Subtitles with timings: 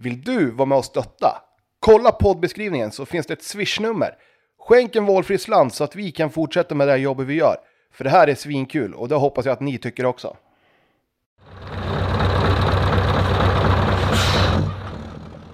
[0.00, 1.42] Vill du vara med och stötta?
[1.80, 4.14] Kolla poddbeskrivningen så finns det ett swishnummer.
[4.58, 7.56] Skänk en valfri slant så att vi kan fortsätta med det här jobbet vi gör.
[7.92, 10.36] För det här är svinkul och det hoppas jag att ni tycker också.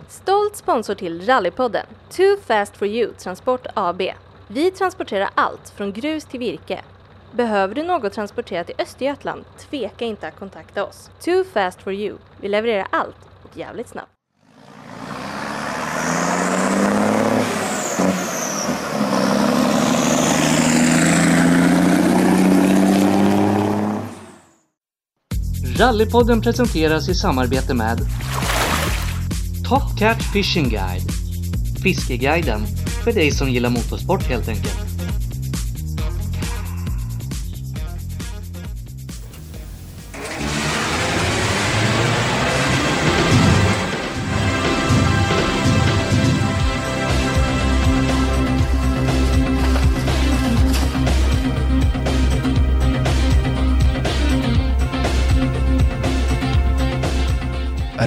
[0.09, 4.03] Stolt sponsor till Rallypodden, Too Fast For You Transport AB.
[4.49, 6.81] Vi transporterar allt från grus till virke.
[7.33, 9.45] Behöver du något transporterat i Östergötland?
[9.59, 11.11] Tveka inte att kontakta oss.
[11.21, 12.17] Too Fast For You.
[12.41, 14.14] Vi levererar allt och jävligt snabbt.
[25.79, 27.99] Rallypodden presenteras i samarbete med
[29.69, 31.13] Top Cat Fishing Guide
[31.83, 32.67] Fiskeguiden
[33.05, 34.94] för dig som gillar motorsport helt enkelt.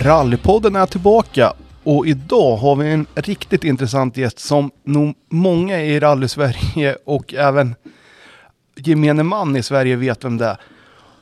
[0.08, 6.00] Rallypodden är tillbaka och idag har vi en riktigt intressant gäst som nog många i
[6.00, 7.76] rally-Sverige och även
[8.76, 10.58] gemene man i Sverige vet vem det är.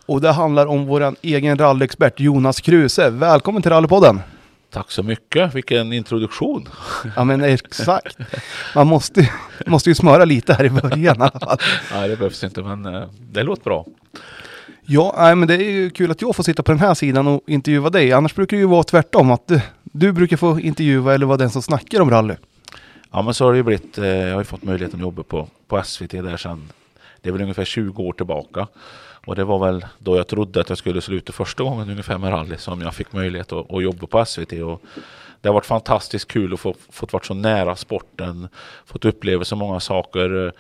[0.06, 3.09] Och det handlar om våran egen rallyexpert Jonas Kruse.
[3.09, 4.22] Välkommen till Rallypodden!
[4.72, 6.69] Tack så mycket, vilken introduktion.
[7.16, 8.17] Ja men exakt.
[8.75, 9.31] Man måste,
[9.66, 11.58] måste ju smöra lite här i början i alla fall.
[11.94, 13.86] Nej, det behövs inte, men eh, det låter bra.
[14.88, 17.28] Ja, nej, men det är ju kul att jag får sitta på den här sidan
[17.28, 18.11] och intervjua dig.
[18.11, 21.50] Annars brukar det ju vara tvärtom, att du, du brukar få intervjua eller vara den
[21.50, 22.36] som snackar om rally.
[23.11, 23.97] Ja, men så har det ju blivit.
[23.97, 26.72] Eh, jag har ju fått möjligheten att jobba på, på SVT där sedan,
[27.22, 28.67] det är väl ungefär 20 år tillbaka.
[29.25, 32.31] Och det var väl då jag trodde att jag skulle sluta första gången ungefär med
[32.31, 34.52] rally som jag fick möjlighet att, att jobba på SVT.
[34.52, 34.81] Och
[35.41, 38.47] det har varit fantastiskt kul att få fått vara så nära sporten,
[38.86, 40.53] fått uppleva så många saker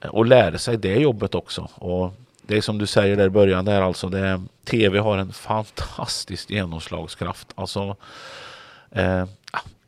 [0.00, 1.68] eh, och lära sig det jobbet också.
[1.74, 2.14] Och
[2.48, 6.50] det är som du säger där i början, där alltså det, tv har en fantastisk
[6.50, 7.48] genomslagskraft.
[7.54, 7.96] Alltså,
[8.90, 9.24] eh,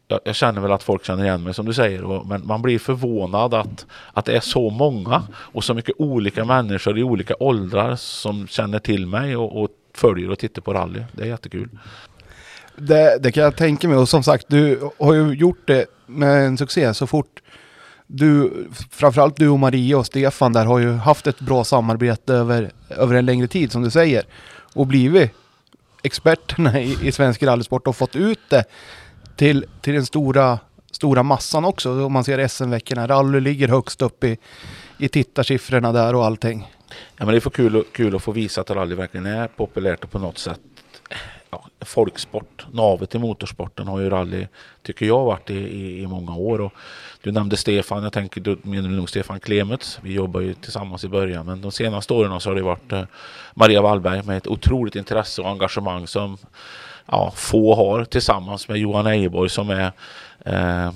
[0.08, 2.62] jag, jag, känner väl att folk känner igen mig som du säger, och, men man
[2.62, 7.34] blir förvånad att, att det är så många och så mycket olika människor i olika
[7.40, 11.02] åldrar som känner till mig och, och följer och tittar på rally.
[11.12, 11.68] Det är jättekul.
[12.76, 16.46] Det, det, kan jag tänka mig och som sagt, du har ju gjort det med
[16.46, 17.40] en succé så fort
[18.12, 18.50] du,
[18.90, 23.14] framförallt du och Maria och Stefan där har ju haft ett bra samarbete över, över
[23.14, 24.24] en längre tid som du säger.
[24.74, 25.30] Och blivit
[26.02, 28.64] experterna i, i svensk rallysport och fått ut det
[29.36, 30.58] till, till den stora,
[30.90, 32.04] stora massan också.
[32.04, 33.06] Om man ser SM-veckorna.
[33.06, 34.38] Rally ligger högst upp i,
[34.98, 36.70] i tittarsiffrorna där och allting.
[37.16, 40.04] Ja, men det är för kul, kul att få visa att rally verkligen är populärt
[40.04, 40.60] och på något sätt
[41.50, 42.66] ja, folksport.
[42.72, 44.46] Navet i motorsporten har ju rally,
[44.82, 46.60] tycker jag, varit i, i, i många år.
[46.60, 46.72] Och
[47.22, 49.98] du nämnde Stefan, jag tänker du menar nog Stefan Klemets.
[50.02, 53.02] Vi jobbar ju tillsammans i början, men de senaste åren så har det varit eh,
[53.54, 56.38] Maria Wallberg med ett otroligt intresse och engagemang som
[57.06, 59.92] ja, få har tillsammans med Johan Ejeborg som är
[60.44, 60.92] eh,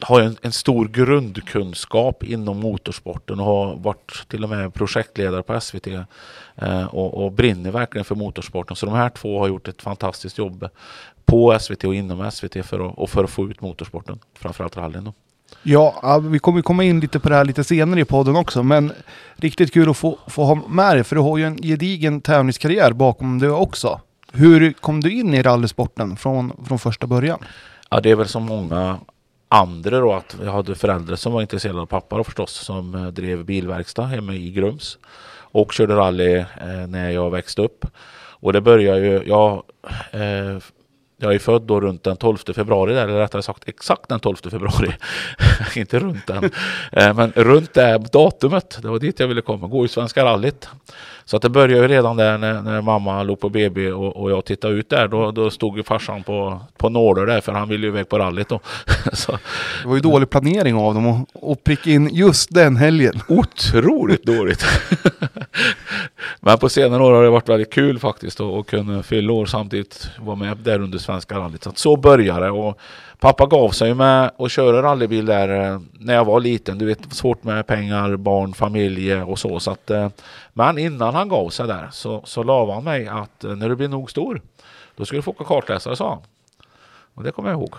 [0.00, 5.60] har en, en, stor grundkunskap inom motorsporten och har varit till och med projektledare på
[5.60, 8.76] SVT eh, och, och, brinner verkligen för motorsporten.
[8.76, 10.68] Så de här två har gjort ett fantastiskt jobb
[11.28, 15.04] på SVT och inom SVT för att, och för att få ut motorsporten, framförallt rallyn.
[15.04, 15.12] Då.
[15.62, 18.92] Ja, vi kommer komma in lite på det här lite senare i podden också, men
[19.36, 22.92] riktigt kul att få, få ha med dig, för du har ju en gedigen tävlingskarriär
[22.92, 24.00] bakom dig också.
[24.32, 27.38] Hur kom du in i rallysporten från, från första början?
[27.90, 28.98] Ja, det är väl som många
[29.48, 33.06] andra då att jag hade föräldrar som var intresserade av pappa då förstås som eh,
[33.06, 34.98] drev bilverkstad hemma i Grums
[35.52, 36.46] och körde rally eh,
[36.88, 37.86] när jag växte upp.
[38.40, 39.62] Och det började ju, jag,
[40.10, 40.58] eh,
[41.20, 44.36] jag är född då runt den 12 februari där, eller rättare sagt exakt den 12
[44.36, 44.92] februari.
[45.76, 46.44] Inte runt den,
[46.92, 48.78] eh, men runt det datumet.
[48.82, 50.68] Det var dit jag ville komma, gå i Svenska rallyt.
[51.28, 54.30] Så att det började ju redan där när, när mamma låg på BB och, och,
[54.30, 55.08] jag tittade ut där.
[55.08, 58.18] Då, då stod ju farsan på, på nålar där för han ville ju iväg på
[58.18, 58.60] rallyt då.
[59.82, 63.20] Det var ju dålig planering av dem att pricka in just den helgen.
[63.28, 64.64] Otroligt dåligt.
[66.40, 70.10] Men på senare år har det varit väldigt kul faktiskt att kunna fylla år samtidigt
[70.18, 71.64] vara med där under Svenska rallyt.
[71.64, 72.50] Så, så började det.
[72.50, 72.78] Och
[73.20, 76.78] Pappa gav sig med att köra rallybil där eh, när jag var liten.
[76.78, 79.60] Du vet, svårt med pengar, barn, familj och så.
[79.60, 80.08] så att, eh,
[80.52, 83.76] men innan han gav sig där så, så lovade han mig att eh, när du
[83.76, 84.42] blir nog stor,
[84.96, 86.22] då ska du få åka kartläsare, sa han.
[87.14, 87.74] Och det kommer jag ihåg.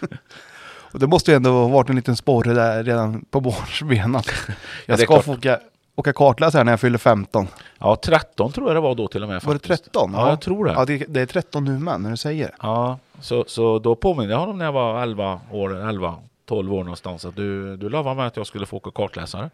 [0.92, 4.22] och det måste ju ändå ha varit en liten sporre där redan på barnsbenen.
[4.86, 5.58] Jag ska få åka
[5.96, 7.48] åka kartläsare när jag fyllde 15.
[7.78, 9.42] Ja, 13 tror jag det var då till och med.
[9.42, 9.84] Var det faktiskt.
[9.84, 10.12] 13?
[10.14, 10.72] Ja, jag tror det.
[10.72, 12.54] Ja, det, det är 13 nu med när du säger det.
[12.62, 16.14] Ja, så, så då påminner jag honom när jag var 11 år, 11,
[16.46, 19.50] 12 år någonstans att du, du lovade mig att jag skulle få åka kartläsare.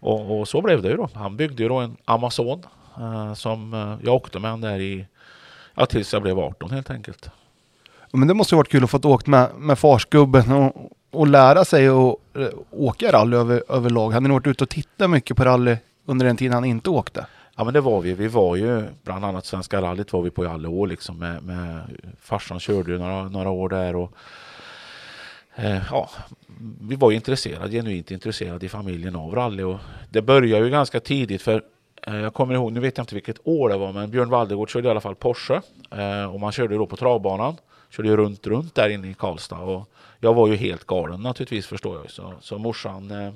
[0.00, 1.08] Och, och så blev det ju då.
[1.14, 2.62] Han byggde ju då en Amazon
[2.98, 5.06] eh, som eh, jag åkte med där i,
[5.74, 7.30] ja tills jag blev 18 helt enkelt.
[8.12, 11.64] Men det måste ju varit kul att få åkt med, med farsgubben och, och lära
[11.64, 14.10] sig att eh, åka rally över, överlag.
[14.10, 15.76] Hade ni varit ute och tittat mycket på rally
[16.06, 17.26] under den tiden han inte åkte?
[17.60, 18.14] Ja men det var vi.
[18.14, 21.42] Vi var ju bland annat Svenska rallyt var vi på i alla år liksom med,
[21.42, 21.80] med
[22.20, 24.12] farsan körde ju några, några år där och
[25.54, 26.10] eh, ja,
[26.80, 29.78] vi var ju intresserade, genuint intresserade i familjen av rally och
[30.10, 31.62] det började ju ganska tidigt för
[32.06, 34.70] eh, jag kommer ihåg, nu vet jag inte vilket år det var, men Björn Waldegård
[34.70, 35.60] körde i alla fall Porsche
[35.90, 37.56] eh, och man körde då på travbanan.
[37.90, 41.66] Körde ju runt, runt där inne i Karlstad och jag var ju helt galen naturligtvis
[41.66, 42.10] förstår jag.
[42.10, 43.32] Så, så morsan eh,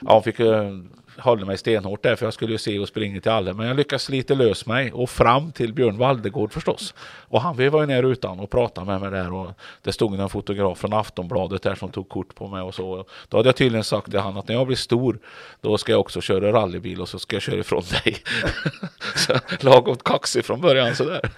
[0.00, 0.70] Ja, fick eh,
[1.18, 3.54] hålla mig stenhårt där för jag skulle ju se och springa till alla.
[3.54, 6.94] Men jag lyckades slita lös mig och fram till Björn Valdegård förstås.
[7.02, 9.52] Och han vevade ner rutan och pratade med mig där och
[9.82, 13.04] det stod en fotograf från Aftonbladet där som tog kort på mig och så.
[13.28, 15.18] Då hade jag tydligen sagt till han att när jag blir stor
[15.60, 18.16] då ska jag också köra rallybil och så ska jag köra ifrån dig.
[19.16, 21.30] så lagom kaxig från början sådär.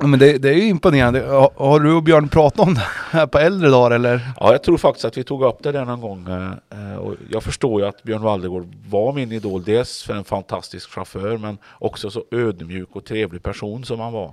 [0.00, 1.20] Ja, Men det, det är ju imponerande.
[1.20, 4.20] Har, har du och Björn pratat om det här på äldre dagar eller?
[4.40, 6.26] Ja, jag tror faktiskt att vi tog upp det där någon gång.
[6.70, 9.64] Eh, och jag förstår ju att Björn Waldegård var min idol.
[9.64, 14.32] Dels för en fantastisk chaufför men också så ödmjuk och trevlig person som han var.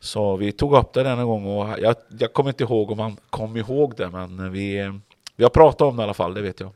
[0.00, 2.98] Så vi tog upp det där någon gång och jag, jag kommer inte ihåg om
[2.98, 4.92] han kom ihåg det men vi,
[5.36, 6.70] vi har pratat om det i alla fall, det vet jag.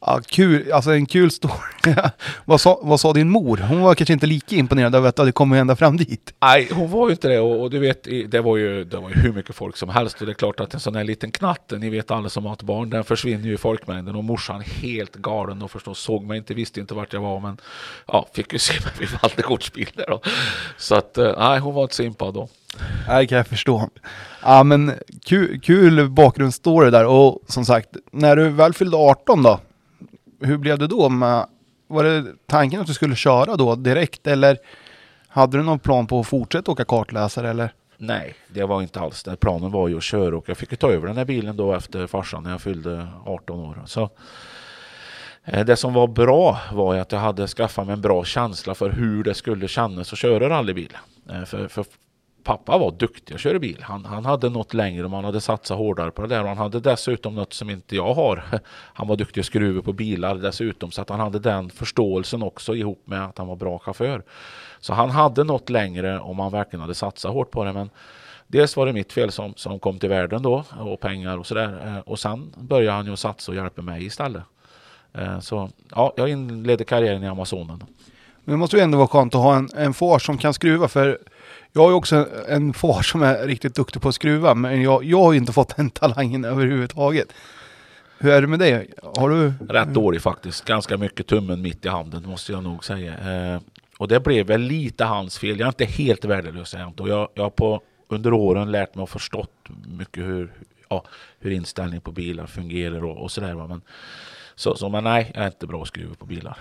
[0.00, 1.54] Ja, kul, alltså en kul story.
[2.44, 3.56] vad, sa, vad sa din mor?
[3.56, 6.34] Hon var kanske inte lika imponerad över att det kommer ända fram dit.
[6.40, 9.08] Nej, hon var ju inte det och, och du vet, det var, ju, det var
[9.08, 11.30] ju hur mycket folk som helst och det är klart att en sån här liten
[11.30, 14.60] knatte, ni vet alla som har ett barn, den försvinner ju i folkmängden och morsan
[14.60, 17.56] helt galen och förstås såg mig inte, visste inte vart jag var men
[18.06, 20.20] ja, fick ju se mig vid Waldegårds bil där då.
[20.76, 22.48] Så att, eh, nej, hon var inte så impad då.
[23.08, 23.90] Nej, kan jag förstå.
[24.42, 24.92] Ja, men
[25.24, 29.60] kul, kul bakgrundsstory där och som sagt, när du väl fyllde 18 då,
[30.40, 31.08] hur blev det då?
[31.08, 31.46] Med,
[31.88, 34.58] var det tanken att du skulle köra då direkt eller
[35.28, 37.72] hade du någon plan på att fortsätta åka kartläsare eller?
[37.98, 39.36] Nej, det var inte alls det.
[39.36, 42.06] Planen var ju att köra och jag fick ta över den här bilen då efter
[42.06, 43.82] farsan när jag fyllde 18 år.
[43.86, 44.10] Så
[45.44, 48.90] eh, det som var bra var att jag hade skaffat mig en bra känsla för
[48.90, 50.96] hur det skulle kännas att köra rallybil.
[51.30, 51.84] Eh, för, för
[52.46, 53.78] pappa var duktig att köra bil.
[53.82, 56.42] Han, han hade något längre och man hade satsat hårdare på det där.
[56.42, 58.44] Och han hade dessutom något som inte jag har.
[58.94, 60.90] Han var duktig att skruva på bilar dessutom.
[60.90, 64.22] Så att han hade den förståelsen också ihop med att han var bra chaufför.
[64.80, 67.72] Så han hade något längre om han verkligen hade satsat hårt på det.
[67.72, 67.90] Men
[68.46, 71.86] dels var det mitt fel som, som kom till världen då och pengar och sådär.
[71.86, 74.42] Eh, och sen började han ju satsa och hjälpa mig istället.
[75.12, 77.84] Eh, så ja, jag inledde karriären i Amazonen.
[78.44, 80.88] Men det måste ju ändå vara skönt att ha en, en far som kan skruva
[80.88, 81.18] för
[81.76, 85.04] jag har ju också en, far som är riktigt duktig på att skruva men jag,
[85.04, 87.28] jag har ju inte fått den talangen överhuvudtaget.
[88.18, 88.90] Hur är det med dig?
[89.02, 89.52] Har du?
[89.68, 90.64] Rätt dålig faktiskt.
[90.64, 93.12] Ganska mycket tummen mitt i handen måste jag nog säga.
[93.12, 93.60] Eh,
[93.98, 95.58] och det blev väl lite hans fel.
[95.58, 97.10] Jag är inte helt värdelös egentligen.
[97.10, 97.18] jag.
[97.18, 99.68] Och jag, jag har på, under åren lärt mig och förstått
[99.98, 100.52] mycket hur,
[100.88, 101.04] ja,
[101.38, 103.54] hur inställning på bilar fungerar och, och sådär.
[103.54, 103.80] Men,
[104.56, 106.58] så, så, men nej, jag är inte bra att skruva på bilar.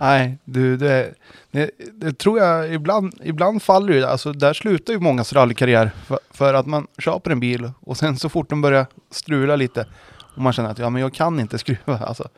[0.00, 1.14] Nej, du, det,
[1.50, 4.04] det, det tror jag ibland, ibland faller ju.
[4.04, 8.18] Alltså där slutar ju mångas rallykarriär för, för att man köper en bil och sen
[8.18, 9.86] så fort den börjar strula lite
[10.34, 11.98] och man känner att ja, men jag kan inte skruva.
[11.98, 12.28] Alltså.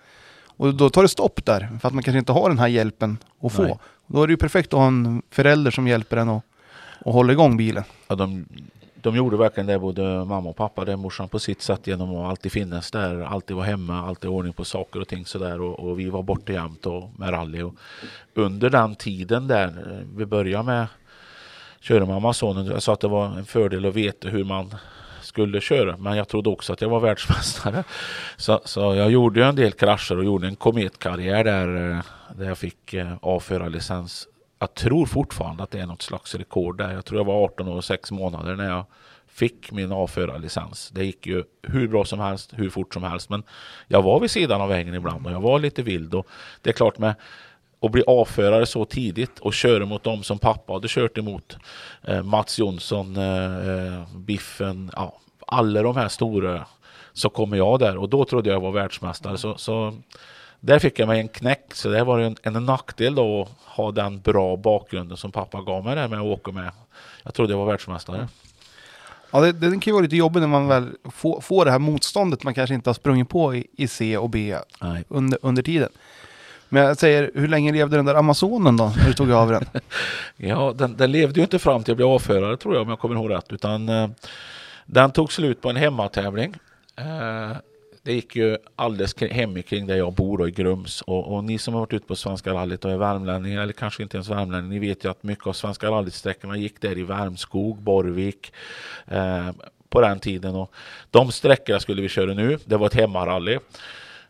[0.46, 3.18] Och då tar det stopp där för att man kanske inte har den här hjälpen
[3.42, 3.62] att få.
[3.62, 3.78] Nej.
[4.06, 6.44] Då är det ju perfekt att ha en förälder som hjälper en och,
[7.04, 7.85] och håller igång bilen.
[8.08, 8.46] Ja, de,
[9.06, 10.84] de gjorde verkligen det, både mamma och pappa.
[10.84, 14.36] Det morsan på sitt sätt genom att alltid finnas där, alltid vara hemma, alltid ha
[14.36, 15.60] ordning på saker och ting sådär.
[15.60, 17.62] Och, och vi var borta jämt och med rally.
[17.62, 17.75] Och
[18.34, 20.86] under den tiden där, eh, vi började med
[21.80, 22.66] köra med Amazonen.
[22.66, 24.75] Jag sa att det var en fördel att veta hur man
[25.20, 25.96] skulle köra.
[25.96, 27.84] Men jag trodde också att jag var världsmästare.
[28.36, 32.02] Så, så jag gjorde en del krascher och gjorde en kometkarriär där, eh,
[32.36, 36.92] där jag fick eh, A-förarlicens jag tror fortfarande att det är något slags rekord där.
[36.92, 38.84] Jag tror jag var 18 år och 6 månader när jag
[39.26, 40.90] fick min A-förarlicens.
[40.90, 43.30] Det gick ju hur bra som helst, hur fort som helst.
[43.30, 43.42] Men
[43.88, 46.14] jag var vid sidan av vägen ibland och jag var lite vild.
[46.14, 46.26] Och
[46.62, 47.14] det är klart med
[47.80, 51.56] att bli avförare så tidigt och köra mot dem som pappa hade kört emot.
[52.02, 56.66] Eh, Mats Jonsson, eh, eh Biffen, ja, alla de här stora.
[57.12, 59.38] Så kommer jag där och då trodde jag var världsmästare.
[59.38, 59.94] Så, så
[60.66, 63.49] där fick jag mig en knäck, så det var ju en, en nackdel då att
[63.76, 66.70] ha den bra bakgrunden som pappa gav mig där med att åka med.
[67.23, 68.28] Jag trodde jag var världsmästare.
[69.30, 71.78] Ja, det, det kan ju vara lite jobbigt när man väl får, får det här
[71.78, 75.04] motståndet man kanske inte har sprungit på i, i C och B Nej.
[75.08, 75.88] under, under tiden.
[76.68, 79.64] Men jag säger, hur länge levde den där Amazonen då, när du tog av den?
[80.37, 82.99] Ja, den, den levde ju inte fram till att bli avförare tror jag om jag
[82.99, 83.52] kommer ihåg rätt.
[83.52, 84.08] Utan eh,
[84.87, 86.54] den tog slut på en hemmatävling.
[86.96, 87.56] Eh,
[88.06, 91.02] det gick ju alldeles hemikring där jag bor då, i Grums.
[91.02, 94.02] Och, och, ni som har varit ute på Svenska rallyt och är värmlänningar eller kanske
[94.02, 94.75] inte ens värmlänningar.
[94.75, 98.52] Ni vet ju att mycket av Svenska rallyt-sträckorna gick där i Värmskog, Borvik.
[99.06, 99.50] Eh,
[99.88, 100.54] på den tiden.
[100.54, 100.72] Och
[101.10, 102.58] de sträckorna skulle vi köra nu.
[102.64, 103.58] Det var ett hemmarally.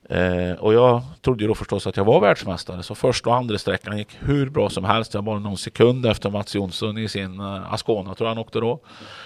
[0.08, 2.82] Eh, och jag trodde ju då förstås att jag var världsmästare.
[2.82, 5.14] Så första och andra sträckan gick hur bra som helst.
[5.14, 8.60] Jag var någon sekund efter Mats Jonsson i sin uh, Ascona tror jag han åkte
[8.60, 8.80] då.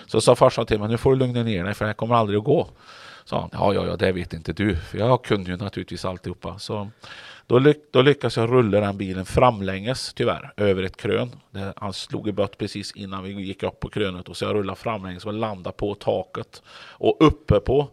[0.06, 2.14] Så sa farsan till mig, nu får du lugna ner dig för det här kommer
[2.14, 2.68] aldrig att gå.
[3.24, 4.76] Sa han, ja, ja, ja, det vet inte du.
[4.76, 6.58] För jag kunde ju naturligtvis alltihopa.
[6.58, 6.90] Så
[7.46, 11.30] då, lyck då lyckades jag rulla den bilen framlänges tyvärr över ett krön.
[11.50, 14.54] Det, han slog i bött precis innan vi gick upp på krönet och så jag
[14.54, 16.62] rullade framlänges och landade på taket.
[16.88, 17.88] Och uppe på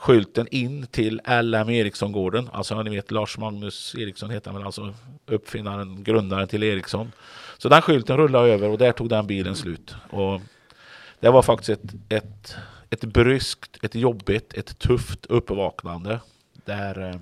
[0.00, 2.48] skylten in till LM Ericsson-gården.
[2.52, 4.94] Alltså ni vet Lars Magnus Eriksson heter han väl, alltså
[5.26, 7.12] uppfinnaren, grundaren till Ericsson.
[7.58, 9.94] Så den skylten rullade över och där tog den bilen slut.
[10.10, 10.40] Och
[11.20, 12.56] det var faktiskt ett, ett,
[12.90, 16.20] ett bryskt, ett jobbigt, ett tufft uppvaknande.
[16.64, 17.16] Där, eh,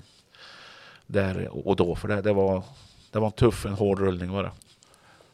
[1.07, 2.63] där och då, för det, det, var,
[3.11, 4.53] det var en tuff, en hård rullning var det.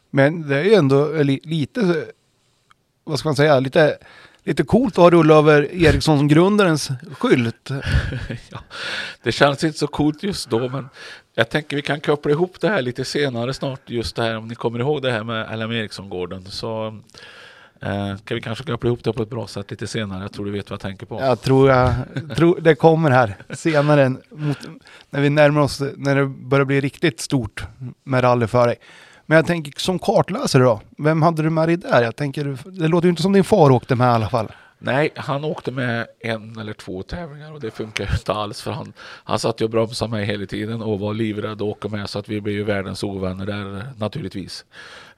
[0.09, 2.05] Men det är ju ändå lite,
[3.03, 3.97] vad ska man säga, lite
[4.45, 7.69] lite coolt att ha rullat över Ericsson-grundarens skylt.
[8.49, 8.59] ja,
[9.23, 10.89] det känns inte så coolt just då, men
[11.35, 14.47] jag tänker vi kan koppla ihop det här lite senare snart, just det här om
[14.47, 16.45] ni kommer ihåg det här med LM Ericsson-gården.
[16.45, 16.99] Så
[17.81, 20.21] eh, vi kanske koppla ihop det på ett bra sätt lite senare.
[20.21, 21.21] Jag tror du vet vad jag tänker på.
[21.21, 21.93] Jag tror, jag,
[22.35, 24.57] tror det kommer här senare, mot,
[25.09, 27.63] när vi närmar oss, när det börjar bli riktigt stort
[28.03, 28.75] med rally för dig.
[29.25, 32.03] Men jag tänker som kartläsare då, vem hade du med dig där?
[32.03, 34.51] Jag tänker, det låter ju inte som din far åkte med i alla fall.
[34.85, 38.93] Nej, han åkte med en eller två tävlingar och det funkar inte alls för han,
[38.99, 42.19] han satt ju och bromsade mig hela tiden och var livrädd att åka med så
[42.19, 44.65] att vi blev ju världens ovänner där naturligtvis.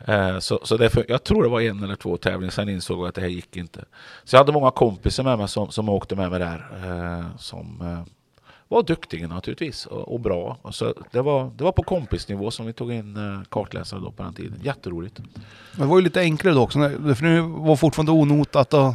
[0.05, 3.07] Eh, så så det, jag tror det var en eller två tävlingar, sen insåg jag
[3.07, 3.85] att det här gick inte.
[4.23, 6.67] Så jag hade många kompisar med mig som, som åkte med mig där.
[6.83, 8.13] Eh, som, eh,
[8.67, 10.57] var duktiga naturligtvis och, och bra.
[10.61, 14.11] Och så det, var, det var på kompisnivå som vi tog in eh, kartläsare då
[14.11, 14.59] på den tiden.
[14.63, 15.19] Jätteroligt.
[15.75, 18.93] Det var ju lite enklare då också, för nu var fortfarande onotat och,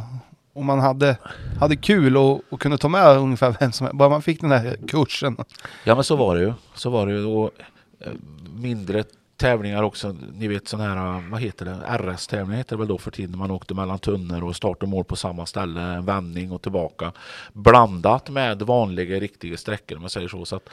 [0.53, 1.17] och man hade,
[1.59, 4.49] hade kul och, och kunde ta med ungefär vem som helst, bara man fick den
[4.49, 5.37] där kursen.
[5.83, 6.53] Ja men så var det ju.
[6.75, 7.25] Så var det ju.
[7.25, 7.51] Och,
[7.99, 8.11] eh,
[8.55, 9.03] mindre
[9.37, 10.15] tävlingar också.
[10.33, 13.37] Ni vet sådana här, äh, vad heter det, RS-tävlingar heter det väl då för tiden.
[13.37, 17.11] Man åkte mellan tunnor och start och mål på samma ställe, en vändning och tillbaka.
[17.53, 20.45] Blandat med vanliga riktiga sträckor om man säger så.
[20.45, 20.69] så att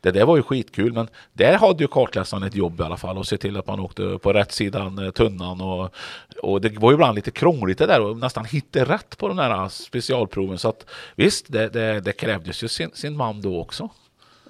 [0.00, 0.92] det där var ju skitkul.
[0.92, 3.80] Men där hade ju kartläsaren ett jobb i alla fall och se till att man
[3.80, 5.60] åkte på rätt sidan äh, tunnan.
[5.60, 5.94] Och,
[6.42, 9.36] och det var ju ibland lite krångligt det där och nästan hitta rätt på de
[9.36, 10.58] där äh, specialproven.
[10.58, 13.90] Så att visst, det, det, det krävdes ju sin, sin man då också.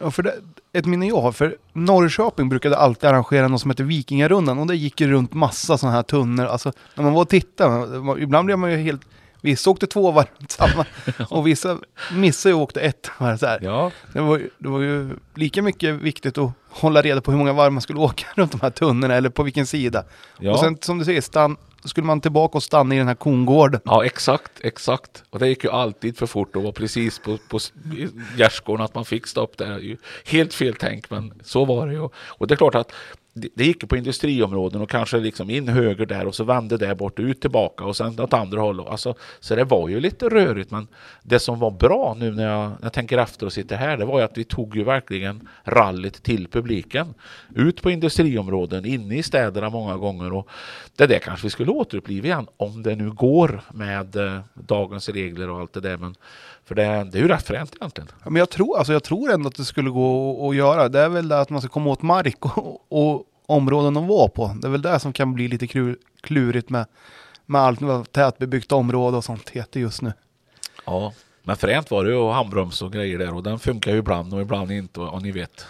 [0.01, 0.35] Ja, för det,
[0.73, 4.77] ett minne jag har, för Norrköping brukade alltid arrangera något som heter Vikingarundan och det
[4.77, 6.47] gick ju runt massa sådana här tunnor.
[6.47, 9.03] Alltså när man var och tittade, ibland blev man ju helt...
[9.41, 10.87] Vissa åkte två varv samma
[11.31, 11.79] och vissa
[12.13, 13.37] missade och åkte ett varv.
[13.37, 13.47] Så.
[13.61, 13.91] Ja.
[14.13, 17.73] Det, var, det var ju lika mycket viktigt att hålla reda på hur många varv
[17.73, 20.05] man skulle åka runt de här tunnorna eller på vilken sida.
[20.39, 20.53] Ja.
[20.53, 23.81] Och sen som du säger, stann, skulle man tillbaka och stanna i den här kongården.
[23.85, 25.25] Ja, exakt, exakt.
[25.31, 27.59] Och det gick ju alltid för fort och var precis på, på
[28.37, 29.97] gärdsgården att man fick stopp där.
[30.25, 32.09] Helt fel tänk, men så var det ju.
[32.15, 32.93] Och det är klart att
[33.35, 37.19] det gick på industriområden och kanske liksom in höger där och så vände där bort
[37.19, 38.87] ut tillbaka och sen åt andra hållet.
[38.87, 40.87] Alltså, så det var ju lite rörigt men
[41.23, 44.05] det som var bra nu när jag, när jag tänker efter och sitter här det
[44.05, 47.15] var ju att vi tog ju verkligen rallyt till publiken.
[47.55, 50.49] Ut på industriområden, inne i städerna många gånger och
[50.97, 55.51] det där kanske vi skulle återuppliva igen om det nu går med eh, dagens regler
[55.51, 55.97] och allt det där.
[55.97, 56.15] Men
[56.65, 58.09] för det, det är ju rätt fränt egentligen.
[58.25, 60.89] Ja, men jag tror, alltså jag tror ändå att det skulle gå att göra.
[60.89, 64.29] Det är väl det att man ska komma åt mark och, och områden att vara
[64.29, 64.57] på.
[64.61, 66.87] Det är väl det som kan bli lite klurigt med,
[67.47, 70.13] med allt med tätbebyggt område och sånt heter just nu.
[70.87, 73.99] Ja, men fränt var det ju och handbroms och grejer där och den funkar ju
[73.99, 75.67] ibland och ibland inte och, och ni vet.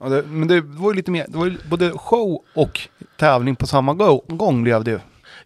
[0.00, 3.56] Ja, det, men det var ju lite mer, det var ju både show och tävling
[3.56, 3.94] på samma
[4.26, 5.00] gång blev det ju.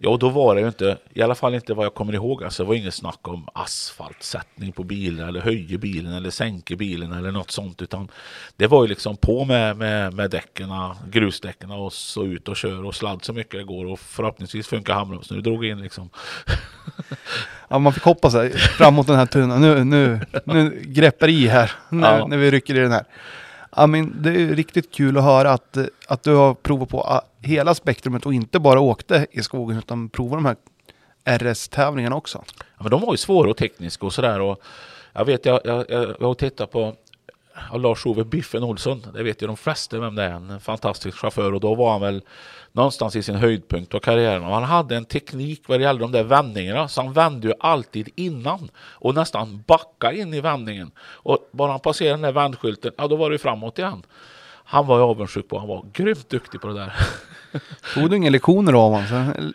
[0.04, 2.62] Ja, då var det ju inte, i alla fall inte vad jag kommer ihåg, alltså
[2.62, 7.30] det var inget snack om asfaltsättning på bilar eller höjer bilen eller sänker bilen eller
[7.30, 8.08] något sånt, utan
[8.56, 10.68] det var ju liksom på med, med, med däcken,
[11.10, 14.94] grusdäcken och så ut och kör och sladd så mycket det går och förhoppningsvis funkar
[14.94, 15.36] handbromsen.
[15.36, 16.10] Nu drog in liksom.
[17.68, 19.60] ja, man fick hoppas fram mot den här tunnan.
[19.60, 22.26] Nu, nu, nu greppar i här när, ja.
[22.26, 23.04] när vi rycker i den här.
[23.76, 27.00] Ja, men det är riktigt kul att höra att, eh, att du har provat på
[27.00, 30.56] ah, hela spektrumet och inte bara åkte i skogen utan provat de här
[31.38, 32.44] RS-tävlingarna också.
[32.58, 34.40] Ja, men de var ju svåra och tekniska och sådär.
[34.40, 34.62] Och
[35.12, 36.94] jag vet, jag, jag, jag har tittat på
[37.72, 41.60] Lars-Ove Biffen Olsson, det vet ju de flesta vem det är, en fantastisk chaufför och
[41.60, 42.22] då var han väl
[42.72, 44.44] någonstans i sin höjdpunkt på karriären.
[44.44, 47.54] Och han hade en teknik vad det gällde de där vändningarna, så han vände ju
[47.60, 50.90] alltid innan och nästan backa in i vändningen.
[51.00, 54.02] Och bara han passerade den där vändskylten, ja då var det framåt igen.
[54.64, 56.92] Han var ju avundsjuk på, han var grymt duktig på det där.
[57.94, 59.06] Tog du inga lektioner av honom?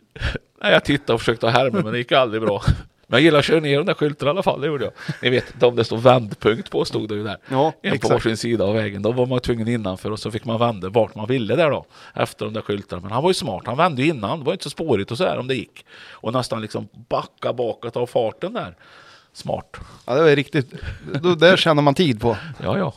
[0.61, 2.61] Nej, jag tittade och försökte härma men det gick aldrig bra.
[3.07, 4.93] Men jag gillar att köra ner de där skyltarna i alla fall, det gjorde jag.
[5.21, 7.37] Ni vet, de det står vändpunkt på stod det ju där.
[7.49, 8.01] Ja, en exakt.
[8.01, 9.01] på varsin sida av vägen.
[9.01, 11.85] Då var man tvungen innanför och så fick man vända vart man ville där då.
[12.15, 13.01] Efter de där skyltarna.
[13.01, 14.39] Men han var ju smart, han vände ju innan.
[14.39, 15.85] Det var inte så spårigt och så här om det gick.
[16.11, 18.75] Och nästan liksom backa bakåt av farten där.
[19.33, 19.77] Smart.
[20.05, 20.73] Ja, det var riktigt.
[21.21, 22.37] Då, där känner man tid på.
[22.63, 22.93] Ja, ja.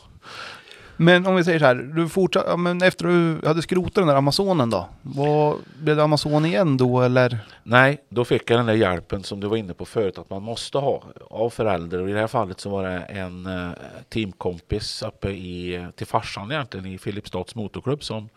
[1.02, 4.06] Men om vi säger så här, du fortsatt, ja, men efter du hade skrotat den
[4.06, 4.88] där Amazonen då?
[5.02, 7.38] Var, blev det Amazon igen då eller?
[7.62, 10.42] Nej, då fick jag den där hjälpen som du var inne på förut att man
[10.42, 11.98] måste ha av föräldrar.
[11.98, 13.70] Och i det här fallet så var det en eh,
[14.08, 18.28] teamkompis uppe i, till farsan egentligen i Filipstads motorklubb som,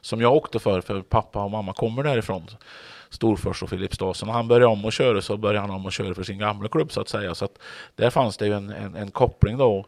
[0.00, 2.46] som jag åkte för, för pappa och mamma kommer därifrån.
[3.10, 4.14] Storfors och Filipstad.
[4.14, 6.38] Så när han började om att köra så började han om att köra för sin
[6.38, 7.34] gamla klubb så att säga.
[7.34, 7.58] Så att
[7.96, 9.86] där fanns det ju en, en, en koppling då.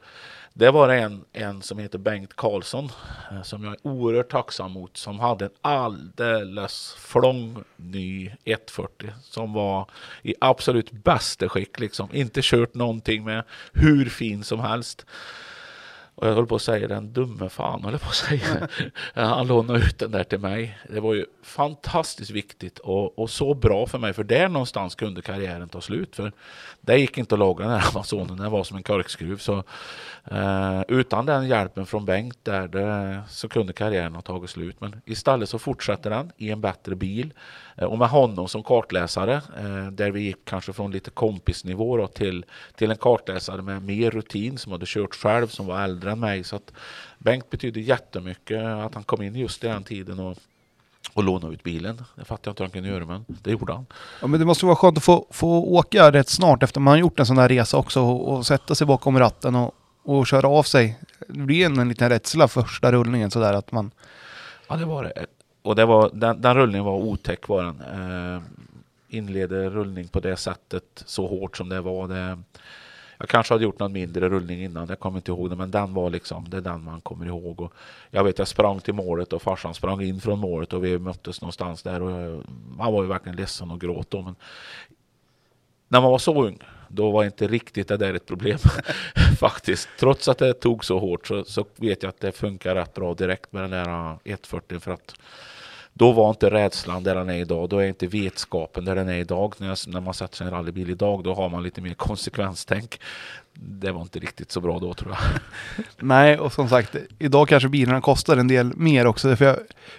[0.57, 2.89] Det var en, en som heter Bengt Karlsson
[3.31, 9.53] eh, som jag är oerhört tacksam mot som hade en alldeles flång ny 140 som
[9.53, 9.91] var
[10.23, 12.09] i absolut bästa skick liksom.
[12.13, 15.07] Inte kört någonting med hur fin som helst.
[16.15, 18.69] Och jag höll på att säga den dumme fan, höll på att säga.
[19.15, 20.79] Han lånade ut den där till mig.
[20.91, 25.23] Det var ju fantastiskt viktigt och, och så bra för mig, för där någonstans kunde
[25.23, 26.17] karriären ta slut.
[26.17, 26.33] För
[26.81, 29.37] det gick inte att laga den här Amazonen, den var som en korkskruv.
[29.37, 29.65] Så,
[30.25, 34.81] eh, utan den hjälpen från Bengt där, det, så kunde karriären ha tagit slut.
[34.81, 37.33] Men istället så fortsätter den i en bättre bil.
[37.77, 42.07] Eh, och med honom som kartläsare, eh, där vi gick kanske från lite kompisnivå då,
[42.07, 42.45] till,
[42.77, 46.45] till en kartläsare med mer rutin, som hade kört själv, som var äldre än mig.
[46.45, 46.73] Så att
[47.19, 50.37] Bengt betydde jättemycket att han kom in just i den tiden och,
[51.15, 52.05] och lånade ut bilen.
[52.15, 53.87] Det fattar jag inte hur han kunde göra, men det gjorde han.
[54.21, 56.99] Ja men det måste vara skönt att få, få åka rätt snart efter man har
[56.99, 60.49] gjort en sån där resa också och, och sätta sig bakom ratten och, och köra
[60.49, 60.99] av sig.
[61.29, 63.91] Det blir en, en liten rädsla första rullningen sådär att man...
[64.69, 65.27] Ja, det var det.
[65.65, 67.81] Och det var, den, den rullningen var otäck var den.
[67.81, 68.43] Eh,
[69.09, 72.09] inleder rullning på det sättet så hårt som det var.
[72.09, 72.39] Det,
[73.19, 75.95] jag kanske hade gjort någon mindre rullning innan, jag kommer inte ihåg det, men den
[75.95, 77.61] var liksom, det är den man kommer ihåg.
[77.61, 77.73] Och
[78.11, 81.41] jag vet, jag sprang till målet och farsan sprang in från målet och vi möttes
[81.41, 82.45] någonstans där och jag,
[82.77, 84.23] man var ju verkligen ledsen och gråt då.
[84.23, 84.35] Men
[85.89, 88.59] när man var så ung, då var inte riktigt det där ett problem
[89.39, 89.89] faktiskt.
[89.99, 93.15] Trots att det tog så hårt så, så vet jag att det funkar rätt bra
[93.15, 95.15] direkt med den där eh, 140 för att
[95.97, 97.69] då var inte rädslan där den är idag.
[97.69, 99.55] Då är inte vetskapen där den är idag.
[99.59, 101.95] När, jag, när man sätter sig i en rallybil idag, då har man lite mer
[101.95, 103.01] konsekvenstänk.
[103.55, 105.21] Det var inte riktigt så bra då tror jag.
[105.99, 109.37] Nej, och som sagt, idag kanske bilarna kostar en del mer också.
[109.37, 109.57] För jag,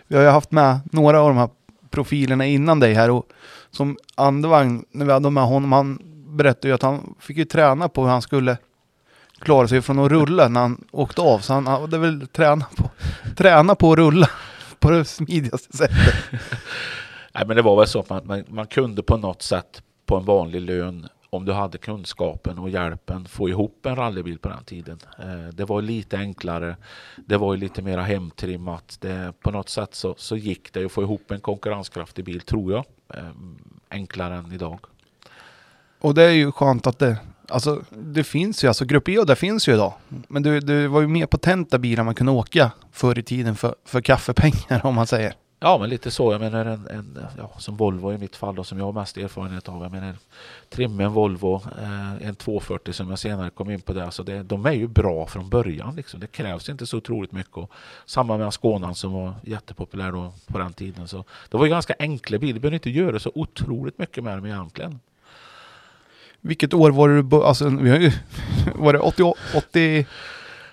[0.07, 1.49] vi har ju haft med några av de här
[1.89, 3.29] profilerna innan dig här och
[3.71, 7.89] som andevagn, när vi hade med honom, han berättade ju att han fick ju träna
[7.89, 8.57] på hur han skulle
[9.39, 11.39] klara sig från att rulla när han åkte av.
[11.39, 12.89] Så han hade väl träna på,
[13.35, 14.29] träna på att rulla
[14.79, 16.15] på det smidigaste sättet.
[17.33, 20.15] Nej, men det var väl så att man, man, man kunde på något sätt på
[20.17, 24.63] en vanlig lön om du hade kunskapen och hjälpen få ihop en rallybil på den
[24.63, 24.99] tiden.
[25.19, 26.77] Eh, det var lite enklare.
[27.25, 28.97] Det var lite mer hemtrimmat.
[29.01, 32.71] Det, på något sätt så, så gick det att få ihop en konkurrenskraftig bil, tror
[32.71, 32.85] jag.
[33.13, 33.31] Eh,
[33.89, 34.79] enklare än idag.
[35.99, 37.17] Och det är ju skönt att det,
[37.49, 39.93] alltså det finns ju, alltså Grupp E och det finns ju idag.
[40.07, 43.75] Men det, det var ju mer potenta bilar man kunde åka förr i tiden för,
[43.85, 45.33] för kaffepengar om man säger.
[45.59, 46.31] Ja, men lite så.
[46.31, 49.17] Jag menar en, en ja, som Volvo i mitt fall då, som jag har mest
[49.17, 49.83] erfarenhet av.
[49.83, 50.15] Jag menar
[50.69, 54.09] trimmen en Volvo, eh, en 240 som jag senare kom in på där.
[54.09, 54.43] Så det.
[54.43, 56.19] De är ju bra från början liksom.
[56.19, 57.57] Det krävs inte så otroligt mycket.
[57.57, 57.71] Och
[58.05, 61.07] samma med Skånan som var jättepopulär då på den tiden.
[61.07, 62.53] Så det var ju ganska enkla bilar.
[62.53, 64.99] Du behöver inte göra så otroligt mycket med dem egentligen.
[66.47, 68.11] Vilket år var det du alltså vi har ju,
[68.75, 70.05] var det 80, 80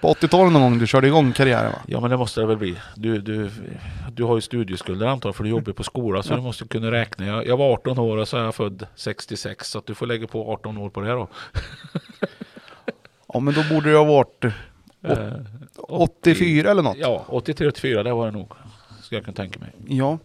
[0.00, 1.78] på 80-talet någon gång du körde igång karriären va?
[1.87, 2.76] Ja men det måste det väl bli.
[2.96, 3.50] Du, du,
[4.12, 6.37] du har ju studieskulder antar jag för du jobbar på skola så Ja.
[6.37, 7.26] du måste kunna räkna.
[7.26, 10.06] Jag, jag var 18 år och så är jag född 66 så att du får
[10.06, 11.28] lägga på 18 år på det här då.
[13.35, 14.44] Ja men då borde det ha varit
[15.04, 15.32] Eh,
[15.76, 16.96] 84 eller något.
[16.98, 18.52] Ja, 83-84 det var det nog.
[19.02, 19.70] Ska jag kunna tänka mig.
[19.88, 20.18] Ja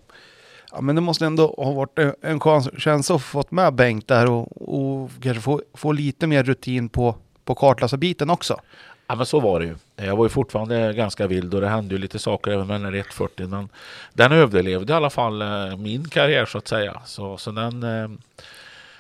[0.71, 0.81] ja.
[0.81, 4.07] men det måste ändå ha varit en- chans, skön känsla att få fått med Bengt
[4.07, 4.47] där och,
[4.79, 8.59] och kanske få, få lite mer rutin på, på kartläsarbiten också.
[9.07, 9.75] Ja men så var det ju.
[9.95, 12.85] Jag var ju fortfarande ganska vild och det hände ju lite saker även med den
[12.85, 13.47] här 140.
[13.47, 13.69] Men
[14.13, 17.01] den överlevde i alla fall eh, min karriär så att säga.
[17.05, 18.09] Så, så den, eh,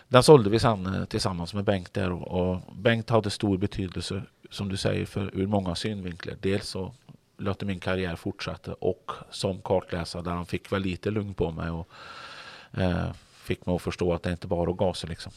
[0.07, 4.21] den sålde vi sen eh, tillsammans med Bengt där och, och Bengt hade stor betydelse
[4.51, 6.35] som du säger, för, ur många synvinklar.
[6.41, 6.91] Dels så
[7.37, 11.69] låter min karriär fortsätta och som kartläsare där han fick väl lite lugn på mig
[11.69, 11.89] och
[12.77, 13.11] eh,
[13.43, 15.31] fick mig att förstå att det inte bara att gasa liksom.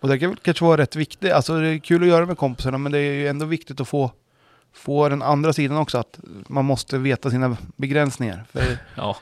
[0.00, 1.32] Och det kan kanske vara rätt viktigt.
[1.32, 3.88] Alltså det är kul att göra med kompisarna men det är ju ändå viktigt att
[3.88, 4.10] få,
[4.72, 5.98] få den andra sidan också.
[5.98, 8.44] Att man måste veta sina begränsningar.
[8.52, 9.16] För, Ja,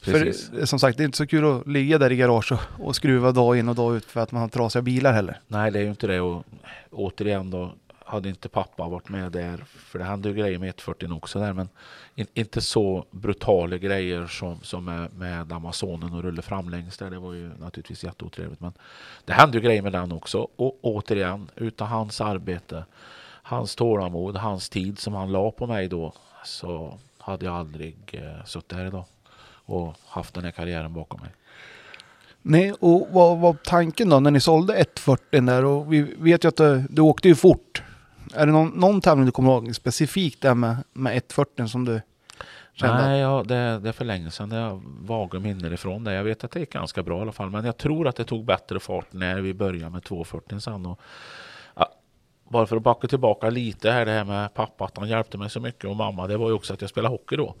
[0.00, 0.32] för
[0.66, 3.32] som sagt, det är inte så kul att ligga där i garage och, och skruva
[3.32, 5.40] dag in och dag ut för att man har trasiga bilar heller.
[5.46, 6.20] Nej, det är ju inte det.
[6.20, 6.44] Och
[6.90, 7.74] återigen då,
[8.06, 11.52] hade inte pappa varit med där, för det hände ju grejer med 140 också där,
[11.52, 11.68] men
[12.14, 17.10] in, inte så brutala grejer som, som med, med Amazonen och rulla framlänges där.
[17.10, 18.72] Det var ju naturligtvis jätteotrevligt, men
[19.24, 20.48] det hände ju grejer med den också.
[20.56, 22.84] Och återigen, utan hans arbete,
[23.42, 26.12] hans tålamod, hans tid som han la på mig då,
[26.44, 29.04] så hade jag aldrig eh, suttit här idag
[29.48, 31.30] och haft den här karriären bakom mig.
[32.42, 35.64] Nej, och vad var tanken då när ni sålde 140 där?
[35.64, 37.82] Och vi vet ju att du, du åkte ju fort.
[38.34, 42.00] Är det någon, någon tävling du kommer ihåg specifikt där med, med 140 som du
[42.72, 43.06] kände?
[43.06, 44.48] Nej, ja, det, det är för länge sedan.
[44.48, 46.14] Det har vaga minnen ifrån det.
[46.14, 47.50] Jag vet att det gick ganska bra i alla fall.
[47.50, 50.86] Men jag tror att det tog bättre fart när vi började med 240 sen.
[50.86, 51.00] Och,
[51.74, 51.92] ja,
[52.48, 55.50] bara för att backa tillbaka lite här det här med pappa, att han hjälpte mig
[55.50, 56.26] så mycket och mamma.
[56.26, 57.54] Det var ju också att jag spelade hockey då.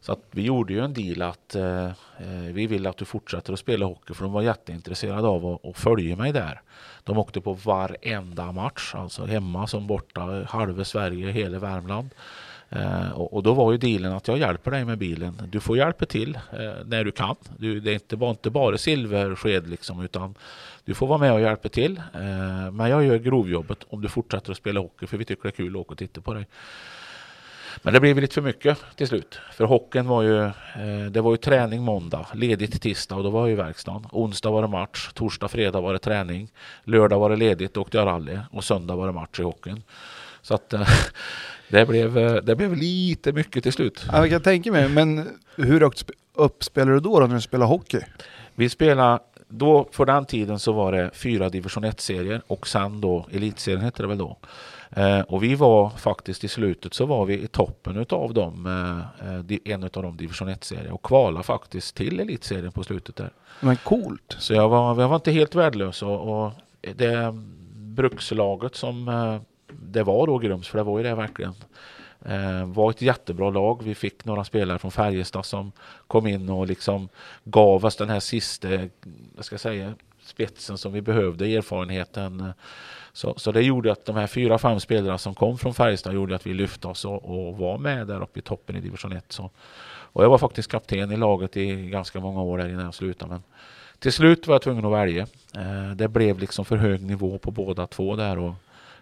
[0.00, 1.86] Så att vi gjorde ju en deal att eh,
[2.18, 5.64] eh, vi vill att du fortsätter att spela hockey för de var jätteintresserade av att,
[5.64, 6.60] att följa mig där.
[7.04, 12.10] De åkte på varenda match, alltså hemma som borta, halva Sverige, hela Värmland.
[12.70, 15.42] Eh, och, och, då var ju dealen att jag hjälper dig med bilen.
[15.50, 17.36] Du får hjälpa till eh, när du kan.
[17.56, 20.34] Du, det är inte, var inte bara silversked liksom, utan
[20.84, 21.96] du får vara med och hjälpa till.
[22.14, 25.48] Eh, men jag gör grovjobbet om du fortsätter att spela hockey för vi tycker det
[25.48, 26.46] är kul att åka och titta på dig.
[27.82, 29.38] Men det blev lite för mycket till slut.
[29.52, 33.40] För hockeyn var ju, eh, det var ju träning måndag, ledigt tisdag och då var
[33.40, 34.08] jag i verkstaden.
[34.12, 36.48] Onsdag var det match, torsdag, fredag var det träning.
[36.84, 39.82] Lördag var det ledigt, då åkte jag rally och söndag var det match i hockeyn.
[40.42, 40.88] Så att eh,
[41.68, 44.04] det blev, eh, det blev lite mycket till slut.
[44.12, 47.40] Ja, jag kan tänka mig, men hur högt upp spelar du då, då när du
[47.40, 48.00] spelar hockey?
[48.54, 53.26] Vi spelade då, för den tiden så var det fyra division 1-serier och sen då
[53.32, 54.36] elitserien hette det väl då.
[54.90, 59.50] Eh, och vi var faktiskt i slutet så var vi i toppen utav dem, eh,
[59.50, 63.30] eh en av de division 1-serier och kvala faktiskt till elitserien på slutet där.
[63.60, 64.36] Men coolt!
[64.38, 66.52] Så jag var, jag var inte helt värdelös och, och
[66.96, 67.34] det
[67.74, 69.10] brukslaget som
[69.72, 71.54] det var då Grums, för det var ju det verkligen.
[72.66, 73.82] Var ett jättebra lag.
[73.82, 75.72] Vi fick några spelare från Färjestad som
[76.06, 77.08] kom in och liksom
[77.44, 78.68] gav oss den här sista,
[79.34, 82.52] vad ska jag säga, spetsen som vi behövde, erfarenheten.
[83.12, 86.34] Så, så det gjorde att de här fyra, fem spelarna som kom från Färjestad gjorde
[86.34, 89.24] att vi lyfte oss och, och var med där uppe i toppen i division 1.
[89.28, 89.50] Så.
[90.12, 93.30] Och jag var faktiskt kapten i laget i ganska många år där innan jag slutade.
[93.30, 93.42] Men
[93.98, 95.26] till slut var jag tvungen att välja.
[95.56, 98.38] Eh, det blev liksom för hög nivå på båda två där.
[98.38, 98.54] Och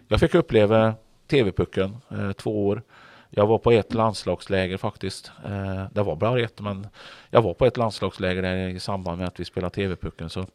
[0.07, 0.93] jag fick uppleva
[1.27, 2.81] TV-pucken eh, två år.
[3.29, 5.31] Jag var på ett landslagsläger faktiskt.
[5.45, 6.87] Eh, det var bara ett, men
[7.29, 10.29] jag var på ett landslagsläger där i samband med att vi spelade TV-pucken.
[10.29, 10.45] Så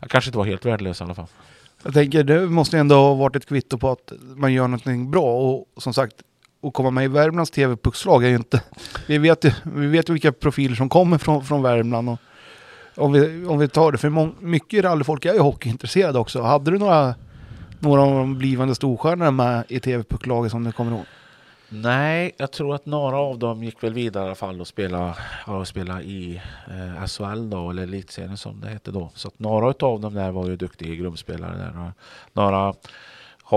[0.00, 1.26] jag kanske inte var helt värdelös i alla fall.
[1.84, 5.40] Jag tänker, det måste ändå ha varit ett kvitto på att man gör någonting bra.
[5.40, 6.14] Och som sagt,
[6.62, 8.62] att komma med i Värmlands TV-puckslag är ju inte...
[9.06, 12.08] Vi vet ju, vi vet ju vilka profiler som kommer från, från Värmland.
[12.08, 12.18] Och
[12.96, 16.42] om, vi, om vi tar det, för mycket rallyfolk är ju hockeyintresserade också.
[16.42, 17.14] Hade du några,
[17.78, 21.04] några av de blivande storstjärnorna med i TV-pucklaget som du kommer ihåg?
[21.82, 25.14] Nej, jag tror att några av dem gick väl vidare i alla fall och spelade
[25.46, 29.10] och spelade i eh, SHL då, eller elitserien som det hette då.
[29.14, 31.92] Så att några av dem där var ju duktiga grundspelare där.
[32.32, 32.74] Några,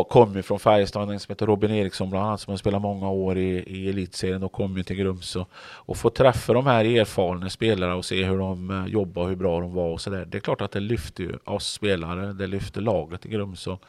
[0.10, 3.10] kom ju från Färjestad, en som heter Robin Eriksson bland annat som har spelat många
[3.10, 5.36] år i, i elitserien och kom ju till Grums.
[5.36, 9.30] Och, och få träffa de här erfarna spelarna och se hur de eh, jobbar och
[9.30, 10.25] hur bra de var och sådär.
[10.25, 13.67] Det är klart att det lyfter ju oss spelare, det lyfter laget i Grums.
[13.67, 13.84] Och,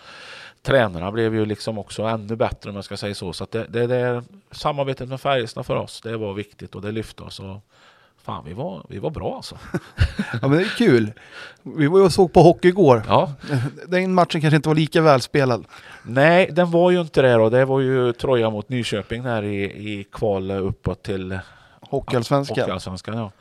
[0.63, 3.33] tränarna blev ju liksom också ännu bättre om jag ska säga så.
[3.33, 7.23] Så det, det, det samarbetet med Färjestad för oss, det var viktigt och det lyfte
[7.23, 7.41] oss.
[7.41, 7.61] Och
[8.23, 9.59] fan, vi var, vi var bra alltså.
[10.43, 11.13] ja men det är kul.
[11.63, 13.03] Vi var ju och såg på hockey igår.
[13.09, 13.33] Ja.
[13.87, 15.65] Den matchen kanske inte var lika välspelad.
[16.03, 17.51] Nej, den var ju inte det då.
[17.51, 21.39] Det var ju Troja mot Nyköping där i, i kval uppåt till
[21.81, 22.59] Hockeyallsvenskan.
[22.59, 23.33] Hockeyallsvenskan ja.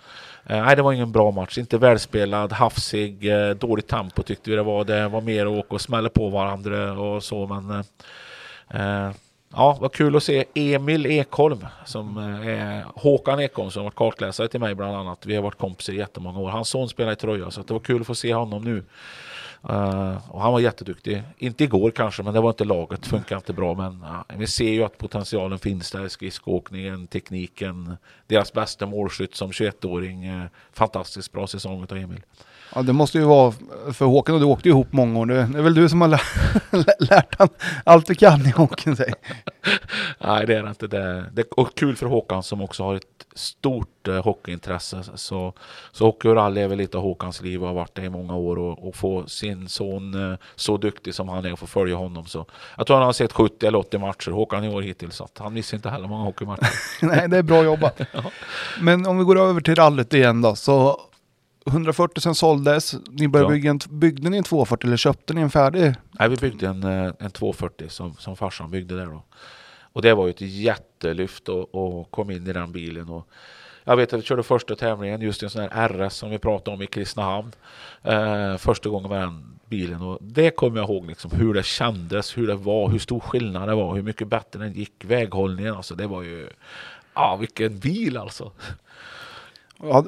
[0.49, 1.57] Eh, nej, det var ingen bra match.
[1.57, 4.83] Inte välspelad, hafsig, eh, dåligt tempo tyckte vi det var.
[4.83, 7.83] Det var mer att åka och smälla på varandra och så, men
[8.69, 9.11] eh,
[9.53, 14.47] Ja, vad kul att se Emil Ekholm som är Håkan Ekholm som har varit kartläsare
[14.47, 15.25] till mig bland annat.
[15.25, 16.49] Vi har varit kompisar i jättemånga år.
[16.49, 18.83] Hans son spelar i Troja så det var kul att få se honom nu.
[19.69, 21.23] Uh, och han var jätteduktig.
[21.37, 23.05] Inte igår kanske, men det var inte laget.
[23.07, 23.73] Funkar inte bra.
[23.73, 26.07] Men uh, vi ser ju att potentialen finns där.
[26.07, 27.97] Skridskoåkningen, tekniken.
[28.27, 30.29] Deras bästa målskytt som 21-åring.
[30.29, 32.21] Uh, eh, fantastiskt bra säsong av Emil.
[32.75, 33.53] Ja, det måste ju vara,
[33.93, 35.25] för Håkan och du åkte ju ihop många år.
[35.25, 36.07] Det är väl du som har
[36.77, 37.49] lä- lärt han
[37.83, 39.13] allt du kan i hockeyn, säg.
[40.19, 40.87] Nej, det är det inte.
[40.87, 43.03] Det, det och kul för Håkan som också har ett
[43.35, 45.03] stort eh, hockeyintresse.
[45.15, 45.53] Så,
[45.91, 48.09] så hockey och rally är väl lite av Håkans liv och har varit det i
[48.09, 48.59] många år.
[48.59, 52.25] Och, och få sin son eh, så duktig som han är och få följa honom.
[52.25, 52.45] Så
[52.77, 55.15] jag tror han har sett 70 eller 80 matcher, Håkan i år hittills.
[55.15, 56.67] Så han missar inte heller många hockeymatcher.
[57.05, 58.01] Nej, det är bra jobbat.
[58.81, 61.01] Men om vi går över till rallyt igen då, så
[61.67, 63.55] 140 sen såldes, ni började Ja.
[63.55, 65.93] bygga en, byggde ni en 240 eller köpte ni en färdig?
[66.19, 69.23] Nej, vi byggde en, eh, en 240 som, som farsan byggde där då.
[69.93, 73.09] Och det var ju ett jättelyft och, och kom in i den bilen.
[73.09, 73.27] Och
[73.83, 76.75] jag vet att vi körde första tävlingen just en sån här RS som vi pratade
[76.77, 77.51] om i Kristinehamn.
[78.03, 80.01] Eh, första gången med den bilen.
[80.01, 83.69] Och det kommer jag ihåg liksom, hur det kändes, hur det var, hur stor skillnad
[83.69, 85.75] det var, hur mycket bättre den gick, väghållningen.
[85.75, 86.49] Alltså det var ju,
[87.13, 88.51] ja vilken bil alltså.
[89.81, 90.03] Ja,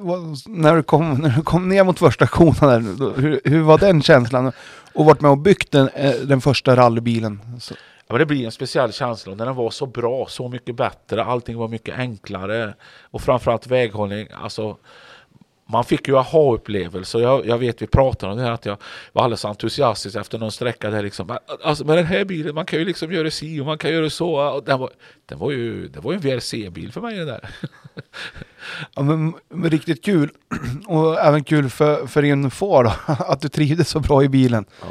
[0.46, 4.52] när, du kom, när du kom ner mot första konan hur, hur var den känslan?
[4.94, 7.40] Och varit med och byggt den, eh, den första rallybilen?
[7.60, 7.74] Så,
[8.10, 11.24] Ja, men det blir en speciell känsla när den var så bra, så mycket bättre,
[11.24, 12.74] allting var mycket enklare
[13.12, 14.28] och framförallt väghållning.
[14.44, 14.78] Alltså,
[15.72, 17.20] man fick ju aha-upplevelser.
[17.20, 18.78] Jag, jag vet vi pratade om det här att jag
[19.14, 21.38] var alldeles entusiastisk efter någon sträcka där liksom.
[21.64, 24.10] Alltså med den här bilen, man kan ju liksom göra si och man kan göra
[24.10, 24.54] så.
[24.54, 24.90] Och den, var,
[25.26, 27.50] den var ju, det var ju en VRC-bil för mig den där.
[28.96, 30.32] ja, men, men riktigt kul.
[30.88, 34.66] Och även kul för, för din far då, att du trivdes så bra i bilen.
[34.82, 34.88] Ja.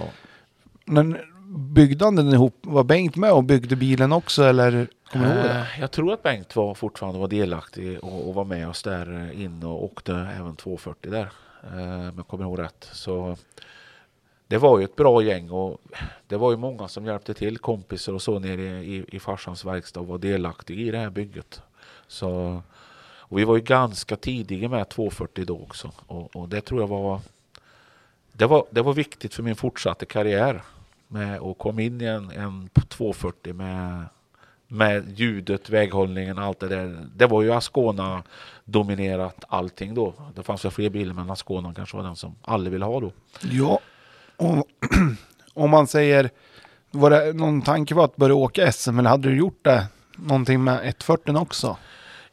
[0.85, 1.17] Men
[1.57, 2.61] byggde han den ihop?
[2.63, 4.89] Var Bengt med och byggde bilen också eller?
[5.13, 5.51] Kommer du ihåg det?
[5.51, 9.13] Eh, jag tror att Bengt var fortfarande var delaktig och, och var med oss där
[9.15, 11.33] eh, inne in och åkte även 240 där.
[11.63, 12.89] eh, Om jag kommer ihåg rätt.
[12.93, 13.37] Så
[14.47, 15.81] det var ju ett bra gäng och
[16.27, 19.65] det var ju många som hjälpte till, kompisar och så nere i, i, i farsans
[19.65, 21.63] verkstad och var delaktiga i det här bygget.
[22.07, 22.63] Så,
[23.03, 26.89] och vi var ju ganska tidiga med 240 då också och, och det tror jag
[26.89, 27.21] var
[28.33, 30.63] det var, det var viktigt för min fortsatta karriär
[31.09, 34.05] med att komma in i en, en 240 med
[34.69, 37.07] med ljudet, väghållningen, allt det där.
[37.17, 38.23] Det var ju Ascona
[38.65, 40.15] dominerat allting då.
[40.35, 43.13] Det fanns väl fler bilar men Ascona kanske var den som alla ville ha då.
[43.51, 43.81] Ja,
[44.37, 44.67] och,
[45.55, 46.31] om man säger,
[46.91, 50.65] var det någon tanke på att börja åka SM eller hade du gjort det någonting
[50.65, 51.77] med 140 också?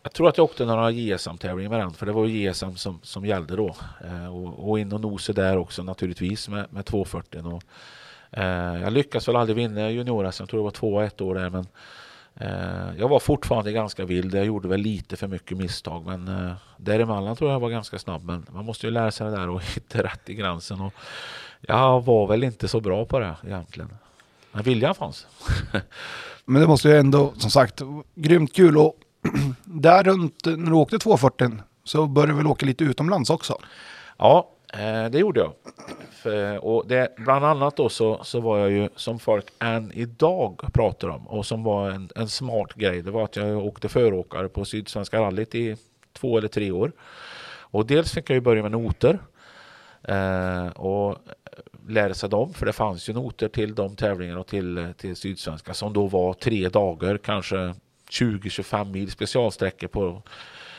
[0.03, 2.99] Jag tror att jag åkte några JSM-tävlingar med den för det var ju JSM som,
[3.03, 3.75] som gällde då.
[4.05, 7.41] Eh, och, och in och nosa där också naturligtvis med, med 240.
[7.45, 7.63] Och,
[8.39, 11.49] eh, jag lyckades väl aldrig vinna junior Jag tror det var två ett år där
[11.49, 11.67] men
[12.97, 14.35] jag var fortfarande ganska vild.
[14.35, 17.99] Jag gjorde väl lite för mycket misstag men eh, däremellan tror jag jag var ganska
[17.99, 18.23] snabb.
[18.25, 20.81] Men man måste ju lära sig det där och hitta rätt i gränsen.
[20.81, 20.93] Och
[21.61, 23.89] jag var väl inte så bra på det egentligen.
[24.51, 25.27] Men viljan fanns.
[26.45, 27.81] Men det måste ju ändå, som sagt,
[28.15, 28.77] grymt kul.
[28.77, 28.95] Och
[29.63, 31.51] där runt, när du åkte 240
[31.83, 33.57] så började du väl åka lite utomlands också?
[34.17, 35.53] Ja, eh, det gjorde jag.
[36.11, 40.61] För, och det, bland annat då så, så var jag ju som folk än idag
[40.73, 43.01] pratar om och som var en, en smart grej.
[43.01, 45.77] Det var att jag åkte föråkare på Sydsvenska rallyt i
[46.13, 46.91] två eller tre år.
[47.75, 49.19] Och dels fick jag ju börja med noter
[50.03, 51.17] eh, och
[51.87, 52.53] lära sig dem.
[52.53, 56.33] För det fanns ju noter till de tävlingarna och till, till Sydsvenska som då var
[56.33, 57.73] tre dagar, kanske
[58.11, 60.21] 20-25 mil specialsträckor på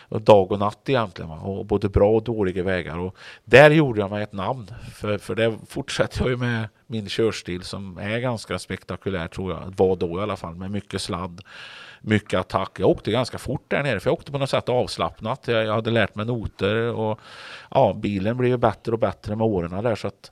[0.08, 1.28] dag och natt egentligen.
[1.28, 1.36] Va?
[1.36, 2.98] Och både bra och dåliga vägar.
[2.98, 4.66] Och där gjorde jag mig ett namn.
[4.94, 9.74] För, för det fortsätter jag ju med min körstil som är ganska spektakulär tror jag.
[9.76, 11.40] Var då i alla fall med mycket sladd.
[12.00, 12.70] Mycket attack.
[12.80, 15.48] Jag åkte ganska fort där nere för jag åkte på något sätt avslappnat.
[15.48, 17.20] Jag, jag hade lärt mig noter och
[17.70, 19.94] ja, bilen blev ju bättre och bättre med åren där.
[19.94, 20.30] Så att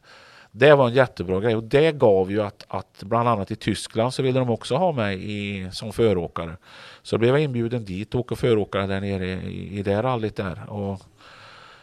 [0.56, 4.14] det var en jättebra grej och det gav ju att, att bland annat i Tyskland
[4.14, 6.56] så ville de också ha mig i, som föråkare.
[7.04, 10.70] Så blev jag inbjuden dit och åka föråkare där nere i, i det rallyt där.
[10.70, 11.00] Och,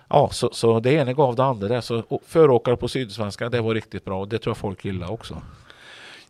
[0.10, 1.82] ja, så, så det ena gav det andra där.
[1.82, 5.42] Så föråkare på Sydsvenska, det var riktigt bra och det tror jag folk gillar också.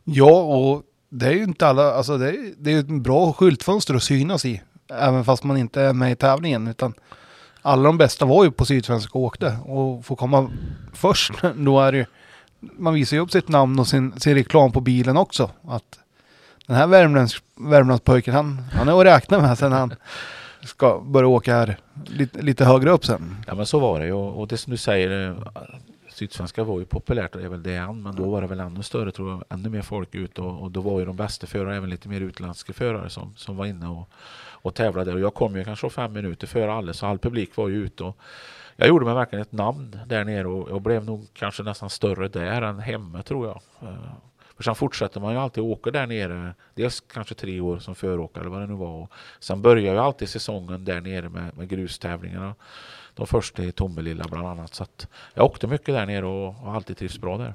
[0.04, 3.34] Ja, och det är ju inte alla, alltså det är, det är ju ett bra
[3.34, 4.62] skyltfönster att synas i.
[4.90, 6.68] Även fast man inte är med i tävlingen.
[6.68, 6.94] Utan
[7.62, 9.58] alla de bästa var ju på Sydsvenska och åkte.
[9.66, 10.52] Och få komma
[10.94, 12.06] först, då är det ju,
[12.60, 15.50] man visar ju upp sitt namn och sin, sin reklam på bilen också.
[15.68, 16.01] Att
[16.68, 19.94] den här Värmlands, Värmlandspojken, han, han är att räkna med sen han
[20.64, 23.36] ska börja åka här lite, lite högre upp sen.
[23.48, 25.36] Ja men så var det ju och, det som du säger eh,
[26.10, 28.60] Sydsvenska var ju populärt och det är väl det än men då var det väl
[28.60, 29.44] ännu större tror jag.
[29.50, 32.22] Ännu mer folk ute och, och då var ju de bästa förare även lite mer
[32.22, 34.10] utländska förare som, som var inne och,
[34.50, 35.14] och tävlade.
[35.14, 38.04] Och jag kom ju kanske fem minuter före alla så all publik var ju ute
[38.04, 38.18] och
[38.76, 42.28] jag gjorde mig verkligen ett namn där nere och, och blev nog kanske nästan större
[42.28, 43.90] där än hemma tror jag.
[43.90, 44.14] Eh,
[44.62, 46.54] för sen fortsätter man ju alltid åka där nere.
[46.76, 49.04] Dels kanske tre år som föråkare eller vad det nu var.
[49.04, 52.56] Och sen börjar ju alltid säsongen där nere med, med grustävlingarna.
[53.14, 54.74] De första i Tomelilla bland annat.
[54.74, 57.54] Så att jag åkte mycket där nere och har alltid trivts bra där.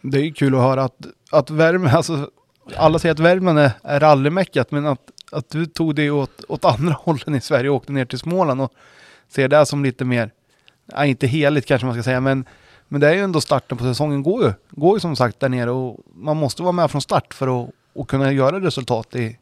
[0.00, 2.30] Det är ju kul att höra att, att Värmland, alltså
[2.76, 6.64] alla säger att Värmland är, är rallymeckat, men att, att du tog det åt, åt
[6.64, 8.72] andra hållen i Sverige och åkte ner till Småland och
[9.28, 10.30] ser det som lite mer,
[10.86, 12.44] ja, inte heligt kanske man ska säga, men,
[12.88, 15.48] men det är ju ändå starten på säsongen går ju, går ju som sagt där
[15.48, 19.38] nere och man måste vara med från start för att och kunna göra resultat i,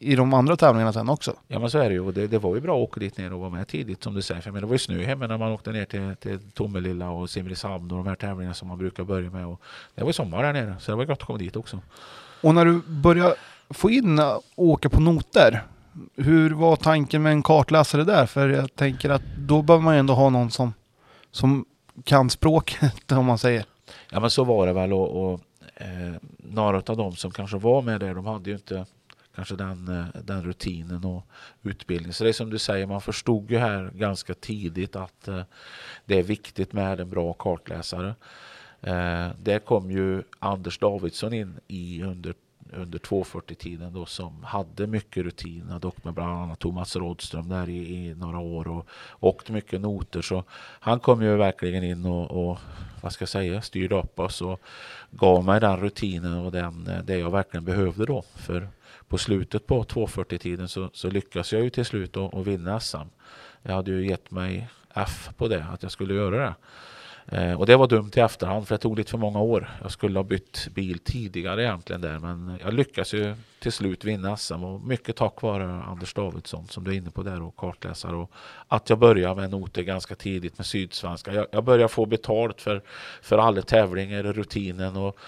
[0.00, 1.36] i de andra tävlingarna sen också.
[1.48, 3.18] Ja men så är det ju och det, det var ju bra att åka dit
[3.18, 4.40] ner och vara med tidigt som du säger.
[4.40, 7.30] För men det var ju snö hemma när man åkte ner till, till Tomelilla och
[7.30, 9.46] Simrishamn och de här tävlingarna som man brukar börja med.
[9.46, 9.60] Och
[9.94, 11.80] det var ju sommar där nere så det var gott att komma dit också.
[12.42, 13.34] Och när du börjar
[13.70, 15.62] få in och åka på noter,
[16.16, 18.26] hur var tanken med en kartläsare där?
[18.26, 20.74] För jag tänker att då behöver man ju ändå ha någon som,
[21.30, 21.64] som
[22.04, 23.64] kan språket om man säger.
[24.10, 25.40] Ja men så var det väl och, och
[25.74, 28.86] eh, några av dem som kanske var med där de hade ju inte
[29.34, 31.26] kanske den, eh, den rutinen och
[31.62, 32.12] utbildningen.
[32.12, 35.42] Så det är som du säger, man förstod ju här ganska tidigt att eh,
[36.04, 38.14] det är viktigt med en bra kartläsare.
[38.80, 42.34] Eh, där kom ju Anders Davidsson in i under
[42.72, 45.78] under 240-tiden då som hade mycket rutin.
[45.80, 48.86] dock med bland annat Thomas Rådström där i, i, några år och
[49.20, 50.22] åkt mycket noter.
[50.22, 50.44] Så
[50.80, 52.58] han kom ju verkligen in och, och
[53.02, 54.60] vad ska jag säga, styrde upp oss och
[55.10, 58.24] gav mig den rutinen och den, eh, det jag verkligen behövde då.
[58.34, 58.68] För
[59.08, 63.08] på slutet på 240-tiden så, så lyckades jag ju till slut att vinna SM.
[63.62, 66.54] Jag hade ju gett mig F på det, att jag skulle göra det.
[67.32, 69.70] Eh, och det var dumt i efterhand för det tog lite för många år.
[69.82, 74.36] Jag skulle ha bytt bil tidigare egentligen där men jag lyckades ju till slut vinna
[74.36, 78.16] SM och mycket tack vare Anders Davidsson som du är inne på där och kartläsare
[78.16, 78.30] och
[78.68, 81.32] att jag började med noter ganska tidigt med Sydsvenska.
[81.34, 82.82] Jag, jag började få betalt för,
[83.22, 85.18] för alla tävlingar, och rutinen och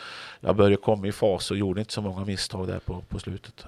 [0.41, 3.65] jag började komma i fas och gjorde inte så många misstag där på, på slutet.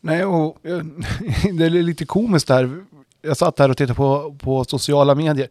[0.00, 0.78] Nej, och eh,
[1.52, 2.84] det är lite komiskt där.
[3.22, 5.48] Jag satt här och tittade på, på sociala medier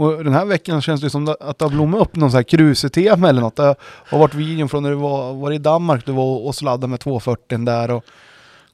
[0.00, 2.42] och den här veckan känns det som att det har blommat upp någon sån här
[2.42, 3.56] kruse-tema eller något.
[3.56, 6.86] Det har varit videon från när du var, var i Danmark, du var och sladdade
[6.86, 8.04] med 240 där och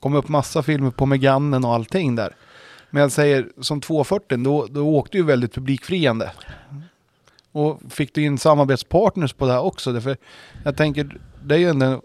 [0.00, 2.36] kom upp massa filmer på Meganen och allting där.
[2.90, 6.32] Men jag säger som 240, då, då åkte du väldigt publikfriande.
[7.52, 9.92] Och fick du in samarbetspartners på det här också?
[9.92, 10.16] Därför
[10.64, 12.00] jag tänker, det är ju en,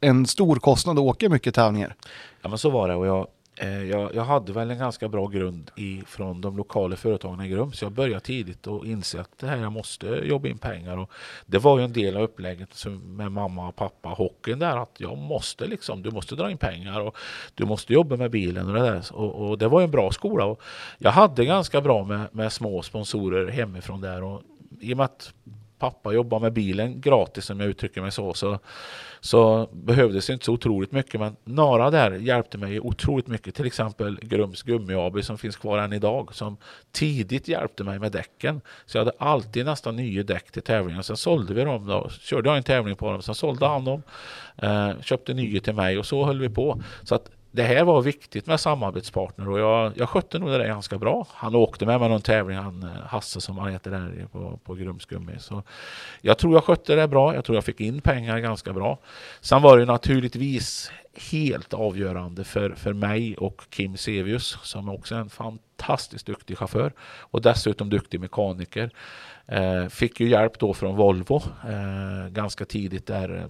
[0.00, 1.94] en stor kostnad att åka mycket tävlingar.
[2.42, 3.26] Ja men så var det och jag
[3.62, 7.48] Eh, jag, jag, hade väl en ganska bra grund i, från de lokala företagen i
[7.48, 7.78] Grums.
[7.78, 10.96] så jag började tidigt och inse att det här, jag måste jobba in pengar.
[10.96, 11.10] Och
[11.46, 15.18] det var ju en del av upplägget med mamma och pappa, hockeyn där, att jag
[15.18, 17.16] måste liksom, du måste dra in pengar och
[17.54, 19.04] du måste jobba med bilen och det där.
[19.12, 20.44] Och, och det var en bra skola.
[20.44, 20.62] Och
[20.98, 24.42] jag hade ganska bra med, med små sponsorer hemifrån där och
[24.80, 25.34] i och med att
[25.82, 28.58] pappa jobbar med bilen gratis om jag uttrycker mig så, så,
[29.20, 31.20] så behövdes inte så otroligt mycket.
[31.20, 33.54] Men några där hjälpte mig otroligt mycket.
[33.54, 36.56] Till exempel Grums Gummi AB som finns kvar än idag som
[36.92, 38.60] tidigt hjälpte mig med däcken.
[38.86, 41.02] Så jag hade alltid nästan nya däck till tävlingen.
[41.02, 41.86] Sen sålde vi dem.
[41.86, 42.08] Då.
[42.20, 44.02] Körde jag en tävling på dem, sen sålde han dem.
[44.56, 46.82] Eh, köpte nya till mig och så höll vi på.
[47.02, 50.66] Så att det här var viktigt med samarbetspartner och jag, jag skötte nog det där
[50.66, 51.26] ganska bra.
[51.30, 54.74] Han åkte med mig någon tävling, han eh, Hasse som han heter där på, på
[54.74, 55.32] Grumsgummi.
[55.38, 55.62] Så
[56.20, 57.34] jag tror jag skötte det bra.
[57.34, 58.98] Jag tror jag fick in pengar ganska bra.
[59.40, 60.90] Sen var det naturligtvis
[61.32, 66.92] helt avgörande för, för mig och Kim Sevius som också är en fantastiskt duktig chaufför
[67.00, 68.90] och dessutom duktig mekaniker.
[69.46, 73.46] Eh, fick ju hjälp då från Volvo eh, ganska tidigt där eh,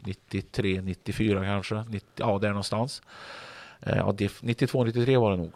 [0.00, 1.84] 93, 94 kanske.
[1.88, 3.02] 90, ja, där någonstans.
[3.80, 5.52] Eh, ja, 92, 93 var det nog.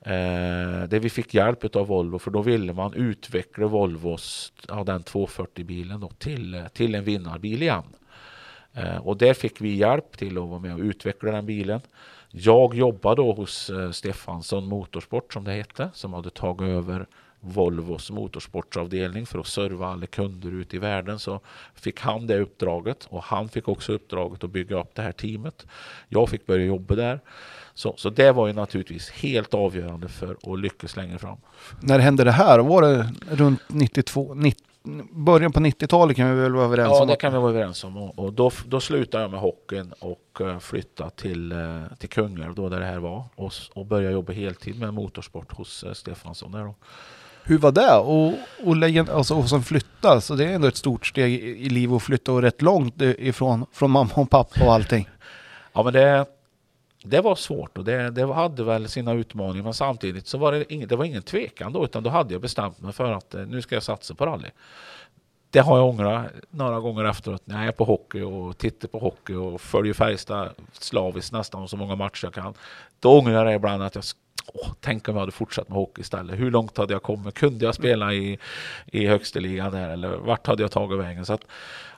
[0.00, 5.02] Eh, där vi fick hjälp av Volvo för då ville man utveckla Volvos, ja, den
[5.02, 7.84] 240-bilen då, till, till en vinnarbil igen.
[8.72, 11.80] Eh, och där fick vi hjälp till att vara med och utveckla den bilen.
[12.30, 17.06] Jag jobbade då hos eh, Stefansson Motorsport som det hette, som hade tagit över
[17.46, 21.40] Volvos motorsportsavdelning för att serva alla kunder ute i världen så
[21.74, 25.66] fick han det uppdraget och han fick också uppdraget att bygga upp det här teamet.
[26.08, 27.20] Jag fick börja jobba där.
[27.74, 31.38] Så, så det var ju naturligtvis helt avgörande för att lyckas längre fram.
[31.80, 32.58] När hände det här?
[32.58, 34.64] Var det runt 92, 90,
[35.10, 37.08] början på 90-talet kan vi väl vara överens ja, om?
[37.08, 37.96] Ja, det kan vi vara överens om.
[37.96, 42.68] Och, då, då slutade jag med hockeyn och uh, flyttade till, uh, till Kungälv då
[42.68, 46.64] där det här var och, och började jobba heltid med motorsport hos uh, Stefansson där
[46.64, 46.74] då.
[47.48, 47.94] Hur var det?
[47.94, 48.34] Och,
[48.64, 51.96] och, lägga, alltså, och sen flytta, så det är ändå ett stort steg i, livet
[51.96, 55.08] att flytta och rätt långt ifrån från mamma och pappa och allting.
[55.72, 56.26] Ja men det,
[57.04, 60.72] det var svårt och det, det hade väl sina utmaningar men samtidigt så var det,
[60.72, 63.46] ing, det var ingen tvekan då utan då hade jag bestämt mig för att eh,
[63.46, 64.48] nu ska jag satsa på rally.
[65.50, 68.98] det har jag ångrat några gånger efteråt när jag är på hockey och tittar på
[68.98, 72.54] hockey och följer Färjestad slaviskt nästan så många matcher jag kan.
[73.00, 74.04] Då ångrar jag ibland att jag
[74.54, 76.38] Åh, tänk om jag hade fortsatt med hockey istället.
[76.38, 77.34] Hur långt hade jag kommit?
[77.34, 78.38] Kunde jag spela i,
[78.86, 79.90] i högsta ligan där?
[79.90, 81.26] Eller vart hade jag tagit vägen?
[81.26, 81.44] Så att,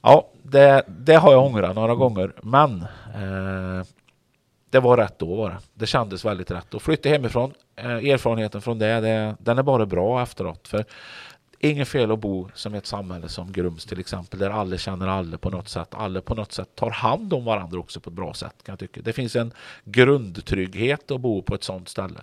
[0.02, 2.32] ja, det, det har jag ångrat några gånger.
[2.42, 2.82] Men
[3.14, 3.86] eh,
[4.70, 5.58] det var rätt då var det.
[5.74, 6.74] Det kändes väldigt rätt.
[6.74, 10.68] Och flytta hemifrån, eh, erfarenheten från det, det, den är bara bra efteråt.
[10.68, 10.84] För
[11.60, 15.38] Inget fel att bo som ett samhälle som Grums till exempel, där alla känner alla
[15.38, 15.88] på något sätt.
[15.90, 18.54] Alla på något sätt tar hand om varandra också på ett bra sätt.
[18.62, 19.00] Kan jag tycka.
[19.02, 19.52] Det finns en
[19.84, 22.20] grundtrygghet att bo på ett sådant ställe.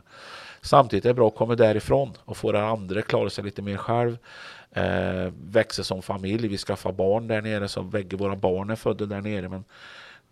[0.62, 3.78] Samtidigt är det bra att komma därifrån och få den andra klara sig lite mer
[3.78, 4.18] själv.
[4.72, 6.48] Eh, växa som familj.
[6.48, 9.50] Vi skaffar barn där nere, så bägge våra barn är födda där nere.
[9.50, 9.64] Men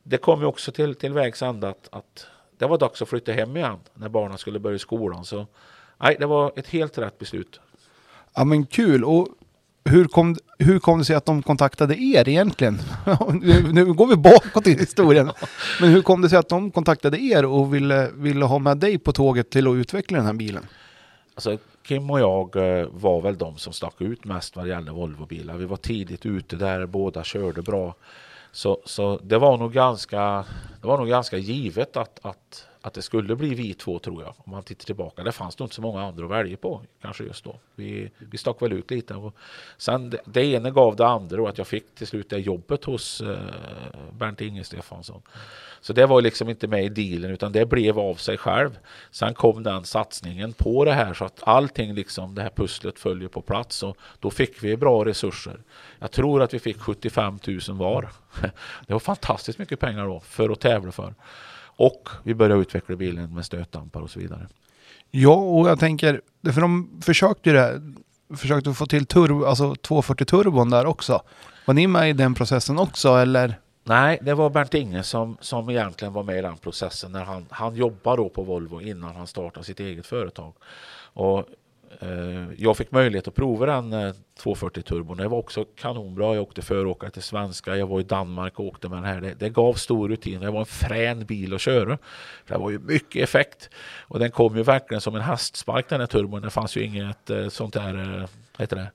[0.04, 2.28] det kom ju också till, till vägs ände att, att
[2.58, 5.26] det var dags att flytta hem igen när barnen skulle börja skolan.
[5.26, 5.48] Så
[5.98, 7.60] nej, det var ett helt rätt beslut.
[8.36, 9.04] Ja men kul.
[9.04, 9.28] Och
[9.86, 12.80] hur kom, hur kom det sig att de kontaktade er egentligen?
[13.42, 15.32] nu, nu går vi bakåt i historien.
[15.82, 18.98] Men hur kom det sig att de kontaktade er och ville, ville ha med dig
[18.98, 20.68] på tåget till att utveckla den här bilen?
[21.36, 24.92] Alltså, Kim och jag eh, var väl de som stack ut mest vad det gäller
[24.92, 25.58] Volvobilar.
[25.58, 27.96] Vi var tidigt ute där, båda körde bra.
[28.52, 30.46] Så, så det var nog ganska,
[30.82, 34.34] det var nog ganska givet att, att att det skulle bli vi två tror jag.
[34.38, 35.24] Om man tittar tillbaka.
[35.24, 37.56] Det fanns nog inte så många andra att välja på kanske just då.
[37.76, 39.14] Vi, vi stack väl ut lite.
[39.14, 39.36] Och
[39.78, 42.86] sen det, det ena gav det andra och att jag fick till slut det jobbet
[42.86, 43.38] hos eh,
[44.12, 45.22] Bernt Inge Stefansson.
[45.82, 48.80] Så det var liksom inte med i dealen utan det blev av sig själv.
[49.12, 53.28] Sen kom den satsningen på det här så att allting liksom det här pusslet följer
[53.28, 55.60] på plats och då fick vi bra resurser.
[56.00, 58.10] Jag tror att vi fick 75 000 var.
[58.88, 61.14] Det var fantastiskt mycket pengar då för att tävla för.
[61.76, 64.48] Och vi börjar utveckla bilen med stötdampar och så vidare.
[65.12, 66.22] Ja, och jag tänker,
[66.54, 67.82] för de försökte ju det,
[68.36, 71.22] försökte få till turbo, alltså 240 turbon där också.
[71.66, 73.60] Var ni med i den processen också eller?
[73.84, 77.46] Nej, det var Bernt Inge som, som egentligen var med i den processen när han,
[77.50, 80.54] han jobbade då på Volvo innan han startade sitt eget företag.
[81.14, 81.46] Och
[82.00, 85.18] Eh, jag fick möjlighet att prova den eh, 240 turbon.
[85.18, 86.36] Det var också kanonbra.
[86.36, 87.76] Jag åkte föråkare till svenska.
[87.76, 89.22] Jag var i Danmark och åkte med den här.
[89.22, 90.42] Det, det gav stor rutin.
[90.42, 91.98] Det var en frän bil att köra.
[92.48, 93.70] Det var ju mycket effekt.
[94.02, 96.42] Och den kom ju verkligen som en hästspark den här turbon.
[96.42, 98.28] Det fanns ju inget eh, sånt där,
[98.58, 98.92] heter det?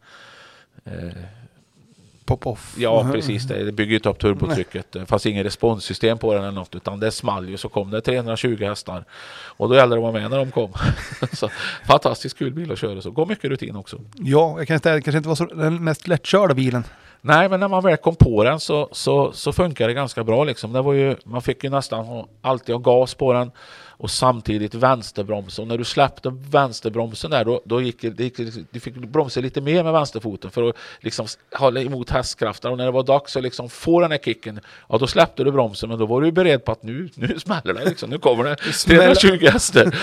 [2.28, 2.74] Pop-off.
[2.78, 3.44] Ja, precis.
[3.44, 4.92] Det, det bygger inte upp turbotrycket.
[4.92, 8.00] Det fanns ingen responssystem på den eller något, utan det small ju så kom det
[8.00, 9.04] 320 hästar.
[9.46, 10.72] Och då gällde det att vara med när de kom.
[11.32, 11.50] så,
[11.86, 13.10] fantastiskt kul bil att köra så.
[13.10, 14.00] Går mycket rutin också.
[14.14, 16.84] Ja, jag kan säga, det kanske inte var så, den mest lättkörda bilen.
[17.20, 20.44] Nej, men när man väl kom på den så, så, så funkar det ganska bra.
[20.44, 20.72] Liksom.
[20.72, 23.50] Det var ju, man fick ju nästan alltid ha gas på den
[23.98, 25.58] och samtidigt vänsterbroms.
[25.58, 28.36] Och när du släppte vänsterbromsen där, då, då gick det, gick,
[28.70, 32.72] du fick bromsa lite mer med vänsterfoten för att liksom hålla emot hästkrafterna.
[32.72, 35.52] Och när det var dags att liksom få den här kicken, ja då släppte du
[35.52, 38.10] bromsen, men då var du beredd på att nu, nu smäller det, liksom.
[38.10, 39.94] nu kommer det 320 hästar.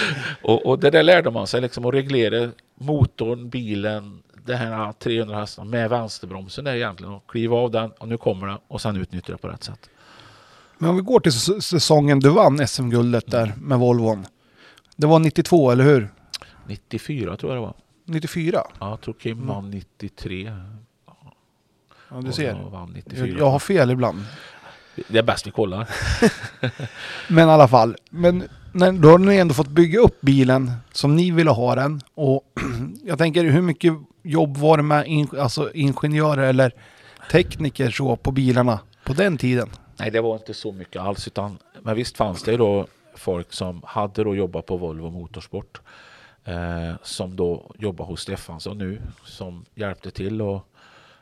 [0.42, 5.40] och, och det där lärde man sig, liksom, att reglera motorn, bilen, det här 300
[5.40, 8.98] hästarna med vänsterbromsen är egentligen att kliva av den och nu kommer den och sen
[8.98, 9.90] utnyttja det på rätt sätt.
[10.78, 14.26] Men om vi går till säsongen du vann SM-guldet där med Volvon.
[14.96, 16.10] Det var 92, eller hur?
[16.68, 17.74] 94 tror jag det var.
[18.06, 18.62] 94?
[18.80, 19.48] Ja, jag tror Kim mm.
[19.48, 20.52] vann 93.
[22.10, 22.58] Ja, du ser.
[23.16, 24.26] Jag, jag har fel ibland.
[25.08, 25.90] Det är bäst vi kollar.
[27.28, 27.96] men i alla fall.
[28.10, 32.02] Men när, då har ni ändå fått bygga upp bilen som ni ville ha den.
[32.16, 32.44] Och
[33.06, 36.72] jag tänker hur mycket jobb var det med in, alltså ingenjörer eller
[37.32, 39.70] tekniker så på bilarna på den tiden?
[39.98, 41.28] Nej, det var inte så mycket alls.
[41.28, 45.82] Utan, men visst fanns det då folk som hade då jobbat på Volvo Motorsport.
[46.44, 49.02] Eh, som då jobbar hos Stefansson nu.
[49.24, 50.68] Som hjälpte till och,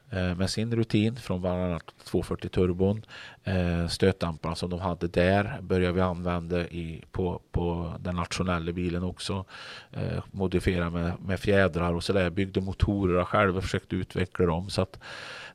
[0.09, 3.05] eh, med sin rutin från bland annat 240 turbon.
[3.43, 9.03] Eh, stötdamparna som de hade där började vi använda i, på, på den nationella bilen
[9.03, 9.45] också.
[9.91, 12.29] Eh, modifiera med, med fjädrar och sådär.
[12.29, 14.69] Byggde motorer själva, försökte utveckla dem.
[14.69, 14.99] Så att,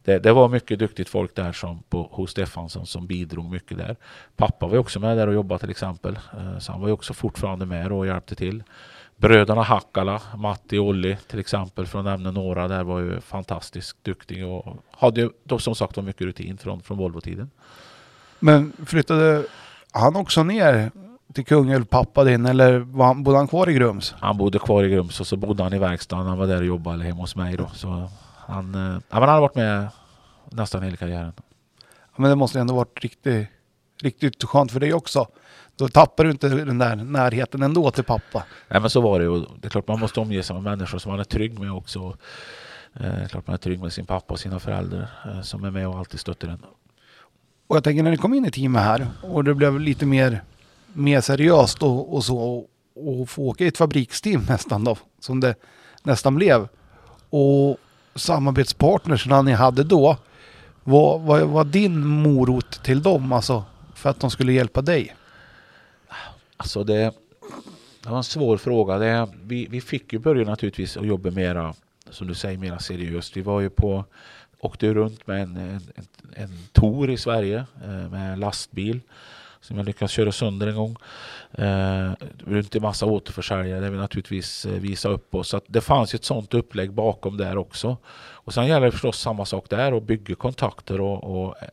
[0.05, 3.96] det, det, var mycket duktigt folk där som på, hos Stefansson som bidrog mycket där.
[4.36, 6.18] Pappa var också med där och jobbade till exempel.
[6.32, 8.62] Eh, så han var ju också fortfarande med och hjälpte till.
[9.16, 14.05] Bröderna Hackala, Matti och Olli till exempel, för att nämna några, där var ju fantastiskt
[14.05, 17.51] duktiga och hade då som sagt var mycket rutin från, från Volvo-tiden.
[18.38, 19.44] Men flyttade
[19.92, 20.90] han också ner
[21.34, 24.14] till Kungälv, pappa din, eller var han, bodde han kvar i Grums?
[24.20, 26.26] Han bodde kvar i Grums och så bodde han i verkstaden.
[26.26, 27.70] Han var där och jobbade hemma hos mig då.
[27.74, 28.11] Så
[28.49, 29.88] han, eh, ja, han har varit med
[30.51, 31.32] nästan hela karriären.
[32.16, 33.49] men det måste ändå varit riktigt,
[34.03, 35.26] riktigt skönt för dig också.
[35.76, 38.44] Då tappar du inte den där närheten ändå till pappa.
[38.68, 39.40] Nej men så var det ju.
[39.40, 42.16] Det är klart man måste omge sig med människor som man är trygg med också.
[42.94, 45.88] Eh, klart man är trygg med sin pappa och sina föräldrar eh, som är med
[45.88, 46.64] och alltid stöttar en.
[47.66, 50.42] Och jag tänker när ni kom in i teamet här och det blev lite mer,
[50.92, 55.40] mer seriöst och, och så och, och få åka i ett fabriksteam nästan då, som
[55.40, 55.55] det
[56.03, 56.68] nästan blev.
[57.30, 57.78] Och
[58.19, 60.16] samarbetspartnerserna ni hade då,
[60.85, 63.64] vad var, var din morot till dem alltså
[63.95, 65.14] för att de skulle hjälpa dig?
[66.57, 67.12] Alltså det,
[68.03, 68.99] det var en svår fråga.
[68.99, 71.75] Det, vi, vi fick ju börja naturligtvis att jobba mera,
[72.11, 73.37] som du säger, mera seriöst.
[73.37, 74.05] Vi var ju på,
[74.59, 79.01] åkte runt med en, en, en, en tour i Sverige eh, med lastbil
[79.61, 80.97] som jag lyckades köra sönder en gång.
[81.53, 82.12] Eh,
[82.46, 85.49] runt en massa återförsäljare där vi naturligtvis eh, visade upp oss.
[85.49, 87.96] Så att det fanns ett sådant upplägg bakom där också.
[88.18, 91.68] Och sen gäller det förstås samma sak där och bygga kontakter och, och eh,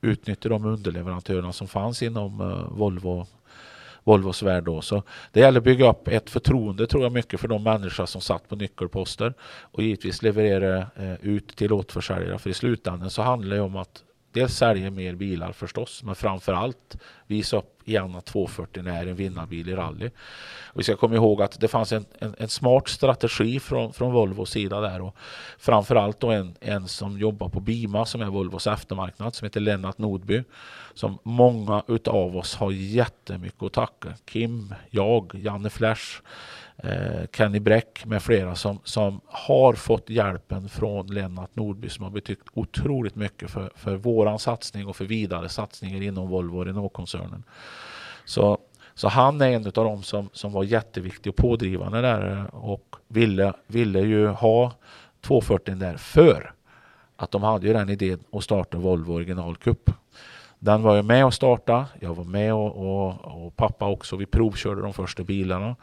[0.00, 3.26] utnyttja de underleverantörerna som fanns inom eh, Volvo
[4.04, 4.80] Volvos värld då.
[4.80, 5.02] Så
[5.32, 8.48] det gäller att bygga upp ett förtroende tror jag mycket för de människor som satt
[8.48, 12.38] på nyckelposter och givetvis leverera eh, ut till återförsäljare.
[12.38, 14.02] För i slutändan så handlar det om att
[14.32, 16.96] dels sälja mer bilar förstås, men framför allt
[17.26, 20.10] visa upp i att 240 är en vinnarbil i rally.
[20.72, 24.12] Och vi ska komma ihåg att det fanns en, en, en, smart strategi från, från
[24.12, 25.16] Volvos sida där och
[25.58, 29.98] framförallt då en, en som jobbar på Bima som är Volvos eftermarknad som heter Lennart
[29.98, 30.42] Nordby
[30.94, 34.08] som många utav oss har jättemycket att tacka.
[34.24, 36.20] Kim, jag, Janne Flash
[36.78, 42.10] Eh, Kenny Bräck med flera som, som har fått hjälpen från Lennart Nordby som har
[42.10, 47.44] betytt otroligt mycket för, för våran satsning och för vidare satsningar inom Volvo och Renault-koncernen.
[48.24, 48.58] Så,
[48.94, 52.96] så han är en av dem som, som var jätteviktig och pådrivande där eh, och
[53.08, 54.72] ville, ville ju ha
[55.20, 56.52] 240 där för
[57.16, 59.90] att de hade ju den idén att starta Volvo Original Cup.
[60.58, 61.86] Den var jag med och starta.
[62.00, 64.16] Jag var med och, och, och, pappa också.
[64.16, 65.76] Vi provkörde de första bilarna.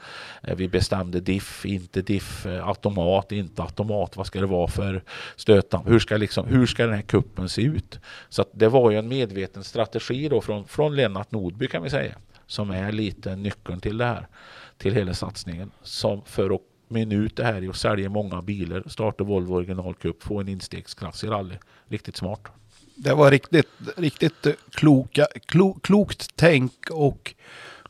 [0.43, 4.17] Eh, vi bestämde diff, inte diff, eh, automat, inte automat.
[4.17, 5.03] Vad ska det vara för
[5.35, 5.89] stötdamp?
[5.89, 7.99] Hur ska, liksom, hur ska den här kuppen se ut?
[8.29, 12.15] Så det var ju en medveten strategi då från, från Lennart Nordby kan vi säga.
[12.47, 14.27] Som är lite nyckeln till det här.
[14.77, 15.71] Till hela satsningen.
[15.83, 19.93] Som för att minut ut det här i att sälja många bilar, starta Volvo Original
[19.93, 21.55] Cup, få en instegsklass i rally.
[21.87, 22.62] Riktigt smart.
[22.95, 23.67] Det var riktigt,
[23.97, 27.33] riktigt kloka, klo, klokt tänk och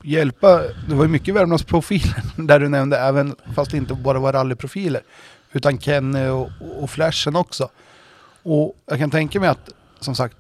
[0.04, 0.62] hjälpa.
[0.90, 5.02] Det var ju mycket Värmlandsprofiler där du nämnde, även fast det inte bara var rallyprofiler.
[5.52, 6.50] Utan Kenny och,
[6.80, 7.70] och Flashen också.
[8.44, 10.38] Och jag kan tänka mig att, som sagt,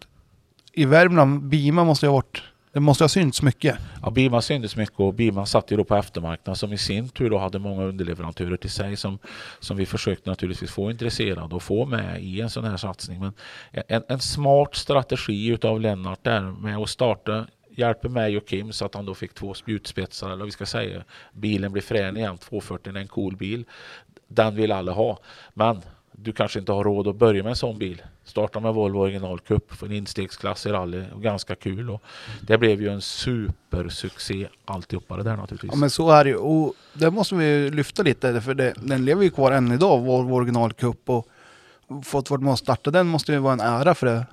[0.73, 2.43] i Värmland, Bima måste ju ha varit
[2.73, 3.77] det måste ha synts mycket.
[4.01, 7.29] Ja, Bima syntes mycket och Bima satt ju då på eftermarknaden som i sin tur
[7.29, 9.19] då hade många underleverantörer till sig som,
[9.59, 13.19] som vi försökte naturligtvis få intresserade och få med i en sån här satsning.
[13.19, 13.33] Men
[13.87, 18.85] en, en smart strategi utav Lennart där med att starta hjälper mig och Kim så
[18.85, 22.95] att han då fick två spjutspetsar eller vi ska säga bilen blir frän igen, 240
[22.95, 23.65] är en cool bil.
[24.27, 25.19] Den vill alla ha.
[25.53, 25.81] Men
[26.15, 28.01] du kanske inte har råd att börja med en sån bil.
[28.23, 31.89] Starta med Volvo Original Cup få en instegsklass i rally och ganska kul.
[31.89, 32.03] Och
[32.41, 35.71] det blev ju en supersuccé alltihopa det där naturligtvis.
[35.73, 39.05] Ja men så är det ju och det måste vi lyfta lite för det, den
[39.05, 41.27] lever ju kvar än idag, Volvo Original Cup och
[42.03, 44.25] fått vara med och starta den måste ju vara en ära för det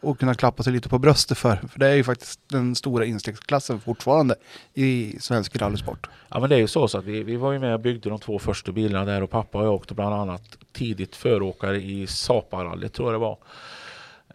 [0.00, 1.56] och kunna klappa sig lite på bröstet för.
[1.56, 4.34] För det är ju faktiskt den stora instegsklassen fortfarande
[4.74, 6.06] i svensk rallysport.
[6.28, 8.10] Ja men det är ju så, så att vi, vi var ju med och byggde
[8.10, 12.06] de två första bilarna där och pappa och jag åkte bland annat tidigt föråkare i
[12.06, 13.38] Saparallyt tror jag det var.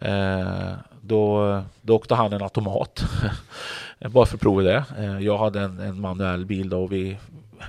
[0.00, 3.04] Eh, då, då åkte han en automat.
[4.10, 4.84] Bara för att prova det.
[4.98, 7.18] Eh, jag hade en, en manuell bil då och vi,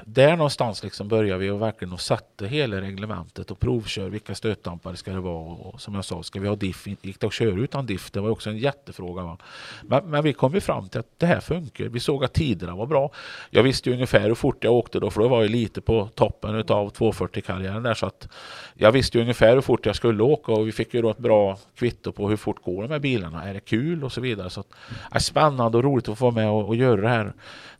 [0.05, 4.95] där någonstans liksom börjar vi och verkligen och sätta hela reglementet och provkör vilka stötdampare
[4.95, 6.87] ska det vara och som jag sa, ska vi ha diff?
[6.87, 8.11] Gick det att köra utan diff?
[8.11, 9.23] Det var också en jättefråga.
[9.23, 9.37] Va?
[9.83, 11.85] Men, men vi kom ju fram till att det här funkar.
[11.85, 13.11] Vi såg att tiderna var bra.
[13.49, 16.09] Jag visste ju ungefär hur fort jag åkte då, för då var jag lite på
[16.15, 18.27] toppen av 240-karriären där så att
[18.73, 21.17] jag visste ju ungefär hur fort jag skulle åka och vi fick ju då ett
[21.17, 23.43] bra kvitto på hur fort går de här bilarna?
[23.43, 24.49] Är det kul och så vidare.
[24.49, 24.67] Så att,
[25.11, 27.33] är spännande och roligt att få vara med och, och göra det här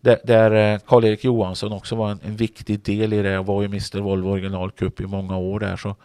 [0.05, 3.65] där, eh, Karl-Erik Johansson också var en, en, viktig del i det och var ju
[3.65, 5.77] Mr Volvo Original Cup i många år där.
[5.77, 5.95] Så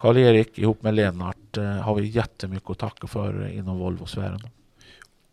[0.00, 4.40] Karl-Erik ihop med Lennart eh, har vi jättemycket att tacka för inom Volvo-sfären.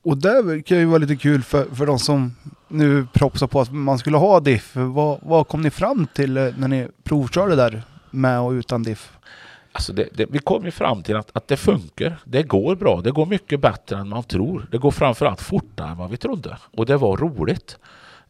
[0.03, 2.36] Och det kan ju vara lite kul för, för de som
[2.67, 4.71] nu propsar på att man skulle ha diff.
[4.76, 9.11] Vad, vad kom ni fram till eh, när ni provkörde där med och utan diff?
[9.71, 12.17] Alltså det, det, vi kom ju fram till att, att det funkar.
[12.23, 13.01] Det går bra.
[13.01, 14.67] Det går mycket bättre än man tror.
[14.71, 16.57] Det går framförallt fortare än vad vi trodde.
[16.78, 17.78] Och det var roligt.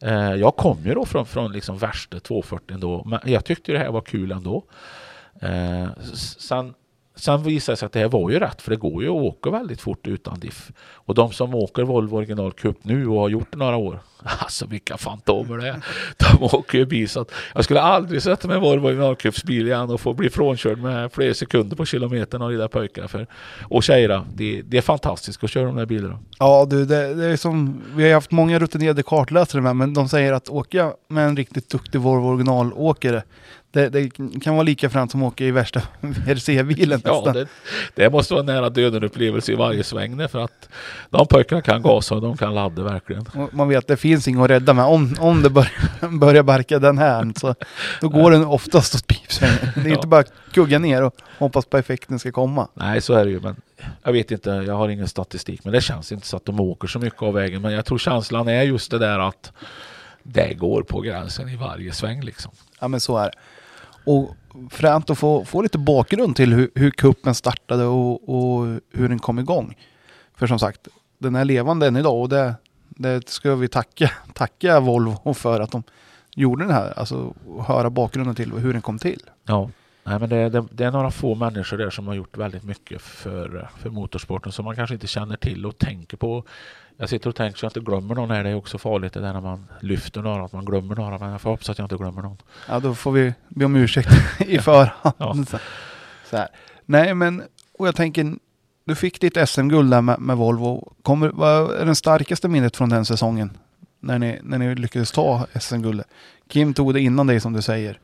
[0.02, 3.78] Eh, jag kom ju då från, från liksom värsta 240 ändå, men jag tyckte det
[3.78, 4.64] här var kul ändå.
[5.40, 5.88] Eh,
[6.38, 6.74] sen
[7.16, 9.22] sen visade det sig att det här var ju rätt för det går ju att
[9.22, 10.70] åka väldigt fort utan diff.
[10.78, 14.66] Och de som åker Volvo Original Cup nu och har gjort det några år, alltså
[14.66, 15.84] vilka fantomer det är.
[16.16, 19.44] De åker ju bil så att jag skulle aldrig sätta mig i Volvo Original Cups
[19.44, 23.08] bil igen och få bli frånkörd med flera sekunder på kilometern av de där pojkarna.
[23.08, 23.26] För,
[23.62, 26.18] och tjejerna, det, det är fantastiskt att köra de där bilarna.
[26.38, 30.08] Ja du, det, det är som, vi har haft många rutinerade kartläsare med, men de
[30.08, 33.22] säger att åka med en riktigt duktig Volvo originalåkare,
[33.76, 34.10] det, det
[34.42, 35.82] kan vara lika fränt som att åka i värsta
[36.26, 37.34] RC-bilen Ja, nästan.
[37.34, 37.46] det,
[37.94, 40.68] det måste vara en nära döden upplevelse i varje sväng för att
[41.10, 43.26] de pojkarna kan gasa och de kan ladda verkligen.
[43.34, 44.84] Och Man vet att det finns inget att rädda med.
[44.84, 47.54] Om, om det börjar, börjar barka den här så
[48.00, 49.56] då går den oftast åt pipsvängen.
[49.74, 49.94] Det är Ja.
[49.94, 52.68] inte bara att kugga ner och hoppas på effekten ska komma.
[52.74, 53.40] Nej, så är det ju.
[53.40, 53.56] Men
[54.02, 55.64] jag vet inte, jag har ingen statistik.
[55.64, 57.62] Men det känns inte så att de åker så mycket av vägen.
[57.62, 59.52] Men jag tror känslan är just det där att
[60.22, 62.52] det går på gränsen i varje sväng liksom.
[62.80, 63.32] Ja men så är det.
[64.06, 64.36] Och
[64.70, 69.18] fränt att få, få lite bakgrund till hur, hur kuppen startade och, och hur den
[69.18, 69.76] kom igång.
[70.34, 70.88] För som sagt,
[71.18, 72.54] den är levande än idag och det,
[72.88, 75.82] det ska vi tacka, tacka Volvo för att de
[76.34, 76.98] gjorde den här.
[76.98, 77.34] Alltså
[77.66, 79.22] höra bakgrunden till hur den kom till.
[79.44, 79.70] Ja.
[80.04, 83.02] Nej, men det, det, det är några få människor där som har gjort väldigt mycket
[83.02, 86.44] för, för motorsporten som man kanske inte känner till och tänker på.
[86.96, 88.44] Jag sitter och tänker så jag inte glömmer någon här.
[88.44, 91.18] Det är också farligt det där när man lyfter några, att man glömmer några.
[91.18, 92.36] Men jag får hoppas att jag inte glömmer någon.
[92.68, 94.08] Ja, då får vi be om ursäkt
[94.40, 95.14] i förhand.
[95.18, 95.58] Ja.
[96.30, 96.48] Så, här.
[96.86, 97.42] Nej, men
[97.78, 98.34] och jag tänker,
[98.84, 100.92] du fick ditt SM-guld där med, med Volvo.
[101.02, 103.58] Kommer, vad är den starkaste minnet från den säsongen?
[104.00, 106.06] När ni, när ni lyckades ta SM-guldet.
[106.48, 107.98] Kim tog det innan dig som du säger.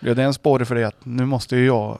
[0.00, 1.98] Blev det en sporre för dig att nu måste ju jag,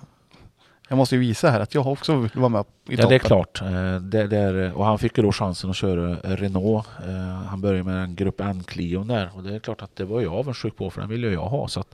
[0.88, 3.18] jag måste ju visa här att jag också vill vara med i Ja, det är
[3.18, 3.62] klart.
[3.62, 6.86] Eh, Det, det är, och han fick ju då chansen att köra Renault.
[7.08, 9.30] Eh, Han började med en Grupp N-Clion där.
[9.34, 11.68] Och det är klart att det var jag avundsjuk på för den ville jag ha.
[11.68, 11.84] Så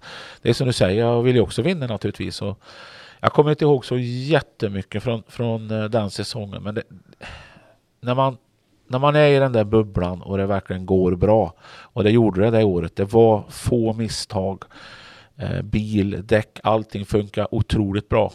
[0.43, 2.43] det är som du säger, jag vill ju också vinna naturligtvis.
[2.43, 2.59] Och
[3.21, 6.63] jag kommer inte ihåg så jättemycket från, från eh, den säsongen.
[6.63, 6.83] Men det,
[8.01, 8.37] när, man,
[8.89, 11.55] när man är i den där bubblan och det verkligen går bra.
[11.83, 12.97] Och det gjorde det det året.
[12.97, 14.63] Det var få misstag.
[15.63, 18.33] Bil, däck, allting funkar otroligt bra.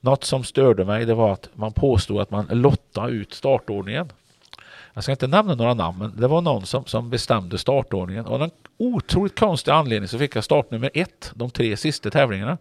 [0.00, 4.12] Något som störde mig det var att man påstod att man lottade ut startordningen.
[4.94, 8.26] Jag ska inte nämna några namn, men det var någon som, som bestämde startordningen.
[8.26, 12.58] Av en otroligt konstig anledning så fick jag startnummer ett de tre sista tävlingarna.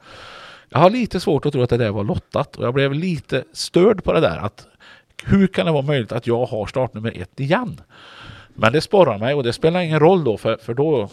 [0.70, 3.44] Jag har lite svårt att tro att det där var lottat och jag blev lite
[3.54, 4.38] störd på det där.
[4.38, 4.68] att
[5.24, 7.82] Hur kan det vara möjligt att jag har startnummer ett igen?
[8.48, 11.10] Men det sporrar mig och det spelar ingen roll då för, för då,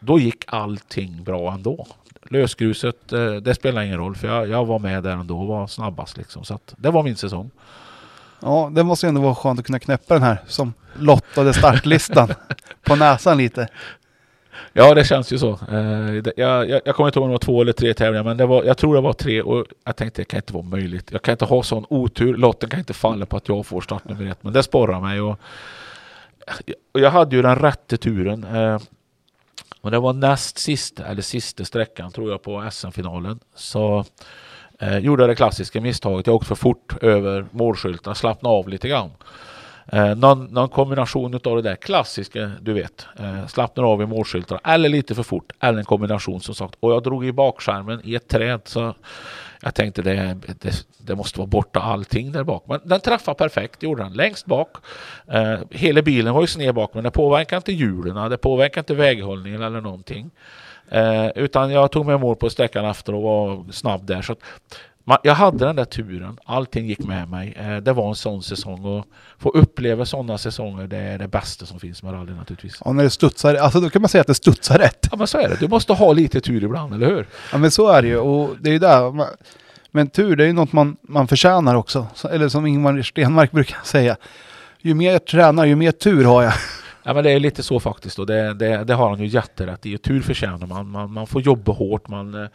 [0.00, 1.86] då gick allting bra ändå.
[2.30, 5.66] Lösgruset, eh, det spelar ingen roll för jag, jag var med där ändå och var
[5.66, 6.44] snabbast liksom.
[6.44, 7.50] Så att det var min säsong.
[8.40, 12.28] Ja, det måste ju ändå vara skönt att kunna knäppa den här som lottade startlistan
[12.84, 13.68] på näsan lite.
[14.72, 15.58] Ja, det känns ju så.
[15.70, 18.36] Eh, jag, jag, jag kommer inte ihåg om det var två eller tre tävlingar, men
[18.36, 21.08] det var, jag tror det var tre och jag tänkte det kan inte vara möjligt.
[21.12, 22.36] Jag kan inte ha sån otur.
[22.36, 25.20] Lotten kan inte falla på att jag får startnummer ett, men det sporrar mig.
[25.20, 25.40] Och,
[26.92, 28.46] och jag hade ju den rätte turen.
[29.86, 33.40] Men och det var näst sista, eller sista sträckan tror jag på SM-finalen.
[33.54, 34.04] Så
[34.80, 36.26] eh, gjorde jag det klassiska misstaget.
[36.26, 39.10] Jag åkte för fort över målskyltarna, slappnade av lite grann.
[39.92, 44.60] Eh, någon, någon kombination av det där klassiska, du vet, eh, slappnar av i målskyltarna
[44.64, 46.76] eller lite för fort, eller en kombination som sagt.
[46.80, 48.94] Och jag drog i bakskärmen i ett träd så
[49.62, 52.64] jag tänkte det, det, det måste vara borta allting där bak.
[52.66, 54.12] Men den träffade perfekt, gjorde den.
[54.12, 54.76] Längst bak.
[55.26, 58.94] Eh, hela bilen var ju sned bak, men det påverkar inte hjulen, det påverkar inte
[58.94, 60.30] väghållningen eller någonting.
[60.88, 64.22] Eh, utan jag tog mig mål på sträckan efter och var snabb där.
[64.22, 64.38] Så att,
[65.22, 67.54] jag hade den där turen, allting gick med mig.
[67.60, 69.06] Eh, det var en sån säsong och
[69.38, 72.82] få uppleva sådana säsonger, det är det bästa som finns med rally naturligtvis.
[72.84, 75.08] Ja, när det studsar, alltså då kan man säga att det studsar rätt.
[75.10, 77.26] Ja men så är det, du måste ha lite tur ibland, eller hur?
[77.52, 79.26] Ja men så är det ju och det är ju där.
[79.90, 82.06] Men tur det är ju något man, man förtjänar också.
[82.14, 84.16] Så- Eller som Ingmar Stenmark brukar säga.
[84.82, 86.52] Ju mer jag tränar ju mer tur har jag.
[87.08, 89.86] Ja men det är lite så faktiskt och det, det, det har han ju jätterätt
[89.86, 89.98] i.
[89.98, 90.90] Tur förtjänar man.
[90.90, 91.12] man.
[91.12, 92.48] Man får jobba hårt, man, eh,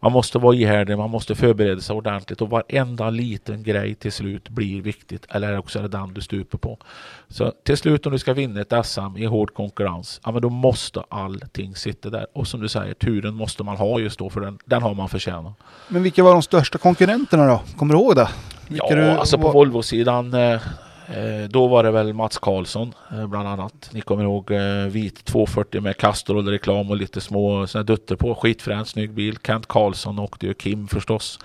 [0.00, 4.48] man måste vara ihärdig, man måste förbereda sig ordentligt och varenda liten grej till slut
[4.48, 5.26] blir viktigt.
[5.30, 6.78] Eller också är det den du stupar på.
[7.28, 10.48] Så till slut om du ska vinna ett SM i hård konkurrens, ja men då
[10.48, 12.26] måste allting sitta där.
[12.32, 15.08] Och som du säger, turen måste man ha just då för den, den har man
[15.08, 15.52] förtjänat.
[15.88, 17.60] Men vilka var de största konkurrenterna då?
[17.76, 18.28] Kommer du ihåg det?
[18.68, 20.60] Vilka Ja, du alltså på Volvo-sidan eh,
[21.06, 23.90] Eh, då var det väl Mats Karlsson eh, bland annat.
[23.92, 28.34] Ni kommer ihåg eh, vit 240 med Castrol-reklam och lite små såna dutter på.
[28.34, 29.38] Skitfrän, snygg bil.
[29.46, 31.38] Kent Karlsson åkte ju Kim förstås.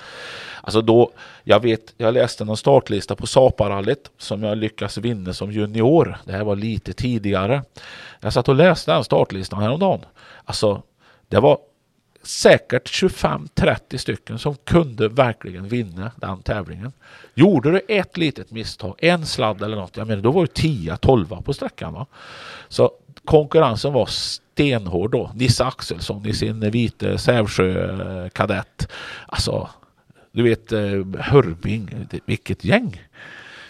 [0.62, 1.12] Alltså då,
[1.44, 6.18] jag vet, jag läste någon startlista på Saparallet som jag lyckas vinna som junior.
[6.26, 7.64] Det här var lite tidigare.
[8.20, 10.00] Jag satt och läste den startlistan häromdagen.
[10.46, 10.82] Alltså,
[11.28, 11.58] det var
[12.28, 16.92] säkert 25-30 stycken som kunde verkligen vinna den tävlingen.
[17.34, 21.42] Gjorde du ett litet misstag, en sladd eller något, jag menar då var du 10-12
[21.42, 21.94] på sträckan.
[21.94, 22.06] Va?
[22.68, 22.92] Så
[23.26, 25.32] konkurrensen var stenhård då.
[25.36, 28.92] Nisse Axelsson i sin vita Sävsjö kadett.
[29.28, 29.70] Alltså,
[30.32, 30.80] du vet eh,
[31.20, 33.02] Hörbing, vilket gäng.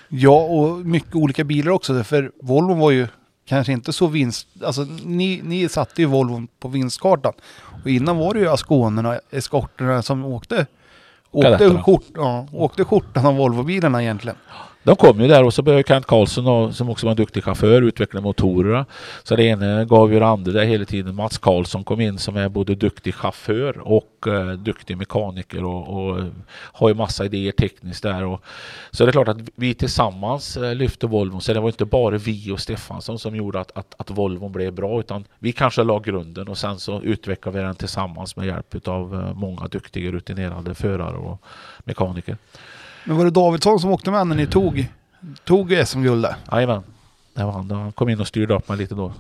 [0.10, 2.04] Ja, och mycket olika bilar också.
[2.04, 3.08] För Volvo var ju
[3.48, 4.48] kanske inte så vinst...
[4.64, 7.34] Alltså ni, ni satte ju Volvo på vinstkartan.
[7.84, 10.66] Och innan var det ju Asconerna, eskorterna som åkte...
[11.32, 14.38] Åkte, skjort, ja, åkte skjortan av Volvobilarna egentligen.
[14.88, 17.44] De kom ju där och så började Kent Karlsson och, som också var en duktig
[17.44, 18.86] chaufför utveckla motorerna.
[19.24, 21.16] Så det ena gav ju det andra där hela tiden.
[21.16, 26.20] Mats Karlsson kom in som är både duktig chaufför och eh, duktig mekaniker och, och
[26.20, 28.26] eh, har ju massa idéer tekniskt där.
[28.26, 28.42] Och,
[28.92, 31.40] så det är klart att vi tillsammans eh, lyfte Volvo.
[31.40, 34.74] Så det var inte bara vi och Stefansson som gjorde att, att, att Volvo blev
[34.74, 38.88] bra utan vi kanske la grunden och sen så utvecklade vi den tillsammans med hjälp
[38.88, 41.42] av eh, många duktiga rutinerade förare och
[41.84, 42.38] mekaniker.
[43.08, 44.88] Men var det Davidsson som åkte med när ni tog,
[45.44, 46.36] tog SM-guldet?
[46.52, 46.84] Jajamän,
[47.34, 47.72] det var han.
[47.72, 49.14] Han kom in och styrde upp mig lite då.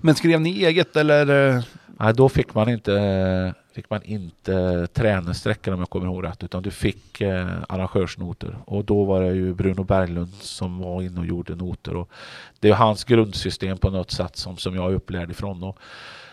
[0.00, 1.54] Men skrev ni eget eller?
[1.56, 1.62] eh,
[1.98, 6.62] Nej, då fick man inte, fick man inte träningssträckor om jag kommer ihåg rätt, utan
[6.62, 8.58] du fick eh, arrangörsnoter.
[8.64, 11.96] Och då var det ju Bruno Berglund som var inne och gjorde noter.
[11.96, 12.10] Och
[12.60, 15.62] det är hans grundsystem på något sätt som, som jag är upplärd ifrån.
[15.62, 15.78] Och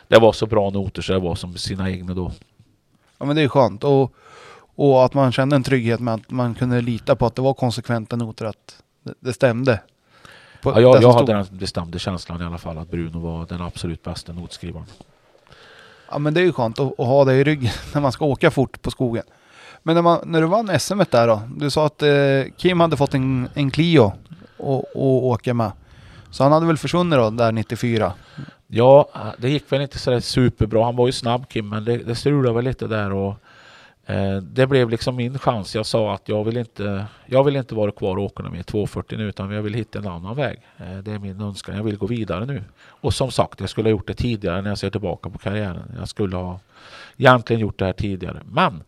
[0.08, 2.32] det var så bra noter så det var som sina egna då.
[3.18, 3.84] Ja men det är skönt.
[3.84, 4.14] Och,
[4.82, 7.54] och att man kände en trygghet med att man kunde lita på att det var
[7.54, 8.84] konsekventa noter, att
[9.20, 9.80] det, stämde.
[10.62, 13.62] På Ja, jag jag hade den bestämda känslan i alla fall att Bruno var den
[13.62, 14.86] absolut bästa notskrivaren.
[16.12, 18.26] Ja men det är ju skönt att, att ha det i ryggen när man ska
[18.26, 19.24] åka fort på skogen.
[19.84, 21.42] Men när, man, när du vann SM där då?
[21.56, 22.10] Du sa att eh,
[22.58, 24.14] Kim hade fått en, en Clio
[24.58, 25.72] att åka med.
[26.32, 28.14] Så han hade väl försvunnit då där 94?
[28.68, 30.86] Ja, det gick väl inte sådär superbra.
[30.86, 33.36] Han var ju snabb Kim, men det, det strulade väl lite där och
[34.06, 35.76] Eh, det blev liksom min chans.
[35.76, 39.18] Jag sa att jag vill inte, jag vill inte vara kvar och åka med 240
[39.18, 40.60] nu utan jag vill hitta en annan väg.
[40.78, 41.76] Eh, det är min önskan.
[41.76, 42.64] Jag vill gå vidare nu.
[42.84, 45.96] Och som sagt, jag skulle ha gjort det tidigare när jag ser tillbaka på karriären.
[46.00, 46.60] Jag skulle ha
[47.18, 48.42] egentligen gjort det här tidigare.
[48.46, 48.84] Men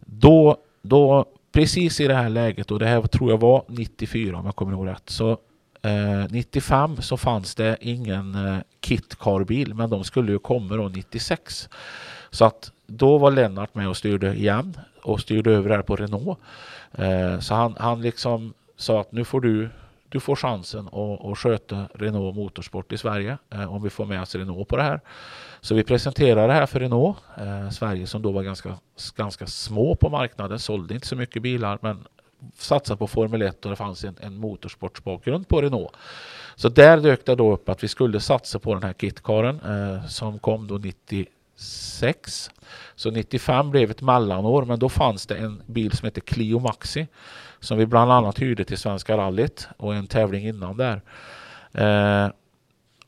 [0.00, 4.46] då, då precis i det här läget och det här tror jag var 94 om
[4.46, 5.10] jag kommer ihåg rätt.
[5.10, 5.38] Så
[5.82, 11.68] Eh, 95 så fanns det ingen eh, kitcarbil men de skulle ju komma då 96.
[12.30, 15.96] Så att då var Lennart med och styrde igen och styrde över det här på
[15.96, 16.38] Renault.
[16.92, 19.68] Eh, så han, han liksom sa att nu får du,
[20.08, 24.22] du får chansen att, att sköta Renault Motorsport i Sverige eh, om vi får med
[24.22, 25.00] oss Renault på det här.
[25.60, 28.78] Så vi presenterade det här för Renault, eh, Sverige som då var ganska,
[29.16, 32.06] ganska små på marknaden, sålde inte så mycket bilar men
[32.54, 35.96] satsa på Formel 1 och det fanns en, en motorsportsbakgrund på Renault.
[36.56, 40.06] Så där dök det då upp att vi skulle satsa på den här KitKaren eh,
[40.06, 40.78] som kom då
[41.60, 42.50] 96.
[42.94, 47.06] Så 95 blev ett mellanår men då fanns det en bil som hette Clio Maxi
[47.60, 51.02] som vi bland annat hyrde till Svenska rallyt och en tävling innan där.
[51.72, 52.30] Eh,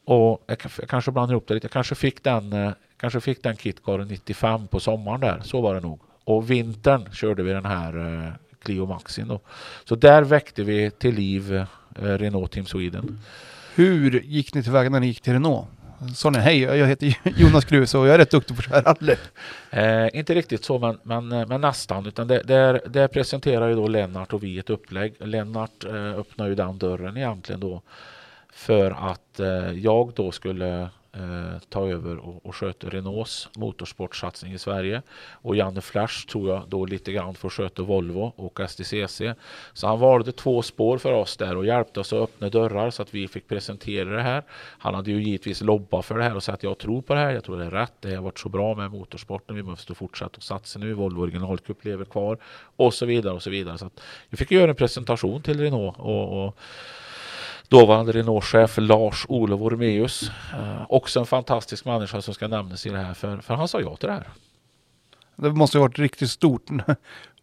[0.05, 1.65] och jag, jag kanske blandar ihop det lite.
[1.65, 5.41] Jag kanske fick den, eh, kanske fick den kitcaren 95 på sommaren där.
[5.45, 6.01] Så var det nog.
[6.25, 8.33] Och vintern körde vi den här eh,
[8.63, 9.41] Clio Maxin då.
[9.85, 13.19] Så där väckte vi till liv eh, Renault Team Sweden.
[13.75, 15.67] Hur gick ni tillväga när ni gick till Renault?
[16.15, 18.95] Sa ni hej, jag heter Jonas Kruse och jag är rätt duktig på att köra
[18.95, 19.17] rally.
[19.71, 22.07] Eh, inte riktigt så, men, men, eh, men nästan.
[22.07, 25.15] Utan det, där, där presenterar ju då Lennart och vi ett upplägg.
[25.19, 27.83] Lennart eh, öppnar ju den dörren egentligen då
[28.53, 34.59] för att eh, jag då skulle eh, ta över och, och sköta Renaults motorsportsatsning i
[34.59, 35.03] Sverige.
[35.33, 39.23] Och Janne Flash tror jag då lite grann får sköta Volvo och STCC.
[39.73, 43.03] Så han valde två spår för oss där och hjälpte oss att öppna dörrar så
[43.03, 44.43] att vi fick presentera det här.
[44.79, 47.21] Han hade ju givetvis lobbat för det här och sagt att jag tror på det
[47.21, 49.95] här, jag tror det är rätt, det har varit så bra med motorsporten, vi måste
[49.95, 52.39] fortsätta att satsa nu, Volvo originalcup lever kvar
[52.77, 53.79] och så vidare och så vidare.
[53.79, 56.59] Så att vi fick göra en presentation till Renault och, och
[57.73, 60.31] dåvarande Renault-chef Lars-Olof Ormeus.
[60.53, 63.81] Eh, också en fantastisk människa som ska nämnas i det här, för, för han sa
[63.81, 64.29] ja till det här.
[65.37, 66.67] Det måste ha varit riktigt stort.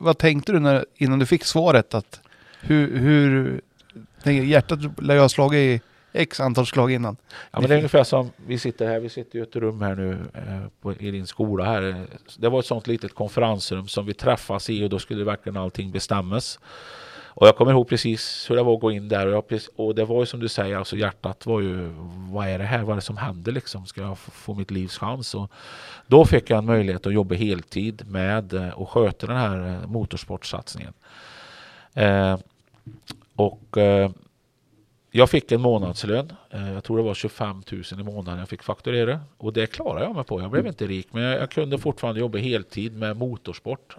[0.00, 1.94] Vad tänkte du när, innan du fick svaret?
[1.94, 2.20] Att
[2.60, 3.60] hur, hur
[4.22, 5.80] tänker, hjärtat lär ju ha slagit i
[6.12, 7.16] x antal slag innan.
[7.50, 9.94] Ja, men det är ungefär som vi sitter här, vi sitter i ett rum här
[9.94, 12.06] nu eh, på, i din skola här.
[12.38, 15.90] Det var ett sånt litet konferensrum som vi träffas i och då skulle verkligen allting
[15.90, 16.58] bestämmas.
[17.40, 19.70] Och jag kommer ihåg precis hur det var att gå in där och, jag, precis-
[19.76, 21.90] och det var ju som du säger, alltså hjärtat var ju,
[22.32, 23.86] vad är det här, vad är det som händer liksom?
[23.86, 25.34] Ska jag få, mitt livs chans?
[25.34, 25.50] Och
[26.06, 29.86] då fick jag en möjlighet att jobba heltid med eh, och sköta den här eh,
[29.88, 30.92] motorsportsatsningen.
[31.94, 32.38] Eh,
[33.36, 34.10] och eh,
[35.10, 36.32] Jag fick en månadslön.
[36.50, 39.20] Eh, jag tror det var 25 000 i månaden jag fick fakturera.
[39.36, 40.40] Och det klarade jag mig på.
[40.40, 43.96] Jag blev inte rik men jag, jag kunde fortfarande jobba heltid med motorsport.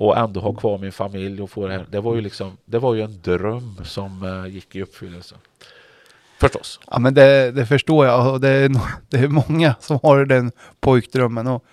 [0.00, 1.86] Eh, och ändå ha kvar min familj och få det här.
[1.90, 5.34] Det var ju liksom, det var ju en dröm som uh, gick i uppfyllelse.
[6.40, 6.80] Förstås.
[6.90, 8.70] Ja men det, det förstår jag och det är,
[9.08, 11.46] det är många som har den pojkdrömmen.
[11.46, 11.64] Och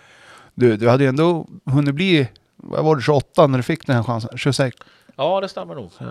[0.55, 3.95] du, du hade ju ändå hunnit bli, vad var det, 28 när du fick den
[3.95, 4.37] här chansen?
[4.37, 4.77] 26?
[5.15, 5.91] Ja det stämmer nog.
[6.01, 6.07] Uh,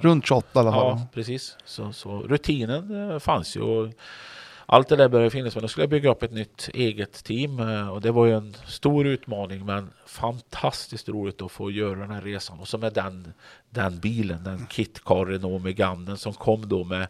[0.00, 0.98] Runt 28 i alla fall.
[0.98, 1.56] Ja precis.
[1.64, 3.60] Så, så rutinen uh, fanns ju.
[3.60, 3.92] Och,
[4.70, 7.60] allt det där började finnas men då skulle jag bygga upp ett nytt eget team
[7.90, 12.20] och det var ju en stor utmaning men fantastiskt roligt att få göra den här
[12.20, 13.32] resan och så med den,
[13.70, 17.08] den bilen, den Kitcar Renault Megane som kom då med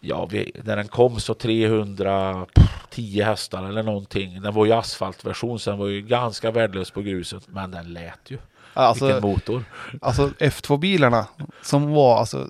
[0.00, 4.42] Ja, vi, när den kom så 310 hästar eller någonting.
[4.42, 8.30] Den var ju asfaltversion så den var ju ganska värdelös på gruset men den lät
[8.30, 8.38] ju.
[8.74, 9.64] Alltså, Vilken motor.
[10.00, 11.26] Alltså F2-bilarna
[11.62, 12.48] som var alltså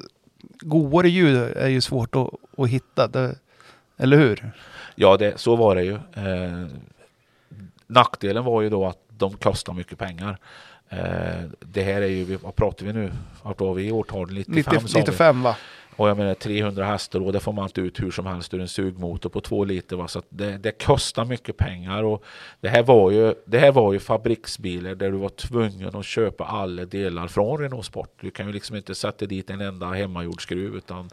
[0.61, 3.07] godare ljud är ju svårt att, att hitta.
[3.07, 3.35] Det,
[3.99, 4.53] eller hur?
[4.95, 5.95] Ja, det, så var det ju.
[5.95, 6.67] Eh,
[7.87, 10.39] nackdelen var ju då att de kostar mycket pengar.
[10.89, 13.13] Eh, det här är ju, vad pratar vi nu?
[13.43, 14.31] Vart var vi i årtal?
[14.31, 15.57] 95 90, 95 va?
[15.99, 18.61] Och jag menar 300 hästar och det får man inte ut hur som helst ur
[18.61, 19.97] en sugmotor på två liter.
[19.97, 20.09] Va?
[20.09, 22.03] Så det, det, kostar mycket pengar.
[22.03, 22.25] Och
[22.61, 26.45] det, här var ju, det här var ju fabriksbilar där du var tvungen att köpa
[26.45, 28.13] alla delar från Renault Sport.
[28.21, 31.11] Du kan ju liksom inte sätta dit en enda hemmagjord skruv utan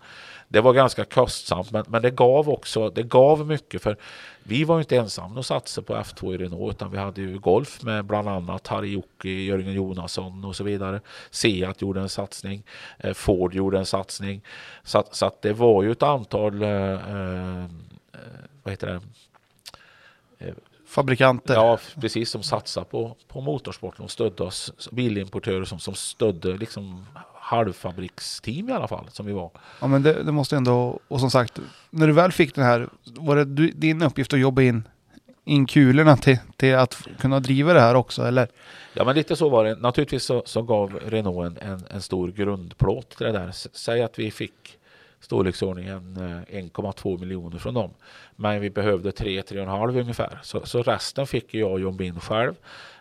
[0.48, 3.98] det var ganska kostsamt men, men det gav också det gav mycket för
[4.48, 7.84] vi var inte ensamma att satsa på F2 i Renault utan vi hade ju Golf
[7.84, 11.02] med bland annat Harry Jocke, Jörgen Jonasson och så vidare.
[11.32, 12.64] Seat gjorde en satsning,
[12.98, 14.42] eh, Ford gjorde en satsning.
[14.84, 17.66] Så, att, så att det var ju ett antal eh, eh,
[18.64, 19.02] vad heter det?
[20.88, 21.54] Fabrikanter.
[21.54, 24.90] Ja, precis som satsar på, på motorsporten och stödde oss.
[24.92, 27.06] Bilimportörer som, som stödde liksom
[27.46, 29.52] halvfabriksteam i alla fall som vi var.
[29.82, 32.90] Ja men det, det måste ändå, och som sagt, när du väl fick den här,
[33.04, 34.88] var det du, din uppgift att jobba in,
[35.44, 38.48] in kulorna till, till att kunna driva det här också eller?
[38.94, 39.76] Ja men lite så var det.
[39.76, 43.52] Naturligtvis så, så gav Renault en, en, en, stor grundplåt till det där.
[43.54, 44.78] Säg att vi fick
[45.20, 47.92] storleksordningen 1,2 eh, miljoner från dem.
[48.36, 50.40] Men vi behövde 3-3,5 ungefär.
[50.44, 52.54] Så, så resten fick jag jobba in själv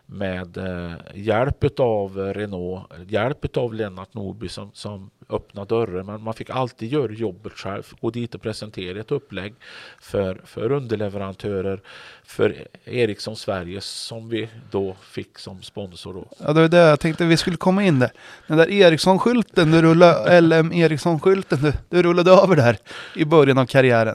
[0.06, 6.06] med eh, hjälp av eh, Renault, hjälp av Lennart Norby som, som öppnade dörren.
[6.06, 9.54] Men man fick alltid göra jobbet själv, gå dit och presentera ett upplägg
[10.00, 11.80] för, för underleverantörer,
[12.24, 16.14] för Ericsson Sverige som vi då fick som sponsor.
[16.14, 16.26] Då.
[16.38, 18.10] Ja, det var det jag tänkte vi skulle komma in där.
[18.46, 22.76] Den där Ericsson-skylten, du rullade, LM Ericsson-skylten, du, du rullade över där
[23.16, 24.14] i början av karriären.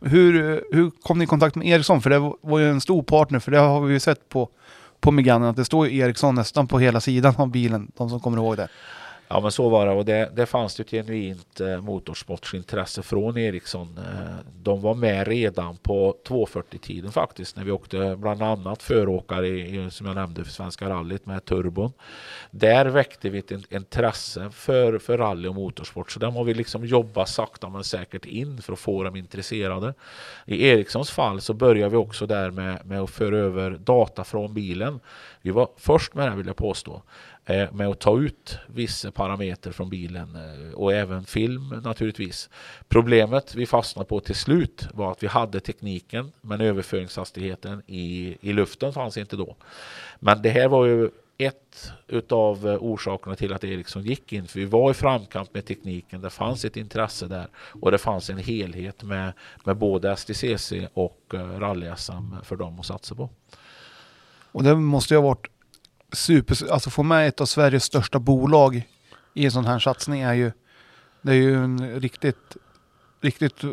[0.00, 2.02] Hur, hur kom ni i kontakt med Ericsson?
[2.02, 4.50] För det var ju en stor partner, för det har vi ju sett på
[5.00, 8.38] på Meganen att det står Ericsson nästan på hela sidan av bilen, de som kommer
[8.38, 8.68] ihåg det.
[9.28, 13.38] Ja men så var det och det, det fanns ju ett genuint eh, motorsportsintresse från
[13.38, 13.98] Ericsson.
[13.98, 19.90] Eh, de var med redan på 240-tiden faktiskt när vi åkte bland annat föråkare i,
[19.90, 21.92] som jag nämnde för Svenska rallyt med turbon.
[22.50, 26.86] Där väckte vi ett intresse för, för rally och motorsport så där har vi liksom
[26.86, 29.94] jobbat sakta men säkert in för att få dem intresserade.
[30.46, 34.54] I Ericssons fall så började vi också där med, med att föra över data från
[34.54, 35.00] bilen.
[35.42, 37.02] Vi var först med det vill jag påstå.
[37.48, 42.50] Eh, med att ta ut vissa parametrar från bilen eh, och även film naturligtvis.
[42.88, 48.52] Problemet vi fastnade på till slut var att vi hade tekniken men överföringshastigheten i, i
[48.52, 49.56] luften fanns inte då.
[50.18, 54.46] Men det här var ju ett utav eh, orsakerna till att Ericsson liksom gick in.
[54.46, 56.20] För vi var i framkant med tekniken.
[56.20, 59.32] Det fanns ett intresse där och det fanns en helhet med,
[59.64, 63.30] med både STCC och rally-SM för dem att satsa på.
[64.52, 65.50] Och det måste ju ha varit
[66.16, 68.88] super, alltså få med ett av Sveriges största bolag
[69.34, 70.52] i en sån här satsning är ju,
[71.22, 72.56] det är ju en riktigt,
[73.20, 73.64] riktigt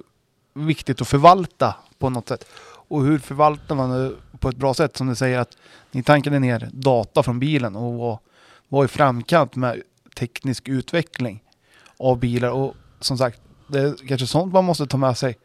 [0.54, 2.46] viktigt att förvalta på något sätt.
[2.88, 4.98] Och hur förvaltar man det på ett bra sätt?
[4.98, 5.58] Som du säger att
[5.92, 8.20] ni tankade ner data från bilen och var,
[8.68, 9.82] var i framkant med
[10.16, 11.44] teknisk utveckling
[11.98, 12.50] av bilar.
[12.50, 15.38] Och som sagt, det är kanske sånt man måste ta med sig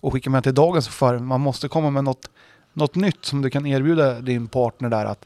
[0.00, 1.20] och skicka med till dagens förare.
[1.20, 2.30] Man måste komma med något,
[2.72, 5.04] något nytt som du kan erbjuda din partner där.
[5.04, 5.24] att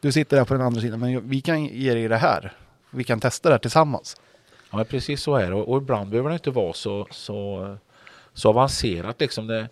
[0.00, 2.52] du sitter där på den andra sidan, men vi kan ge dig det här.
[2.90, 4.16] Vi kan testa det här tillsammans.
[4.70, 5.56] Ja, precis så är det.
[5.56, 7.76] Och, och ibland behöver det inte vara så, så,
[8.32, 9.20] så avancerat.
[9.20, 9.68] Liksom det,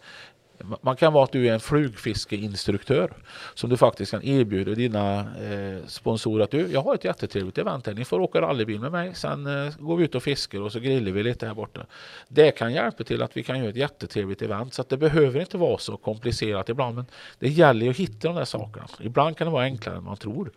[0.82, 3.12] man kan vara att du är en flugfiskeinstruktör
[3.54, 7.86] som du faktiskt kan erbjuda dina eh, sponsorer att du, jag har ett jättetrevligt event
[7.86, 10.72] här, ni får åka rallybil med mig, sen eh, går vi ut och fiskar och
[10.72, 11.86] så grillar vi lite här borta.
[12.28, 15.40] Det kan hjälpa till att vi kan göra ett jättetrevligt event så att det behöver
[15.40, 17.07] inte vara så komplicerat ibland men
[17.38, 18.86] det gäller att hitta de där sakerna.
[19.00, 20.50] Ibland kan det vara enklare än man tror.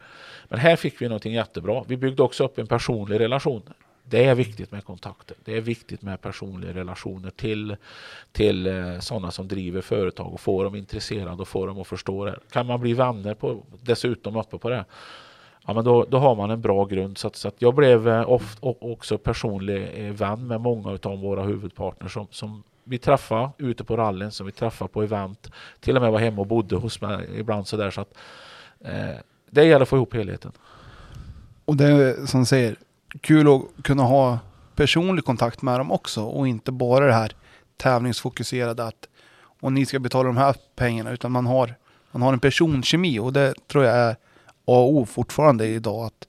[0.49, 1.83] Men här fick vi någonting jättebra.
[1.87, 3.61] Vi byggde också upp en personlig relation
[4.09, 5.37] det är viktigt med kontakter.
[5.45, 7.75] Det är viktigt med personliga relationer till,
[8.31, 12.25] till eh, sådana som driver företag och få dem intresserade och få dem att förstå
[12.25, 12.39] det.
[12.51, 14.85] Kan man bli vänner på, dessutom uppe på det,
[15.67, 17.17] ja, men då, då har man en bra grund.
[17.17, 21.19] Så att, så att jag blev eh, oft, också personlig eh, vän med många av
[21.19, 25.95] våra huvudpartners som, som vi träffade ute på rallyn, som vi träffade på event, till
[25.95, 27.91] och med var hemma och bodde hos mig ibland sådär.
[27.91, 28.17] Så att,
[28.79, 29.15] eh,
[29.49, 30.51] det gäller att få ihop helheten.
[31.65, 32.75] Och det är som säger,
[33.21, 34.39] kul att kunna ha
[34.75, 37.31] personlig kontakt med dem också och inte bara det här
[37.77, 39.07] tävlingsfokuserade att
[39.61, 41.75] och ni ska betala de här pengarna utan man har,
[42.11, 44.15] man har en personkemi och det tror jag är A
[44.65, 46.27] och O fortfarande idag att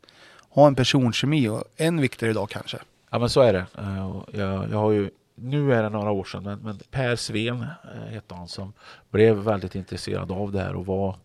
[0.51, 2.78] ha en personkemi och än viktigare idag kanske.
[3.11, 3.66] Ja men så är det.
[3.78, 7.62] Eh, jag, jag har ju, nu är det några år sedan men, men Per Sven
[7.62, 8.72] eh, hette han som
[9.11, 11.16] blev väldigt intresserad av det här och var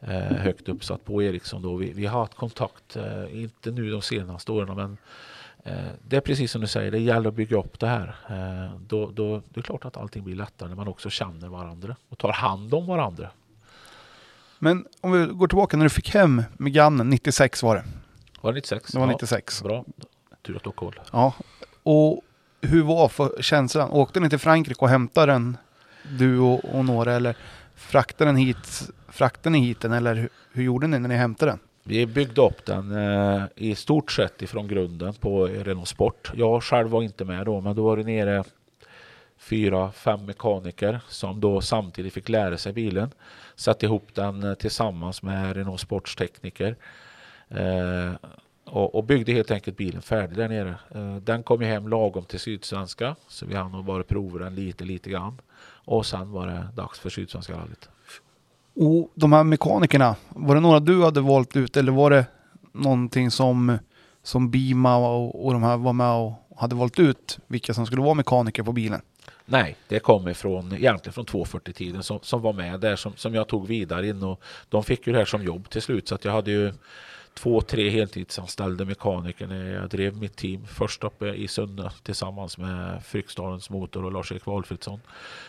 [0.00, 1.76] högt uppsatt på Ericsson då.
[1.76, 4.98] Vi, vi har haft kontakt, eh, inte nu de senaste åren men
[5.64, 8.16] eh, det är precis som du säger, det gäller att bygga upp det här.
[8.28, 11.96] Eh, då, då, det är klart att allting blir lättare när man också känner varandra
[12.08, 13.30] och tar hand om varandra.
[14.58, 17.84] Men om vi går tillbaka när du fick hem Meganen, 96 var det.
[18.40, 18.92] Var det 96?
[18.92, 19.62] Det var 96.
[19.62, 19.84] bra,
[20.42, 21.00] tur att du har koll.
[21.12, 21.34] Ja,
[21.82, 22.22] och
[22.60, 23.90] hur var för känslan?
[23.90, 25.56] Åkte ni till Frankrike och hämtade den,
[26.18, 27.36] du och, och några, eller
[27.76, 31.50] fraktade den hit Fraktade ni hit den eller hur, hur gjorde ni när ni hämtade
[31.52, 31.58] den?
[31.82, 36.32] Vi byggde upp den eh, i stort sett ifrån grunden på Renault Sport.
[36.34, 38.44] Jag själv var inte med då, men då var det nere
[39.38, 43.10] fyra, fem mekaniker som då samtidigt fick lära sig bilen.
[43.54, 46.76] Satte ihop den eh, tillsammans med Renault Sports tekniker.
[47.48, 48.12] Eh,
[48.64, 50.74] och, och, byggde helt enkelt bilen färdig där nere.
[50.94, 54.84] Eh, den kom ju hem lagom till Sydsvenska, så vi hann bara prova den lite,
[54.84, 55.40] lite grann.
[55.86, 57.88] Och sen var det dags för Sydsvenska rallyt.
[58.74, 62.26] Och de här mekanikerna, var det några du hade valt ut eller var det
[62.72, 63.78] någonting som,
[64.22, 68.02] som Bima och, och de här var med och hade valt ut vilka som skulle
[68.02, 69.00] vara mekaniker på bilen?
[69.44, 73.48] Nej, det kom ifrån, egentligen från 240-tiden som, som var med där som, som jag
[73.48, 76.24] tog vidare in och de fick ju det här som jobb till slut så att
[76.24, 76.72] jag hade ju
[77.36, 80.66] två, tre heltidsanställda mekaniker när jag drev mitt team.
[80.66, 85.00] Först uppe i Sunne tillsammans med Fryksdalens Motor och Lars-Erik Walfridsson.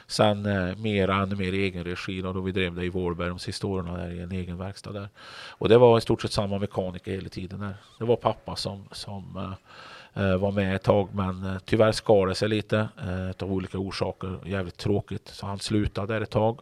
[0.07, 3.29] Sen eh, mer ännu mer i egen regi då, då vi drev det i Vårberg
[3.29, 5.09] de sista åren där i en egen verkstad där.
[5.49, 7.59] Och det var i stort sett samma mekaniker hela tiden.
[7.59, 7.75] Där.
[7.99, 12.27] Det var pappa som, som eh, eh var med ett tag men eh, tyvärr skar
[12.27, 14.39] det sig lite eh, av olika orsaker.
[14.45, 16.59] Jävligt tråkigt så han slutade där ett tag.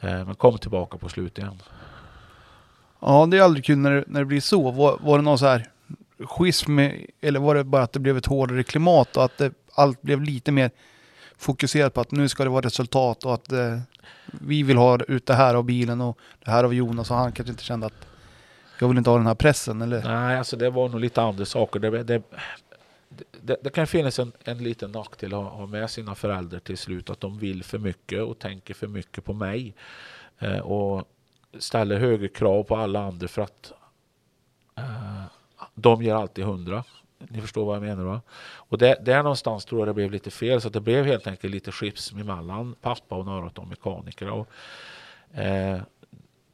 [0.00, 1.58] Eh, men kom tillbaka på slutet igen.
[3.02, 4.70] Ja, det är aldrig kul när det, när det blir så.
[4.70, 5.68] Var, var det någon så här
[6.18, 6.78] schism,
[7.20, 10.22] eller var det bara att det blev ett hårdare klimat och att det, allt blev
[10.22, 10.70] lite mer
[11.36, 13.78] fokuserat på att nu ska det vara resultat och att eh,
[14.26, 17.32] vi vill ha ut det här av bilen och det här av Jonas och han
[17.32, 18.06] kanske inte kände att
[18.78, 20.02] jag vill inte ha den här pressen eller?
[20.02, 21.80] Nej, alltså det var nog lite andra saker.
[21.80, 22.22] Det, det,
[23.40, 27.10] det, det kan finnas en, en liten nackdel att ha med sina föräldrar till slut,
[27.10, 29.74] att de vill för mycket och tänker för mycket på mig.
[30.38, 31.08] Eh, och
[31.58, 33.72] ställer högre krav på alla andra för att
[34.78, 35.24] uh,
[35.74, 36.84] de ger alltid hundra.
[37.18, 38.20] Ni förstår vad jag menar va?
[38.54, 41.54] Och det, där någonstans tror jag det blev lite fel så det blev helt enkelt
[41.54, 44.32] lite skips mellan pappa och några av de mekanikerna.
[44.32, 44.48] Och,
[45.38, 45.82] uh,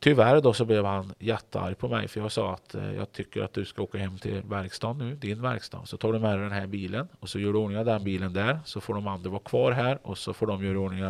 [0.01, 3.43] tyvärr då så blev han jättearg på mig för jag sa att eh, jag tycker
[3.43, 5.87] att du ska åka hem till verkstaden nu, din verkstad.
[5.87, 8.33] Så tar du med dig den här bilen och så gör du ordning den bilen
[8.33, 11.05] där så får de andra vara kvar här och så får de göra ordning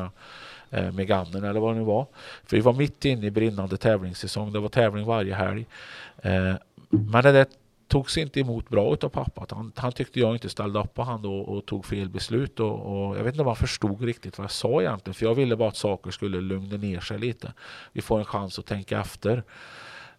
[0.71, 2.07] Eh, med Gannen eller vad det nu var.
[2.45, 4.53] För vi var mitt inne i brinnande tävlingssäsong.
[4.53, 5.67] Det var tävling varje helg.
[6.23, 6.55] Eh,
[6.91, 7.47] men det där
[7.89, 9.47] togs inte emot bra av pappa.
[9.51, 12.61] Han, han tyckte jag inte ställde upp på han då och tog fel beslut.
[12.61, 15.15] Och, och, jag vet inte om han förstod riktigt vad jag sa egentligen.
[15.15, 17.53] För jag ville bara att saker skulle lugna ner sig lite.
[17.93, 19.43] Vi får en chans att tänka efter.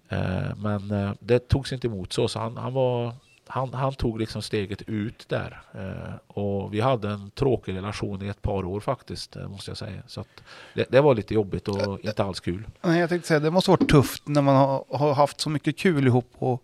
[0.09, 2.27] Eh, men eh, det togs inte emot så.
[2.27, 3.13] Så han, han var
[3.51, 5.61] han, han, tog liksom steget ut där.
[5.73, 9.77] Eh, och vi hade en tråkig relation i ett par år faktiskt, eh, måste jag
[9.77, 10.01] säga.
[10.07, 10.25] Så
[10.73, 12.67] det, det, var lite jobbigt och inte alls kul.
[12.81, 15.77] Nej, jag tänkte säga, det måste varit tufft när man har, har haft så mycket
[15.77, 16.31] kul ihop.
[16.37, 16.63] Och,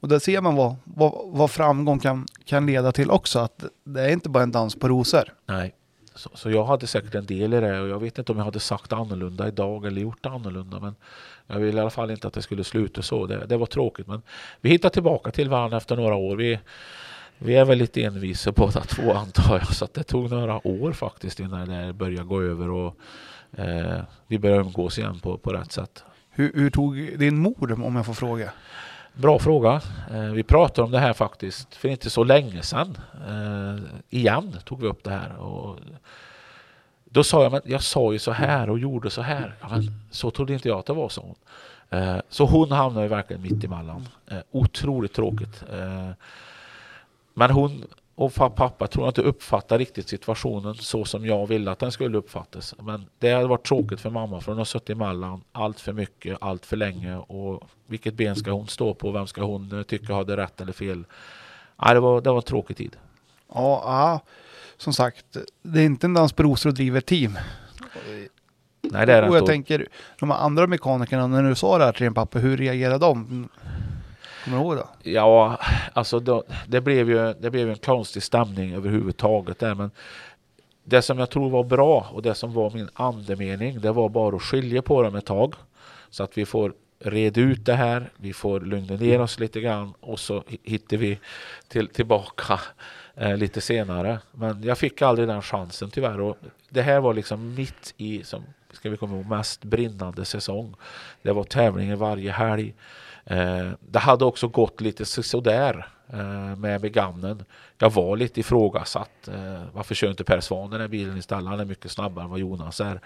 [0.00, 3.38] och där ser man vad, vad, vad, framgång kan, kan leda till också.
[3.38, 5.32] Att det är inte bara en dans på rosor.
[5.46, 5.74] Nej,
[6.16, 8.44] så, så jag hade säkert en del i det och jag vet inte om jag
[8.44, 10.80] hade sagt annorlunda idag eller gjort annorlunda.
[10.80, 10.94] Men
[11.46, 13.26] jag ville i alla fall inte att det skulle sluta så.
[13.26, 14.22] Det, det var tråkigt men
[14.60, 16.36] vi hittade tillbaka till varandra efter några år.
[16.36, 16.58] Vi,
[17.38, 19.74] vi är väl lite envisa båda två antar jag.
[19.74, 22.96] Så det tog några år faktiskt innan det började gå över och
[23.56, 26.04] eh, vi började umgås igen på, på rätt sätt.
[26.30, 28.52] Hur, hur tog din mor om jag får fråga?
[29.18, 29.80] Bra fråga.
[30.10, 32.98] Eh, vi pratade om det här faktiskt för inte så länge sedan.
[33.28, 35.36] Eh, igen tog vi upp det här.
[35.36, 35.78] Och
[37.04, 39.54] då sa jag, men jag sa ju så här och gjorde så här.
[39.60, 41.34] Ja, men så trodde inte jag att det var, så hon.
[42.00, 44.08] Eh, så hon hamnade verkligen mitt emellan.
[44.50, 45.64] Otroligt tråkigt.
[47.34, 47.84] Men hon
[48.18, 52.18] och pappa tror jag inte uppfattar riktigt situationen så som jag ville att den skulle
[52.18, 52.74] uppfattas.
[52.78, 56.38] Men det hade varit tråkigt för mamma för hon har suttit emellan allt för mycket,
[56.40, 59.10] allt för länge och vilket ben ska hon stå på?
[59.10, 61.04] Vem ska hon eh, tycka hade rätt eller fel?
[61.82, 62.96] Nej, det var, det var en tråkig tid.
[63.54, 64.20] Ja, ja,
[64.76, 67.38] som sagt, det är inte en dans på rosor och driver team.
[68.80, 69.52] Nej, det är det och jag inte.
[69.52, 69.88] tänker,
[70.18, 73.48] de andra mekanikerna, när du sa det här till din pappa, hur reagerade de?
[74.46, 75.10] Kommer du ihåg det?
[75.10, 75.58] Ja,
[75.92, 79.74] alltså då, det, blev ju, det blev ju en konstig stämning överhuvudtaget där.
[79.74, 79.90] Men
[80.84, 84.36] det som jag tror var bra och det som var min andemening, det var bara
[84.36, 85.54] att skilja på dem ett tag.
[86.10, 89.94] Så att vi får reda ut det här, vi får lugna ner oss lite grann
[90.00, 91.18] och så hi- hittar vi
[91.68, 92.60] till, tillbaka
[93.14, 94.18] eh, lite senare.
[94.32, 96.20] Men jag fick aldrig den chansen tyvärr.
[96.20, 96.36] Och
[96.68, 98.42] det här var liksom mitt i, som
[98.72, 100.74] ska vi komma ihåg, mest brinnande säsong.
[101.22, 102.74] Det var tävlingar varje helg.
[103.26, 107.44] Eh, det hade också gått lite sådär eh, med begannen.
[107.78, 109.28] Jag var lite ifrågasatt.
[109.28, 111.48] Eh, varför kör inte Per Svan den här bilen istället?
[111.48, 113.00] Han är mycket snabbare än vad Jonas är.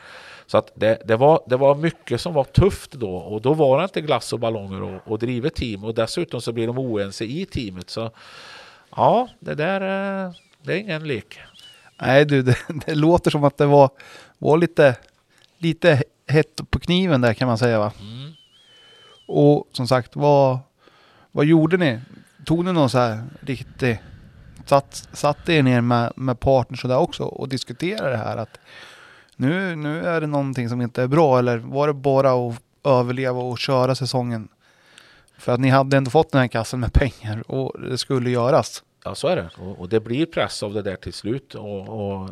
[0.46, 3.78] Så att det, det, var, det var mycket som var tufft då och då var
[3.78, 7.24] det inte glass och ballonger och, och drivet team och dessutom så blir de oense
[7.24, 7.90] i teamet.
[7.90, 8.10] Så
[8.96, 9.80] ja, det där
[10.62, 11.38] det är ingen lek.
[12.02, 12.56] Nej du, det,
[12.86, 13.90] det låter som att det var,
[14.38, 14.96] var lite,
[15.58, 17.92] lite hett på kniven där kan man säga va?
[18.00, 18.19] Mm.
[19.32, 20.58] Och som sagt, vad,
[21.32, 22.00] vad gjorde ni?
[22.44, 24.02] Tog ni någon så här riktig...
[24.66, 28.60] Satt, satt er ner med, med partners och där också och diskuterade det här att
[29.36, 33.40] nu, nu är det någonting som inte är bra eller var det bara att överleva
[33.40, 34.48] och köra säsongen?
[35.38, 38.82] För att ni hade ändå fått den här kassen med pengar och det skulle göras.
[39.04, 39.50] Ja, så är det.
[39.58, 41.54] Och, och det blir press av det där till slut.
[41.54, 42.30] Och, och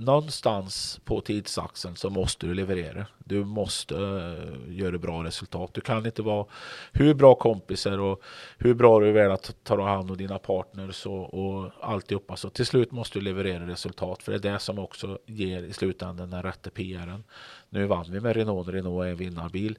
[0.00, 3.06] någonstans på tidsaxeln så måste du leverera.
[3.18, 5.70] Du måste uh, göra bra resultat.
[5.74, 6.46] Du kan inte vara
[6.92, 8.22] hur bra kompisar och
[8.58, 12.36] hur bra du är att ta hand om dina partners och, och alltihopa.
[12.36, 14.22] Så till slut måste du leverera resultat.
[14.22, 17.24] För det är det som också ger i slutändan den rätta PRen.
[17.68, 18.68] Nu vann vi med Renault.
[18.68, 19.78] Renault är en vinnarbil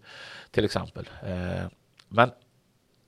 [0.51, 1.09] till exempel.
[1.23, 1.67] Uh,
[2.07, 2.31] men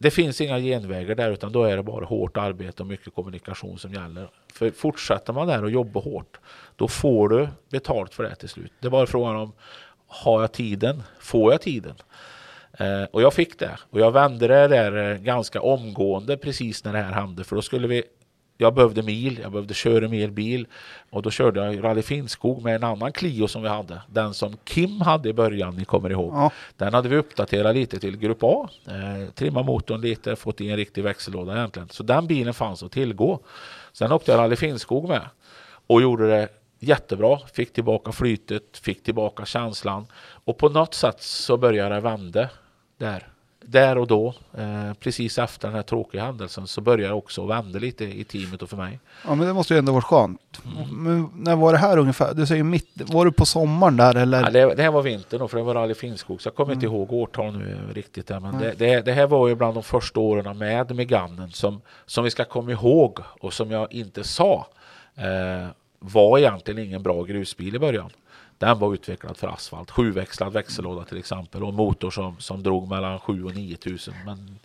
[0.03, 3.77] det finns inga genvägar där utan då är det bara hårt arbete och mycket kommunikation
[3.77, 4.29] som gäller.
[4.53, 6.39] För fortsätter man där och jobbar hårt
[6.75, 8.71] då får du betalt för det till slut.
[8.79, 9.53] Det bara frågan om
[10.07, 11.03] har jag tiden?
[11.19, 11.95] Får jag tiden?
[12.77, 13.77] Eh, och jag fick det.
[13.89, 17.43] Och jag vände det där eh, ganska omgående precis när det här hände.
[17.43, 18.03] För då skulle vi
[18.57, 20.67] jag behövde mil, jag behövde köra mer bil
[21.09, 24.01] och då körde jag Rally Finnskog med en annan Clio som vi hade.
[24.07, 26.33] Den som Kim hade i början, ni kommer ihåg.
[26.33, 26.51] Ja.
[26.77, 28.69] Den hade vi uppdaterat lite till Grupp A.
[28.87, 31.89] Eh, trimma motorn lite, fått i en riktig växellåda egentligen.
[31.89, 33.39] Så den bilen fanns att tillgå.
[33.93, 35.21] Sen åkte jag Rally Finnskog med
[35.87, 36.49] och gjorde det
[36.87, 37.39] jättebra.
[37.53, 40.05] Fick tillbaka flytet, fick tillbaka känslan
[40.45, 42.49] och på något sätt så började det vända
[42.97, 43.27] där.
[43.65, 48.05] Där och då, eh, precis efter den här tråkiga händelsen, så började också vända lite
[48.05, 48.99] i teamet och för mig.
[49.25, 50.61] Ja men det måste ju ändå varit skönt.
[50.91, 52.33] Men när var det här ungefär?
[52.33, 54.41] Du säger mitt, var du på sommaren där eller?
[54.41, 56.73] Ja, det, det här var vintern då, för det var Rally Finnskog, så jag kommer
[56.73, 58.27] inte ihåg årtal nu riktigt.
[58.27, 61.81] Där, men det, det, det här var ju bland de första åren med Meganen som,
[62.05, 64.67] som vi ska komma ihåg och som jag inte sa
[65.15, 65.67] eh,
[66.03, 68.09] var egentligen ingen bra grusbil i början.
[68.57, 72.87] Den var utvecklad för asfalt, sjuväxlad växellåda till exempel och en motor som, som drog
[72.89, 74.13] mellan 7 och 9 tusen.
[74.25, 74.59] Men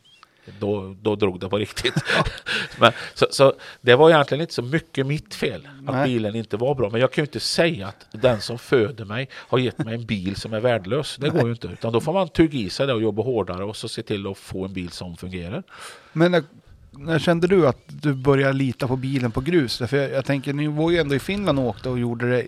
[0.59, 1.95] då, då drog det på riktigt.
[2.81, 6.09] men, så, så det var egentligen inte så mycket mitt fel att Nej.
[6.09, 6.91] bilen inte var bra.
[6.91, 10.07] Men jag kan ju inte säga att den som föder mig har gett mig en
[10.07, 11.17] bil som är värdelös.
[11.17, 11.69] Det går ju inte.
[11.69, 14.27] Utan då får man tugga i sig det och jobba hårdare och så se till
[14.27, 15.63] att få en bil som fungerar.
[16.13, 16.45] Men
[16.99, 19.79] när, kände du att du började lita på bilen på grus?
[19.79, 22.47] För jag, jag tänker, ni var ju ändå i Finland och åkte och gjorde det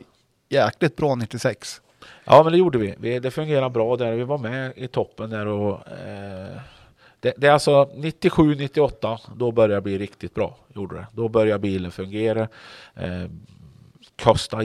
[0.48, 1.80] jäkligt bra 96.
[2.24, 2.94] Ja, men det gjorde vi.
[2.98, 4.12] vi det fungerade bra där.
[4.12, 6.56] Vi var med i toppen där och eh,
[7.20, 9.18] det, det är alltså 97, 98.
[9.36, 10.56] Då började det bli riktigt bra.
[10.74, 11.06] Gjorde det.
[11.12, 12.48] Då började bilen fungera.
[12.94, 13.30] Eh,
[14.22, 14.64] kostade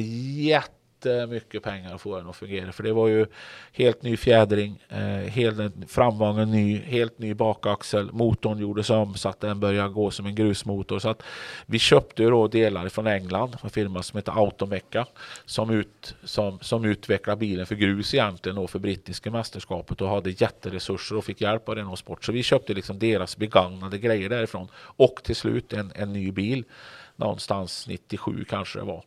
[1.29, 2.71] mycket pengar att få den att fungera.
[2.71, 3.25] För det var ju
[3.71, 4.99] helt ny fjädring, eh,
[5.29, 8.11] helt framvagnen ny, helt ny bakaxel.
[8.11, 10.99] Motorn gjordes om så att den började gå som en grusmotor.
[10.99, 11.23] Så att
[11.65, 15.05] vi köpte ju då delar från England, en firma som heter Automecca
[15.45, 20.29] som, ut, som, som utvecklade bilen för grus egentligen och för brittiska mästerskapet och hade
[20.29, 22.25] jätteresurser och fick hjälp av Renault Sport.
[22.25, 26.63] Så vi köpte liksom deras begagnade grejer därifrån och till slut en, en ny bil
[27.15, 29.03] någonstans 97 kanske det var.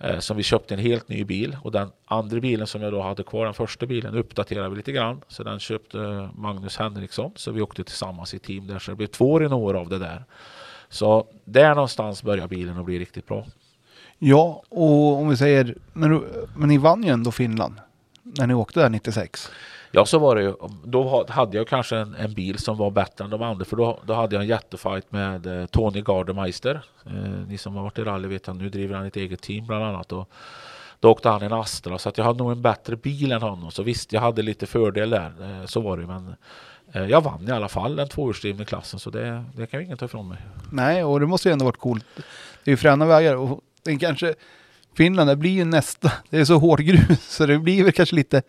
[0.00, 3.02] Eh, som vi köpte en helt ny bil och den andra bilen som jag då
[3.02, 5.20] hade kvar, den första bilen, uppdaterade vi lite grann.
[5.28, 7.32] Så den köpte Magnus Henriksson.
[7.36, 8.78] Så vi åkte tillsammans i team där.
[8.78, 10.24] Så det blev två Renault av det där.
[10.88, 13.46] Så där någonstans börjar bilen att bli riktigt bra.
[14.18, 16.24] Ja, och om vi säger, men,
[16.56, 17.74] men ni vann ju ändå Finland.
[18.22, 19.50] när ni åkte där 96?
[19.92, 20.54] Ja, så var det ju.
[20.84, 23.64] Då hade jag kanske en, en bil som var bättre än de andra.
[23.64, 26.80] För då, då hade jag en jättefight med eh, Tony Gardemeister.
[27.06, 27.12] Eh,
[27.48, 29.84] ni som har varit i rally vet att nu driver han ett eget team bland
[29.84, 30.12] annat.
[30.12, 30.28] Och
[31.00, 31.98] då åkte han en Astra.
[31.98, 33.70] Så att jag hade nog en bättre bil än honom.
[33.70, 35.32] Så visst, jag hade lite fördel där.
[35.40, 36.06] Eh, så var det ju.
[36.06, 36.34] Men
[36.92, 39.00] eh, jag vann i alla fall den tvåhjulsdrivna klassen.
[39.00, 40.38] Så det, det kan ju ingen ta ifrån mig.
[40.72, 42.06] Nej, och det måste ju ändå varit coolt.
[42.64, 44.34] Det är ju fräna vägar och den kanske
[44.96, 48.16] Finland, det blir ju nästa, det är så hård grus så det blir väl kanske
[48.16, 48.42] lite,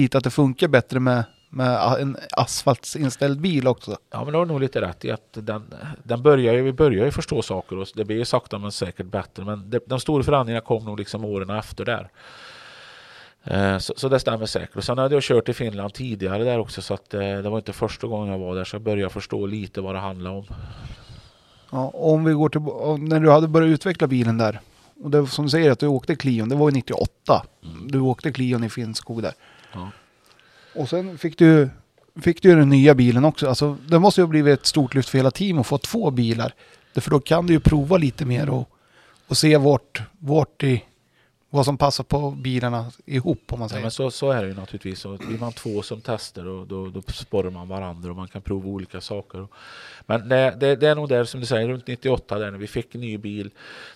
[0.00, 3.96] lite att det funkar bättre med, med en asfaltsinställd bil också.
[4.10, 7.04] Ja men du har nog lite rätt i att den, den börjar ju, vi börjar
[7.04, 9.44] ju förstå saker och det blir ju sakta men säkert bättre.
[9.44, 12.08] Men det, de stora förändringarna kom nog liksom åren efter där.
[13.44, 14.76] Eh, Så, så det stämmer säkert.
[14.76, 17.58] Och sen hade jag kört i Finland tidigare där också så att eh, det var
[17.58, 20.44] inte första gången jag var där så jag började förstå lite vad det handlar om.
[21.70, 22.60] Ja, om vi går till,
[23.08, 24.60] när du hade börjat utveckla bilen där,
[25.04, 27.42] och det som du säger att du åkte Clion, det var ju 98.
[27.86, 29.32] Du åkte Clion i Finnskog där.
[30.74, 31.70] Och sen fick du,
[32.22, 33.48] fick du ju den nya bilen också.
[33.48, 36.10] Alltså, det måste ju ha blivit ett stort lyft för hela teamet att få två
[36.10, 36.54] bilar.
[36.92, 38.68] Därför då kan du ju prova lite mer och,
[39.28, 40.84] och se vart, vart i,
[41.50, 43.82] vad som passar på bilarna ihop om man Ja, säger.
[43.82, 45.04] men så, så är det ju naturligtvis.
[45.04, 48.42] Och blir man två som testar och då, då sporrar man varandra och man kan
[48.42, 49.46] prova olika saker.
[50.06, 52.66] Men det, det, det är nog där som du säger, runt 98 där när vi
[52.66, 53.50] fick en ny bil.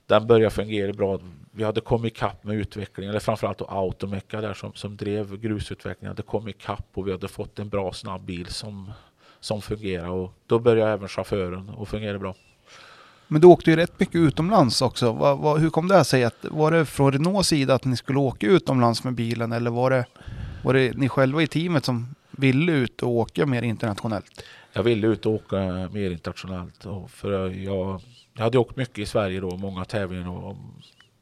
[0.07, 1.19] Den började fungera bra.
[1.51, 6.11] Vi hade kommit ikapp med utvecklingen, eller framförallt då Automeca där som, som drev grusutvecklingen.
[6.11, 8.93] hade kommit ikapp och vi hade fått en bra snabb bil som,
[9.41, 10.09] som fungerar.
[10.09, 12.35] Och då började även chauffören och fungera bra.
[13.33, 15.13] Men du åkte ju rätt mycket utomlands också.
[15.13, 16.25] Va, va, hur kom det sig?
[16.25, 19.91] Att, var det från Renaults sida att ni skulle åka utomlands med bilen eller var
[19.91, 20.05] det,
[20.63, 24.45] var det ni själva i teamet som ville ut och åka mer internationellt?
[24.73, 26.87] Jag ville ut och åka mer internationellt.
[26.87, 28.01] Och för jag, jag
[28.43, 30.29] hade åkt mycket i Sverige då, många tävlingar.
[30.31, 30.57] Och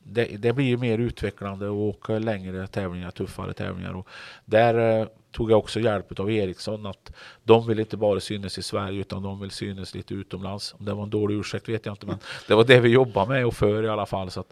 [0.05, 3.93] det, det blir ju mer utvecklande att åka längre tävlingar, tuffare tävlingar.
[3.93, 4.09] Och
[4.45, 6.87] där eh, tog jag också hjälp av Ericsson.
[6.87, 7.13] att
[7.45, 10.75] De vill inte bara synas i Sverige utan de vill synas lite utomlands.
[10.79, 13.29] Om det var en dålig ursäkt vet jag inte men det var det vi jobbade
[13.29, 14.31] med och för i alla fall.
[14.31, 14.45] Så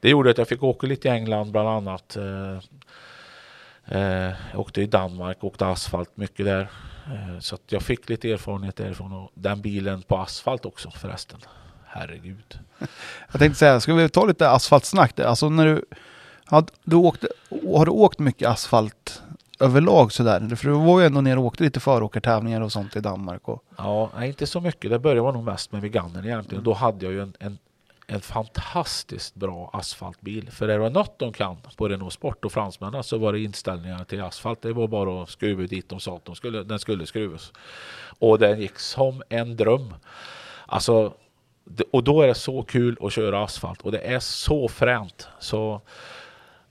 [0.00, 2.16] det gjorde att jag fick åka lite i England bland annat.
[2.16, 2.58] Eh,
[3.98, 6.68] eh, åkte i Danmark, åkte asfalt mycket där.
[7.06, 11.38] Eh, Så jag fick lite erfarenhet därifrån och den bilen på asfalt också förresten.
[11.86, 12.58] Herregud.
[13.32, 15.24] Jag tänkte säga, ska vi ta lite asfaltsnack där?
[15.24, 15.84] Alltså när du,
[16.44, 17.24] har du, åkt,
[17.76, 19.22] har du åkt mycket asfalt
[19.62, 20.56] överlag sådär?
[20.56, 23.48] För du var ju ändå nere och åkte lite föråkartävlingar och sånt i Danmark.
[23.48, 24.90] Och, Ja, nej, inte så mycket.
[24.90, 26.64] Det började vara nog mest med Veganen egentligen.
[26.64, 27.58] Då hade jag ju en, en,
[28.06, 30.50] en fantastiskt bra asfaltbil.
[30.50, 34.04] För det var något de kan på Renault Sport och fransmännen så var det inställningar
[34.04, 34.62] till asfalt.
[34.62, 37.52] Det var bara att skruva dit de sa att de skulle, den skulle skruvas.
[38.18, 39.94] Och den gick som en dröm.
[40.66, 41.12] Alltså,
[41.64, 45.28] det- och då är det så kul att köra asfalt och det är så fränt.
[45.38, 45.80] Så,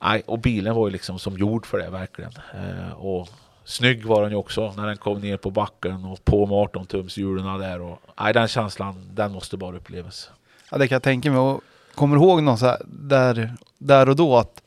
[0.01, 2.31] nej, och bilen var ju liksom som gjord för det verkligen.
[2.53, 3.29] Eh, och
[3.63, 6.85] snygg var den ju också när den kom ner på backen och på med 18
[6.85, 7.81] tums hjulen där.
[7.81, 10.29] Och, nej, den känslan, den måste bara upplevas.
[10.71, 11.39] ja, det kan jag tänka mig.
[11.39, 11.61] Och
[11.95, 14.63] kommer du ihåg något så här, där, där och då att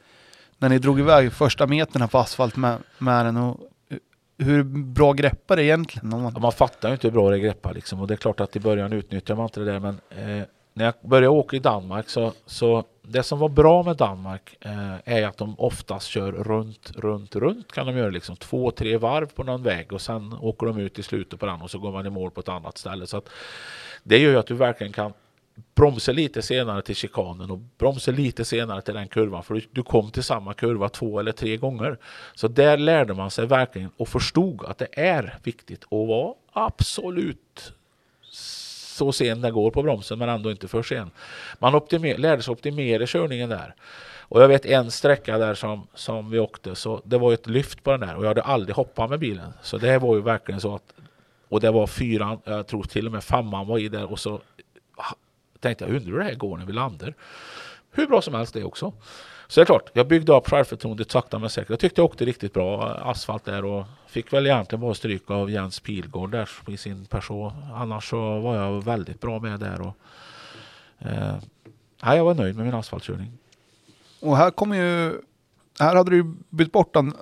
[0.58, 3.60] när ni drog iväg första meterna på asfalt med, med den och
[4.38, 6.12] hur bra greppar det egentligen?
[6.12, 8.00] Om Ja, man, Man fattar ju inte hur bra det greppar liksom.
[8.00, 9.80] Och det är klart att i början utnyttjar man inte det där.
[9.80, 13.96] Men eh, när jag började åka i Danmark så, så det som var bra med
[13.96, 18.70] Danmark eh, är att de oftast kör runt, runt, runt kan de göra liksom två,
[18.70, 21.70] tre varv på någon väg och sen åker de ut i slutet på den och
[21.70, 23.06] så går man i mål på ett annat ställe.
[23.06, 23.28] Så att
[24.02, 25.12] det gör ju att du verkligen kan
[25.74, 29.82] bromsa lite senare till chikanen och bromsa lite senare till den kurvan för du, du
[29.82, 31.98] kom till samma kurva två eller tre gånger.
[32.34, 37.72] Så där lärde man sig verkligen och förstod att det är viktigt att vara absolut
[38.94, 41.10] så sen det går på bromsen men ändå inte för sen.
[41.58, 43.74] Man optimer, lärde sig optimera körningen där.
[44.20, 47.82] Och jag vet en sträcka där som, som vi åkte så det var ett lyft
[47.82, 49.52] på den där och jag hade aldrig hoppat med bilen.
[49.62, 50.94] Så det var ju verkligen så att
[51.48, 54.40] och det var fyran, jag tror till och med femman var i där och så
[55.60, 57.14] tänkte jag undrar hur det här går när vi landar.
[57.90, 58.92] Hur bra som helst det också.
[59.48, 61.70] Så det är klart, jag byggde upp självförtroendet sakta men säkert.
[61.70, 65.50] Jag tyckte jag åkte riktigt bra asfalt där och fick väl egentligen bara stryk av
[65.50, 67.52] Jens Pilgård där i sin Peugeot.
[67.74, 69.96] Annars så var jag väldigt bra med där och
[70.98, 73.32] eh, jag var nöjd med min asfaltkörning.
[74.20, 75.20] och här kommer ju,
[75.78, 77.14] här hade du bytt bort den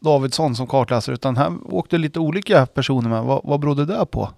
[0.00, 3.22] Davidsson som kartläsare utan här åkte lite olika personer med.
[3.24, 4.30] Vad, vad berodde det på?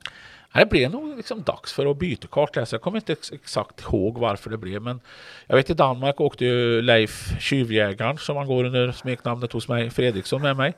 [0.56, 2.76] Nej, Det blev nog liksom dags för att byta kartläsare.
[2.76, 5.00] Jag kommer inte ex- exakt ihåg varför det blev, men
[5.46, 9.90] jag vet i Danmark åkte ju Leif Tjuvjägaren som han går under smeknamnet hos mig,
[9.90, 10.74] Fredriksson med mig.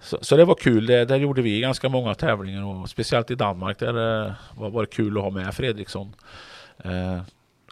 [0.00, 0.86] Så, så det var kul.
[0.86, 4.82] Det, där gjorde vi ganska många tävlingar och speciellt i Danmark där eh, var, var
[4.82, 6.14] det kul att ha med Fredriksson.
[6.84, 7.20] Eh,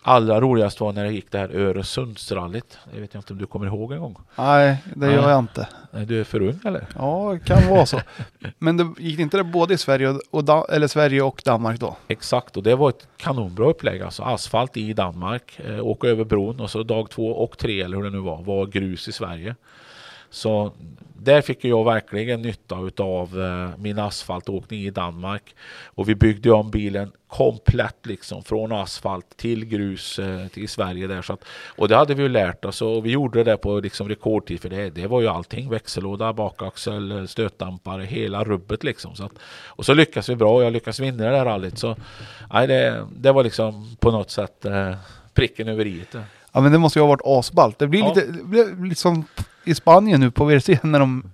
[0.03, 2.79] allra roligast var när jag gick det här Öresundsrallyt.
[2.95, 4.17] Jag vet inte om du kommer ihåg en gång?
[4.37, 5.15] Nej, det Nej.
[5.15, 5.69] gör jag inte.
[5.91, 6.87] Nej, Du är för ung eller?
[6.99, 8.01] Ja, det kan vara så.
[8.59, 11.97] Men det gick inte det både i Sverige och, och eller Sverige och Danmark då?
[12.09, 14.03] Exakt, och det var ett kanonbra upplägg.
[14.03, 17.97] Alltså asfalt i Danmark, eh, åka över bron och så dag två och tre eller
[17.97, 19.55] hur det nu var, var grus i Sverige.
[20.31, 20.73] Så
[21.21, 25.55] där fick jag verkligen nytta av eh, min asfaltåkning i Danmark.
[25.85, 31.23] Och vi byggde om bilen komplett liksom från asfalt till grus eh, till Sverige där.
[31.23, 31.45] Så att,
[31.77, 34.69] och det hade vi ju lärt oss och vi gjorde det på liksom rekordtid för
[34.69, 35.71] det, det var ju allting.
[35.71, 39.15] Växellåda, bakaxel, eh, stötdämpare, hela rubbet liksom.
[39.15, 39.33] Så att,
[39.67, 41.79] och så lyckas vi bra och jag lyckas vinna det här rallyt.
[41.79, 41.97] Så
[42.53, 44.95] nej, det, det var liksom på något sätt eh,
[45.35, 46.25] pricken över i det.
[46.53, 47.79] Ja men det måste ju ha varit asballt.
[47.79, 48.09] Det blir Ja.
[48.09, 49.25] lite, det blir lite som
[49.65, 51.31] i Spanien nu på WRC när de,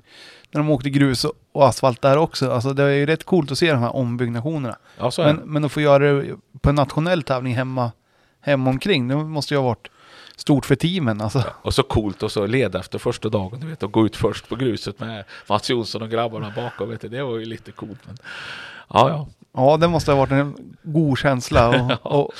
[0.51, 2.51] när de åkte grus och, asfalt där också.
[2.51, 4.77] Alltså det är ju rätt coolt att se de här ombyggnationerna.
[4.99, 5.43] Ja, så är Men, det.
[5.47, 7.93] men att få göra det på en nationell tävling hemma,
[8.41, 9.89] hemma omkring, det måste ju ha varit
[10.37, 11.45] stort för teamen alltså.
[11.63, 14.49] Och så coolt och så leda efter första dagen, du vet, och gå ut först
[14.49, 17.99] på gruset med Mats Jonsson och grabbarna bakom, vet du, det var ju lite coolt.
[18.07, 18.17] Men,
[18.91, 19.29] ja, ja.
[19.57, 21.69] Ja, det måste ha varit en god känsla.
[22.03, 22.31] Och, och,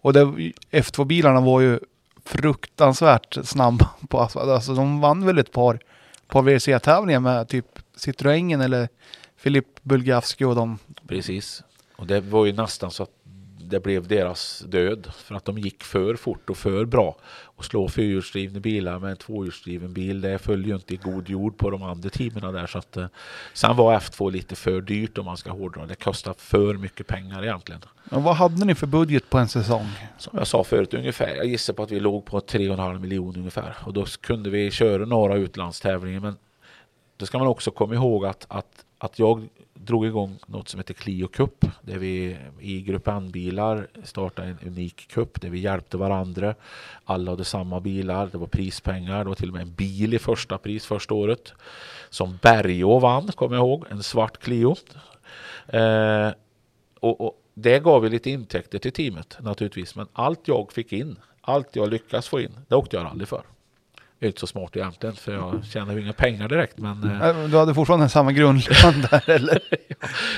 [0.00, 0.24] och det,
[0.70, 1.80] F2-bilarna var ju
[2.24, 4.50] fruktansvärt snabba på asfalt.
[4.50, 5.80] Alltså de vann väl ett par,
[6.26, 8.88] par WRC-tävlingar med typ Citroengen eller
[9.36, 10.78] Filip Bulgavski och de.
[11.08, 11.62] Precis.
[11.96, 13.23] Och det var ju nästan så att
[13.68, 17.16] det blev deras död för att de gick för fort och för bra.
[17.44, 21.58] Och slå fyrhjulsdrivna bilar med en tvåhjulsdriven bil, det föll ju inte i god jord
[21.58, 22.66] på de andra teamen där.
[22.66, 23.06] Så att, eh,
[23.52, 25.86] sen var F2 lite för dyrt om man ska hårdra.
[25.86, 27.80] Det kostar för mycket pengar egentligen.
[28.10, 29.86] Ja, vad hade ni för budget på en säsong?
[30.18, 33.76] Som jag sa förut ungefär, jag gissar på att vi låg på 3,5 miljoner ungefär.
[33.86, 36.20] Och då kunde vi köra några utlandstävlingar.
[36.20, 36.36] Men
[37.16, 39.48] då ska man också komma ihåg att, att, att jag
[39.84, 41.64] drog igång något som heter Clio Cup.
[41.82, 46.54] Där vi i Grupp N-bilar startade en unik cup där vi hjälpte varandra.
[47.04, 50.18] Alla hade samma bilar, det var prispengar, det var till och med en bil i
[50.18, 51.52] första pris första året.
[52.10, 54.76] Som Bergå vann, kommer jag ihåg, en svart Clio.
[55.66, 56.30] Eh,
[57.00, 59.96] och, och det gav ju lite intäkter till teamet naturligtvis.
[59.96, 63.42] Men allt jag fick in, allt jag lyckas få in, det åkte jag aldrig för.
[64.20, 66.78] Är inte så smart egentligen för jag tjänar ju inga pengar direkt.
[66.78, 69.58] Men eh, Du hade fortfarande samma grundlön där eller?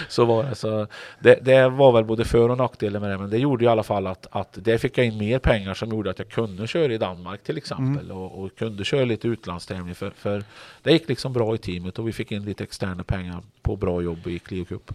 [0.09, 0.55] så var det.
[0.55, 0.87] Så
[1.21, 3.19] det, det var väl både för och nackdelar med det.
[3.19, 5.89] Men det gjorde i alla fall att, att det fick jag in mer pengar som
[5.91, 8.11] gjorde att jag kunde köra i Danmark till exempel.
[8.11, 9.95] Och, och kunde köra lite utlandstävling.
[9.95, 10.45] För, för
[10.83, 14.03] det gick liksom bra i teamet och vi fick in lite externa pengar på bra
[14.03, 14.95] jobb i Clio Cup.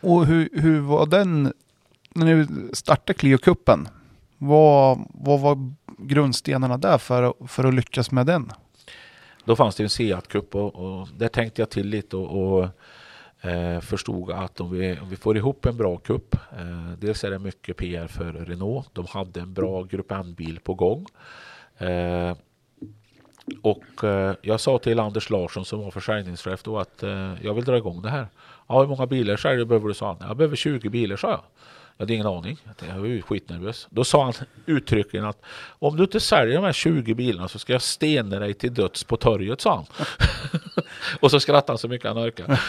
[0.00, 1.52] Och hur, hur var den,
[2.14, 3.88] när ni startade Clio-cupen,
[4.38, 8.50] vad, vad var grundstenarna där för, att- för att lyckas med den?
[9.44, 12.68] Då fanns det en Seat Cup och, och där tänkte jag till lite och, och
[13.50, 17.30] eh, förstod att om vi, om vi får ihop en bra cup, eh, dels är
[17.30, 18.88] det mycket PR för Renault.
[18.92, 21.06] De hade en bra Grupp N-bil på gång.
[21.78, 22.36] Eh,
[23.62, 27.64] och eh, jag sa till Anders Larsson som var försäljningschef då att eh, jag vill
[27.64, 28.26] dra igång det här.
[28.68, 29.94] Ja, hur många bilar säljer behöver du?
[29.94, 30.28] sa han.
[30.28, 31.40] Jag behöver 20 bilar, sa jag.
[31.98, 32.58] Jag hade ingen aning.
[32.88, 33.86] Jag var ju skitnervös.
[33.90, 34.32] Då sa han
[34.66, 35.42] uttryckligen att
[35.78, 39.04] om du inte säljer de här 20 bilarna så ska jag stena dig till döds
[39.04, 39.86] på torget, sa han.
[41.20, 42.60] och så skrattade han så mycket han orkade.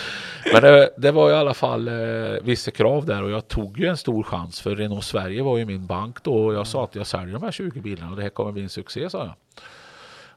[0.53, 1.93] Men det, det var i alla fall eh,
[2.41, 5.65] vissa krav där och jag tog ju en stor chans för Renault Sverige var ju
[5.65, 8.23] min bank då och jag sa att jag säljer de här 20 bilarna och det
[8.23, 9.64] här kommer bli en succé, sa jag.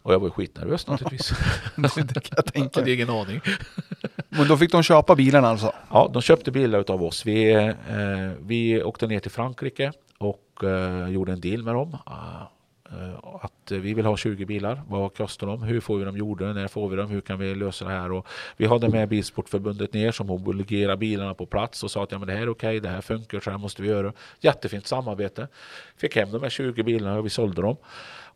[0.03, 1.29] Och jag var skitnervös naturligtvis.
[1.77, 2.95] det kan jag Jag tänka hade mig.
[2.95, 3.41] ingen aning.
[4.29, 5.73] Men då fick de köpa bilarna alltså?
[5.91, 7.27] Ja, de köpte bilar utav oss.
[7.27, 11.97] Vi, eh, vi åkte ner till Frankrike och eh, gjorde en deal med dem.
[12.91, 14.83] Eh, att vi vill ha 20 bilar.
[14.89, 15.63] Vad kostar de?
[15.63, 16.53] Hur får vi dem gjorda?
[16.53, 17.11] När får vi dem?
[17.11, 18.13] Hur kan vi lösa det här?
[18.13, 18.27] Och
[18.57, 22.29] vi hade med Bilsportförbundet ner som homologerade bilarna på plats och sa att ja, men
[22.29, 24.13] det här är okej, det här funkar, så här måste vi göra.
[24.41, 25.49] Jättefint samarbete.
[25.97, 27.77] Fick hem de här 20 bilarna och vi sålde dem.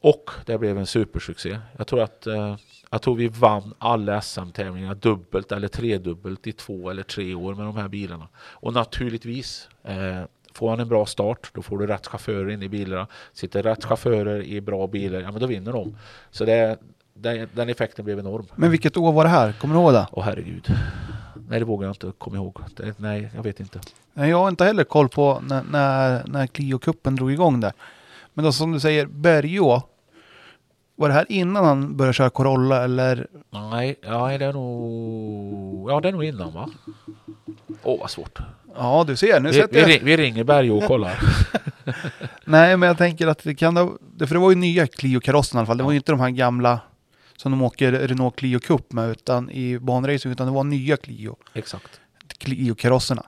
[0.00, 1.58] Och det blev en supersuccé.
[1.76, 2.56] Jag tror att eh,
[2.90, 7.66] jag tror vi vann alla SM-tävlingar dubbelt eller tredubbelt i två eller tre år med
[7.66, 8.28] de här bilarna.
[8.38, 12.68] Och naturligtvis, eh, får man en bra start, då får du rätt chaufförer in i
[12.68, 13.06] bilarna.
[13.32, 15.96] Sitter rätt chaufförer i bra bilar, ja men då vinner de.
[16.30, 16.78] Så det,
[17.14, 18.46] det, den effekten blev enorm.
[18.54, 19.52] Men vilket år var det här?
[19.52, 20.06] Kommer du ihåg det?
[20.12, 20.68] Åh herregud.
[21.48, 22.58] Nej, det vågar jag inte komma ihåg.
[22.76, 23.80] Det, nej, jag vet inte.
[24.14, 27.72] Jag har inte heller koll på när, när, när Clio-cupen drog igång där.
[28.36, 29.82] Men då som du säger, Bergå.
[30.96, 33.26] Var det här innan han började köra Corolla eller?
[33.50, 35.90] Nej, ja, det är nog...
[35.90, 36.70] Ja, det är nog innan va?
[37.82, 38.38] Åh, vad svårt.
[38.76, 39.40] Ja, du ser.
[39.40, 39.88] Nu Vi, sätter vi, jag...
[39.90, 41.18] ring- vi ringer Berg och kollar.
[42.44, 43.92] Nej, men jag tänker att det kan ha...
[44.16, 45.76] det- För det var ju nya Clio-karossen i alla fall.
[45.78, 46.80] Det var ju inte de här gamla
[47.36, 51.36] som de åker Renault Clio Cup med utan i banracing, utan det var nya Clio.
[51.54, 52.00] Exakt.
[52.38, 53.22] Clio-karosserna.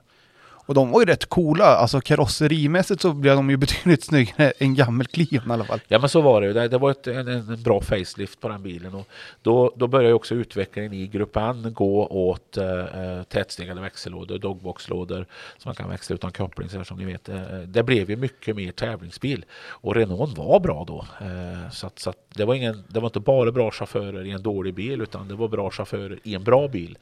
[0.69, 4.75] Och de var ju rätt coola, alltså karosserimässigt så blev de ju betydligt snyggare än
[4.75, 5.79] gammelklion i alla fall.
[5.87, 6.53] Ja men så var det ju.
[6.53, 8.93] Det, det var ett, en, en bra facelift på den bilen.
[8.93, 9.07] Och
[9.41, 15.25] då, då började ju också utvecklingen i gruppen gå åt eh, eh tätstegade växellådor, dogboxlådor
[15.57, 17.29] som man kan växla utan koppling så här, som ni vet.
[17.29, 19.45] Eh, det blev ju mycket mer tävlingsbil.
[19.53, 21.05] Och Renault var bra då.
[21.25, 24.31] Eh, så att, så att det, var ingen, det var inte bara bra chaufförer i
[24.31, 26.97] en dålig bil utan det var bra chaufförer i en bra bil.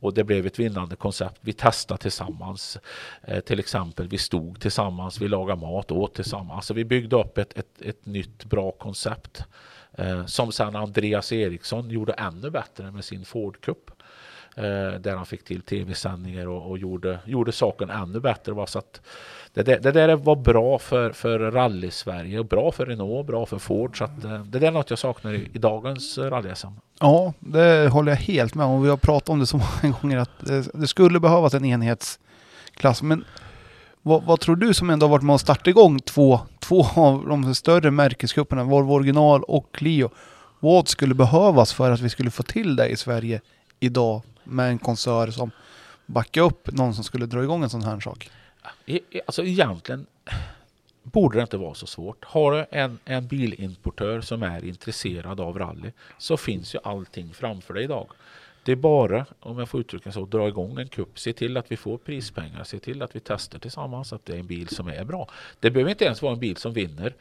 [0.00, 1.36] Och det blev ett vinnande koncept.
[1.40, 2.78] Vi testade tillsammans.
[3.22, 6.56] Eh, till exempel, vi stod tillsammans, vi lagade mat, åt tillsammans.
[6.56, 9.44] Alltså vi byggde upp ett, ett, ett nytt bra koncept.
[9.92, 13.90] Eh, som sen Andreas Eriksson gjorde ännu bättre med sin Ford Cup.
[14.56, 18.52] Eh, där han fick till tv-sändningar och, och, gjorde, gjorde saken ännu bättre.
[18.52, 18.66] Va?
[18.66, 19.00] så att
[19.54, 23.58] det, det, det där var bra för, för rally-Sverige och bra för Renault, bra för
[23.58, 23.98] Ford.
[23.98, 26.72] Så att, eh, det där är något jag saknar i, i dagens eh, rally-SM.
[27.00, 28.82] Ja, det håller jag helt med om.
[28.82, 33.02] Vi har pratat om det så många gånger att det, det skulle behövas en enhetsklass.
[33.02, 33.24] Men
[34.02, 37.28] vad, vad, tror du som ändå har varit med och startat igång två, två av
[37.28, 40.10] de större märkescuperna, Volvo original och Clio.
[40.60, 43.40] Vad skulle behövas för att vi skulle få till det i Sverige
[43.80, 45.50] idag med en koncern som
[46.06, 48.30] backar upp någon som skulle dra igång en sån här sak?
[49.26, 50.06] Alltså egentligen
[51.02, 52.24] borde det inte vara så svårt.
[52.24, 57.74] Har du en, en bilimportör som är intresserad av rally så finns ju allting framför
[57.74, 58.06] dig idag.
[58.64, 61.18] Det är bara, om jag får uttrycka så, dra igång en kupp.
[61.18, 62.64] Se till att vi får prispengar.
[62.64, 65.28] Se till att vi testar tillsammans att det är en bil som är bra.
[65.60, 67.14] Det behöver inte ens vara en bil som vinner.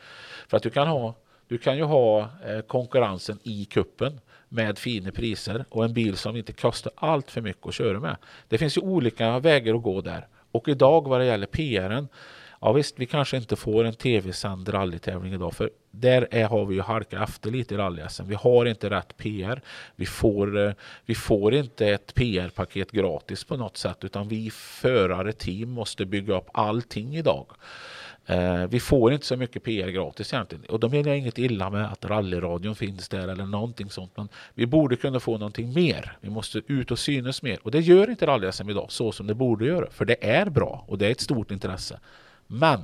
[0.48, 1.16] För att du kan ha
[1.48, 4.20] du kan ju ha eh, konkurrensen i kuppen
[4.50, 8.18] med fina priser och en bil som inte kostar allt för mycket att köra med.
[8.48, 10.28] Det finns ju olika vägar att gå där.
[10.52, 12.08] Och idag vad det gäller PRen
[12.62, 16.76] Ja visst, vi kanske inte får en tv-sänd rallytävling idag för där är, har vi
[16.76, 18.28] ju halkat efter lite i rally -SM.
[18.28, 19.62] Vi har inte rätt PR.
[19.96, 20.74] Vi får, eh,
[21.06, 26.38] vi får inte ett PR-paket gratis på något sätt utan vi förare, team måste bygga
[26.38, 27.46] upp allting idag.
[28.30, 30.66] Eh, vi får inte så mycket PR gratis egentligen.
[30.66, 34.18] Och då menar jag inget illa med att rallyradion finns där eller någonting sånt.
[34.18, 36.18] Men vi borde kunna få någonting mer.
[36.22, 37.60] Vi måste ut och synas mer.
[37.64, 39.90] Och det gör inte rally-SM idag så som det borde göra.
[39.92, 42.00] För det är bra och det är ett stort intresse.
[42.48, 42.80] Men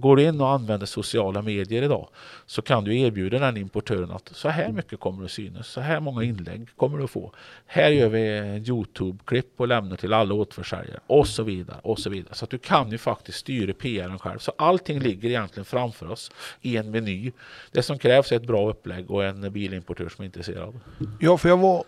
[0.00, 2.08] Går du in och använder sociala medier idag
[2.46, 6.00] så kan du erbjuda den importören att så här mycket kommer att synas, så här
[6.00, 7.32] många inlägg kommer du att få.
[7.66, 12.10] Här gör vi en Youtube-klipp och lämnar till alla återförsäljare och så vidare och så
[12.10, 12.34] vidare.
[12.34, 14.38] Så att du kan ju faktiskt styra PRn själv.
[14.38, 16.30] Så allting ligger egentligen framför oss
[16.60, 17.32] i en meny.
[17.70, 20.80] Det som krävs är ett bra upplägg och en bilimportör som är intresserad.
[21.20, 21.84] Ja, för jag var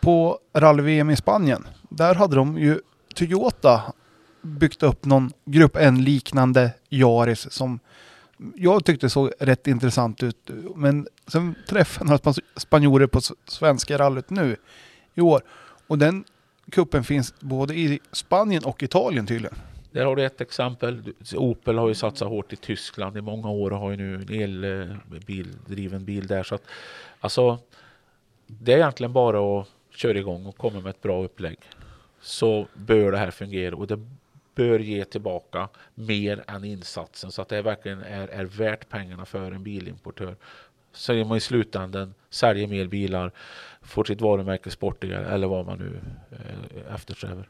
[0.00, 1.66] på rally-VM i Spanien.
[1.88, 2.80] Där hade de ju
[3.14, 3.92] Toyota
[4.42, 7.80] byggt upp någon grupp en liknande Jaris som
[8.54, 10.50] jag tyckte såg rätt intressant ut.
[10.76, 14.56] Men sen träffade jag några spanjorer på svenska rallyt nu
[15.14, 15.42] i år.
[15.86, 16.24] Och den
[16.70, 19.56] kuppen finns både i Spanien och Italien tydligen.
[19.92, 21.12] Där har du ett exempel.
[21.34, 24.42] Opel har ju satsat hårt i Tyskland i många år och har ju nu en
[24.42, 26.42] eldriven eh, bil där.
[26.42, 26.62] Så att,
[27.20, 27.58] alltså,
[28.46, 31.58] det är egentligen bara att köra igång och komma med ett bra upplägg.
[32.20, 34.06] Så bör det här fungera och det
[34.60, 39.52] bör ge tillbaka mer än insatsen så att det verkligen är, är värt pengarna för
[39.52, 40.36] en bilimportör.
[40.92, 43.32] Så man i slutändan säljer mer bilar,
[43.82, 46.00] får sitt varumärke sportigare eller vad man nu
[46.30, 47.48] eh, eftersträvar.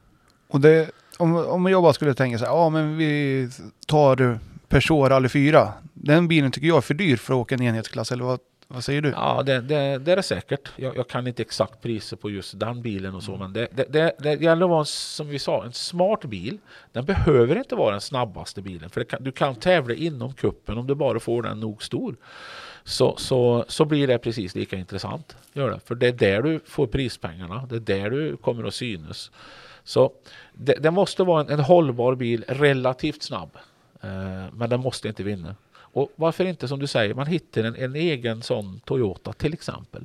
[0.48, 3.48] Och det, om, om jag bara skulle tänka så här, ja men vi
[3.86, 4.38] tar
[4.68, 5.72] Peugeot Rally 4.
[5.94, 8.40] Den bilen tycker jag är för dyr för att åka en enhetsklass, eller vad
[8.72, 9.10] vad säger du?
[9.10, 10.68] Ja, det, det, det är det säkert.
[10.76, 13.40] Jag, jag, kan inte exakt priset på just den bilen och så, mm.
[13.40, 16.58] men det, det, det, det gäller att vara, som vi sa, en smart bil.
[16.92, 20.86] Den behöver inte vara den snabbaste bilen, för kan, du kan tävla inom kuppen om
[20.86, 22.16] du bara får den nog stor.
[22.84, 25.36] Så, så, så blir det precis lika intressant.
[25.52, 25.80] Gör det.
[25.84, 29.30] För det är där du får prispengarna, det är där du kommer att synas.
[29.84, 30.12] Så
[30.52, 33.50] det, det måste vara en, en hållbar bil, relativt snabb.
[34.00, 35.54] Eh, men den måste inte vinna.
[35.92, 40.04] Och varför inte som du säger, man hittar en, en egen sån Toyota till exempel.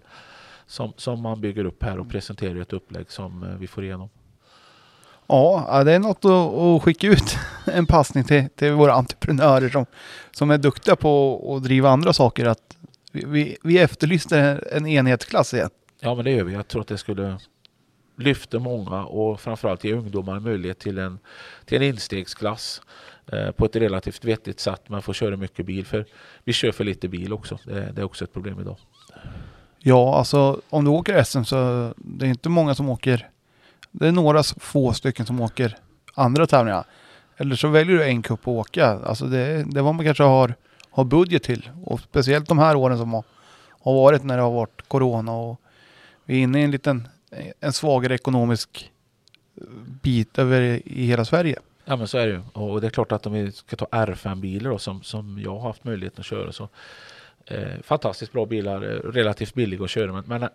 [0.68, 4.10] Som, som man bygger upp här och presenterar ett upplägg som eh, vi får igenom.
[5.28, 9.86] Ja, det är något att, skicka ut en passning till, till våra entreprenörer som,
[10.32, 12.46] som är duktiga på att driva andra saker.
[12.46, 12.78] Att
[13.12, 14.40] vi, vi efterlyste
[14.72, 15.70] en enhetsklass igen.
[16.00, 16.54] Ja, men det gör vi.
[16.54, 17.38] Jag tror att det skulle
[18.18, 21.20] lyfta många och framförallt ge ungdomar möjlighet till en,
[21.66, 22.82] till en instegsklass
[23.32, 24.90] Eh, på ett relativt vettigt sätt.
[24.90, 26.06] Man får köra mycket bil för
[26.44, 27.60] vi kör för lite bil också.
[27.64, 28.78] Det, det är också ett problem idag.
[29.80, 33.30] Ja, alltså om du åker SM så det är inte många som åker.
[33.92, 35.78] Det är några få stycken som åker
[36.14, 36.86] andra tävlingar.
[37.38, 38.86] Eller så väljer du en cup att åka.
[38.88, 40.56] Alltså det, det är vad man kanske har,
[40.90, 41.70] har budget till.
[41.84, 43.24] Och speciellt de här åren som har,
[43.82, 45.62] har varit när det har varit corona och
[46.26, 47.08] vi är inne i en liten
[47.60, 48.92] en svagare ekonomisk
[50.02, 51.60] bit över i hela Sverige.
[51.86, 52.42] Ja men så är det ju.
[52.54, 55.84] Och det är klart att om vi ska ta R5-bilar som, som jag har haft
[55.84, 56.70] möjlighet att köra så
[57.46, 60.50] eh, fantastiskt bra bilar, eh, relativt billiga att köra men, men eh,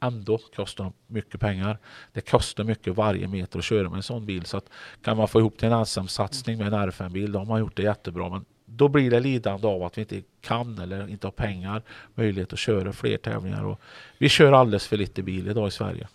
[0.00, 1.78] ändå kostar de mycket pengar.
[2.12, 4.70] Det kostar mycket varje meter att köra med en sån bil så att
[5.02, 7.82] kan man få ihop till en SM-satsning med en R5-bil då har man gjort det
[7.82, 11.82] jättebra men då blir det lidande av att vi inte kan eller inte har pengar,
[12.14, 13.64] möjlighet att köra fler tävlingar.
[13.64, 13.80] Och
[14.18, 16.08] vi kör alldeles för lite bil idag i Sverige.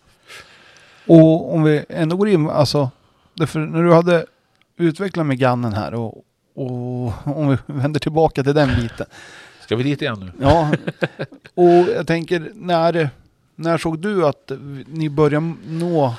[1.07, 2.89] Och om vi ändå går in, alltså,
[3.41, 4.25] därför när du hade
[4.77, 6.17] utvecklat Meganen här och,
[6.55, 9.05] och om vi vänder tillbaka till den biten.
[9.61, 10.45] Ska vi dit igen nu?
[10.45, 10.71] Ja,
[11.53, 13.09] och jag tänker när,
[13.55, 14.51] när såg du att
[14.87, 16.15] ni började nå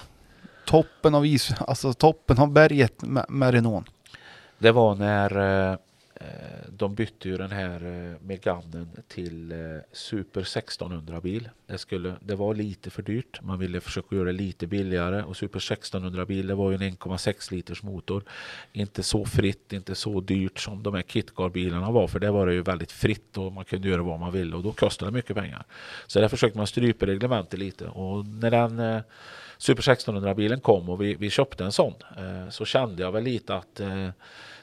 [0.66, 3.86] toppen av is, alltså toppen av berget med, med Renault?
[4.58, 5.76] Det var när Eh,
[6.22, 9.58] Eh, de bytte ju den här eh, Meganen till eh,
[9.92, 11.48] Super 1600 bil.
[11.66, 13.42] Det, skulle, det var lite för dyrt.
[13.42, 16.82] Man ville försöka göra det lite billigare och Super 1600 bil det var ju en
[16.82, 18.22] 1,6 liters motor.
[18.72, 22.46] Inte så fritt, inte så dyrt som de här KitKar bilarna var för det var
[22.46, 25.14] det ju väldigt fritt och man kunde göra vad man ville och då kostade det
[25.14, 25.64] mycket pengar.
[26.06, 29.02] Så där försökte man strypa reglementet lite och när den
[29.62, 33.24] Super 1600 bilen kom och vi, vi köpte en sån eh, så kände jag väl
[33.24, 34.08] lite att eh,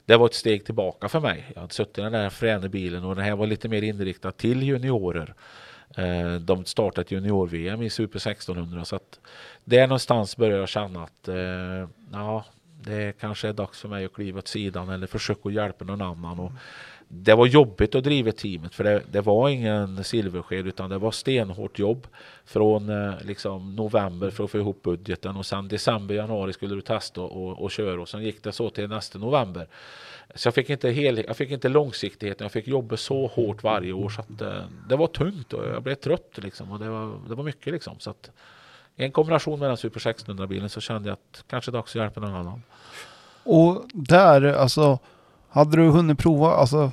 [0.05, 1.51] det var ett steg tillbaka för mig.
[1.53, 4.31] Jag hade suttit i den där fräna bilen och den här var lite mer inriktad
[4.31, 5.33] till juniorer.
[5.97, 9.19] Eh, de startade ett junior-VM i Super 1600 så att
[9.63, 11.29] där någonstans började jag känna att
[12.11, 12.45] ja,
[12.81, 16.39] det kanske är dags för mig att kliva åt sidan eller försöka hjälpa någon annan.
[16.39, 16.51] Och
[17.11, 21.11] det var jobbigt att driva teamet för det, det var ingen silversked utan det var
[21.11, 22.07] stenhårt jobb
[22.45, 26.81] från eh, liksom november för att få ihop budgeten och sen december, januari skulle du
[26.81, 29.67] testa och, och köra och sen gick det så till nästa november.
[30.35, 33.93] Så jag fick inte, hel, jag fick inte långsiktigheten, jag fick jobba så hårt varje
[33.93, 37.19] år så att eh, det var tungt och jag blev trött liksom och det var,
[37.29, 37.99] det var mycket liksom.
[37.99, 38.31] Så att,
[38.95, 42.01] i en kombination med den Super 1600 bilen så kände jag att kanske dags att
[42.01, 42.63] hjälpa någon annan.
[43.43, 44.99] Och där, alltså
[45.49, 46.91] hade du hunnit prova, alltså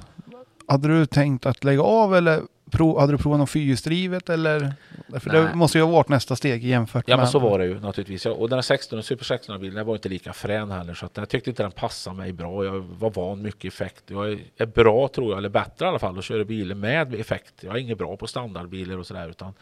[0.69, 4.75] hade du tänkt att lägga av eller prov, hade du provat något fyrhjulsdrivet eller?
[5.21, 5.43] För Nej.
[5.43, 7.23] det måste ju ha varit nästa steg jämfört ja, med...
[7.23, 8.27] Ja men så var det ju naturligtvis.
[8.27, 11.29] Och den här 16, Super 16 bilen var inte lika frän heller så att jag
[11.29, 12.65] tyckte inte den passade mig bra.
[12.65, 14.05] Jag var van mycket effekt.
[14.07, 17.55] Jag är bra tror jag, eller bättre i alla fall att köra bilar med effekt.
[17.61, 19.55] Jag är inget bra på standardbilar och sådär utan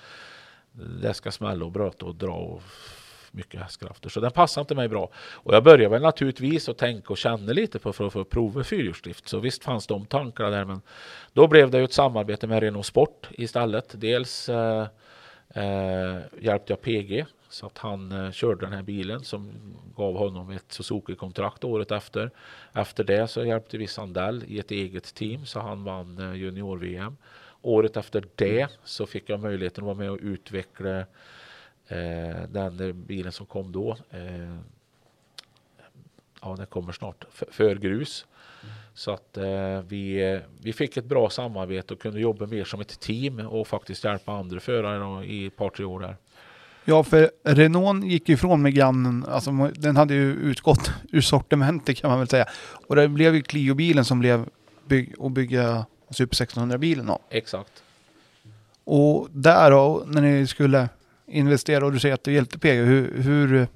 [1.03, 2.63] det ska smälla och bröta och dra och
[3.35, 4.09] mycket hästkrafter.
[4.09, 5.11] Så den passade inte mig bra.
[5.17, 8.65] Och jag började väl naturligtvis att tänka och känna lite på för att få prova
[8.65, 9.29] fyrhjulsdrift.
[9.29, 10.65] Så visst fanns de tankarna där.
[10.65, 10.81] Men
[11.33, 13.95] då blev det ju ett samarbete med Renault Sport istället.
[14.01, 14.87] Dels eh,
[15.49, 19.53] eh, hjälpte jag PG så att han eh, körde den här bilen som
[19.97, 22.31] gav honom ett Suzuki-kontrakt året efter.
[22.73, 27.17] Efter det så hjälpte vi Sandell i ett eget team så han vann eh, junior-VM.
[27.63, 31.05] Året efter det så fick jag möjligheten att vara med och utveckla
[31.89, 34.57] Eh, den bilen som kom då, eh,
[36.43, 38.27] ja den kommer snart, för, för grus.
[38.63, 38.75] Mm.
[38.95, 43.01] Så att eh, vi, vi fick ett bra samarbete och kunde jobba mer som ett
[43.01, 46.17] team och faktiskt hjälpa andra förare i ett par tre år där.
[46.85, 52.19] Ja, för Renault gick ifrån Meganen, alltså den hade ju utgått ur sortimentet kan man
[52.19, 52.47] väl säga.
[52.87, 54.49] Och det blev ju Clio-bilen som blev
[54.87, 57.21] bygg och bygga Super 1600-bilen av.
[57.31, 57.83] Exakt.
[58.85, 60.89] Och där då, när ni skulle
[61.27, 62.85] investera och du säger att du hjälpte PG.
[62.85, 63.67] Hur, hur,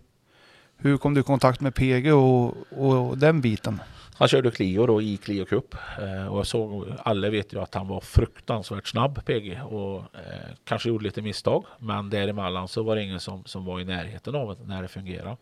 [0.77, 3.81] hur kom du i kontakt med PG och, och den biten?
[4.19, 7.75] Han körde Clio då i Clio Cup eh, och jag såg, alla vet ju att
[7.75, 11.65] han var fruktansvärt snabb PG och eh, kanske gjorde lite misstag.
[11.79, 14.89] Men däremellan så var det ingen som, som var i närheten av det när det
[14.89, 15.37] fungerade.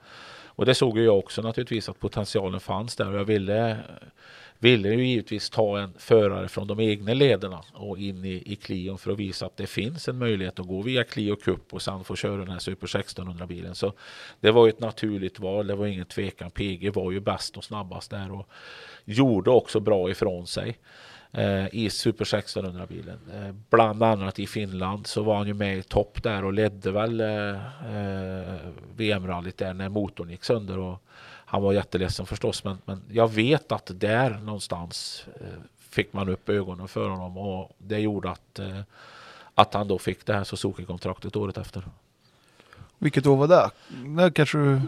[0.45, 3.77] Och det såg jag också naturligtvis att potentialen fanns där och jag ville
[4.59, 8.97] ville ju givetvis ta en förare från de egna lederna och in i, i Clio
[8.97, 12.05] för att visa att det finns en möjlighet att gå via Clio Cup och sen
[12.05, 13.75] få köra den här Super 1600 bilen.
[13.75, 13.93] Så
[14.41, 15.67] det var ju ett naturligt val.
[15.67, 16.51] Det var ingen tvekan.
[16.51, 18.49] PG var ju bäst och snabbast där och
[19.05, 20.79] gjorde också bra ifrån sig
[21.33, 23.19] eh, i Super 1600 bilen.
[23.35, 26.91] Eh, bland annat i Finland så var han ju med i topp där och ledde
[26.91, 27.55] väl eh,
[27.97, 28.57] eh
[28.97, 30.79] VM-rallyt där när motorn gick sönder.
[30.79, 31.03] Och
[31.49, 35.47] han var jätteledsen förstås, men, men jag vet att där någonstans eh,
[35.91, 38.81] fick man upp ögonen för honom och det gjorde att, eh,
[39.55, 41.83] att han då fick det här Suzuki-kontraktet året efter.
[42.99, 43.71] Vilket år var det?
[44.23, 44.81] Det kanske du...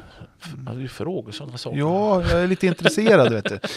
[0.67, 1.79] Ja, du frågar sådana saker.
[1.79, 3.61] Ja, jag är lite intresserad vet du.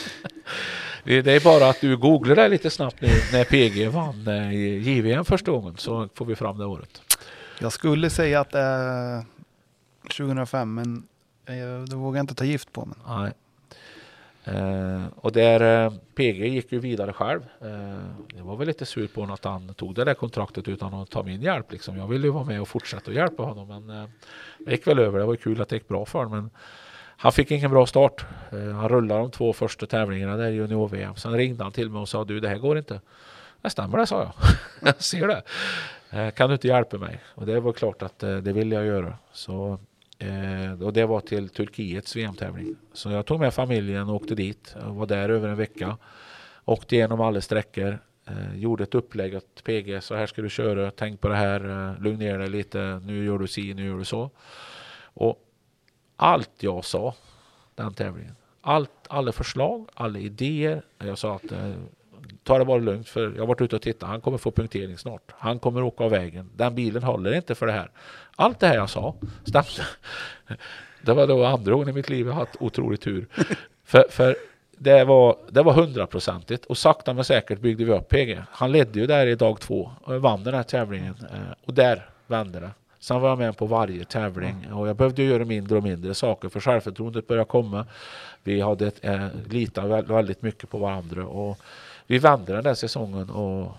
[1.03, 4.51] Det är bara att du googlar det lite snabbt nu när PG vann eh,
[4.87, 7.01] JVM första gången så får vi fram det året.
[7.59, 9.25] Jag skulle säga att det är
[10.17, 11.07] 2005 men
[11.45, 12.85] Eh, det vågar jag inte ta gift på.
[12.85, 13.17] Men.
[13.17, 13.33] Nej.
[14.43, 17.41] Eh, och där eh, PG gick ju vidare själv.
[17.61, 20.93] Eh, jag var väl lite sur på honom att han tog det där kontraktet utan
[20.93, 21.71] att ta min hjälp.
[21.71, 21.97] Liksom.
[21.97, 24.09] Jag ville ju vara med och fortsätta att hjälpa honom men eh,
[24.59, 25.19] det gick väl över.
[25.19, 26.31] Det var kul att det gick bra för honom.
[26.31, 26.49] Men
[27.17, 28.25] han fick ingen bra start.
[28.51, 31.15] Eh, han rullade de två första tävlingarna där i junior-VM.
[31.15, 33.01] Sen ringde han till mig och sa du det här går inte.
[33.61, 34.33] Det stämmer det, sa jag.
[34.81, 35.43] jag ser det.
[36.09, 37.21] Eh, kan du inte hjälpa mig?
[37.35, 39.17] Och det var klart att eh, det ville jag göra.
[39.33, 39.79] Så,
[40.21, 42.75] Eh, och det var till Turkiets VM-tävling.
[42.93, 44.75] Så jag tog med familjen och åkte dit.
[44.79, 45.97] Jag var där över en vecka.
[46.65, 47.99] Åkte igenom alla sträckor.
[48.27, 50.91] Eh, gjorde ett upplägg att PG, så här ska du köra.
[50.91, 51.89] Tänk på det här.
[51.89, 53.01] Eh, lugn ner dig lite.
[53.05, 54.29] Nu gör du si, nu gör du så.
[55.03, 55.39] Och
[56.15, 57.15] allt jag sa
[57.75, 58.35] den tävlingen.
[58.61, 60.85] Allt, alla förslag, alla idéer.
[60.97, 61.73] Jag sa att eh,
[62.43, 64.09] ta det bara lugnt för jag har varit ute och tittat.
[64.09, 65.31] Han kommer få punktering snart.
[65.37, 66.49] Han kommer åka av vägen.
[66.55, 67.91] Den bilen håller inte för det här.
[68.35, 69.69] Allt det här jag sa stämde.
[71.01, 73.27] Det var då andra gången i mitt liv jag haft otrolig tur.
[73.85, 74.35] För, för
[74.77, 78.41] det var, det var hundraprocentigt och sakta men säkert byggde vi upp PG.
[78.51, 82.09] Han ledde ju där i dag två och vann den här tävlingen eh, och där
[82.27, 82.69] vände det.
[82.99, 86.49] Sen var jag med på varje tävling och jag behövde göra mindre och mindre saker
[86.49, 87.85] för självförtroendet började komma.
[88.43, 91.57] Vi hade eh, litat väldigt mycket på varandra och
[92.11, 93.71] vi vände den där säsongen och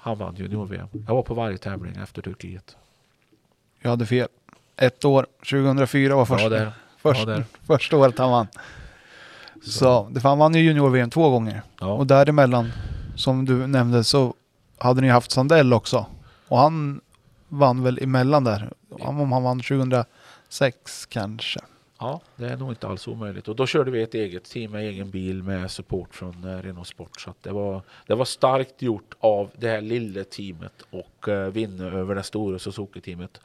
[0.00, 0.88] han vann junior-VM.
[1.06, 2.76] Jag var på varje tävling efter Turkiet.
[3.80, 4.28] Jag hade fel.
[4.76, 8.46] Ett år, 2004 var första, ja, först, ja, första året han vann.
[9.62, 11.62] Så, så det, han vann ju junior-VM två gånger.
[11.80, 11.92] Ja.
[11.92, 12.72] Och däremellan,
[13.16, 14.34] som du nämnde, så
[14.78, 16.06] hade ni haft Sandell också.
[16.48, 17.00] Och han
[17.48, 18.72] vann väl emellan där.
[18.90, 21.60] Om han vann 2006 kanske.
[22.00, 23.48] Ja, det är nog inte alls omöjligt.
[23.48, 26.88] Och då körde vi ett eget team med egen bil med support från eh, Renault
[26.88, 27.20] Sport.
[27.20, 31.84] Så det, var, det var starkt gjort av det här lilla teamet och uh, vinna
[31.84, 33.40] över det stora Suzuki-teamet.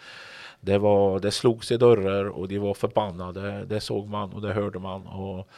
[0.62, 3.66] Det, var, det slogs i dörrar och de var förbannade.
[3.66, 5.08] Det såg man och det hörde man.
[5.08, 5.50] Och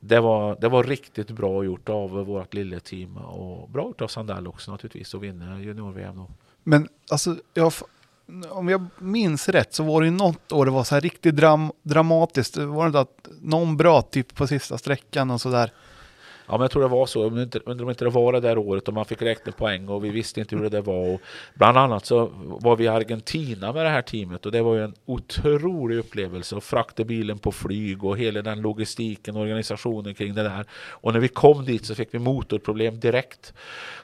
[0.00, 4.08] det, var, det var riktigt bra gjort av vårt lilla team och bra gjort av
[4.08, 6.22] Sandell också naturligtvis att vinna junior-VM.
[6.62, 7.72] Men alltså, jag,
[8.50, 11.36] om jag minns rätt så var det ju något år det var så här riktigt
[11.36, 12.54] dram, dramatiskt.
[12.54, 15.72] Det inte att någon bröt typ på sista sträckan och sådär.
[16.52, 17.24] Ja, men jag tror det var så.
[17.24, 20.10] Undrar om inte det var det där året och man fick räkna poäng och vi
[20.10, 21.14] visste inte hur det var.
[21.14, 21.20] Och
[21.54, 22.30] bland annat så
[22.60, 26.56] var vi i Argentina med det här teamet och det var ju en otrolig upplevelse
[26.56, 30.64] att frakta bilen på flyg och hela den logistiken och organisationen kring det där.
[30.90, 33.52] Och när vi kom dit så fick vi motorproblem direkt.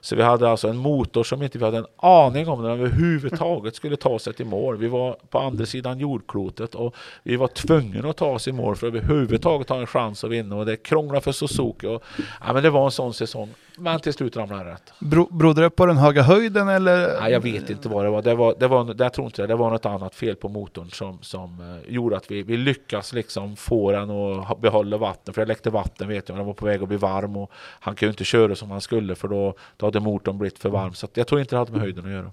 [0.00, 2.80] Så vi hade alltså en motor som inte vi hade en aning om när den
[2.80, 4.76] överhuvudtaget skulle ta sig till mål.
[4.76, 8.76] Vi var på andra sidan jordklotet och vi var tvungna att ta oss i mål
[8.76, 11.86] för att överhuvudtaget ha en chans att vinna och det krånglade för Suzuki.
[11.86, 12.02] Och
[12.40, 13.54] Ja, men det var en sån säsong.
[13.76, 14.92] Men till slut ramlade det rätt.
[14.98, 17.20] Bro, berodde det på den höga höjden eller?
[17.20, 18.22] Nej, jag vet inte vad det var.
[18.22, 19.48] Det var, det var, det, jag tror inte det.
[19.48, 23.12] Det var något annat fel på motorn som, som uh, gjorde att vi, vi lyckas
[23.12, 25.34] liksom få den att behålla vatten.
[25.34, 26.38] För det läckte vatten vet jag.
[26.38, 29.14] Den var på väg att bli varm och han kunde inte köra som han skulle
[29.14, 30.94] för då, då hade motorn blivit för varm.
[30.94, 32.32] Så jag tror inte det hade med höjden att göra.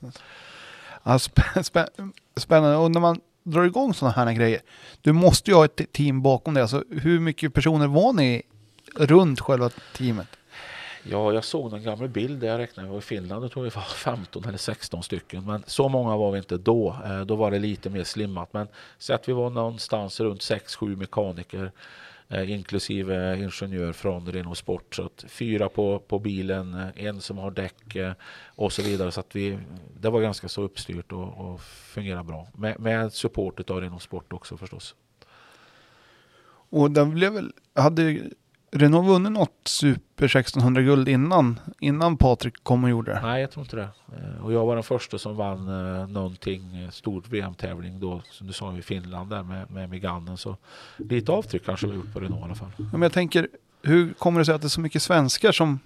[1.04, 1.88] Ja, spä, spä,
[2.38, 2.78] spännande.
[2.78, 4.62] Och när man drar igång sådana här grejer.
[5.02, 6.62] Du måste ju ha ett team bakom det.
[6.62, 8.42] Alltså, hur mycket personer var ni
[8.96, 10.28] runt själva teamet?
[11.08, 13.44] Ja, jag såg en gammal bild där jag räknade med i Finland.
[13.44, 15.46] Jag tror vi var 15 eller 16 stycken.
[15.46, 16.96] Men så många var vi inte då.
[17.06, 18.54] Eh, då var det lite mer slimmat.
[18.54, 18.68] Men
[18.98, 21.72] så att vi var någonstans runt 6-7 mekaniker.
[22.28, 24.96] Eh, inklusive ingenjör från Renault Sport.
[24.96, 27.98] Så att fyra på, på bilen, eh, en som har däck
[28.46, 29.12] och så vidare.
[29.12, 29.60] Så att vi,
[30.00, 32.48] det var ganska så uppstyrt och, och fungerade bra.
[32.54, 34.96] Med, med support av Renault Sport också förstås.
[36.70, 38.30] Och den blev väl, hade
[38.76, 43.22] Renault vunnit något Super 1600-guld innan, innan Patrik kom och gjorde det?
[43.22, 43.90] Nej, jag tror inte det.
[44.18, 48.48] Eh, och jag var den första som vann eh, någonting, eh, stor VM-tävling då, som
[48.48, 50.38] du sa i Finland där med, med Meganen.
[50.38, 50.58] Så
[50.98, 52.72] lite avtryck kanske vi gjort på Renault i alla fall.
[52.78, 53.48] Ja, men jag tänker,
[53.82, 55.80] hur kommer det sig att det är så mycket svenskar som,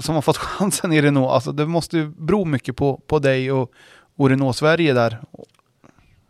[0.00, 1.30] som har fått chansen i Renault?
[1.30, 3.72] Alltså det måste ju bero mycket på, på dig och,
[4.16, 5.18] och Renault Sverige där.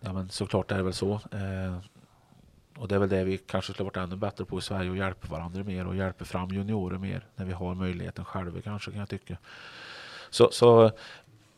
[0.00, 1.12] Ja men såklart är det väl så.
[1.14, 1.78] Eh,
[2.78, 4.96] och det är väl det vi kanske skulle varit ännu bättre på i Sverige och
[4.96, 9.00] hjälpa varandra mer och hjälpa fram juniorer mer när vi har möjligheten själva kanske kan
[9.00, 9.36] jag tycka.
[10.30, 10.90] Så, så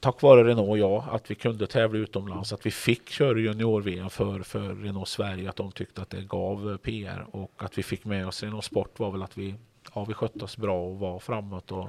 [0.00, 4.10] tack vare Renault och jag att vi kunde tävla utomlands, att vi fick köra junior-VM
[4.10, 8.04] för, för Renault Sverige, att de tyckte att det gav PR och att vi fick
[8.04, 9.54] med oss Renault Sport var väl att vi,
[9.94, 11.88] ja, vi skötte oss bra och var framåt och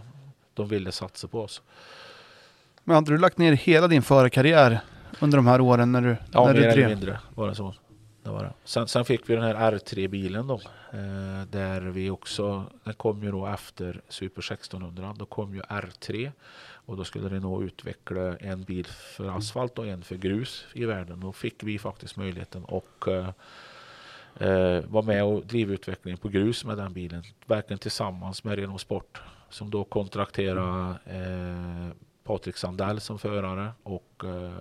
[0.53, 1.61] de ville satsa på oss.
[2.83, 4.79] Men hade du lagt ner hela din förarkarriär
[5.19, 7.73] under de här åren när du Ja, när mer du eller mindre var det så
[8.27, 8.53] det var det.
[8.63, 10.61] Sen, sen fick vi den här R3-bilen då.
[10.91, 15.15] Eh, där vi också, den kom ju då efter Super 1600.
[15.17, 16.31] Då kom ju R3.
[16.87, 21.19] Och då skulle Renault utveckla en bil för asfalt och en för grus i världen.
[21.19, 23.29] Då fick vi faktiskt möjligheten och eh,
[24.49, 27.23] eh, vara med och driva utvecklingen på grus med den bilen.
[27.45, 29.21] Verkligen tillsammans med Renault Sport.
[29.49, 34.57] Som då kontrakterade eh, Patrik Sandell som förare och eh,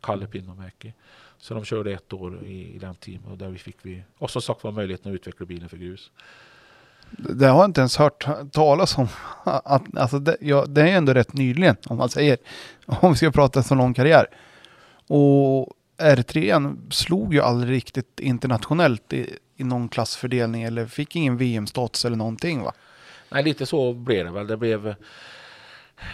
[0.00, 0.92] Kalle Pinnomäki.
[1.38, 4.30] Så de körde ett år i, i den teamet och där vi fick vi, och
[4.30, 6.10] som sagt var möjligheten att utveckla bilen för grus.
[7.10, 9.08] Det har jag inte ens hört talas om.
[9.44, 12.38] Att, alltså det, ja, det är ändå rätt nyligen om man säger.
[12.86, 14.26] Om vi ska prata så lång karriär.
[15.06, 22.04] Och R3 slog ju aldrig riktigt internationellt i, i någon klassfördelning eller fick ingen VM-status
[22.04, 22.72] eller någonting va?
[23.30, 24.46] Nej, lite så blev det väl.
[24.46, 24.94] Det blev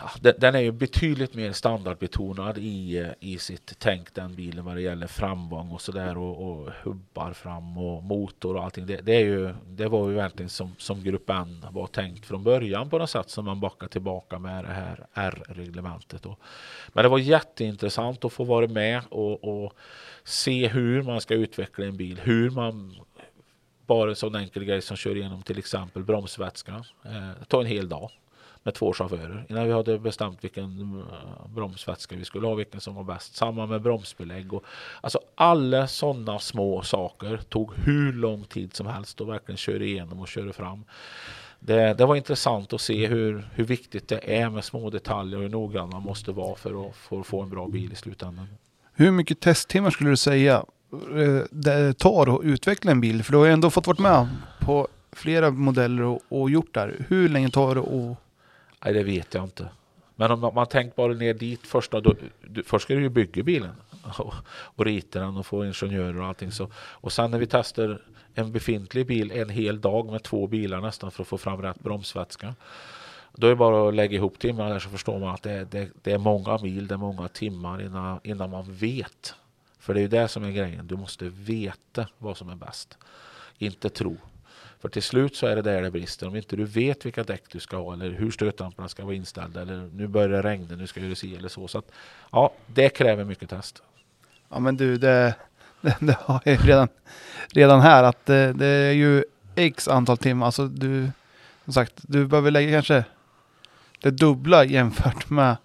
[0.01, 4.77] Ja, den är ju betydligt mer standardbetonad i, eh, i sitt tänk den bilen vad
[4.77, 8.87] det gäller framgång och sådär och, och hubbar fram och motor och allting.
[8.87, 12.45] Det, det, är ju, det var ju verkligen som, som Grupp N var tänkt från
[12.45, 16.27] början på något sätt som man backar tillbaka med det här R-reglementet.
[16.89, 19.73] Men det var jätteintressant att få vara med och, och
[20.25, 22.95] se hur man ska utveckla en bil, hur man
[23.87, 26.85] bara en sån enkel grej som kör igenom till exempel bromsvätska.
[27.05, 28.11] Eh, det tar en hel dag
[28.65, 32.95] med två chaufförer innan vi hade bestämt vilken eh, bromsvätska vi skulle ha, vilken som
[32.95, 33.37] var bäst.
[33.37, 34.65] Samma med bromsbelägg och
[35.01, 40.21] alltså alla sådana små saker tog hur lång tid som helst att verkligen köra igenom
[40.21, 40.85] och köra fram.
[41.61, 45.43] Det, det, var intressant att se hur, hur viktigt det är med små detaljer och
[45.43, 48.47] hur noggrann man måste vara för att, för att få en bra bil i slutändan.
[48.95, 53.23] Hur mycket testtimmar skulle du säga eh, det tar att utveckla en bil?
[53.23, 54.29] För du har ju ändå fått vara med
[54.61, 57.07] på flera modeller och, och gjort det här.
[57.09, 58.24] Hur länge tar det att
[58.85, 59.69] Nej, det vet jag inte.
[60.17, 63.43] Men om man, tänker bara ner dit första, då, du, först ska du ju bygga
[63.43, 63.73] bilen
[64.19, 66.53] och, och rita den och få ingenjörer och allting.
[66.53, 68.03] Så, och sen när vi testar
[68.35, 71.81] en befintlig bil en hel dag med två bilar nästan för att få fram rätt
[71.81, 72.55] bromsvätska.
[73.33, 75.91] Då är det bara att lägga ihop timmarna där så förstår man att det, det,
[76.03, 79.35] det, är många mil, det är många timmar innan, innan man vet.
[79.79, 80.87] För det är ju det som är grejen.
[80.87, 82.99] Du måste veta vad som är bäst.
[83.59, 84.17] Inte tro.
[84.85, 86.29] För till slut så är det där det brister.
[86.29, 89.63] Om inte du vet vilka däck du ska ha eller hur stötdämparna ska vara inställda
[89.63, 91.69] eller nu börjar det regna, nu ska jag göra si eller så.
[91.69, 91.91] Så att,
[92.33, 93.83] ja, det kräver mycket test.
[94.49, 95.35] Ja men du, det,
[95.81, 96.89] det, det har jag redan,
[97.49, 99.25] redan här att det, det, är ju
[99.55, 100.47] x antal timmar.
[100.47, 101.11] Alltså du,
[101.65, 103.05] som sagt, du behöver lägga kanske
[104.01, 105.57] det dubbla jämfört med,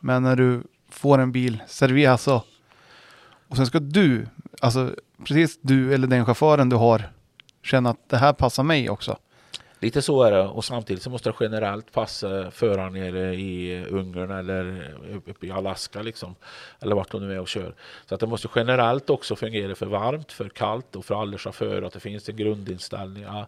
[0.00, 2.44] med när du får en bil serverad så.
[3.48, 4.26] Och sen ska du,
[4.60, 4.94] alltså
[5.24, 7.12] precis du eller den chauffören du har
[7.62, 9.18] känna att det här passar mig också.
[9.82, 14.30] Lite så är det och samtidigt så måste det generellt passa föraren nere i Ungern
[14.30, 14.94] eller
[15.26, 16.34] uppe i Alaska liksom.
[16.80, 17.74] Eller vart de nu är och kör.
[18.06, 21.82] Så att det måste generellt också fungera för varmt, för kallt och för alla chaufförer
[21.82, 23.22] att det finns en grundinställning.
[23.22, 23.46] Ja,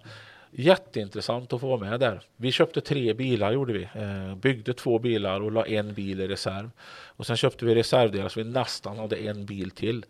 [0.56, 2.20] Jätteintressant att få vara med där.
[2.36, 3.82] Vi köpte tre bilar gjorde vi.
[3.82, 6.70] Eh, byggde två bilar och la en bil i reserv.
[7.16, 10.05] Och sen köpte vi reservdelar så vi nästan hade en bil till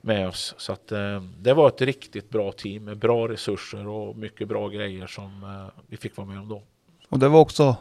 [0.00, 0.54] med oss.
[0.58, 4.68] Så att, eh, det var ett riktigt bra team med bra resurser och mycket bra
[4.68, 6.62] grejer som eh, vi fick vara med om då.
[7.08, 7.76] Och det var också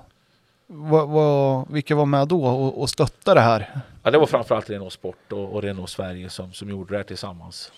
[0.68, 3.81] vad, vad, vilka var med då och, och stöttade det här?
[4.03, 7.03] Ja, det var framförallt Renault Sport och, och Renault Sverige som, som gjorde det här
[7.03, 7.72] tillsammans.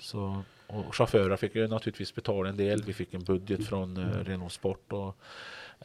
[0.00, 2.82] Så och chaufförer fick ju naturligtvis betala en del.
[2.82, 5.16] Vi fick en budget från eh, Renault Sport och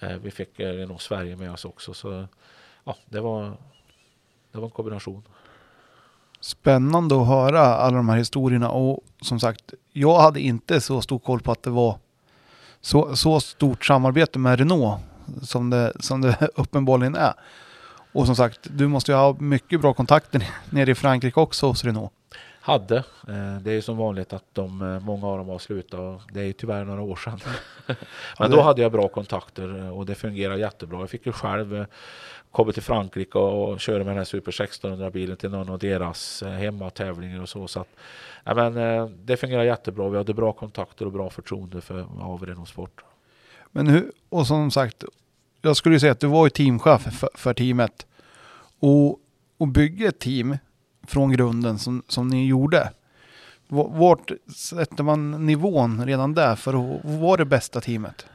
[0.02, 1.94] eh, vi fick eh, Renault Sverige med oss också.
[1.94, 2.28] Så
[2.84, 3.58] ja, det var,
[4.52, 5.24] det var en kombination.
[6.40, 11.20] Spännande att höra alla de här historierna och som sagt, jag hade inte så stor
[11.20, 11.98] koll på att det var
[12.82, 15.02] så, så stort samarbete med Renault
[15.42, 17.34] som det, som det uppenbarligen är.
[18.12, 21.84] Och som sagt, du måste ju ha mycket bra kontakter nere i Frankrike också hos
[21.84, 22.12] Renault
[22.64, 22.98] hade.
[23.28, 26.22] Eh, det är som vanligt att de, eh, många av dem har slutat.
[26.34, 27.40] Det är ju tyvärr några år sedan.
[28.40, 31.00] Men då hade jag bra kontakter eh, och det fungerar jättebra.
[31.00, 31.86] Jag fick ju själv
[32.52, 36.44] komma till Frankrike och köra med den här Super 1600 bilen till någon av deras
[36.44, 37.68] hemmatävlingar och så.
[37.68, 37.90] så att,
[38.44, 40.10] ja, men, det fungerar jättebra.
[40.10, 43.04] Vi hade bra kontakter och bra förtroende för, av Renault Sport.
[43.72, 45.04] Men hur, och som sagt,
[45.62, 48.06] jag skulle säga att du var ju teamchef för, för teamet.
[48.80, 49.20] Och,
[49.58, 50.58] och bygga ett team
[51.04, 52.92] från grunden som, som ni gjorde.
[53.68, 58.26] Vart sätter man nivån redan där för att vara det bästa teamet?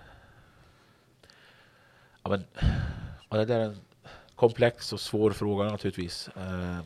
[2.22, 2.44] Ja, men,
[3.28, 3.76] ja, det är en
[4.34, 6.28] komplex och svår fråga naturligtvis.
[6.36, 6.78] Eh,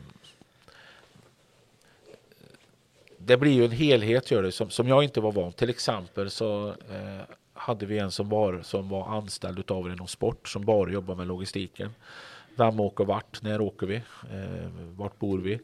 [3.17, 5.53] det blir ju en helhet gör det, som, som jag inte var van.
[5.53, 7.21] Till exempel så eh,
[7.53, 11.27] hade vi en som var, som var anställd av Renault Sport som bara jobbar med
[11.27, 11.89] logistiken.
[12.55, 13.41] Vem åker vart?
[13.41, 13.95] När åker vi?
[13.95, 15.59] Eh, vart bor vi?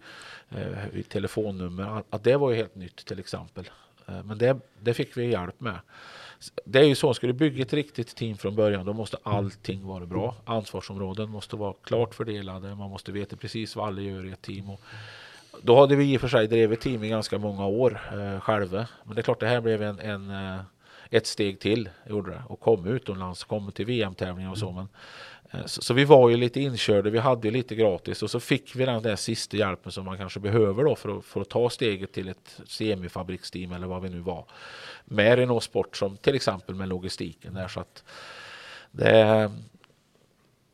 [0.49, 2.03] Eh, telefonnummer.
[2.10, 3.70] Att det var ju helt nytt till exempel.
[4.07, 5.80] Eh, men det, det fick vi hjälp med.
[6.66, 9.86] Det är ju så, ska du bygga ett riktigt team från början då måste allting
[9.88, 10.36] vara bra.
[10.45, 12.76] Ansvarsområden måste vara klart fördelade.
[12.76, 14.70] Man måste veta precis vad alla gör i ett team.
[14.70, 14.82] Och
[15.61, 18.88] då hade vi i och för sig drivit team i ganska många år eh, själva.
[19.03, 20.61] Men det är klart det här blev en, en eh,
[21.10, 24.72] ett steg till gjorde det och kom utomlands, kom till VM-tävlingar och så.
[24.72, 24.88] Men
[25.52, 28.40] Eh, så, så vi var ju lite inkörda, vi hade ju lite gratis och så
[28.40, 31.50] fick vi den där sista hjälpen som man kanske behöver då för att, för att
[31.50, 34.46] ta steget till ett semifabriksteam eller vad vi nu var.
[35.06, 38.04] Med Renault Sport som till exempel med logistiken där så att
[38.92, 39.52] det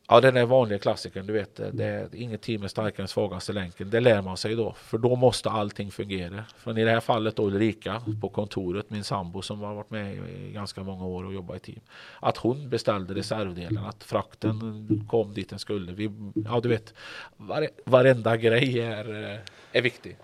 [0.07, 1.59] Ja, den är vanliga klassikern, du vet.
[1.71, 3.89] Det är inget team är starkare än svagaste länken.
[3.89, 6.43] Det lär man sig då, för då måste allting fungera.
[6.57, 10.15] För i det här fallet då Ulrika på kontoret, min sambo som har varit med
[10.15, 11.79] i ganska många år och jobbat i team.
[12.19, 15.91] Att hon beställde reservdelen, att frakten kom dit den skulle.
[15.91, 16.11] Vi,
[16.45, 16.93] ja, du vet,
[17.37, 19.39] vare, varenda grej är, eh,
[19.71, 20.17] är viktig.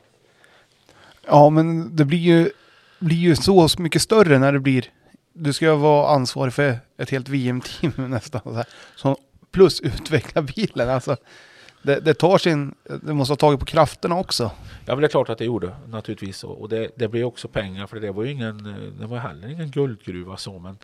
[1.28, 2.52] Ja, men det blir ju,
[2.99, 4.86] blir ju så mycket större när det blir...
[5.34, 8.41] Du ska ju vara ansvarig för ett helt VM-team nästan.
[8.44, 8.66] Så här.
[8.95, 9.18] Så,
[9.52, 10.90] plus utveckla bilen.
[10.90, 11.18] Alltså,
[11.82, 12.76] det, det tar sin...
[13.03, 14.52] Det måste ha tagit på krafterna också.
[14.86, 16.44] Ja, men det är klart att det gjorde naturligtvis.
[16.44, 19.72] Och det, det blir också pengar för det var ju ingen, det var heller ingen
[19.72, 20.60] guldgruva så.
[20.60, 20.78] Men,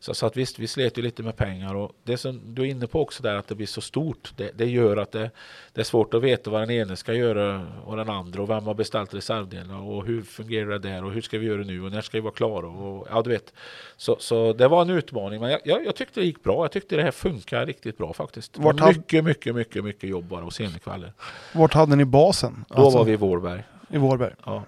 [0.00, 2.66] så, så att visst, vi slet ju lite med pengar och det som du är
[2.66, 4.32] inne på också där att det blir så stort.
[4.36, 5.30] Det, det gör att det,
[5.72, 8.64] det är svårt att veta vad den ene ska göra och den andra och vem
[8.64, 11.92] har beställt reservdelarna och hur fungerar det där och hur ska vi göra nu och
[11.92, 13.52] när ska vi vara klara och ja, du vet.
[13.96, 16.64] Så, så det var en utmaning, men jag, jag, jag tyckte det gick bra.
[16.64, 18.58] Jag tyckte det här funkar riktigt bra faktiskt.
[18.58, 21.12] Vart mycket, mycket, mycket, mycket jobb bara och semikvällar.
[21.54, 22.64] Vart hade ni basen?
[22.68, 23.62] Då Alltså, var vi i Vårberg.
[23.88, 24.34] I Vårberg.
[24.44, 24.64] Ja,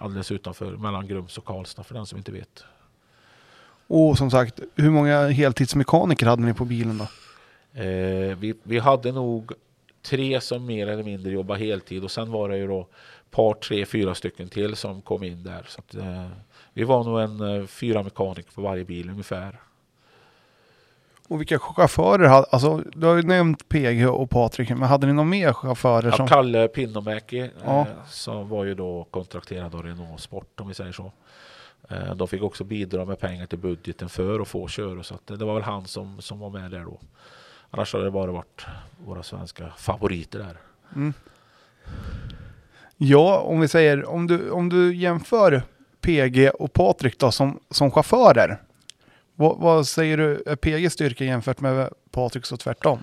[0.00, 2.64] alldeles utanför, mellan Grums och Karlstad för den som inte vet.
[3.86, 7.04] Och som sagt, hur många heltidsmekaniker hade ni på bilen då?
[7.80, 9.52] Eh, vi, vi hade nog
[10.02, 12.86] tre som mer eller mindre jobbade heltid och sen var det ju då
[13.30, 15.64] par, tre, fyra stycken till som kom in där.
[15.68, 16.28] Så att, eh,
[16.72, 19.60] vi var nog en eh, fyra mekaniker på varje bil ungefär.
[21.28, 22.46] Och vilka chaufförer hade...
[22.50, 26.16] Alltså, du har ju nämnt PG och Patrik, men hade ni någon mer chaufförer Ja,
[26.16, 26.28] som...
[26.28, 27.80] Kalle Pinnomäki Ja.
[27.80, 31.12] eh, som var ju då kontrakterad av Renault Sport om vi säger så.
[31.88, 35.26] Eh, de fick också bidra med pengar till budgeten för att få köra så att
[35.26, 36.98] det, var väl han som, som var med där då.
[37.70, 38.66] Annars har det bara varit
[39.04, 40.56] våra svenska favoriter där.
[40.96, 41.12] Mm.
[42.96, 45.62] Ja, om vi säger, om du, om du jämför
[46.00, 48.62] PG och Patrik då som, som chaufförer.
[49.40, 53.02] Vad, vad säger du är PGs styrka jämfört med Patriks och tvärtom?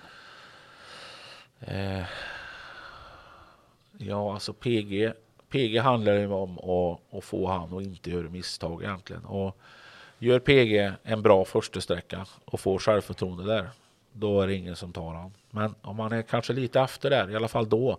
[1.59, 2.03] Eh,
[3.97, 5.11] ja, alltså PG,
[5.49, 9.25] PG handlar ju om att, att få han att inte göra misstag egentligen.
[9.25, 9.57] Och
[10.17, 13.69] gör PG en bra första sträcka och får självförtroende där,
[14.11, 15.33] då är det ingen som tar han.
[15.49, 17.97] Men om han är kanske lite efter där, i alla fall då,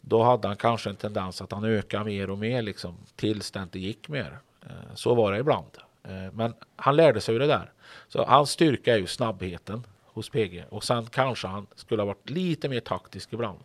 [0.00, 3.62] då hade han kanske en tendens att han ökar mer och mer liksom, tills det
[3.62, 4.38] inte gick mer.
[4.62, 5.85] Eh, så var det ibland.
[6.08, 7.72] Eh, men han lärde sig ju det där.
[8.08, 12.30] Så hans styrka är ju snabbheten hos PG och sen kanske han skulle ha varit
[12.30, 13.58] lite mer taktisk ibland.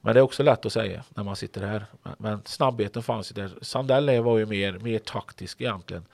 [0.00, 1.86] Men det är också lätt att säga när man sitter här.
[2.18, 3.50] Men- snabbheten fanns ju där.
[3.62, 6.04] Sandell var ju mer, mer taktisk egentligen.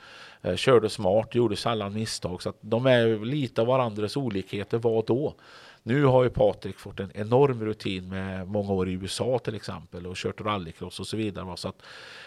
[0.43, 2.43] Eh, körde smart, gjorde sällan misstag.
[2.43, 5.35] Så att de är lite av varandras olikheter var då.
[5.83, 10.07] Nu har ju Patrik fått en enorm rutin med många år i USA till exempel
[10.07, 11.57] och kört rallycross och så vidare.
[11.57, 11.83] Så att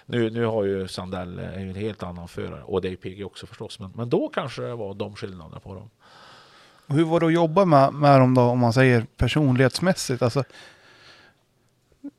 [0.06, 3.26] nu, nu har ju Sandell eh, en helt annan förare och det är ju PG
[3.26, 3.80] också förstås.
[3.80, 5.90] Men, men då kanske det var de skillnaderna på dem.
[6.88, 10.22] Och hur var det att jobba med, med dem då, om man säger personlighetsmässigt?
[10.22, 10.44] Alltså,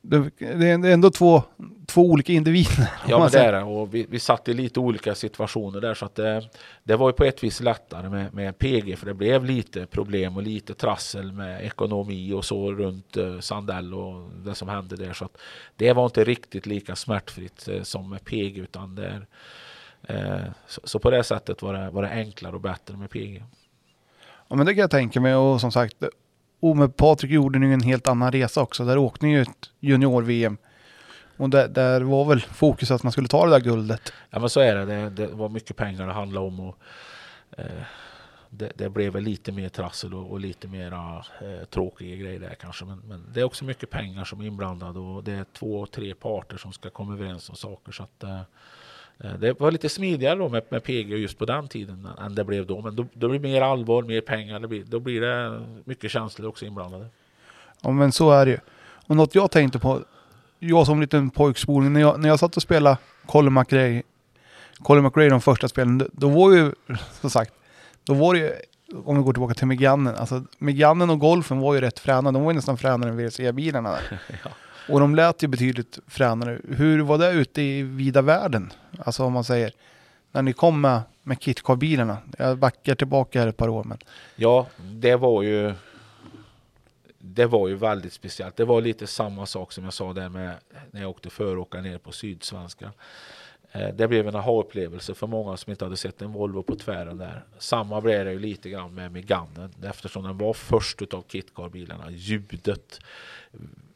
[0.01, 1.43] det, är ändå två,
[1.85, 2.91] två olika individer.
[3.07, 6.05] Ja men det är det och vi, vi satt i lite olika situationer där så
[6.05, 6.49] att det,
[6.83, 10.37] det var ju på ett vis lättare med, med PG för det blev lite problem
[10.37, 15.13] och lite trassel med ekonomi och så runt eh, Sandell och det som hände där
[15.13, 15.37] så att
[15.75, 19.25] det var inte riktigt lika smärtfritt eh, som med PG utan det är,
[20.15, 23.43] eh, så, så på det sättet var det, var det enklare och bättre med PG.
[24.47, 26.03] Ja men det kan jag tänka mig och som sagt,
[26.69, 28.85] och med Patrik gjorde ni en helt annan resa också.
[28.85, 30.57] Där åkte ni ju ett junior-VM.
[31.37, 34.13] Och där, där var väl fokus att man skulle ta det där guldet.
[34.29, 36.77] Ja men så är det, det, det var mycket pengar det handlade om och
[37.57, 37.65] eh,
[38.49, 42.55] det, det blev väl lite mer trassel och, och lite mera eh, tråkiga grejer där
[42.59, 42.85] kanske.
[42.85, 46.15] Men, men det är också mycket pengar som är inblandade och det är två, tre
[46.15, 47.91] parter som ska komma överens om saker.
[47.91, 48.41] Så att, eh,
[49.17, 52.65] det var lite smidigare då med, med PG just på den tiden än det blev
[52.65, 52.81] då.
[52.81, 54.67] Men då, då blir det mer allvar, mer pengar.
[54.67, 57.07] Blir, då blir det mycket känslor också inblandade.
[57.81, 58.57] Ja men så är det ju.
[59.07, 60.01] Och något jag tänkte på,
[60.59, 64.03] jag som liten pojkspolning, när jag, när jag satt och spelade Colin McRae,
[64.79, 66.71] Colin McRae de första spelen, då, då var ju,
[67.21, 67.53] som sagt,
[68.03, 68.51] då var det ju,
[69.05, 72.43] om vi går tillbaka till Megannen, alltså Megannen och Golfen var ju rätt fräna, de
[72.43, 73.97] var ju nästan fränare än WRC-bilarna.
[74.43, 74.49] Ja.
[74.89, 76.59] Och de lät ju betydligt fränare.
[76.69, 78.71] Hur var det ute i vida världen?
[78.99, 79.71] Alltså om man säger,
[80.31, 82.17] när ni kom med, med KitKar-bilarna.
[82.37, 83.97] Jag backar tillbaka här ett par år men.
[84.35, 85.73] Ja, det var ju
[87.17, 88.55] det var ju väldigt speciellt.
[88.55, 90.55] Det var lite samma sak som jag sa där med
[90.91, 92.91] när jag åkte föråkare ner på Sydsvenska.
[93.71, 97.17] Eh, det blev en aha-upplevelse för många som inte hade sett en Volvo på tvären
[97.17, 97.43] där.
[97.57, 102.11] Samma blev det ju lite grann med Meganen eftersom den var först utav kitcar-bilarna.
[102.11, 102.99] Ljudet.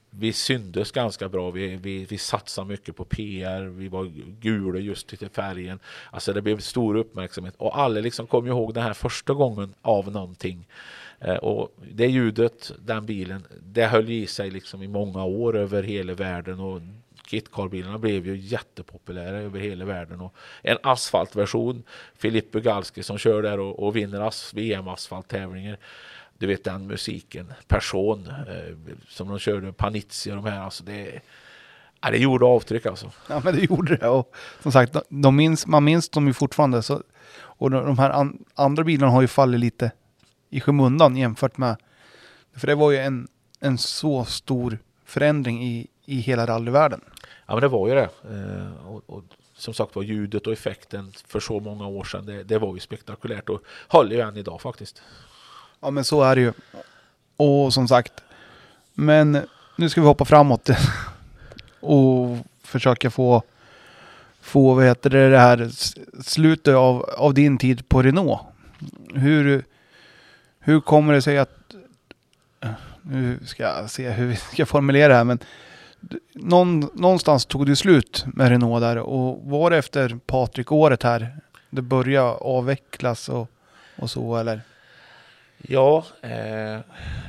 [0.10, 1.52] Vi syndes ganska bra.
[1.52, 3.61] Vi, vi, vi satsade mycket på PR.
[3.61, 4.06] Vi var
[4.41, 5.80] gula just till färgen.
[6.11, 10.11] Alltså det blev stor uppmärksamhet och alla liksom kom ihåg den här första gången av
[10.11, 10.68] någonting.
[11.19, 15.84] Eh, Och det ljudet, den bilen, det höll i sig liksom i många år över
[15.84, 16.81] hela världen och
[17.30, 20.22] Kitcar-bilarna blev ju jättepopulära över hela världen.
[20.22, 21.84] Och en asfaltversion,
[22.15, 25.77] Filip Bugalski som kör där och, och vinner as, VM-asfalttävlingar.
[26.40, 28.76] Du vet den musiken, Person, eh,
[29.07, 30.60] som de körde, Panizzi och de här.
[30.60, 31.22] Alltså det,
[32.02, 33.11] ja, det gjorde avtryck alltså.
[33.28, 34.07] Ja men det gjorde det.
[34.07, 36.82] Och som sagt, de, de minns, man minns dem ju fortfarande.
[36.82, 37.03] Så,
[37.40, 39.91] och de, de här an, andra bilarna har ju fallit lite
[40.49, 41.76] i skymundan jämfört med...
[42.56, 43.28] För det var ju en,
[43.60, 47.02] en så stor förändring i, i hela rallyvärlden.
[47.48, 48.10] Ja men det var ju det.
[48.24, 49.24] Eh, och, och
[49.56, 52.80] som sagt var ljudet och effekten för så många år sedan, det, det var ju
[52.80, 55.02] spektakulärt och håller ju än idag faktiskt.
[55.81, 56.53] Ja men så är det ju.
[57.38, 58.14] Och som sagt,
[58.93, 60.69] men nu ska vi hoppa framåt
[61.80, 63.43] och försöka få,
[64.41, 65.69] få vad heter det, det här
[66.23, 68.41] slutet av, av din tid på Renault.
[69.14, 69.65] Hur,
[70.60, 71.76] hur kommer det sig att,
[73.01, 75.39] nu ska jag se hur vi ska formulera det här, men
[76.34, 81.38] någon, någonstans tog det slut med Renault där och var det efter Patrik-året här
[81.69, 83.49] det började avvecklas och,
[83.95, 84.61] och så eller?
[85.61, 86.80] Ja, eh,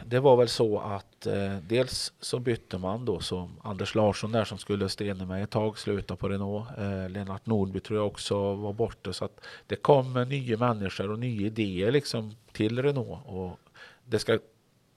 [0.06, 4.44] det var väl så att eh, dels så bytte man då som Anders Larsson där
[4.44, 6.68] som skulle stena mig ett tag, sluta på Renault.
[6.78, 11.18] Eh, Lennart Nordby tror jag också var borta så att det kom nya människor och
[11.18, 13.20] nya idéer liksom till Renault.
[13.26, 13.60] Och
[14.04, 14.38] det ska,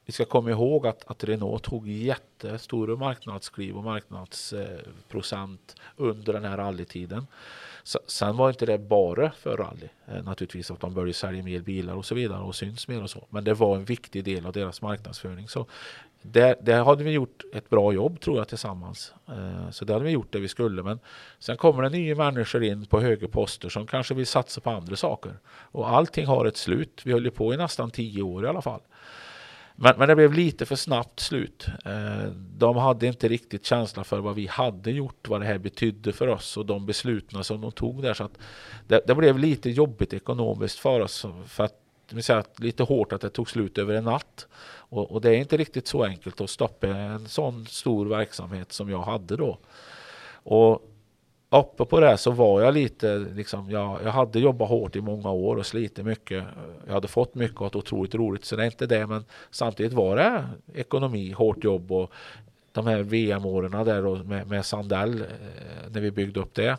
[0.05, 6.57] vi ska komma ihåg att, att Renault tog jättestora marknadskliv och marknadsprocent under den här
[6.57, 7.27] rallytiden.
[8.07, 9.87] Sen var inte det bara för rally.
[10.07, 13.09] Eh, naturligtvis att de började sälja mer bilar och så vidare och syns mer och
[13.09, 13.27] så.
[13.29, 15.47] Men det var en viktig del av deras marknadsföring.
[15.47, 15.65] Så
[16.21, 19.13] det, det hade vi gjort ett bra jobb tror jag tillsammans.
[19.27, 20.83] Eh, så det hade vi gjort det vi skulle.
[20.83, 20.99] Men
[21.39, 24.95] sen kommer det nya människor in på högre poster som kanske vill satsa på andra
[24.95, 25.33] saker.
[25.47, 27.01] Och allting har ett slut.
[27.05, 28.81] Vi höll ju på i nästan tio år i alla fall.
[29.75, 31.67] Men, men det blev lite för snabbt slut.
[31.85, 36.13] Eh, de hade inte riktigt känsla för vad vi hade gjort, vad det här betydde
[36.13, 38.13] för oss och de besluten som de tog där.
[38.13, 38.37] Så att
[38.87, 41.25] det, det blev lite jobbigt ekonomiskt för oss.
[41.47, 41.73] För att,
[42.09, 44.47] det säga, att lite hårt att det tog slut över en natt.
[44.75, 48.89] Och, och det är inte riktigt så enkelt att stoppa en sån stor verksamhet som
[48.89, 49.57] jag hade då.
[50.43, 50.92] Och
[51.59, 55.31] uppe på det så var jag lite, liksom, jag, jag hade jobbat hårt i många
[55.31, 56.43] år och slitit mycket.
[56.85, 59.07] Jag hade fått mycket och otroligt roligt, så det är inte det.
[59.07, 62.11] Men samtidigt var det ekonomi, hårt jobb och
[62.71, 65.27] de här VM-åren där då med, med Sandell, eh,
[65.91, 66.77] när vi byggde upp det.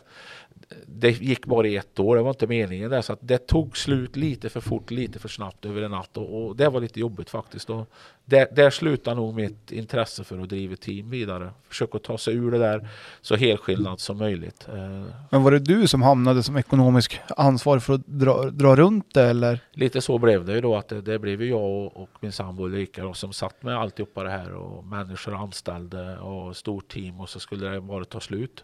[0.87, 3.01] Det gick bara i ett år, det var inte meningen där.
[3.01, 6.17] Så att det tog slut lite för fort, lite för snabbt över en natt.
[6.17, 7.69] Och, och det var lite jobbigt faktiskt.
[7.69, 7.89] Och
[8.25, 11.49] där, där slutar nog mitt intresse för att driva team vidare.
[11.69, 12.87] Försöka ta sig ur det där
[13.21, 14.67] så helskillnad som möjligt.
[14.73, 19.13] Eh, Men var det du som hamnade som ekonomisk ansvarig för att dra, dra runt
[19.13, 19.59] det eller?
[19.71, 22.63] Lite så blev det ju då att det, det blev jag och, och min sambo
[22.65, 27.29] Ulrika då, som satt med alltihopa det här och människor anställde och stort team och
[27.29, 28.63] så skulle det bara ta slut.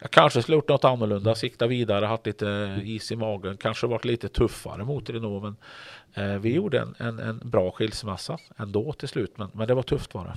[0.00, 4.04] Jag kanske skulle gjort något annorlunda, sikta vidare, haft lite is i magen, kanske varit
[4.04, 5.56] lite tuffare mot Renault men
[6.32, 9.82] eh, vi gjorde en, en, en bra skilsmässa ändå till slut men, men det var
[9.82, 10.34] tufft var det.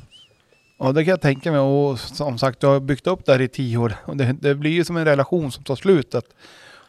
[0.79, 3.41] Ja det kan jag tänka mig och som sagt du har byggt upp det här
[3.41, 6.15] i tio år och det, det blir ju som en relation som tar slut.
[6.15, 6.35] Att,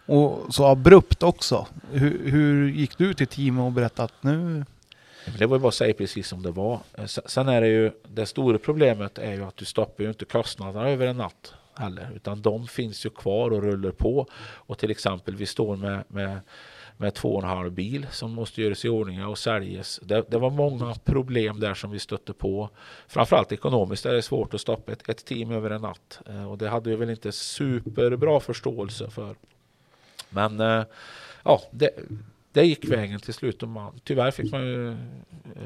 [0.07, 1.66] och så abrupt också.
[1.90, 4.65] Hur, hur gick du till teamet och berättade att nu...
[5.39, 6.81] Det var ju bara att säga precis som det var.
[6.95, 10.09] Eh, se- Sen är det ju, det stora problemet är ju att du stoppar ju
[10.11, 12.11] inte kostnaderna över en natt heller.
[12.17, 14.27] Utan de finns ju kvar och rullar på.
[14.41, 16.41] Och till exempel vi står med, med,
[16.97, 20.01] med två och en halv bil som måste göras i ordning och säljas.
[20.03, 22.71] Det, det var många problem där som vi stötte på.
[23.09, 26.21] Framförallt ekonomiskt är det svårt att stoppa ett, ett team över en natt.
[26.27, 29.37] Eh, Och det hade vi väl inte superbra förståelse för.
[30.31, 30.85] Men eh,
[31.45, 31.91] ja, det,
[32.53, 33.62] det gick vägen till slut.
[33.62, 34.97] Och man, tyvärr fick man ju eh,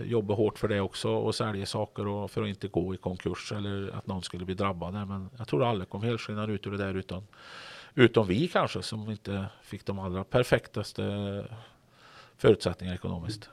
[0.05, 3.53] jobba hårt för det också och sälja saker och för att inte gå i konkurs
[3.53, 4.95] eller att någon skulle bli drabbad.
[4.95, 7.23] Men jag tror alla kom helskinnade ut ur det där utan,
[7.95, 11.45] utom vi kanske som inte fick de allra perfektaste
[12.39, 13.49] förutsättningar ekonomiskt.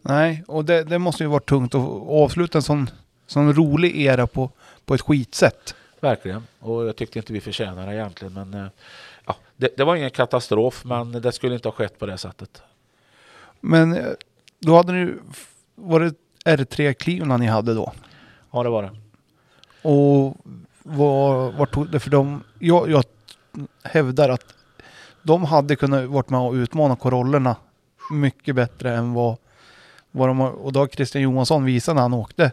[0.00, 2.90] Nej, och det, det måste ju varit tungt att avsluta en sån,
[3.26, 4.50] sån rolig era på,
[4.84, 5.74] på ett skitsätt.
[6.00, 6.42] Verkligen.
[6.58, 8.32] Och jag tyckte inte vi förtjänade det egentligen.
[8.32, 8.66] Men eh,
[9.26, 12.62] ja, det, det var ingen katastrof men det skulle inte ha skett på det sättet.
[13.60, 14.06] Men eh,
[14.58, 15.14] då hade ni...
[15.74, 17.92] Var det R3 Cleveland ni hade då?
[18.50, 18.90] Ja det var det.
[19.88, 20.36] Och
[20.82, 22.44] vad, vad tog det för dem?
[22.58, 23.04] Jag, jag
[23.82, 24.54] hävdar att
[25.22, 27.56] de hade kunnat varit med och utmana Corollerna
[28.10, 29.36] mycket bättre än vad,
[30.10, 32.52] vad de har, och då har Christian Johansson visat när han åkte.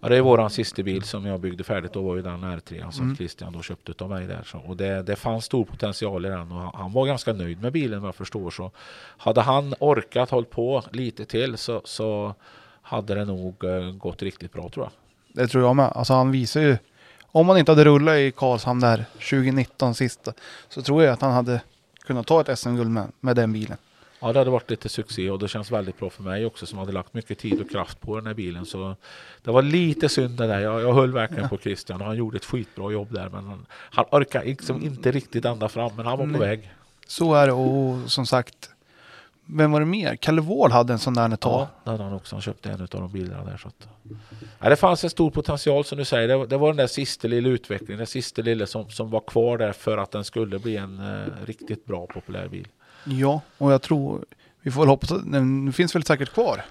[0.00, 1.92] Ja, det är våran sista bil som jag byggde färdigt.
[1.92, 3.16] Då var ju den R3 som Mm.
[3.16, 4.42] Christian då köpte av mig där.
[4.46, 7.62] Så, och det, det fanns stor potential i den och han, han var ganska nöjd
[7.62, 8.50] med bilen vad jag förstår.
[8.50, 8.70] Så
[9.16, 12.34] hade han orkat hålla på lite till så, så
[12.82, 14.92] hade det nog eh, gått riktigt bra tror jag.
[15.42, 15.92] Det tror jag med.
[15.94, 16.76] Alltså han visar ju,
[17.26, 20.32] om han inte hade rullat i Karlshamn där 2019 sista,
[20.68, 21.60] så tror jag att han hade
[22.06, 23.76] kunnat ta ett SM-guld med, med den bilen.
[24.20, 26.78] Ja, det hade varit lite succé och det känns väldigt bra för mig också som
[26.78, 28.66] hade lagt mycket tid och kraft på den här bilen.
[28.66, 28.96] Så
[29.42, 30.60] det var lite synd det där.
[30.60, 33.28] Jag, jag höll verkligen på Christian och han gjorde ett skitbra jobb där.
[33.28, 36.40] Men han, han orkade liksom inte riktigt ända fram, men han var på Nej.
[36.40, 36.70] väg.
[37.06, 38.70] Så är det och som sagt,
[39.46, 40.16] vem var det mer?
[40.16, 41.60] Kalle Wåhl hade en sån där ett tag.
[41.60, 42.34] Ja, det hade han också.
[42.36, 43.56] Han köpte en av de bilarna där.
[43.56, 43.88] Så att,
[44.60, 46.28] ja, det fanns en stor potential som du säger.
[46.28, 49.20] Det, var- det var den där sista lilla utvecklingen, den sista lilla som, som var
[49.20, 52.68] kvar där för att den skulle bli en eh, riktigt bra populär bil.
[53.04, 54.24] Ja, och jag tror,
[54.62, 56.56] vi får väl hoppas den finns väl säkert kvar.
[56.56, 56.62] Ja,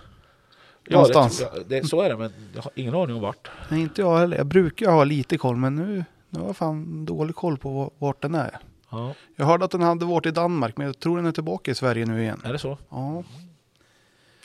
[0.84, 1.38] det, Någonstans.
[1.38, 1.66] tror jag.
[1.68, 3.49] det, så är det, men jag har ingen aning om vart.
[3.70, 4.38] Nej, inte jag heller.
[4.38, 7.90] Jag brukar ha lite koll, men nu, nu har jag fan dålig koll på va-
[7.98, 8.58] vart den är.
[8.90, 11.72] Ja, Jag hörde att den hade varit i Danmark, men jag tror den är tillbaka
[11.72, 12.41] i Sverige nu igen.
[12.45, 12.78] är det så?
[12.90, 13.24] Ja,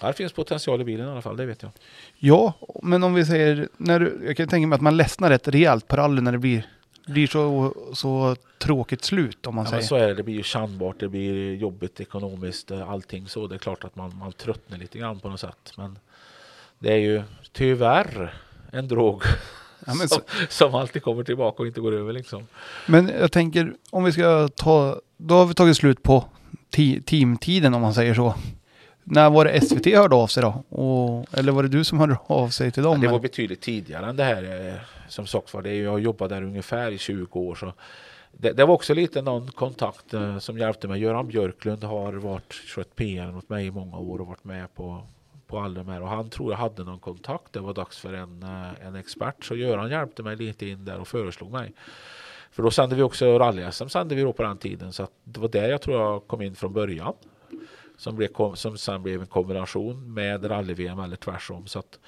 [0.01, 1.71] Ja, det finns potential i bilen i alla fall, det vet jag.
[2.19, 5.49] ja men om vi säger, när du, jag kan tänka mig att man ledsnar rätt
[5.49, 6.67] rejält på rally när det blir,
[7.07, 9.81] blir så, så tråkigt slut om man Ja, säger.
[9.83, 13.47] men så är det, det blir ju kännbart, det blir jobbigt ekonomiskt, eh, allting så.
[13.47, 15.73] Det är klart att man, man tröttnar lite grann på något sätt.
[15.77, 15.99] Men
[16.79, 17.23] det är ju
[17.53, 18.35] tyvärr
[18.73, 19.23] en drog
[19.87, 22.47] Ja, som, så, som alltid kommer tillbaka och inte går över liksom.
[22.87, 26.25] men jag tänker, om vi ska ta, då har vi tagit slut på
[26.71, 28.35] ti, teamtiden om man säger så.
[29.05, 30.63] När var det SVT hörde av sig då?
[30.69, 32.93] Och, eller var det du som hörde av sig till dem?
[32.95, 33.23] Ja, det var eller?
[33.23, 34.69] betydligt tidigare än det här.
[34.69, 34.75] eh,
[35.09, 37.55] Som sagt var, det jag jobbat där ungefär i 20 år.
[37.55, 37.73] Så
[38.33, 41.01] det, det var också lite någon kontakt eh, som hjälpte mig.
[41.01, 45.03] Göran Björklund har varit skött PR åt mig i många år och varit med på,
[45.47, 46.03] på alla de här.
[46.03, 47.53] Och han tror jag hade någon kontakt.
[47.53, 49.45] Det var dags för en, eh, en expert.
[49.45, 51.73] Så Göran hjälpte mig lite in där och föreslog mig.
[52.51, 54.93] För då sände vi också rally-SM sände vi då på den tiden.
[54.93, 57.13] Så det var där jag tror jag kom in från början.
[57.97, 61.67] Som, blev, som sen blev en kombination med rally-VM eller tvärsom.
[61.67, 61.99] Så att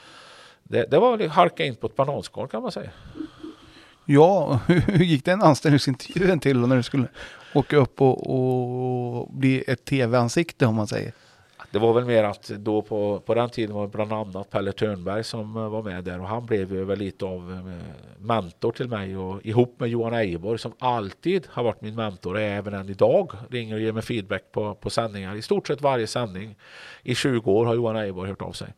[0.62, 2.90] det, det var att halka in på ett bananskal kan man säga.
[4.04, 7.08] Ja, hur gick den anställningsintervjun till när du skulle
[7.54, 11.12] åka upp och, och bli ett tv-ansikte om man säger?
[11.74, 14.72] Det var väl mer att då på, på den tiden var det bland annat Pelle
[14.72, 18.72] Törnberg som eh, var med där och han blev ju väl lite av eh, mentor
[18.72, 22.74] till mig och ihop med Johan Ejeborg som alltid har varit min mentor och även
[22.74, 25.34] än idag ringer och ger mig feedback på, på sändningar.
[25.34, 26.56] I stort sett varje sändning
[27.02, 28.68] i 20 år har Johan Ejeborg hört av sig.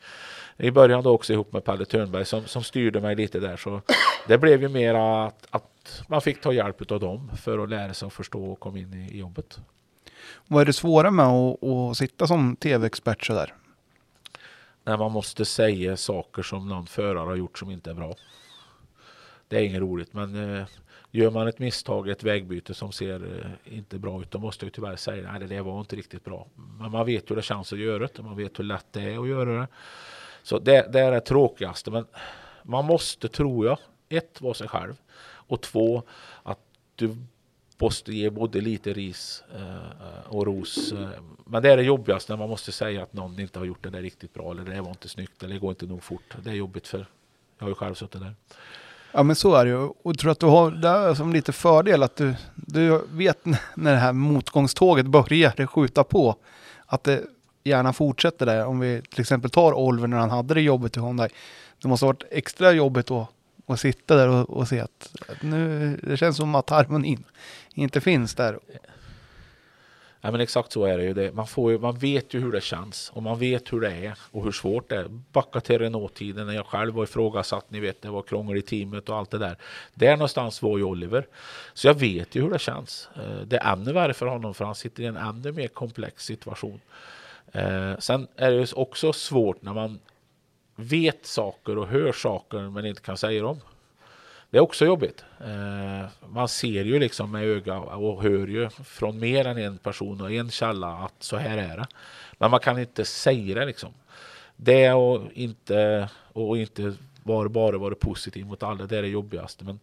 [0.56, 3.80] I början då också ihop med Pelle Törnberg som, som styrde mig lite där så
[4.28, 7.94] det blev ju mer att, att man fick ta hjälp av dem för att lära
[7.94, 9.58] sig att förstå och komma in i, i jobbet.
[10.46, 13.54] Vad är det svåra med att, att sitta som tv-expert sådär?
[14.86, 18.14] när man måste säga saker som någon förare har gjort som inte är bra.
[19.48, 20.66] Det är inget roligt, men eh,
[21.10, 24.72] gör man ett misstag, ett vägbyte som ser eh, inte bra ut, då måste jag
[24.72, 26.46] tyvärr säga att det där var inte riktigt bra.
[26.78, 29.22] Men man vet hur det känns att göra det, man vet hur lätt det är
[29.22, 29.66] att göra det.
[30.42, 32.06] Så det, det är det tråkigaste, men
[32.62, 33.78] man måste, tror jag,
[34.08, 34.94] ett, vara sig själv
[35.24, 36.02] och två,
[36.42, 36.60] att
[36.94, 37.16] du
[37.78, 40.92] måste ge både lite ris eh, och ros.
[40.92, 41.08] Eh,
[41.46, 43.90] men det är det jobbigaste när man måste säga att någon inte har gjort det
[43.90, 46.36] där riktigt bra eller det var inte snyggt eller det går inte nog fort.
[46.44, 47.06] Det är jobbigt för
[47.58, 48.34] jag har ju själv suttit där.
[49.12, 49.76] Ja men så är det ju.
[49.76, 53.44] Och jag tror att du har det som lite fördel att du, du vet
[53.74, 56.36] när det här motgångståget börjar skjuta på.
[56.86, 57.24] Att det
[57.64, 58.66] gärna fortsätter där.
[58.66, 61.28] Om vi till exempel tar Oliver när han hade det jobbet i Hyundai.
[61.82, 63.28] Det måste ha varit extra jobbigt då
[63.66, 67.24] och sitta där och, och se att, att nu, det känns som att harmonin
[67.74, 68.58] inte finns där.
[70.20, 71.14] Ja, men exakt så är det ju.
[71.14, 71.32] Det.
[71.32, 74.18] Man, får ju, man vet ju hur det känns och man vet hur det är
[74.30, 75.08] och hur svårt det är.
[75.08, 77.70] Backa till Renault-tiden när jag själv var ifrågasatt.
[77.70, 79.56] Ni vet, det var krångel i teamet och allt det där.
[79.94, 81.26] Där någonstans var ju Oliver.
[81.74, 83.08] Så jag vet ju hur det känns.
[83.16, 86.24] Eh, det är ännu värre för honom för han sitter i en ännu mer komplex
[86.24, 86.80] situation.
[87.52, 89.98] Eh, sen är det ju också svårt när man
[90.76, 93.60] vet saker och hör saker men inte kan säga dem.
[94.50, 95.24] Det är också jobbigt.
[95.40, 100.20] Eh, man ser ju liksom med öga och hör ju från mer än en person
[100.20, 101.86] och en källa att så här är det.
[102.38, 103.92] Men man kan inte säga det liksom.
[104.56, 109.64] Det och inte, och inte bara, bara vara positiv mot alla, det är det jobbigaste.
[109.64, 109.80] Men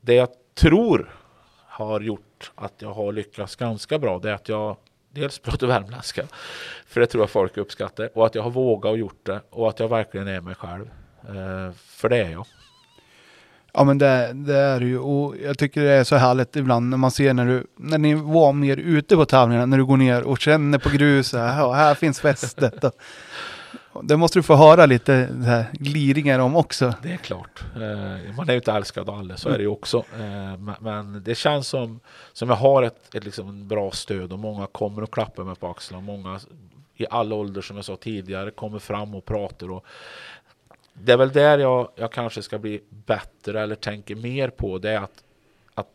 [0.00, 1.14] det jag tror
[1.66, 4.76] har gjort att jag har lyckats ganska bra, det är att jag
[5.14, 6.22] dels pratar värmländska,
[6.86, 9.68] för det tror jag folk uppskattar, och att jag har vågat och gjort det och
[9.68, 10.90] att jag verkligen är mig själv.
[11.28, 12.46] Eh, för det är jag.
[13.76, 16.96] Ja men det, det är ju och jag tycker det är så härligt ibland när
[16.96, 20.22] man ser när du, när ni var mer ute på tävlingarna, när du går ner
[20.22, 22.84] och känner på gruset, ja, här finns fästet.
[24.02, 25.12] Det måste du få höra lite
[25.44, 26.94] här, gliringar om också.
[27.02, 27.64] Det är klart.
[27.74, 30.04] Eh, man är ju inte älskad av alla, så är det ju också.
[30.18, 32.00] Eh, men, det känns som,
[32.32, 35.68] som jag har ett, ett liksom bra stöd och många kommer och klappar mig på
[35.70, 36.04] axlarna.
[36.04, 36.40] Många
[36.96, 39.70] i alla åldrar som jag sa tidigare kommer fram och pratar.
[39.70, 39.86] Och
[40.92, 44.78] det är väl där jag, jag kanske ska bli bättre eller tänker mer på.
[44.78, 45.24] Det är att,
[45.74, 45.90] att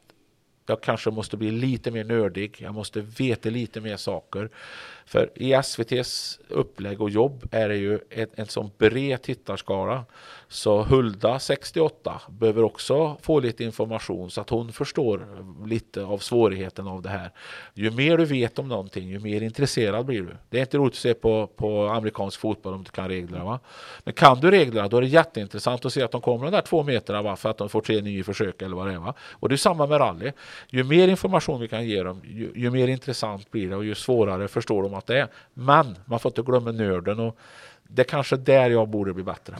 [0.65, 2.57] jag kanske måste bli lite mer nördig.
[2.60, 4.49] Jag måste veta lite mer saker.
[5.10, 10.06] För i SVTs upplägg och jobb är det ju en, en sån bred tittarskara.
[10.51, 15.27] Så Hulda, 68, behöver också få lite information så att hon förstår
[15.67, 17.31] lite av svårigheten av det här.
[17.73, 20.38] Ju mer du vet om någonting, ju mer intresserad blir du.
[20.49, 23.45] Det är inte roligt att se på, på amerikansk fotboll om du kan reglerna.
[23.45, 23.59] Va?
[24.03, 26.61] Men kan du reglerna, då är det jätteintressant att se att de kommer de där
[26.61, 27.35] två meterna va?
[27.35, 28.99] för att de får tre nya försök eller vad det är.
[28.99, 29.13] Va?
[29.31, 30.31] Och det är samma med rally.
[30.69, 33.95] Ju mer information vi kan ge dem, ju, ju mer intressant blir det och ju
[33.95, 35.27] svårare förstår de att det är.
[35.53, 37.38] Men man får inte glömma nörden och
[37.84, 39.55] det är kanske där jag borde bli bättre.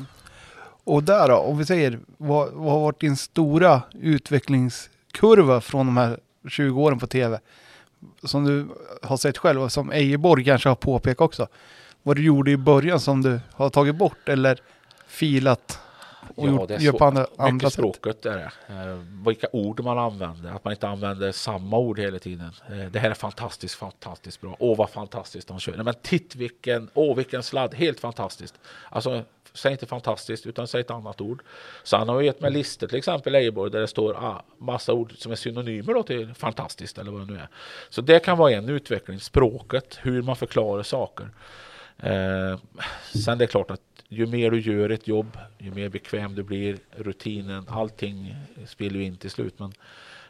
[0.90, 5.98] Och där då, om vi säger, vad, vad har varit din stora utvecklingskurva från de
[5.98, 7.40] här 20 åren på tv?
[8.24, 8.68] Som du
[9.02, 11.48] har sett själv och som Ejeborg kanske har påpekat också.
[12.04, 14.60] Vad du gjorde i början som du har tagit bort eller
[15.08, 15.80] filat
[16.40, 17.74] och Ja, gjort, det är gör på andra, Mycket andra sätt.
[17.74, 18.52] språket är det.
[18.74, 18.98] Eh,
[19.28, 22.52] vilka ord man använder, att man inte använder samma ord hela tiden.
[22.72, 24.56] Eh, det här är fantastiskt, fantastiskt bra.
[24.60, 25.76] Åh, vad fantastiskt de kör.
[25.76, 28.60] Nej, men titt vilken, åh vilken sladd, helt fantastiskt.
[28.90, 31.44] Alltså, säg inte fantastiskt, utan säg ett annat ord.
[31.84, 35.14] Så han har gett mig listor, till exempel Ejeborg, där det står ah, massa ord
[35.18, 37.48] som är synonymer då till fantastiskt eller vad det nu är.
[37.90, 41.30] Så det kan vara en utveckling, språket, hur man förklarar saker.
[41.98, 42.60] Eh,
[43.24, 46.44] sen det är klart att ju mer du gör ett jobb, ju mer bekväm du
[46.44, 49.60] blir, rutinen, allting spelar ju in till slut.
[49.60, 49.74] Men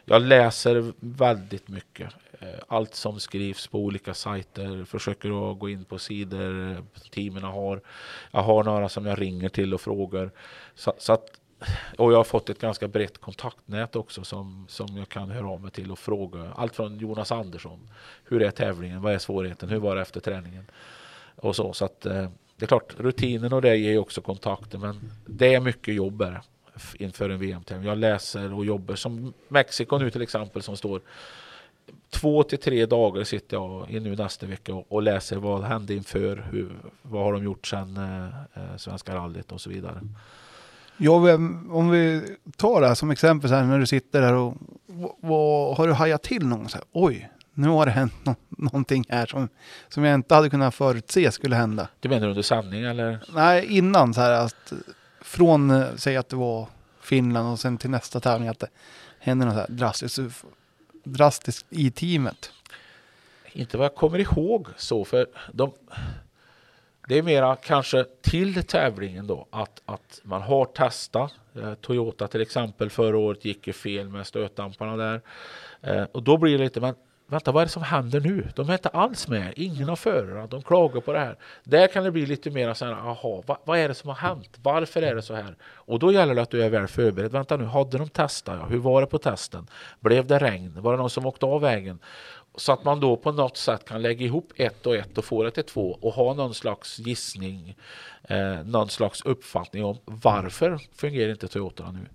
[0.04, 2.14] jag läser väldigt mycket.
[2.40, 6.76] Eh, allt som skrivs på olika sajter, försöker att gå in på sidor
[7.10, 7.80] teamen har.
[8.30, 10.30] Jag har några som jag ringer till och frågar.
[10.74, 11.40] Så, så att,
[11.98, 15.60] och jag har fått ett ganska brett kontaktnät också som, som jag kan höra av
[15.60, 16.52] mig till och fråga.
[16.56, 17.90] Allt från Jonas Andersson.
[18.24, 19.02] Hur är tävlingen?
[19.02, 19.68] Vad är svårigheten?
[19.68, 20.66] Hur var det efter träningen?
[21.36, 22.28] Och så, så att eh,
[22.60, 26.24] det är klart, rutinen och det ger ju också kontakter men det är mycket jobb
[26.94, 27.88] inför en VM-tävling.
[27.88, 31.00] Jag läser och jobbar som Mexiko nu till exempel som står
[32.10, 35.94] två till tre dagar sitter jag i nu nästa vecka och, och läser vad hände
[35.94, 36.72] inför, hur,
[37.02, 40.00] vad har de gjort sedan eh, eh, Svenska rallyt och så vidare.
[40.96, 41.34] Ja,
[41.70, 42.22] om vi
[42.56, 44.54] tar det här som exempel så här när du sitter där och
[44.86, 46.68] vad, vad har du hajat till någon?
[46.68, 47.30] Så här, Oj,
[47.60, 49.48] nu har det hänt nå- någonting här som,
[49.88, 51.88] som jag inte hade kunnat förutse skulle hända.
[52.00, 53.20] Du menar under sändning eller?
[53.34, 54.72] Nej, innan så här att
[55.20, 56.68] från, eh, säg att det var
[57.00, 58.68] Finland och sen till nästa tävling att det
[59.18, 60.44] händer något så här drastiskt,
[61.04, 62.52] drastiskt i teamet.
[63.52, 65.72] Inte vad jag kommer ihåg så, för de,
[67.08, 71.32] det är mera kanske till tävlingen då att, att man har testat.
[71.54, 75.20] Eh, Toyota till exempel förra året gick ju fel med stötdamparna där.
[75.80, 76.94] Eh, och då blir det lite, men
[77.30, 78.48] vänta vad är det som händer nu?
[78.56, 81.36] De är inte alls med, ingen av förarna, de klagar på det här.
[81.64, 84.16] Där kan det bli lite mer så här, aha, vad, vad är det som har
[84.16, 84.58] hänt?
[84.62, 85.56] Varför är det så här?
[85.62, 87.32] Och då gäller det att du är väl förberedd.
[87.32, 88.56] Vänta nu, hade de testat?
[88.60, 88.66] Ja?
[88.66, 89.66] Hur var det på testen?
[90.00, 90.72] Blev det regn?
[90.76, 91.98] Var det någon som åkte av vägen?
[92.54, 95.42] Så att man då på något sätt kan lägga ihop ett och ett och få
[95.42, 97.76] det till två och ha någon slags gissning,
[98.22, 102.06] eh, någon slags uppfattning om varför fungerar inte Toyota nu?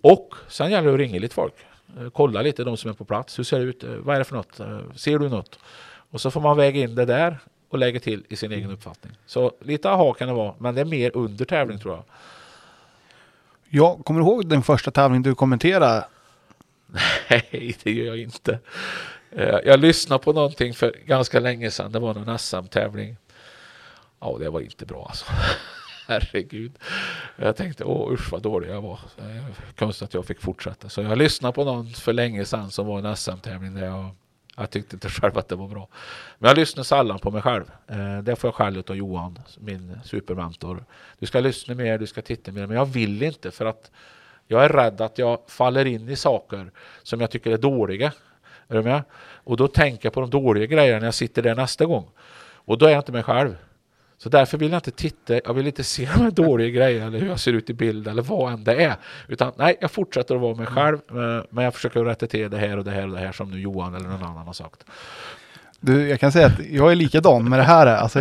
[0.00, 1.54] Och sen gäller det att ringa lite folk.
[1.96, 3.38] Eh, kolla lite de som är på plats.
[3.38, 3.84] Hur ser det ut?
[3.84, 4.60] Eh, vad är det för något?
[4.60, 5.58] Eh, ser du något?
[6.10, 7.38] Och så får man väga in det där
[7.68, 9.12] och lägga till i sin egen uppfattning.
[9.26, 12.04] Så lite aha kan det vara, men det är mer under tävling tror jag.
[13.68, 16.06] Jag kommer ihåg den första tävlingen du kommenterade.
[17.30, 18.58] Nej, det gör jag inte.
[19.64, 21.92] Jag lyssnade på någonting för ganska länge sedan.
[21.92, 23.16] Det var någon SM-tävling.
[24.20, 25.24] Ja, det var inte bra alltså.
[26.06, 26.72] Herregud.
[27.36, 29.00] Jag tänkte, åh usch vad dålig jag var.
[29.78, 30.88] Konstigt att jag fick fortsätta.
[30.88, 34.10] Så jag lyssnade på någon för länge sedan som var en SM-tävling där jag,
[34.56, 35.88] jag tyckte inte själv att det var bra.
[36.38, 37.64] Men jag lyssnar sällan på mig själv.
[37.86, 40.84] Eh, Det får jag skäll av Johan, min supermentor.
[41.18, 42.66] Du ska lyssna mer, du ska titta mer.
[42.66, 43.90] Men jag vill inte för att
[44.46, 46.70] jag är rädd att jag faller in i saker
[47.02, 48.12] som jag tycker är dåliga.
[48.68, 49.02] Är du med?
[49.44, 52.10] Och då tänker jag på de dåliga grejerna när jag sitter där nästa gång.
[52.66, 53.56] Och då är jag inte mig själv.
[54.18, 57.18] Så därför vill jag inte titta, jag vill inte se de här dåliga grejerna eller
[57.18, 58.94] hur jag ser ut i bild eller vad än det är.
[59.28, 62.58] Utan nej, jag fortsätter att vara mig själv eh, men jag försöker rätta till det
[62.58, 64.84] här och det här och det här som nu Johan eller någon annan har sagt.
[65.80, 67.86] Du, jag kan säga att jag är likadan med det här.
[67.86, 68.20] Alltså,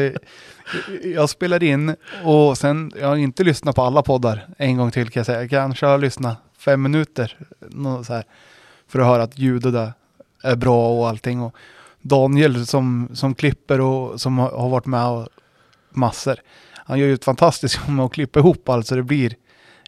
[1.04, 5.10] jag- spelar in och sen, jag har inte lyssnat på alla poddar en gång till
[5.10, 5.42] kan jag säga.
[5.42, 7.38] Jag kanske har lyssnat fem minuter
[8.06, 8.24] så här,
[8.88, 9.94] för att höra att ljudet är,
[10.44, 11.42] är bra och allting.
[11.42, 11.56] Och
[12.02, 15.28] Daniel som, som klipper och som har varit med och
[15.96, 16.36] massor.
[16.86, 19.36] Han gör ju ett fantastiskt jobb med att klippa ihop allt så det blir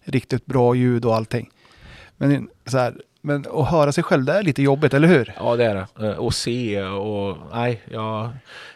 [0.04, 1.50] riktigt bra ljud och allting.
[2.18, 5.34] Men så här, men att höra sig själv, det är lite jobbigt, eller hur?
[5.40, 6.08] Ja, det är det.
[6.08, 8.30] Eh, Och se och nej, jag,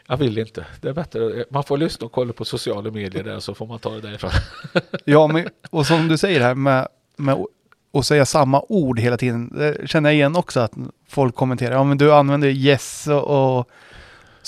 [0.08, 0.66] jag vill inte.
[0.82, 1.46] Det är bättre.
[1.50, 4.32] Man får lyssna och kolla på sociala medier där så får man ta det därifrån.
[5.06, 6.88] Ja, men, och som du säger här med,
[7.18, 7.46] med
[7.94, 9.50] att säga samma ord hela tiden.
[9.58, 10.74] Det känner jag igen också att
[11.08, 11.72] folk kommenterar.
[11.76, 13.70] Ja, men du använder yes och, och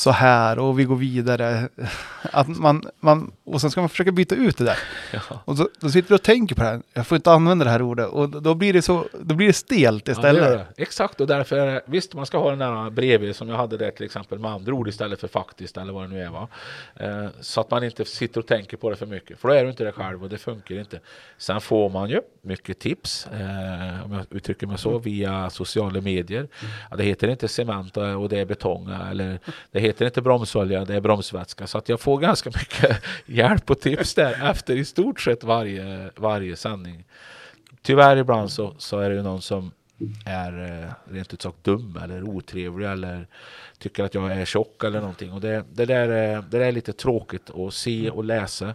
[0.02, 1.70] så här och vi går vidare.
[2.22, 4.78] Att man, man, och sen ska man försöka byta ut det där.
[5.14, 5.20] Ja.
[5.46, 6.82] Och så, då sitter du och tänker på det här.
[6.94, 8.08] Jag får inte använda det här ordet.
[8.08, 10.44] Och då blir det, så, då blir det stelt Ja, istället.
[10.44, 10.84] det gör det.
[10.84, 13.78] Exakt, och därför är det, visst man ska ha den där bredvid som jag hade
[13.78, 16.30] där till exempel med andra ord istället för faktiskt eller vad det nu är.
[16.30, 16.48] Va?
[16.96, 19.40] Eh, så att man inte sitter och tänker på det för mycket.
[19.40, 21.00] För då är du inte det själv och det funkar inte.
[21.38, 26.48] Sen får man ju mycket tips, eh, om jag uttrycker mig så, via sociala medier.
[26.90, 29.40] Ja, det heter inte cement och det är betong eller
[29.72, 31.68] det heter inte bromsolja, det är bromsvätska.
[31.68, 36.10] Så att jag får ganska mycket hjälp och tips där efter i stort sett varje,
[36.16, 37.06] varje sändning.
[37.82, 39.72] Tyvärr ibland så, så är det ju någon som
[40.26, 43.28] är eh, rent ut sagt dum eller otrevlig eller
[43.78, 45.34] tycker att jag är tjock eller någonting.
[45.34, 48.74] Och det, det, där, är, det där är lite tråkigt att se och läsa.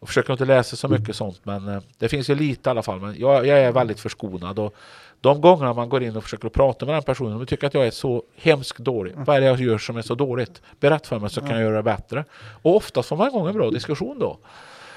[0.00, 2.82] Och försöker inte läsa så mycket sånt men eh, det finns ju lite i alla
[2.82, 3.00] fall.
[3.00, 4.58] Men jag, jag är väldigt förskonad.
[4.58, 4.74] Och
[5.20, 7.86] de gångerna man går in och försöker prata med den personen och tycker att jag
[7.86, 9.14] är så hemskt dålig.
[9.16, 10.62] Vad är det jag gör som är så dåligt?
[10.80, 12.24] Berätta för mig så kan jag göra det bättre.
[12.62, 14.38] Och oftast får man igång en bra diskussion då.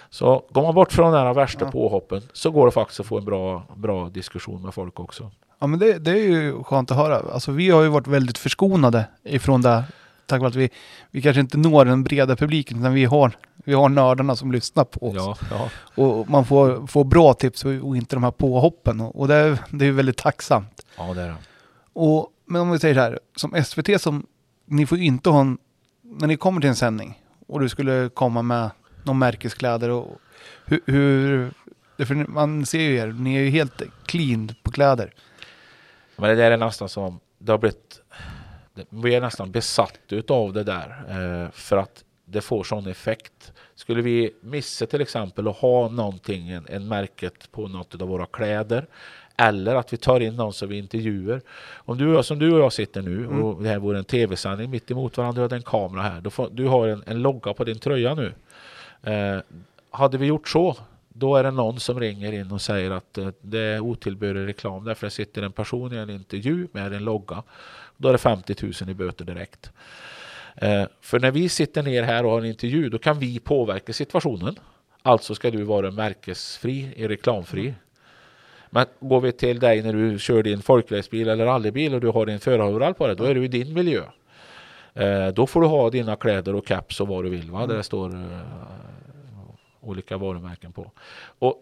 [0.09, 3.17] Så går man bort från den här värsta påhoppen så går det faktiskt att få
[3.17, 5.31] en bra, bra diskussion med folk också.
[5.59, 7.33] Ja men det, det är ju skönt att höra.
[7.33, 9.83] Alltså vi har ju varit väldigt förskonade ifrån det.
[10.31, 10.69] Tack vare att vi,
[11.11, 14.83] vi kanske inte når den breda publiken utan vi har, vi har nördarna som lyssnar
[14.83, 15.15] på oss.
[15.15, 15.69] Ja, ja.
[16.03, 19.01] Och man får, får bra tips och, och inte de här påhoppen.
[19.01, 20.85] Och, och det, är- det är väldigt tacksamt.
[20.97, 21.35] ja det är det.
[21.93, 24.25] Och, men om vi säger så här, som SVT som,
[24.65, 25.57] ni får ju inte ha en,
[26.03, 28.69] när ni kommer till en sändning och du skulle komma med
[29.03, 30.07] någon märkeskläder och
[30.65, 31.51] hur, hur
[32.05, 35.13] för man ser ju er, ni är ju helt clean på kläder.
[36.15, 37.99] Men det där är nästan som, det har blivit,
[38.89, 41.03] vi är nästan besatt utav det där.
[41.09, 43.53] Eh, för att det får sån effekt.
[43.75, 48.25] Skulle vi missa till exempel att ha någonting, en, en märket på något av våra
[48.25, 48.85] kläder.
[49.37, 51.41] Eller att vi tar in någon som vi intervjuar.
[51.73, 54.03] Om du, och jag- som du och jag sitter nu och det här vore en
[54.03, 56.21] tv-sändning mitt emot varandra, du hade en kamera här.
[56.21, 58.33] Då får, du har en, en logga på din tröja nu.
[59.03, 59.39] Eh,
[59.91, 60.77] hade vi gjort så,
[61.09, 64.83] då är det någon som ringer in och säger att eh, det är otillbörlig reklam
[64.83, 67.43] därför det sitter en person i en intervju med en logga.
[68.01, 69.71] Då är det 50 000 i böter direkt.
[70.55, 73.93] Eh, för när vi sitter ner här och har en intervju då kan vi påverka
[73.93, 74.59] situationen.
[75.01, 77.73] Alltså ska du vara märkesfri, är reklamfri.
[78.69, 82.25] Men går vi till dig när du kör din folkracebil eller rallybil och du har
[82.25, 84.03] din föraröverall på dig, då är du i din miljö.
[84.93, 87.67] Eh, då får du ha dina kläder och caps och vad du vill, va?
[87.67, 88.39] där det står eh,
[89.81, 90.91] olika varumärken på.
[91.39, 91.61] Och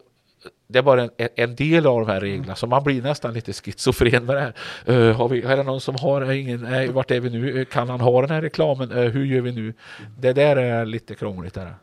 [0.68, 3.53] det är bara en, en del av de här reglerna, så man blir nästan lite
[3.53, 4.53] schizofren med det här.
[5.10, 7.60] Eh, har vi, är det någon som har ingen, nej, vart är vi nu?
[7.61, 8.91] Eh, Kan han ha den här reklamen?
[8.91, 9.74] Eh, hur gör vi nu?
[10.20, 11.53] Det där är lite krångligt.
[11.53, 11.76] Där.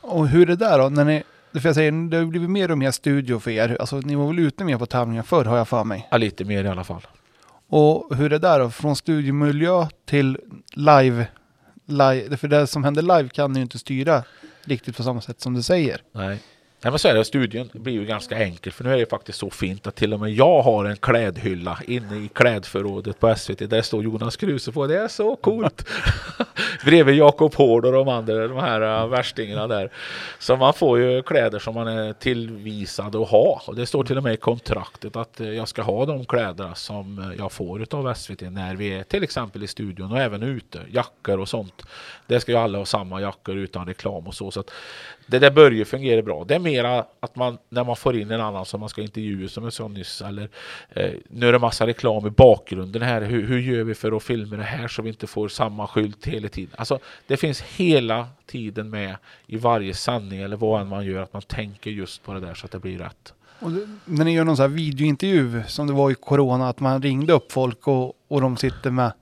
[0.00, 0.88] Och hur är det där då?
[0.88, 1.22] När ni,
[1.52, 3.76] för jag säger, det har blivit mer och mer studio för er.
[3.80, 6.08] Alltså ni var väl ute mer på tävlingar förr har jag för mig.
[6.10, 7.06] Ja, lite mer i alla fall.
[7.68, 8.70] Och hur är det där då?
[8.70, 10.38] Från studiemiljö till
[10.72, 11.26] live,
[11.86, 12.36] live.
[12.36, 14.22] För det som händer live kan ni ju inte styra
[14.64, 16.00] riktigt på samma sätt som du säger.
[16.12, 16.38] Nej.
[16.84, 19.38] Nej men så är det, studien blir ju ganska enkel för nu är det faktiskt
[19.38, 23.70] så fint att till och med jag har en klädhylla inne i klädförrådet på SVT.
[23.70, 24.86] Där står Jonas Kruse på.
[24.86, 25.88] Det är så coolt!
[26.84, 29.92] Bredvid Jakob Hård och de andra, de här äh, värstingarna där.
[30.38, 33.62] Så man får ju kläder som man är tillvisad att ha.
[33.66, 36.74] Och det står till och med i kontraktet att äh, jag ska ha de kläderna
[36.74, 40.42] som äh, jag får utav SVT när vi är till exempel i studion och även
[40.42, 40.80] ute.
[40.90, 41.82] Jackor och sånt.
[42.26, 44.50] Det ska ju alla ha samma jackor utan reklam och så.
[44.50, 44.70] så att
[45.26, 46.44] det där börjar fungera bra.
[46.44, 49.48] Det är mera att man när man får in en annan som man ska intervjua
[49.48, 50.48] som jag sa nyss eller
[50.90, 53.22] eh, nu är det massa reklam i bakgrunden här.
[53.22, 56.26] Hur, hur gör vi för att filma det här så vi inte får samma skylt
[56.26, 56.74] hela tiden?
[56.78, 59.16] Alltså det finns hela tiden med
[59.46, 62.54] i varje sanning eller vad än man gör att man tänker just på det där
[62.54, 63.32] så att det blir rätt.
[63.58, 63.70] Och
[64.04, 67.32] när ni gör någon sån här videointervju som det var i corona, att man ringde
[67.32, 69.12] upp folk och, och de sitter med,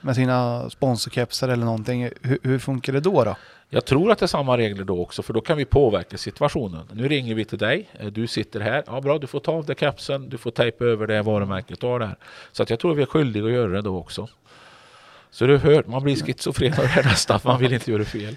[0.00, 2.10] med sina sponsorkepsar eller någonting.
[2.22, 3.24] Hur, hur funkar det då?
[3.24, 3.36] då?
[3.70, 6.88] Jag tror att det är samma regler då också, för då kan vi påverka situationen.
[6.92, 9.64] Nu ringer vi till dig, eh, du sitter här, ja bra, du får ta av
[9.64, 12.16] dig kapseln, du får tejpa över det varumärket du har där.
[12.52, 14.28] Så att jag tror vi är skyldiga att göra det då också.
[15.30, 18.36] Så du hör, man blir schizofren av det här nästan, man vill inte göra fel.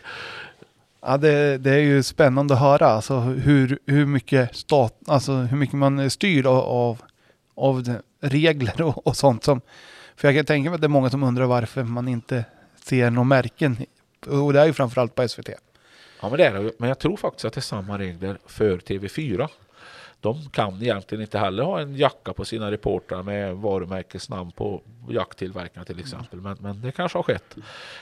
[1.02, 5.58] Ja, det, det är ju spännande att höra alltså hur, hur, mycket stat, alltså hur
[5.58, 7.02] mycket man styr av, av
[7.56, 9.62] av regler och, och sånt som...
[10.16, 12.46] För jag kan tänka mig att det är många som undrar varför man inte
[12.84, 13.78] ser några märken.
[14.28, 15.50] Och det är ju framförallt på SVT.
[16.22, 16.72] Ja men det är det.
[16.78, 19.50] Men jag tror faktiskt att det är samma regler för TV4.
[20.20, 25.86] De kan egentligen inte heller ha en jacka på sina reportrar med varumärkesnamn på jacktillverkarna
[25.86, 26.42] till exempel.
[26.42, 27.56] Men, men det kanske har skett.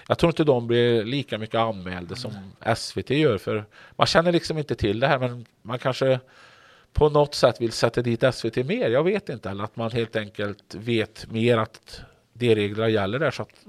[0.08, 2.32] Jag tror inte de blir lika mycket anmälda som
[2.76, 3.38] SVT gör.
[3.38, 3.66] För
[3.96, 6.20] man känner liksom inte till det här men man kanske
[6.94, 8.90] på något sätt vill sätta dit SVT mer.
[8.90, 9.50] Jag vet inte.
[9.50, 12.02] Eller att man helt enkelt vet mer att
[12.34, 13.32] de reglerna gäller där.
[13.32, 13.66] Så att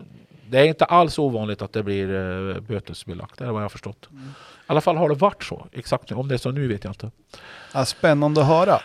[0.50, 3.68] det är inte alls ovanligt att det blir uh, bötesbelagt, det är vad jag har
[3.68, 4.08] förstått.
[4.10, 4.28] Mm.
[4.28, 4.32] I
[4.66, 5.66] alla fall har det varit så.
[5.72, 7.10] Exakt om det är så nu vet jag inte.
[7.74, 8.80] Ja, spännande att höra.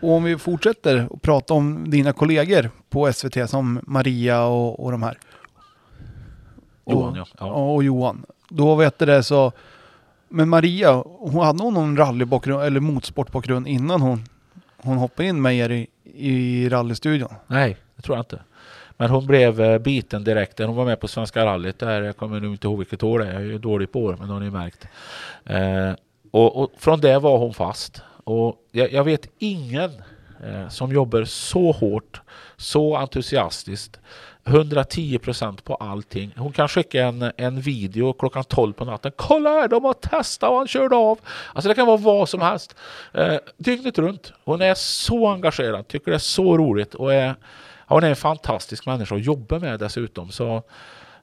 [0.00, 4.90] Och om vi fortsätter att prata om dina kollegor på SVT som Maria och, och
[4.90, 5.18] de här.
[6.84, 7.26] Och, Johan ja.
[7.38, 7.46] ja.
[7.46, 8.24] Och Johan.
[8.48, 9.52] Då vet du det så.
[10.28, 14.24] Men Maria, hon hade hon någon rallybakgrund eller motorsportbakgrund innan hon,
[14.76, 17.34] hon hoppade in med er i, i rallystudion?
[17.46, 18.40] Nej, det tror jag inte.
[19.00, 20.58] Men hon blev eh, biten direkt.
[20.58, 22.02] Hon var med på Svenska rallyt där.
[22.02, 23.32] Jag kommer nu inte ihåg vilket år det är.
[23.32, 24.88] Jag är ju dålig på år, men det har ni märkt.
[25.44, 25.92] Eh,
[26.30, 28.02] och, och, från det var hon fast.
[28.24, 29.90] Och jag, jag vet ingen
[30.44, 32.20] eh, som jobbar så hårt,
[32.56, 34.00] så entusiastiskt,
[34.44, 36.34] 110 procent på allting.
[36.36, 39.12] Hon kan skicka en, en video klockan 12 på natten.
[39.16, 41.18] Kolla här, de har testat och han körde av.
[41.52, 42.76] Alltså det kan vara vad som helst.
[43.12, 44.32] Eh, dygnet runt.
[44.44, 47.34] Hon är så engagerad, tycker det är så roligt och är
[47.94, 50.30] hon är en fantastisk människa att jobba med dessutom.
[50.30, 50.62] Så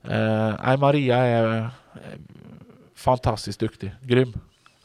[0.04, 1.68] eh, Maria är eh,
[2.96, 4.34] fantastiskt duktig, grym.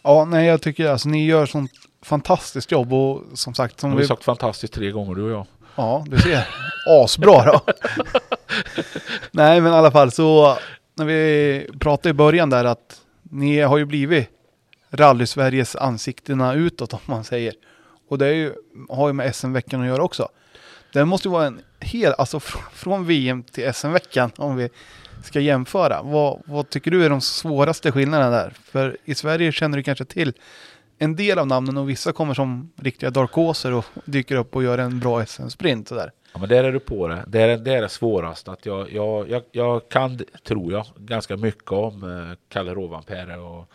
[0.02, 1.70] Ja, nej jag tycker alltså ni gör sånt
[2.02, 3.80] fantastiskt jobb och som sagt.
[3.80, 5.46] Som har vi sagt fantastiskt tre gånger du och jag.
[5.74, 6.48] Ja, du ser.
[6.88, 7.60] Asbra då.
[9.30, 10.58] nej men i alla fall så
[10.94, 14.28] när vi pratade i början där att ni har ju blivit
[14.90, 17.54] rally-Sveriges ansiktena utåt om man säger.
[18.08, 18.52] Och det är ju,
[18.88, 20.28] har ju med SM-veckan att göra också.
[20.92, 22.40] Det måste ju vara en hel, alltså
[22.72, 24.68] från VM till SM-veckan om vi
[25.22, 26.02] ska jämföra.
[26.02, 28.52] Vad, vad tycker du är de svåraste skillnaderna där?
[28.64, 30.32] För i Sverige känner du kanske till
[30.98, 34.78] en del av namnen och vissa kommer som riktiga darkoser och dyker upp och gör
[34.78, 36.12] en bra SM-sprint sådär.
[36.32, 37.24] Ja men där är du på det.
[37.26, 38.50] Det är det, är det svåraste.
[38.50, 43.72] Att jag, jag, jag, jag kan, tror jag, ganska mycket om eh, Kalle Rovanperä och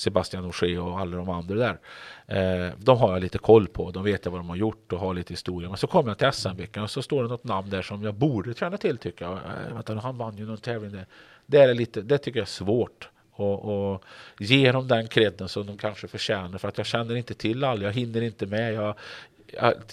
[0.00, 1.78] Sebastian Ogier och alla de andra där.
[2.26, 3.90] Eh, de har jag lite koll på.
[3.90, 5.68] De vet jag vad de har gjort och har lite historia.
[5.68, 8.14] Men så kommer jag till SM-veckan och så står det något namn där som jag
[8.14, 9.32] borde känna till tycker jag.
[9.32, 11.06] Eh, vänta, han vann ju någon tävling där.
[11.46, 13.08] Det, är lite, det tycker jag är svårt.
[13.32, 14.04] Och, och
[14.38, 16.58] ge dem den credden som de kanske förtjänar.
[16.58, 17.84] För att jag känner inte till alla.
[17.84, 18.74] Jag hinner inte med.
[18.74, 18.94] Jag,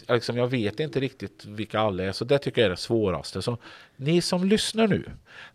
[0.07, 3.41] liksom, jag vet inte riktigt vilka alla är, så det tycker jag är det svåraste.
[3.41, 3.57] Så
[3.95, 5.03] ni som lyssnar nu,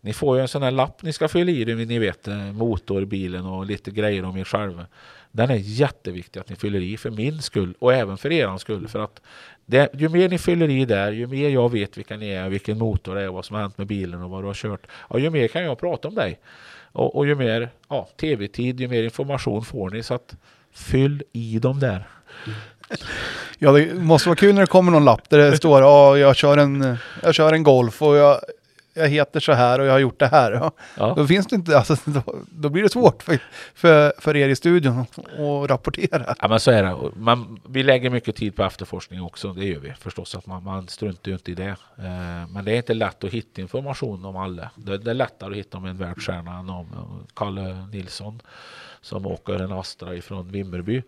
[0.01, 3.45] ni får ju en sån här lapp ni ska fylla i, ni vet eh, motorbilen
[3.45, 4.85] och lite grejer om er själva.
[5.31, 8.87] Den är jätteviktig att ni fyller i för min skull och även för er skull.
[8.87, 9.21] För att
[9.65, 12.77] det, ju mer ni fyller i där, ju mer jag vet vilka ni är, vilken
[12.77, 14.87] motor det är, vad som har hänt med bilen och vad du har kört.
[15.09, 16.39] Ja, ju mer kan jag prata om dig.
[16.91, 20.03] Och, och ju mer ja, tv-tid, ju mer information får ni.
[20.03, 20.35] Så att
[20.71, 22.07] fyll i dem där.
[22.45, 22.59] Mm.
[23.57, 26.35] Ja, det måste vara kul när det kommer någon lapp där det står ja, jag
[26.35, 28.39] kör en, jag kör en Golf och jag,
[28.93, 30.51] jag heter så här och jag har gjort det här.
[30.51, 30.71] Ja.
[30.97, 31.13] ja.
[31.17, 33.39] Då finns det inte, alltså, då, då, blir det svårt för,
[33.75, 36.35] för, för er i studion att rapportera.
[36.39, 36.95] Ja men så är det.
[37.15, 40.35] Man, vi lägger mycket tid på efterforskning också, det gör vi förstås.
[40.35, 41.75] Att man, man struntar ju inte i det.
[41.97, 44.69] Eh, men det är inte lätt att hitta information om alla.
[44.75, 46.87] Det, det är lättare att hitta om en världsstjärna än om
[47.33, 48.41] Kalle Nilsson
[49.03, 51.03] som åker en Astra ifrån Vimmerby.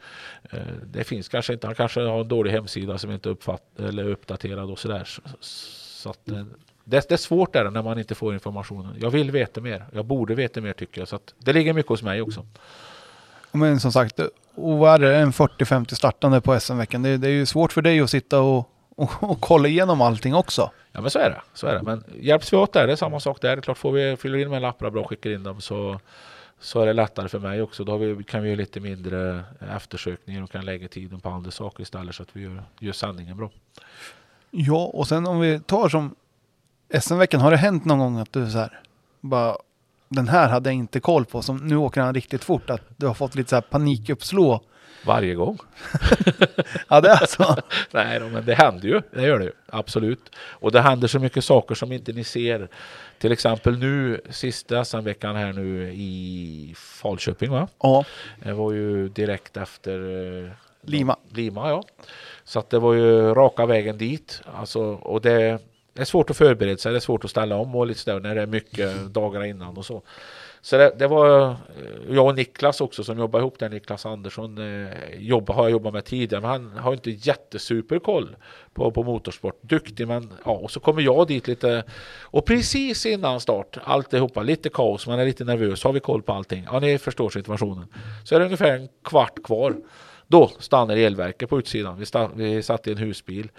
[0.51, 4.03] Eh, det finns kanske inte, han kanske har en dålig hemsida som inte uppfatt, eller
[4.03, 5.07] är uppdaterad och sådär.
[5.39, 6.45] Så att, eh,
[6.85, 8.95] det, det är svårt där när man inte får informationen.
[8.99, 9.85] Jag vill veta mer.
[9.91, 11.07] Jag borde veta mer tycker jag.
[11.07, 12.45] Så det ligger mycket hos mig också.
[13.51, 14.19] Men som sagt,
[14.55, 17.01] och vad är det, en 40-50 startande på SM-veckan.
[17.01, 20.35] Det, det, är ju svårt för dig att sitta och, och, och, kolla igenom allting
[20.35, 20.71] också.
[20.91, 21.41] Ja men så är det.
[21.53, 21.81] Så är det.
[21.83, 23.55] Men hjälps vi åt där, det är samma sak där.
[23.55, 25.99] Det är klart, får vi fylla in med lappar bra och skickar in dem så
[26.59, 27.83] så är det lättare för mig också.
[27.83, 29.43] Då vi, kan vi göra lite mindre
[29.75, 33.37] eftersökningar och kan lägga tiden på andra saker istället så att vi gör, gör sanningen
[33.37, 33.51] bra.
[34.51, 36.15] Ja, och sen om vi tar som
[37.01, 38.79] SM-veckan, har det hänt någon gång att du så här,
[39.21, 39.57] bara
[40.09, 43.07] den här hade jag inte koll på, som nu åker han riktigt fort, att du
[43.07, 44.61] har fått lite så här panikuppslå?
[45.05, 45.57] Varje gång.
[46.89, 47.55] ja, det är alltså.
[47.91, 49.01] Nej, men det händer ju.
[49.13, 49.51] Det gör det ju.
[49.67, 50.35] Absolut.
[50.37, 52.69] Och det händer så mycket saker som inte ni ser.
[53.19, 57.67] Till exempel nu, sista SM-veckan här nu i Falköping va?
[57.81, 58.05] Ja.
[58.43, 59.99] Det var ju direkt efter
[60.45, 60.51] eh,
[60.81, 61.15] Lima.
[61.29, 61.83] Lima ja.
[62.43, 64.41] Så att det var ju raka vägen dit.
[64.55, 65.59] Alltså, och det,
[65.95, 68.19] det är svårt att förbereda sig, det är svårt att ställa om och lite sådär
[68.19, 70.01] när det är mycket dagarna innan och så.
[70.61, 71.55] Så det, det, var eh,
[72.09, 75.93] jag och Niklas också som jobbar ihop där, Niklas Andersson, eh, jobba, har jag jobbat
[75.93, 78.35] med tidigare, men han har inte jättesuperkoll
[78.73, 79.61] på, på motorsport.
[79.61, 81.83] Duktig, men ja, och så kommer jag dit lite
[82.21, 86.33] och precis innan start, alltihopa, lite kaos, man är lite nervös, har vi koll på
[86.33, 86.67] allting?
[86.71, 87.87] Ja, ni förstår situationen.
[88.23, 89.75] Så är det ungefär en kvart kvar.
[90.27, 91.99] Då stannar elverket på utsidan.
[91.99, 93.49] Vi, sta, vi satt i en husbil.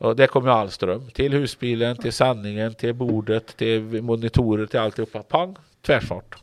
[0.00, 4.80] Och det kom ju all ström till husbilen, till sändningen, till bordet, till monitorer, till
[4.80, 5.22] alltihopa.
[5.22, 6.36] Pang, tvärsfart.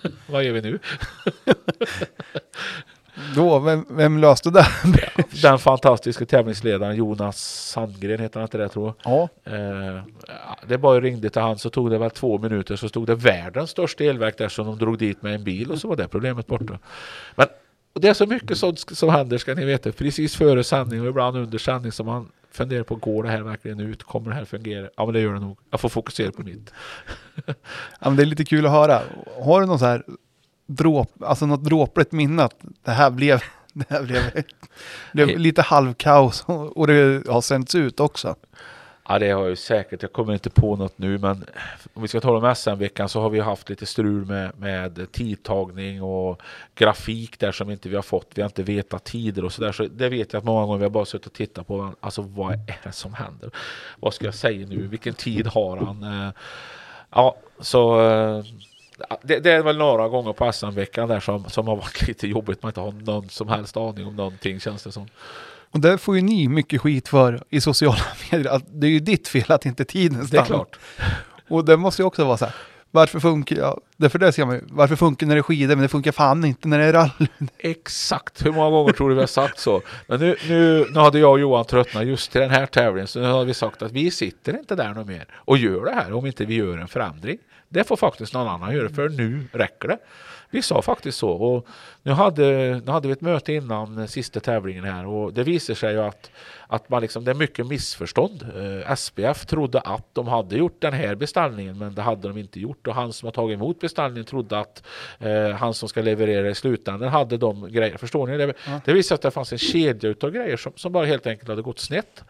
[0.26, 0.78] Vad gör vi nu?
[3.34, 4.66] Då, vem, vem löste det?
[5.42, 8.94] Den fantastiska tävlingsledaren Jonas Sandgren heter han inte det tror jag.
[9.12, 9.28] Ja.
[9.52, 10.02] Eh,
[10.66, 13.70] det bara ringde till han så tog det väl två minuter så stod det världens
[13.70, 16.46] största elverk där som de drog dit med en bil och så var det problemet
[16.46, 16.78] borta.
[17.34, 17.46] Men
[17.92, 19.92] det är så mycket sånt som händer ska ni veta.
[19.92, 23.80] Precis före sändning och ibland under sändning som man funderar på, går det här verkligen
[23.80, 24.02] ut?
[24.02, 24.88] Kommer det här fungera?
[24.96, 25.58] Ja men det gör det nog.
[25.70, 26.72] Jag får fokusera på mitt.
[27.46, 27.54] ja
[28.00, 29.02] men det är lite kul att höra.
[29.42, 30.04] Har du något så här
[30.66, 33.42] dråp, alltså något dråpligt minne att det här blev,
[33.72, 34.22] det här blev,
[35.12, 38.36] blev lite halvkaos och det har sänts ut också?
[39.10, 40.02] Ja det har jag säkert.
[40.02, 41.44] Jag kommer inte på något nu men
[41.94, 46.02] om vi ska tala om SM-veckan så har vi haft lite strul med, med tidtagning
[46.02, 46.42] och
[46.74, 48.26] grafik där som inte vi har fått.
[48.34, 49.72] Vi har inte vetat tider och sådär.
[49.72, 51.94] Så det vet jag att många gånger vi har bara suttit och tittat på.
[52.00, 53.50] Alltså vad är det som händer?
[54.00, 54.86] Vad ska jag säga nu?
[54.86, 56.02] Vilken tid har han?
[56.02, 56.32] Eh,
[57.10, 58.44] ja, så eh,
[59.22, 62.62] det, det, är väl några gånger på SM-veckan där som, som har varit lite jobbigt.
[62.62, 65.06] Man inte har någon som helst aning om någonting känns det som.
[65.72, 68.02] Och där får ju ni mycket skit för i sociala
[68.32, 68.52] medier.
[68.52, 70.42] Att det är ju ditt fel att inte tiden stannar.
[70.42, 70.78] Det är klart.
[71.48, 72.54] Och det måste ju också vara så här.
[72.92, 75.82] Varför funkar, ja, därför det ser man ju, varför funkar när det är skidor men
[75.82, 77.26] det funkar fan inte när det är rally.
[77.58, 79.82] Exakt, hur många gånger tror du vi har sagt så?
[80.06, 83.20] Men nu, nu, nu hade jag och Johan tröttnat just till den här tävlingen så
[83.20, 86.12] nu har vi sagt att vi sitter inte där något mer och gör det här
[86.12, 87.38] om inte vi gör en förändring.
[87.68, 89.98] Det får faktiskt någon annan göra för nu räcker det.
[90.50, 91.30] Vi sa faktiskt så.
[91.30, 91.66] Och
[92.02, 92.44] nu, hade,
[92.84, 96.30] nu hade vi ett möte innan sista tävlingen här och det visar sig ju att,
[96.66, 98.42] att man liksom, det är mycket missförstånd.
[98.42, 102.60] Eh, SPF trodde att de hade gjort den här beställningen men det hade de inte
[102.60, 104.82] gjort och han som har tagit emot beställningen trodde att
[105.18, 107.96] eh, han som ska leverera i slutändan hade de grejer.
[107.96, 108.36] Förstår ni?
[108.36, 108.80] Det, ja.
[108.84, 111.48] det visade sig att det fanns en kedja utav grejer som, som bara helt enkelt
[111.48, 112.24] hade gått snett.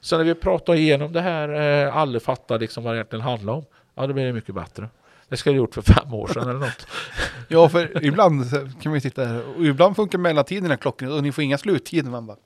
[0.00, 1.48] Så när vi pratade igenom det här,
[1.86, 3.64] eh, alla fattade liksom vad det egentligen handlade om.
[3.94, 4.88] Ja, då blir det mycket bättre.
[5.28, 6.86] Det skulle jag gjort för fem år sedan eller något.
[7.48, 9.56] ja, för ibland kan man ju sitta här.
[9.56, 12.10] Och ibland funkar mellantiderna klockan och ni får inga sluttider.
[12.10, 12.36] Man bara,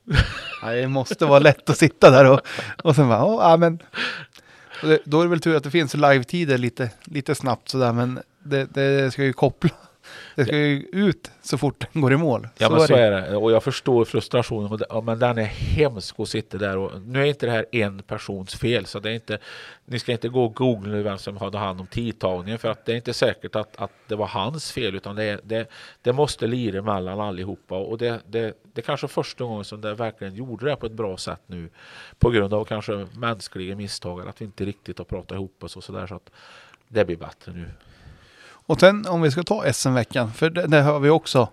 [0.62, 2.40] nej, det måste vara lätt att sitta där och,
[2.84, 3.78] och sen bara, ja men.
[5.04, 8.64] då är det väl tur att det finns live-tider lite, lite snabbt sådär, men det,
[8.64, 9.70] det ska ju koppla
[10.36, 12.48] det ska ju ut så fort den går i mål.
[12.58, 13.36] Ja så men så är det.
[13.36, 14.80] Och jag förstår frustrationen.
[15.04, 16.76] Men den är hemsk att sitta där.
[16.76, 18.86] Och nu är inte det här en persons fel.
[18.86, 19.38] Så det är inte,
[19.84, 22.58] ni ska inte gå och googla vem som hade hand om tidtagningen.
[22.58, 24.94] För att det är inte säkert att, att det var hans fel.
[24.94, 25.70] Utan det, det,
[26.02, 27.76] det måste lira mellan allihopa.
[27.78, 31.16] Och det, det, det kanske första gången som det verkligen gjorde det på ett bra
[31.16, 31.68] sätt nu.
[32.18, 34.28] På grund av kanske mänskliga misstag.
[34.28, 36.06] Att vi inte riktigt har pratat ihop oss och sådär.
[36.06, 36.30] Så att
[36.88, 37.66] det blir bättre nu.
[38.70, 41.48] Och sen om vi ska ta SM-veckan, för det, det hör vi också,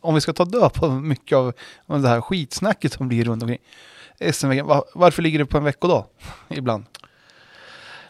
[0.00, 1.52] om vi ska ta död på mycket av,
[1.86, 3.58] av det här skitsnacket som blir runt omkring.
[4.32, 6.04] SM-veckan, var, varför ligger det på en veckodag
[6.48, 6.84] ibland?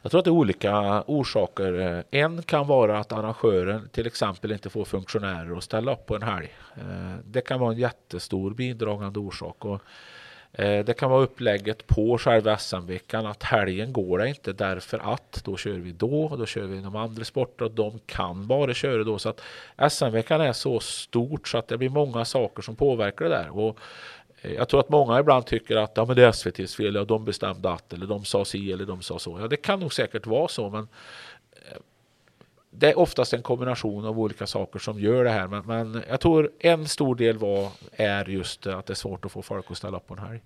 [0.02, 2.04] Jag tror att det är olika orsaker.
[2.10, 6.22] En kan vara att arrangören till exempel inte får funktionärer att ställa upp på en
[6.22, 6.48] helg.
[6.76, 9.64] Eh, det kan vara en jättestor bidragande orsak.
[9.64, 9.82] Och
[10.58, 15.40] Eh, det kan vara upplägget på själva SM-veckan att helgen går det inte därför att
[15.44, 18.74] då kör vi då och då kör vi inom andra sporter och de kan bara
[18.74, 19.18] köra då.
[19.18, 19.40] Så att
[19.92, 23.58] SM-veckan är så stort så att det blir många saker som påverkar det där.
[23.58, 23.78] Och
[24.42, 27.04] eh, jag tror att många ibland tycker att ja, men det är SVTs fel, ja,
[27.04, 29.38] de bestämde att eller de sa si eller de sa så.
[29.40, 30.88] Ja, det kan nog säkert vara så, men
[32.78, 35.48] det är oftast en kombination av olika saker som gör det här.
[35.48, 39.32] Men, men, jag tror en stor del var, är just att det är svårt att
[39.32, 40.40] få folk att ställa upp på en helg.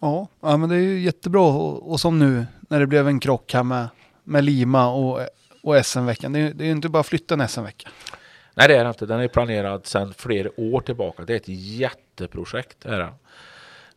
[0.00, 1.42] Ja, ja men det är ju jättebra.
[1.42, 3.88] Och, och, som nu när det blev en krock här med,
[4.24, 5.20] med Lima och,
[5.62, 6.32] och SM-veckan.
[6.32, 7.88] Det, det är ju inte bara att flytta en SM-vecka.
[8.54, 9.06] Nej det är det inte.
[9.06, 11.24] Den är planerad sedan flera år tillbaka.
[11.24, 12.84] Det är ett jätteprojekt.
[12.84, 13.12] Är det.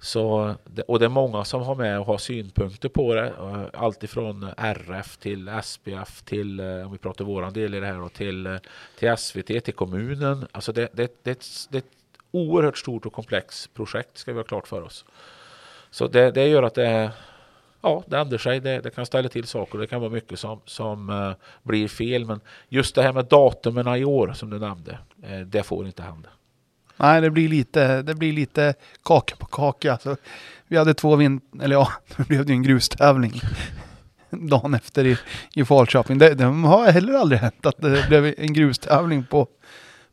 [0.01, 0.55] Så,
[0.88, 3.27] och det är många som har med och har synpunkter på det.
[3.27, 8.09] Eh, Alltifrån RF till SPF till, eh, om vi pratar våran del i det här,
[8.09, 8.57] till, eh,
[8.99, 10.47] till SVT, till kommunen.
[10.51, 11.93] Alltså det, det, det, det är ett
[12.31, 15.05] oerhört stort och komplext projekt ska vi ha klart för oss.
[15.91, 17.11] Så det, det gör att det,
[17.81, 18.59] ja, det ändrar sig.
[18.59, 19.77] Det, det, kan ställa till saker.
[19.77, 22.26] Det kan vara mycket som, som uh, blir fel.
[22.26, 24.99] Men just det här med datumen i år som du nämnde,
[25.31, 26.30] uh, det får inte hända.
[26.99, 28.73] Nej, det blir lite, det blir lite
[29.03, 29.97] kaka på kaka.
[29.97, 30.17] Så
[30.67, 31.41] vi hade två vin...
[31.61, 33.41] Eller ja, det blev det ju en grustävling
[34.30, 35.17] dagen efter i,
[35.55, 36.17] i Falköping.
[36.17, 39.47] Det, det har heller aldrig hänt att det blev en grustävling på,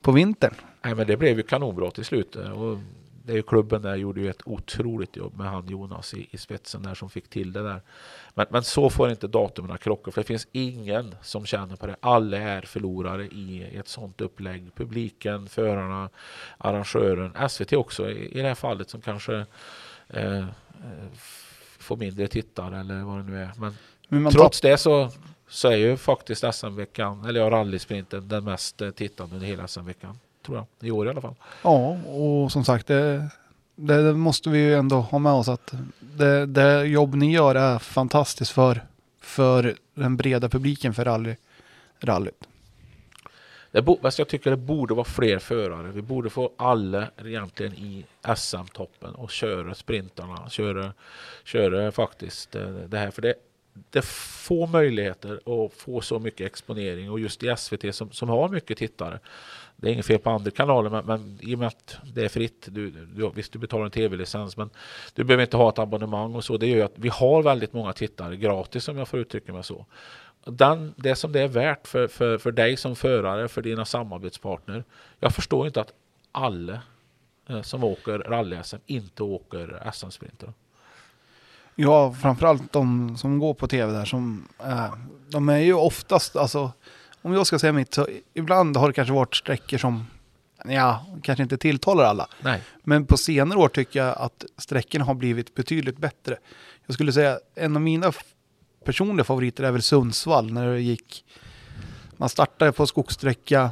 [0.03, 0.55] på vintern.
[0.85, 2.37] Nej, men det blev ju kanonbra till slut.
[2.37, 2.79] Och
[3.27, 6.39] det är ju klubben där gjorde ju ett otroligt jobb med han Jonas i, i
[6.39, 7.83] spetsen där som fick till det där.
[8.35, 11.97] Men, men så får inte datumen krocka för det finns ingen som känner på det.
[12.01, 14.75] Alla är förlorare i ett sånt upplägg.
[14.75, 16.09] Publiken, förarna,
[16.59, 19.47] arrangören, SVT också i, i det här fallet som kanske
[20.09, 20.47] eh,
[21.79, 23.53] får mindre tittare eller vad det nu är.
[23.57, 23.75] Men,
[24.09, 25.11] Men trots det så,
[25.49, 30.19] så är ju faktiskt SM-veckan, eller ja, rallysprinten, den mest eh, tittade under hela SM-veckan
[30.47, 30.89] tror jag.
[30.89, 31.35] I år i alla fall.
[31.63, 33.29] Ja, och som sagt det,
[33.75, 37.79] det måste vi ju ändå ha med oss att det, det jobb ni gör är
[37.79, 38.83] fantastiskt för,
[39.21, 41.37] för den breda publiken för rally,
[42.01, 42.49] rallyt.
[43.71, 45.93] Det bo, jag tycker det borde vara fler förare.
[45.93, 48.05] Vi borde få alla egentligen i
[48.37, 50.49] SM-toppen och köra sprintarna.
[50.51, 50.93] Köra,
[51.45, 53.11] köra faktiskt eh, det här.
[53.11, 53.35] För det,
[53.91, 58.49] det får möjligheter att få så mycket exponering och just i SVT som, som har
[58.49, 59.19] mycket tittare
[59.77, 62.29] det är inget fel på andra kanaler, men, men i och med att det är
[62.29, 64.71] fritt, du, du, visst du betalar en tv-licens, men
[65.15, 66.57] du behöver inte ha ett abonnemang och så.
[66.57, 69.65] Det gör ju att vi har väldigt många tittare gratis om jag får uttrycka mig
[69.65, 69.87] så.
[70.45, 74.85] Den, det som det är värt för, för, för dig som förare, för dina samarbetspartner.
[75.21, 75.93] Jag förstår inte att
[76.33, 76.81] alla
[77.49, 80.53] eh, som åker rally-SM inte åker SM-sprinter.
[81.75, 84.95] Ja, framförallt de som går på tv där som, eh,
[85.29, 86.73] de är ju oftast, alltså
[87.27, 90.07] om jag ska säga mitt så ibland har det kanske varit sträckor som
[90.65, 92.29] ja, kanske inte tilltalar alla.
[92.41, 92.63] Nej.
[92.85, 96.37] Men på senare år tycker jag att sträckorna har blivit betydligt bättre.
[96.87, 98.13] Jag skulle säga en av mina
[98.85, 101.25] personliga favoriter är väl Sundsvall när det gick.
[102.17, 103.71] Man startade på skogssträcka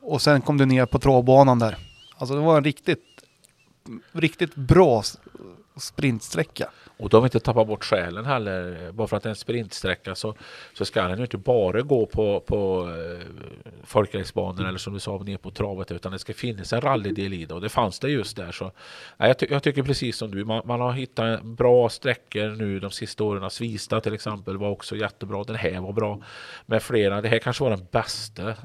[0.00, 1.78] och sen kom du ner på travbanan där.
[2.16, 3.04] Alltså det var en riktigt,
[4.12, 5.02] riktigt bra
[5.76, 6.70] sprintsträcka.
[6.96, 8.92] Och då har vi inte tappat bort själen heller.
[8.92, 10.34] Bara för att det är en sprintsträcka så,
[10.72, 13.26] så ska den ju inte bara gå på, på eh,
[13.84, 17.44] folkracebanor eller som du sa ner på travet utan det ska finnas en rallydel i
[17.44, 18.52] det och det fanns det just där.
[18.52, 18.64] Så,
[19.16, 22.80] nej, jag, ty jag tycker precis som du, man, man, har hittat bra sträckor nu
[22.80, 23.44] de sista åren.
[23.44, 25.44] Alltså Svista till exempel var också jättebra.
[25.44, 26.22] Den här var bra
[26.66, 27.20] med flera.
[27.20, 28.56] Det här kanske var den bästa eh,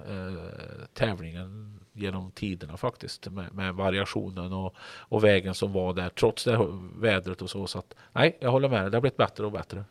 [0.93, 6.67] tävlingen genom tiderna faktiskt med, med variationen och, och, vägen som var där trots det
[6.95, 7.67] vädret och så.
[7.67, 8.81] så att, nej, jag håller med.
[8.81, 8.91] dig.
[8.91, 9.83] Det har blivit bättre och bättre.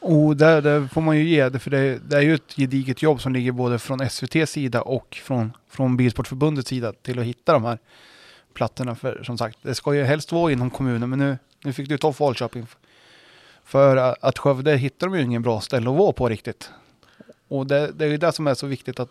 [0.00, 3.02] Och där, där får man ju ge det, för det, det, är ju ett gediget
[3.02, 7.52] jobb som ligger både från SVTs sida och från, från Bilsportförbundets sida till att hitta
[7.52, 7.78] de här
[8.54, 8.94] plattorna.
[8.94, 11.98] För som sagt, det ska ju helst vara inom kommunen, men nu, nu fick du
[11.98, 12.66] ta Falköping.
[13.64, 16.70] För att Skövde hittar de ju ingen bra ställe att vara på riktigt.
[17.48, 19.10] Och det, det är ju det som är så viktigt att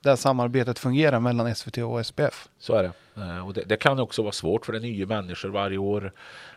[0.00, 2.48] det samarbetet fungerar mellan SVT och SPF.
[2.58, 2.92] Så är det.
[3.22, 6.12] Eh, och det, det, kan också vara svårt för det är nya människor varje år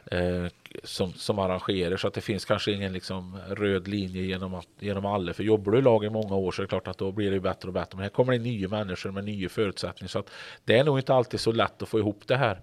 [0.05, 0.45] eh,
[0.83, 5.05] som, som arrangerar så att det finns kanske ingen liksom, röd linje genom, att, genom
[5.05, 5.33] alla.
[5.33, 7.31] För jobbar du i lag i många år så är det klart att då blir
[7.31, 7.95] det bättre och bättre.
[7.95, 10.29] Men här kommer det nya människor med nya förutsättningar så att
[10.65, 12.61] det är nog inte alltid så lätt att få ihop det här.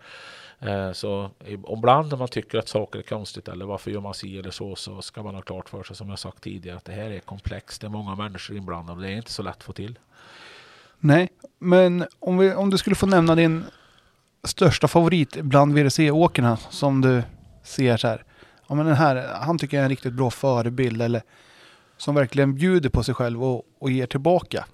[0.60, 4.38] Eh, så ibland när man tycker att saker är konstigt eller varför gör man si
[4.38, 6.92] eller så så ska man ha klart för sig som jag sagt tidigare att det
[6.92, 7.80] här är komplext.
[7.80, 9.98] Det är många människor inblandade och det är inte så lätt att få till.
[11.00, 13.64] Nej, men om, vi, om du skulle få nämna din
[14.44, 17.22] största favorit bland VRC-åkarna som du
[17.62, 18.24] ser så här.
[18.68, 21.22] Ja, men den här, han tycker jag är en riktigt bra förebild eller
[21.96, 24.64] som verkligen bjuder på sig själv och, och ger tillbaka.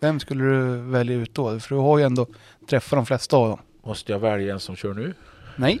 [0.00, 1.60] Vem skulle du välja ut då?
[1.60, 2.26] För du har ju ändå
[2.68, 3.58] träffat de flesta av dem.
[3.82, 5.14] Måste jag välja en som kör nu?
[5.56, 5.80] Nej.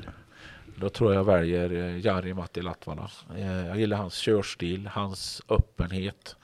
[0.76, 3.10] Då tror jag väljer eh, Jari Matti Latvala.
[3.36, 6.36] Eh, jag gillar hans körstil, hans öppenhet.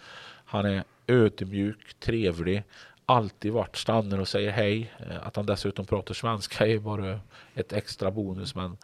[0.44, 2.64] Han är ödmjuk, trevlig
[3.06, 4.92] alltid varit stannar och säger hej.
[4.98, 7.20] Eh, att han dessutom pratar svenska är bara
[7.54, 8.54] ett extra bonus.
[8.54, 8.76] Men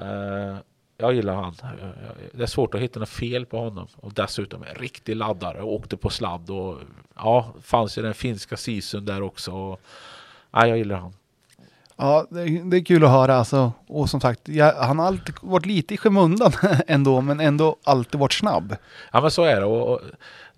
[0.00, 0.56] uh,
[0.96, 1.56] jag gillar han.
[1.62, 1.88] Eh,
[2.32, 3.88] det är svårt att hitta något fel på honom.
[3.96, 5.62] Och dessutom en riktig laddare.
[5.62, 6.50] Och åkte på sladd.
[6.50, 6.78] Och
[7.16, 9.52] ja, fanns ju den finska sisun där också.
[9.52, 9.80] Och,
[10.50, 11.12] ja, jag gillar han.
[11.96, 13.72] Ja, det är, det är kul att höra alltså.
[13.86, 16.52] Och som sagt, jag, han har alltid varit lite i skymundan
[16.86, 18.76] ändå, men ändå alltid varit snabb.
[19.12, 19.66] Ja, men så är det.
[19.66, 20.00] Och, och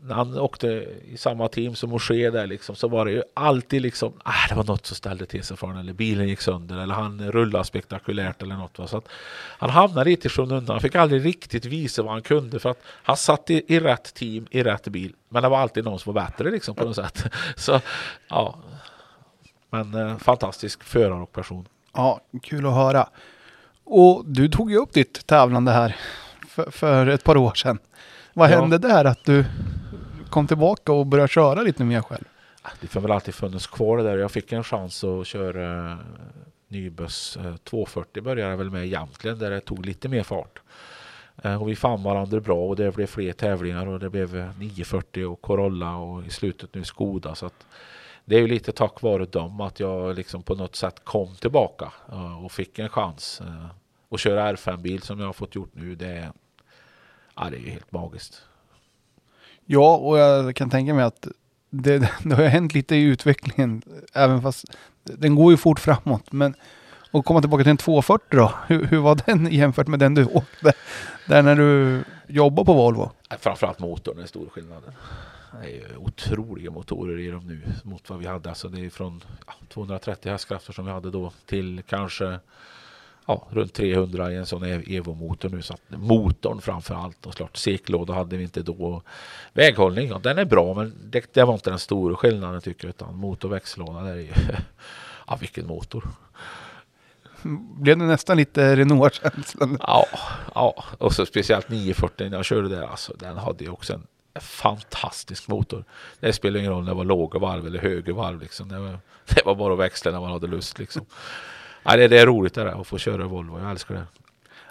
[0.07, 0.67] när han åkte
[1.05, 4.55] i samma team som Moshe där liksom, så var det ju alltid liksom, ah, det
[4.55, 7.65] var något som ställde till sig för honom, eller bilen gick sönder, eller han rullade
[7.65, 8.79] spektakulärt eller något.
[8.79, 8.87] Va?
[8.87, 9.09] Så att
[9.59, 12.83] han hamnade lite i skymundan, han fick aldrig riktigt visa vad han kunde för att
[12.87, 16.15] han satt i, i rätt team, i rätt bil, men det var alltid någon som
[16.15, 17.25] var bättre liksom på något sätt.
[17.57, 17.81] Så
[18.29, 18.59] ja,
[19.71, 21.69] men eh, fantastisk förare och person.
[21.93, 23.09] Ja, kul att höra.
[23.85, 25.97] Och du tog ju upp ditt tävlande här
[26.49, 27.79] för, för ett par år sedan.
[28.33, 28.61] Vad ja.
[28.61, 29.45] hände där att du
[30.35, 32.25] kom tillbaka och började köra lite mer själv?
[32.63, 34.19] Ah, det har väl alltid funnits kvar det där.
[34.19, 35.99] Jag fick en chans att köra eh,
[36.69, 40.61] Nybös 240 eh, började jag väl med egentligen där det tog lite mer fart.
[41.43, 45.25] Eh, och vi fann varandra bra och det blev fler tävlingar och det blev 940
[45.25, 47.35] och Corolla och i slutet nu Skoda.
[47.35, 47.67] Så att
[48.25, 51.93] det är ju lite tack vare dem att jag liksom på något sätt kom tillbaka
[52.43, 53.43] och fick en chans.
[54.11, 56.33] att köra R5-bil som jag har fått gjort nu, det är,
[57.37, 58.43] ja, det är ju helt magiskt.
[59.67, 61.29] Ja, och jag kan tänka mig att
[61.71, 64.65] det, det har ju hänt lite i utvecklingen, även fast
[65.03, 66.33] den går ju fort framåt.
[66.33, 66.55] Men
[67.11, 70.25] att komma tillbaka till en 240 då, hur, hur var den jämfört med den du
[70.25, 70.73] åkte
[71.29, 73.11] där när du jobbade på Volvo?
[73.39, 74.93] Framförallt motorn är stor skillnaden.
[75.63, 78.49] Det är ju otroliga motorer i dem nu mot vad vi hade.
[78.49, 79.25] Alltså det är från
[79.69, 82.39] 230 hästkrafter som vi hade då till kanske
[83.27, 85.63] ja, runt 300 i en sån Evo-motor nu.
[85.63, 89.03] Så att motorn framförallt och klart seklåda hade vi inte då.
[89.53, 92.91] Väghållning, ja, den är bra men det, det var inte den stora skillnaden tycker jag.
[92.91, 94.33] Utan motor och växellåda, är ju
[95.27, 96.09] ja, vilken motor.
[97.81, 99.79] Blev det nästan lite Renault-känslan?
[99.81, 100.07] Ja,
[100.55, 102.83] ja, och så speciellt 940 när jag körde där.
[102.83, 104.07] Alltså, den hade ju också en
[104.41, 105.85] fantastisk motor.
[106.21, 108.41] Det spelar ingen roll om det var låga varv eller högre varv.
[108.41, 108.69] Liksom.
[108.69, 108.99] Det, var,
[109.35, 110.79] det var bara att växla när man hade lust.
[110.79, 111.07] Liksom.
[111.85, 113.59] Ja, det, det är roligt det där, att få köra Volvo.
[113.61, 114.05] Jag älskar det.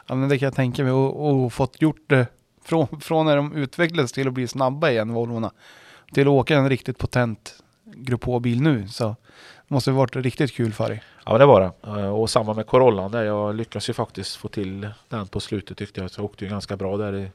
[0.07, 0.91] Ja, men det kan jag tänka mig.
[0.91, 2.27] Och, och fått gjort det
[2.65, 5.51] från, från när de utvecklades till att bli snabba igen, Volvorna.
[6.13, 8.87] Till att åka en riktigt potent Grupp H-bil nu.
[8.87, 9.03] Så
[9.67, 11.03] det måste varit riktigt kul för dig.
[11.25, 11.71] Ja, det var det.
[12.01, 13.23] Eh, Och samma med Corollan där.
[13.23, 16.11] Jag lyckades ju faktiskt få till den på slutet tyckte jag.
[16.11, 17.27] Så jag åkte ju ganska bra där i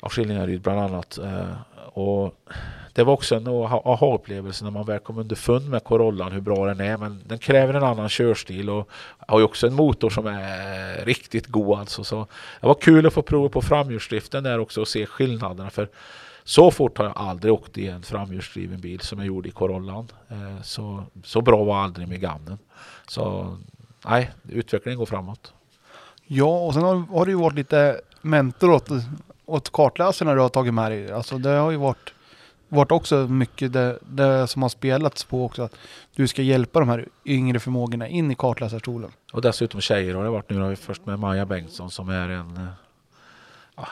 [0.00, 1.18] av Skillingaryd bland annat.
[1.18, 1.50] Eh,
[1.92, 2.34] Och
[2.92, 6.80] det var också en aha-upplevelse när man väl kom underfund med Corollan hur bra den
[6.80, 6.96] är.
[6.96, 8.88] Men den kräver en annan körstil och
[9.26, 12.04] har ju också en motor som är riktigt god alltså.
[12.04, 12.26] Så
[12.60, 15.70] det var kul att få prova på framhjulsdriften där också och se skillnaderna.
[15.70, 15.88] För
[16.44, 20.08] så fort har jag aldrig åkt i en framhjulsdriven bil som jag gjorde i Corollan.
[20.28, 22.58] Eh, så, så bra var aldrig Meganen.
[23.08, 23.56] Så
[24.06, 25.52] nej, utvecklingen går framåt.
[26.26, 28.88] Ja, och sen har, har du ju varit lite mentor åt,
[29.50, 31.12] åt kartläsarna du har tagit med dig.
[31.12, 32.12] Alltså det har ju varit,
[32.68, 35.62] varit också mycket det, det som har spelats på också.
[35.62, 35.76] Att
[36.14, 39.10] du ska hjälpa de här yngre förmågorna in i kartläsarstolen.
[39.32, 40.56] Och dessutom tjejer har det varit nu.
[40.56, 42.68] Då har vi först med Maja Bengtsson som är en, eh,
[43.76, 43.88] ja,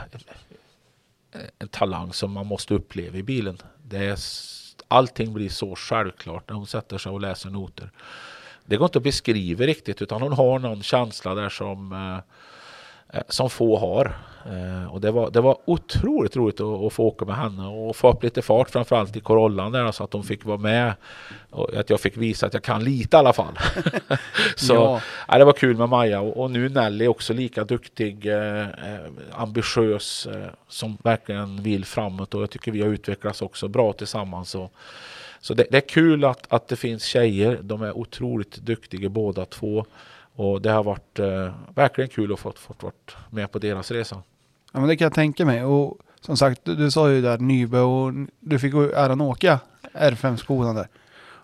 [1.33, 3.59] en, en talang som man måste uppleva i bilen.
[3.83, 4.19] Det är,
[4.89, 7.91] allting blir så självklart när hon sätter sig och läser noter.
[8.69, 13.25] Det går inte att beskriva riktigt utan hon har någon känsla där som, eh, eh,
[13.29, 14.17] som få har.
[14.47, 17.97] Eh, och det var, det var otroligt roligt att, att få åka med henne och
[17.97, 20.93] få upp lite fart framförallt i Corollan där så att de fick vara med.
[21.51, 23.59] Och att jag fick visa att jag kan lite i alla fall.
[24.57, 25.01] så Ja.
[25.29, 29.11] ja, det var kul med Maja och, och nu Nelly också lika duktig, eh, eh,
[29.33, 34.55] ambitiös, eh, som verkligen vill framåt och jag tycker vi har utvecklats också bra tillsammans.
[34.55, 34.73] Och,
[35.41, 39.45] så det, det är kul att, att det finns tjejer, de är otroligt duktiga båda
[39.45, 39.85] två.
[40.39, 44.23] Och det har varit eh, verkligen kul att få fått varit med på deras resa.
[44.73, 45.65] Ja men det kan jag tänka mig.
[45.65, 49.61] Och som sagt, du, du sa ju där Nybö och du fick äran åka
[49.93, 50.89] R5-skolan där.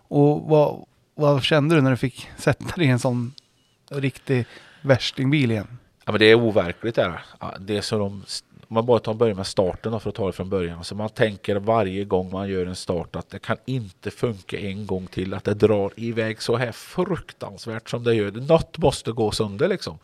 [0.09, 3.33] Och vad, vad kände du när du fick sätta dig i en sån
[3.91, 4.47] riktig
[4.83, 5.79] värstingbil igen?
[6.05, 6.95] Ja, men det är overkligt.
[6.95, 7.21] Det.
[7.41, 8.25] Ja, det så de,
[8.69, 10.85] om man bara tar börjar med starten då, för att ta det från början.
[10.85, 14.87] Så man tänker varje gång man gör en start att det kan inte funka en
[14.87, 15.35] gång till.
[15.35, 18.31] Att det drar iväg så här fruktansvärt som det gör.
[18.31, 19.99] Något måste gå sönder liksom.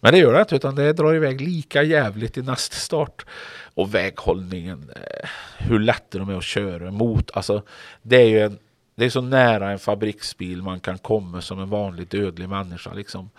[0.00, 3.26] Men det gör det inte utan det drar iväg lika jävligt i nästa start.
[3.74, 7.30] Och väghållningen, eh, hur lätt de är att köra mot.
[7.34, 7.62] Alltså
[8.02, 8.58] det är ju en
[8.94, 12.92] det är så nära en fabriksbil man kan komma som en vanlig dödlig människa.
[12.94, 13.30] Liksom.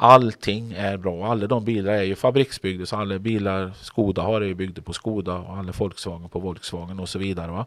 [0.00, 1.26] Allting är bra.
[1.26, 2.86] Alla de bilar är ju fabriksbyggda.
[2.86, 7.00] Så alla bilar Skoda har är ju byggda på Skoda och alla Volkswagen på Volkswagen
[7.00, 7.50] och så vidare.
[7.50, 7.66] Va?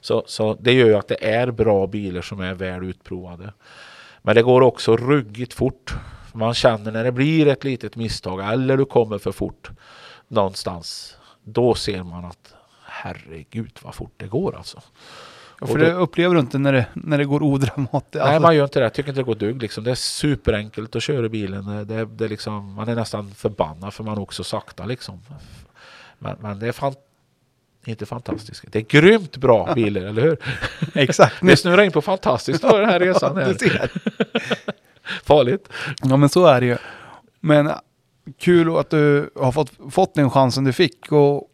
[0.00, 3.52] Så, så det gör ju att det är bra bilar som är väl utprovade.
[4.22, 5.94] Men det går också ruggigt fort.
[6.32, 9.70] Man känner när det blir ett litet misstag eller du kommer för fort
[10.28, 11.16] någonstans.
[11.44, 14.80] Då ser man att herregud vad fort det går alltså.
[15.60, 18.14] Ja, för då- det upplever du inte när det, när det går odramatiskt.
[18.14, 18.84] Nej, Alltså, man gör inte det.
[18.84, 19.62] Jag tycker inte det går dugg.
[19.62, 19.84] Liksom.
[19.84, 21.86] Det är superenkelt att köra bilen.
[21.86, 24.84] Det, det liksom, man är nästan förbannad för man åker så sakta.
[24.84, 25.20] Liksom.
[26.18, 26.94] Men, men det är fan,
[27.84, 28.64] inte fantastiskt.
[28.72, 30.36] Det är grymt bra bilar, eller hur?
[30.94, 31.36] Exakt.
[31.42, 33.36] Vi snurrar in på fantastiskt för den här resan.
[33.36, 33.90] Här.
[35.24, 35.68] Farligt.
[36.02, 36.76] Ja men så är det ju.
[37.40, 37.70] Men
[38.38, 41.44] kul att du har fått, fått den chansen du fick och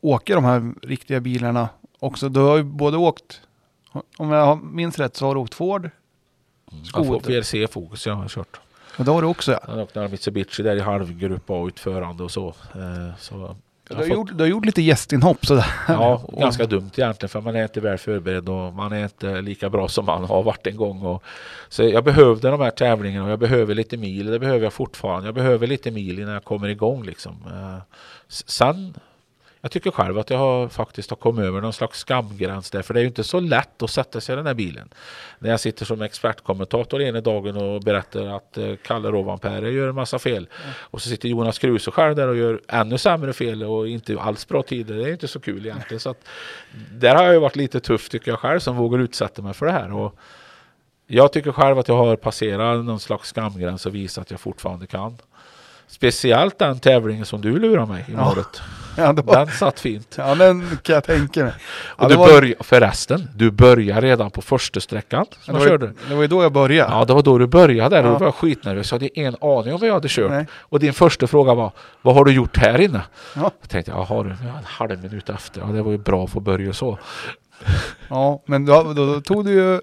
[0.00, 1.68] åka de här riktiga bilarna
[2.04, 2.28] också.
[2.28, 3.40] Du har ju både åkt,
[4.18, 5.90] om jag minns rätt så har du åkt Ford.
[6.94, 7.40] Jag får Skoter.
[7.40, 8.60] VRC Fokus jag har kört.
[8.98, 9.60] Och det har du också ja.
[9.68, 12.48] Jag åkte några Mitsubishi där i halvgrupp A utförande och så.
[12.48, 13.56] Eh, så
[13.88, 15.66] Du har, har gjort, du har gjort lite gästinhopp sådär.
[15.88, 19.70] Ja, ganska dumt egentligen för man är inte väl förberedd och man är inte lika
[19.70, 21.02] bra som man har varit en gång.
[21.02, 21.22] Och,
[21.68, 25.28] så jag behövde de här tävlingarna och jag behöver lite mil, det behöver jag fortfarande.
[25.28, 27.36] Jag behöver lite mil innan jag kommer igång liksom.
[27.46, 27.82] Eh,
[28.28, 28.94] Sen,
[29.64, 32.94] jag tycker själv att jag har faktiskt har kommit över någon slags skamgräns där, för
[32.94, 34.88] det är ju inte så lätt att sätta sig i den här bilen.
[35.38, 39.94] När jag sitter som expertkommentator ena dagen och berättar att eh, Kalle Rovanperä gör en
[39.94, 43.88] massa fel och så sitter Jonas Kruse själv där och gör ännu sämre fel och
[43.88, 44.94] inte alls bra tider.
[44.94, 46.00] Det är inte så kul egentligen.
[46.00, 46.24] Så att,
[46.92, 49.66] där har jag ju varit lite tuff tycker jag själv som vågar utsätta mig för
[49.66, 49.92] det här.
[49.92, 50.18] Och
[51.06, 54.86] jag tycker själv att jag har passerat någon slags skamgräns och visat att jag fortfarande
[54.86, 55.16] kan.
[55.88, 58.12] Speciellt den tävlingen som du lurar mig i
[58.96, 59.12] Ja.
[59.12, 60.14] det var, Den satt fint.
[60.18, 61.52] ja, den kan jag tänka mig.
[61.98, 65.54] Ja, Och det, du var, börjar, förresten, du börjar redan på första sträckan det, som
[65.54, 65.92] jag var, körde.
[66.08, 66.92] det var ju då jag började.
[66.92, 68.12] Ja, det var då du började där och Ja.
[68.12, 68.90] då var jag skitnervös.
[68.92, 70.30] Jag hade ingen aning om vad jag hade kört.
[70.30, 70.46] Nej.
[70.60, 71.72] Och din första fråga var,
[72.02, 73.02] vad har du gjort här inne?
[73.36, 73.50] Ja.
[73.60, 75.60] Jag tänkte, jaha du, en halv minut efter.
[75.60, 76.98] Ja, det var ju bra att få börja så.
[78.08, 79.80] Ja, men då, då, då tog du ju...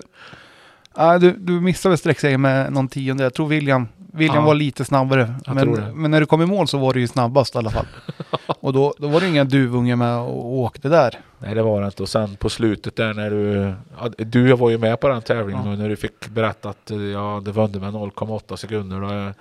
[0.95, 3.23] Ja, du, du missade väl sträcksegern med någon tionde.
[3.23, 4.41] Jag tror William, William Ja.
[4.45, 5.33] var lite snabbare.
[5.47, 7.85] Men, men när du kom i mål så var du ju snabbast i alla fall.
[8.47, 11.19] och då, då var det inga duvungar med och åkte där.
[11.39, 12.03] Nej, det var det inte.
[12.03, 13.73] Och sen på slutet där när du...
[13.99, 15.71] Ja, du var ju med på den tävlingen Ja.
[15.71, 18.99] och när du fick berätta att eh, ja, det vände med 0,8 sekunder.
[19.01, 19.31] Då, eh,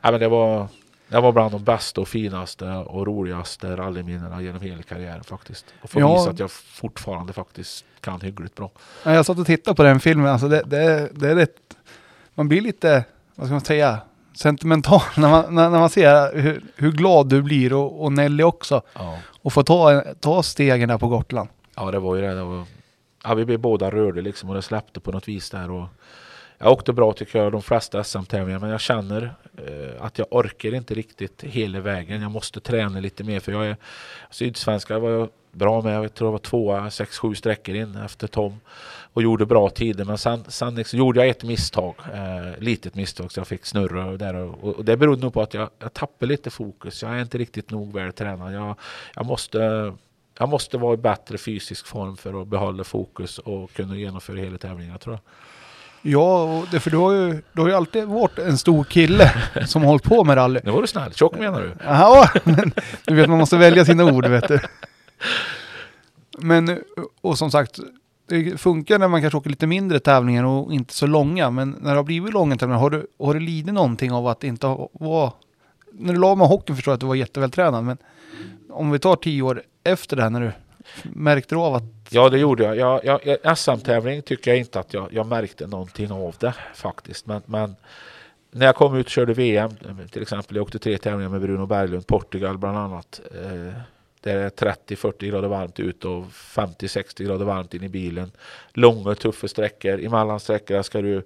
[0.00, 0.66] ja, men det var...
[1.08, 5.66] Det var bland de bästa och finaste och roligaste rallyminnena genom hela karriären faktiskt.
[5.82, 6.14] Och få Ja.
[6.14, 8.70] visa att jag fortfarande faktiskt kan hyggligt bra.
[9.04, 10.26] Ja, Jag satt och tittade på den filmen.
[10.26, 11.56] Alltså det, det, det är rätt...
[12.34, 14.00] Man blir lite, vad ska man säga,
[14.34, 18.42] sentimental när man, när, när man ser hur, hur glad du blir och, och Nelly
[18.42, 18.82] också.
[18.94, 19.18] Ja.
[19.42, 21.48] Och få ta, ta stegen där på Gotland.
[21.76, 22.34] Ja, det var ju det.
[22.34, 22.64] det var,
[23.24, 25.70] ja, vi blev båda rörda liksom och det släppte på något vis där.
[25.70, 25.86] Och
[26.58, 30.74] jag åkte bra tycker jag de flesta SM-tävlingar men jag känner eh, att jag orkar
[30.74, 32.22] inte riktigt hela vägen.
[32.22, 33.76] Jag måste träna lite mer för jag är
[34.30, 35.94] sydsvenska var jag bra med.
[36.04, 38.60] Jag tror jag var tvåa, sex, sju sträckor in efter Tom
[39.14, 40.04] och gjorde bra tider.
[40.04, 44.06] Men sen, sen liksom, gjorde jag ett misstag, eh, litet misstag så jag fick snurra
[44.06, 47.02] och där och, och det berodde nog på att jag, jag tappade lite fokus.
[47.02, 48.54] Jag är inte riktigt nog väl tränad.
[48.54, 48.76] Jag,
[49.14, 49.92] jag måste
[50.38, 54.58] jag måste vara i bättre fysisk form för att behålla fokus och kunna genomföra hela
[54.58, 55.20] tävlingen tror jag.
[56.12, 59.32] Ja, det, för du har, ju, du har ju alltid varit en stor kille
[59.66, 60.60] som har hållit på med rally.
[60.64, 61.12] Nu var du snäll.
[61.12, 61.76] Tjock menar du?
[61.84, 62.72] Ja, men
[63.06, 64.60] du vet man måste välja sina ord vet du.
[66.38, 66.82] Men,
[67.20, 67.78] och som sagt,
[68.26, 71.50] det funkar när man kanske åker lite mindre tävlingar och inte så långa.
[71.50, 74.44] Men när det har blivit långa tävlingar, har du, har du lidit någonting av att
[74.44, 75.32] inte ha- vara...
[75.92, 77.96] När du la med hockeyn förstår jag att du var jättevältränad, men
[78.70, 80.52] om vi tar tio år efter det här, när du
[81.02, 81.82] märkte du av att...
[82.10, 82.76] Ja, det gjorde jag.
[82.76, 87.26] jag, jag, jag SM-tävling tycker jag inte att jag, jag märkte någonting av det faktiskt.
[87.26, 87.76] Men, men
[88.50, 89.70] när jag kom ut och körde VM,
[90.10, 93.20] till exempel, jag åkte tre tävlingar med Bruno Berglund, Portugal bland annat.
[93.42, 93.74] Eh,
[94.24, 98.30] det är 30-40 grader varmt ut och 50-60 grader varmt in i bilen.
[98.72, 100.00] Långa tuffa sträckor.
[100.00, 101.22] I mellansträckorna ska du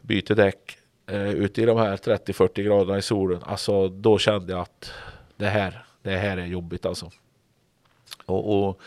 [0.00, 3.42] byta däck eh, ute i de här 30-40 graderna i solen.
[3.42, 4.92] Alltså då kände jag att
[5.36, 7.10] det här, det här är jobbigt alltså.
[8.26, 8.80] Och, och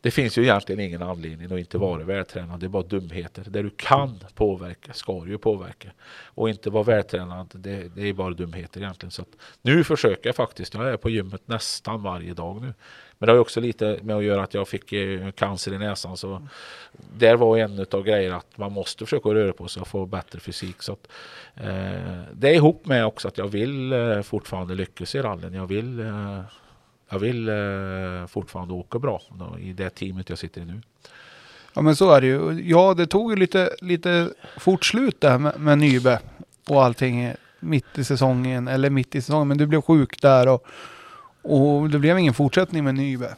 [0.00, 2.60] det finns ju egentligen ingen anledning att inte vara vältränad.
[2.60, 3.44] Det är bara dumheter.
[3.48, 5.90] Det du kan påverka ska du ju påverka.
[6.24, 9.10] Och inte vara vältränad, det, det är bara dumheter egentligen.
[9.10, 9.28] Så att
[9.62, 10.74] nu försöker jag faktiskt.
[10.74, 12.74] Jag är på gymmet nästan varje dag nu.
[13.18, 15.78] Men det har ju också lite med att göra att jag fick eh, cancer i
[15.78, 16.16] näsan.
[16.16, 16.46] Så
[17.18, 20.40] där var en av grejerna att man måste försöka röra på sig och få bättre
[20.40, 20.82] fysik.
[20.82, 21.08] Så att,
[21.54, 25.54] eh, det är ihop med också att jag vill eh, fortfarande lyckas i rallyn.
[25.54, 26.40] Jag vill eh,
[27.08, 30.80] jag vill eh, fortfarande åka bra då, i det teamet jag sitter i nu.
[31.74, 32.62] Ja men så är det ju.
[32.64, 36.20] Ja, det tog ju lite, lite fort slut där med, med Nybe
[36.68, 40.66] och allting mitt i säsongen, eller mitt i säsongen, men du blev sjuk där och,
[41.46, 43.34] och det blev ingen fortsättning med Nybe.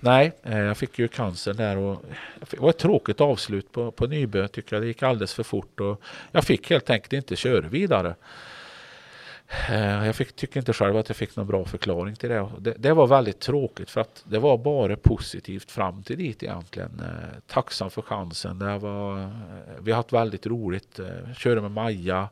[0.00, 2.04] Nej, eh, jag fick ju cancer där och
[2.50, 4.82] det var ett tråkigt avslut på, på Nybö tycker jag.
[4.82, 6.02] Det gick alldeles för fort och
[6.32, 8.14] jag fick helt enkelt inte köra vidare.
[9.68, 12.48] Eh, jag fick, tycker inte själv att jag fick någon bra förklaring till det.
[12.58, 12.74] det.
[12.78, 17.00] Det var väldigt tråkigt för att det var bara positivt fram till dit egentligen.
[17.00, 18.58] Eh, tacksam för chansen.
[18.58, 19.30] Det var,
[19.80, 21.00] vi har haft väldigt roligt.
[21.36, 22.28] Körde med Maja.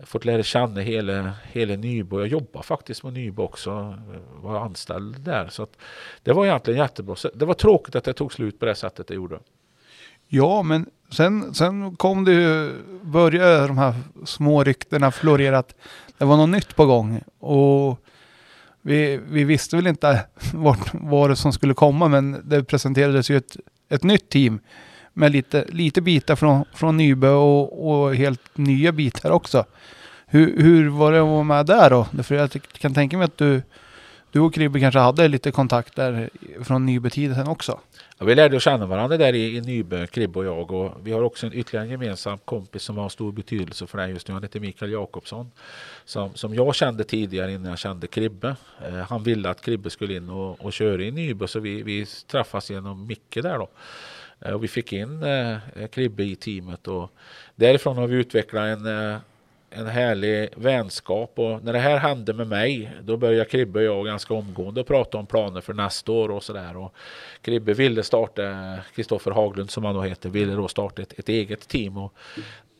[0.00, 2.18] Fått lära känna hela, hela Nybo.
[2.18, 3.98] Jag jobbar faktiskt med Nybo också.
[4.34, 5.48] Var anställd där.
[5.48, 5.76] Så att
[6.22, 7.16] det var egentligen jättebra.
[7.16, 9.38] Så Det var tråkigt att det tog slut på det sättet det gjorde.
[10.28, 13.94] Ja, men sen, sen kom det ju, började de här
[14.24, 15.74] små ryktena florera att
[16.18, 17.22] det var något nytt på gång.
[17.38, 18.00] Och
[18.82, 23.36] vi, vi visste väl inte vart var det som skulle komma, men det presenterades ju
[23.36, 23.56] ett,
[23.88, 24.60] ett nytt team
[25.16, 29.64] med lite, lite bitar från, från Nybö och, och helt nya bitar också.
[30.26, 32.22] Hur, hur var det att vara med där då?
[32.22, 33.62] För jag kan tänka mig att du,
[34.32, 36.30] du och Kribbe kanske hade lite kontakter
[36.64, 37.80] från Nybetiden också?
[38.18, 40.70] Ja, vi lärde känna varandra där i, i Nybö, Kribbe och jag.
[40.70, 44.08] Och vi har också en ytterligare en gemensam kompis som har stor betydelse för det
[44.08, 44.34] just nu.
[44.34, 45.50] Han heter Mikael Jakobsson.
[46.04, 48.56] Som, som jag kände tidigare innan jag kände Kribbe.
[48.88, 52.06] Eh, han ville att Kribbe skulle in och, och köra i Nybö så vi, vi
[52.26, 53.68] träffas genom Micke där då.
[54.40, 57.10] Eh, och vi fick in eh, eh, Kribbe i teamet och
[57.54, 59.18] därifrån har vi utvecklat en eh,
[59.70, 64.06] en härlig vänskap och när det här hände med mig då började Kribbe och jag
[64.06, 66.88] ganska omgående prata om planer för nästa år och sådär.
[67.40, 71.68] Kribbe ville starta, Kristoffer Haglund som han då heter, ville då starta ett, ett eget
[71.68, 71.96] team.
[71.96, 72.12] Och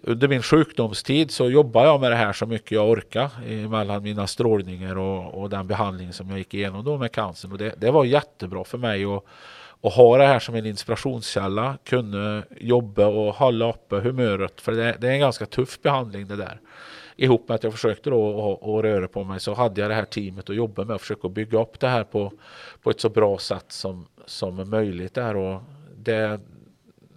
[0.03, 4.27] under min sjukdomstid så jobbade jag med det här så mycket jag orkade mellan mina
[4.27, 7.53] strålningar och, och den behandling som jag gick igenom då med cancern.
[7.53, 9.27] Och det, det var jättebra för mig och
[9.87, 14.61] och ha det här som en inspirationskälla, kunna jobba och hålla uppe humöret.
[14.61, 16.61] För det, det är en ganska tuff behandling det där.
[17.17, 20.05] Ihop med att jag försökte då att röra på mig så hade jag det här
[20.05, 22.33] teamet att jobba med och försöka bygga upp det här på,
[22.83, 25.15] på ett så bra sätt som, som möjligt.
[25.15, 25.37] Där.
[25.37, 25.63] Och
[25.97, 26.41] det,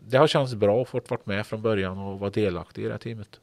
[0.07, 2.91] det har känts bra att få vara med från början och vara delaktig i det
[2.91, 3.39] här teamet.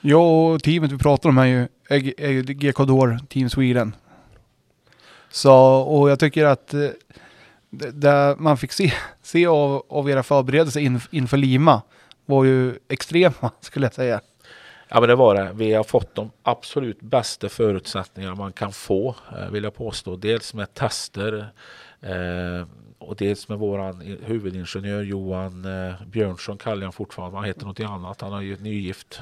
[0.00, 3.94] Ja, och teamet vi pratar om är ju, är, GK Door Team Sweden.
[5.30, 6.88] Så, och jag tycker att eh,
[7.70, 11.82] där det man fick se, se av, av era förberedelser in, inför Lima
[12.26, 14.20] var ju extrema skulle jag säga.
[14.88, 15.50] Ja men det var det.
[15.54, 20.16] Vi har fått de absolut bästa förutsättningar man kan få eh, vill jag påstå.
[20.16, 21.52] Dels med tester
[22.00, 22.66] eh,
[22.98, 27.36] och dels med våran huvudingenjör Johan eh, Björnsson kallar jag fortfarande.
[27.36, 28.20] Han heter något annat.
[28.20, 29.20] Han är ju nygift.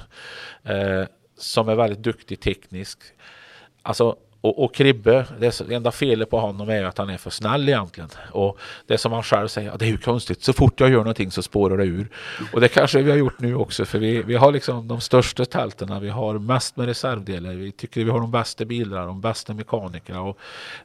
[0.62, 1.04] Eh,
[1.36, 2.98] som är väldigt duktig teknisk.
[3.82, 4.16] Alltså
[4.46, 8.10] och, och Kribbe, det enda felet på honom är att han är för snäll egentligen.
[8.32, 11.30] Och det som han själv säger, det är ju konstigt, så fort jag gör någonting
[11.30, 12.08] så spårar det ur.
[12.52, 15.44] Och det kanske vi har gjort nu också, för vi, vi har liksom de största
[15.44, 19.54] tälten, vi har mest med reservdelar, vi tycker vi har de bästa bilarna, de bästa
[19.54, 20.22] mekanikerna.
[20.22, 20.38] Och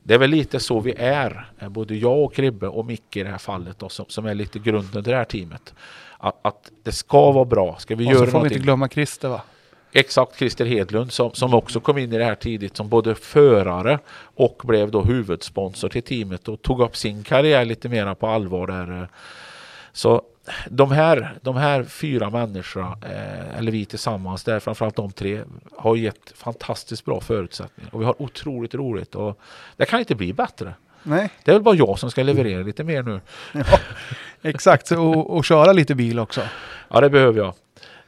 [0.03, 3.29] det är väl lite så vi är, både jag och Kribbe och Micke i det
[3.29, 5.73] här fallet, då, som, som är lite grunden till det här teamet.
[6.17, 8.49] Att, att det ska vara bra, ska vi och göra så får någonting.
[8.49, 9.41] vi inte glömma Christer va?
[9.93, 13.99] Exakt, Christer Hedlund som, som också kom in i det här tidigt som både förare
[14.35, 18.67] och blev då huvudsponsor till teamet och tog upp sin karriär lite mer på allvar
[18.67, 19.07] där.
[19.93, 20.21] Så
[20.69, 25.43] de här, de här fyra människorna, eh, eller vi tillsammans, där framförallt de tre,
[25.77, 29.39] har gett fantastiskt bra förutsättningar och vi har otroligt roligt och
[29.77, 30.73] det kan inte bli bättre.
[31.03, 31.29] Nej.
[31.43, 33.21] Det är väl bara jag som ska leverera lite mer nu.
[33.53, 33.63] Ja,
[34.41, 36.41] exakt, och, och köra lite bil också.
[36.89, 37.53] Ja, det behöver jag.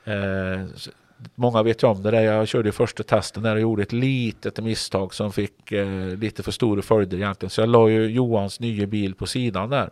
[0.05, 0.65] Eh,
[1.35, 2.21] många vet ju om det där.
[2.21, 6.51] Jag körde första testen där och gjorde ett litet misstag som fick eh, lite för
[6.51, 7.49] stora följder egentligen.
[7.49, 9.89] Så jag la ju Johans nya bil på sidan där.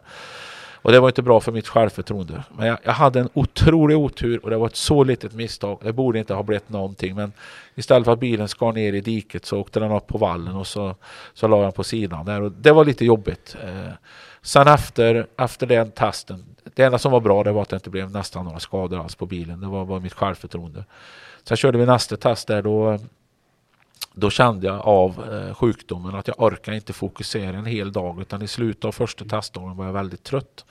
[0.83, 2.43] Och det var inte bra för mitt självförtroende.
[2.57, 5.79] Men jag, jag, hade en otrolig otur och det var ett så litet misstag.
[5.83, 7.15] Det borde inte ha blivit någonting.
[7.15, 7.31] Men
[7.75, 10.67] istället för att bilen skar ner i diket så åkte den upp på vallen och
[10.67, 10.95] så,
[11.33, 12.41] så la jag den på sidan där.
[12.41, 13.55] Och det var lite jobbigt.
[13.63, 13.93] Eh,
[14.41, 17.89] sen efter, efter den testen, det enda som var bra det var att det inte
[17.89, 19.61] blev nästan några skador alls på bilen.
[19.61, 20.85] Det var bara mitt självförtroende.
[21.43, 22.99] Sen körde vi nästa test där då
[24.13, 28.41] då kände jag av eh, sjukdomen att jag orkar inte fokusera en hel dag utan
[28.41, 30.65] i slutet av första testdagen var jag väldigt trött.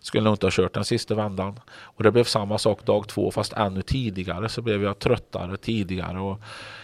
[0.00, 1.60] Skulle nog inte ha kört den sista vändan.
[1.70, 6.20] Och det blev samma sak dag två fast ännu tidigare så blev jag tröttare tidigare
[6.20, 6.40] och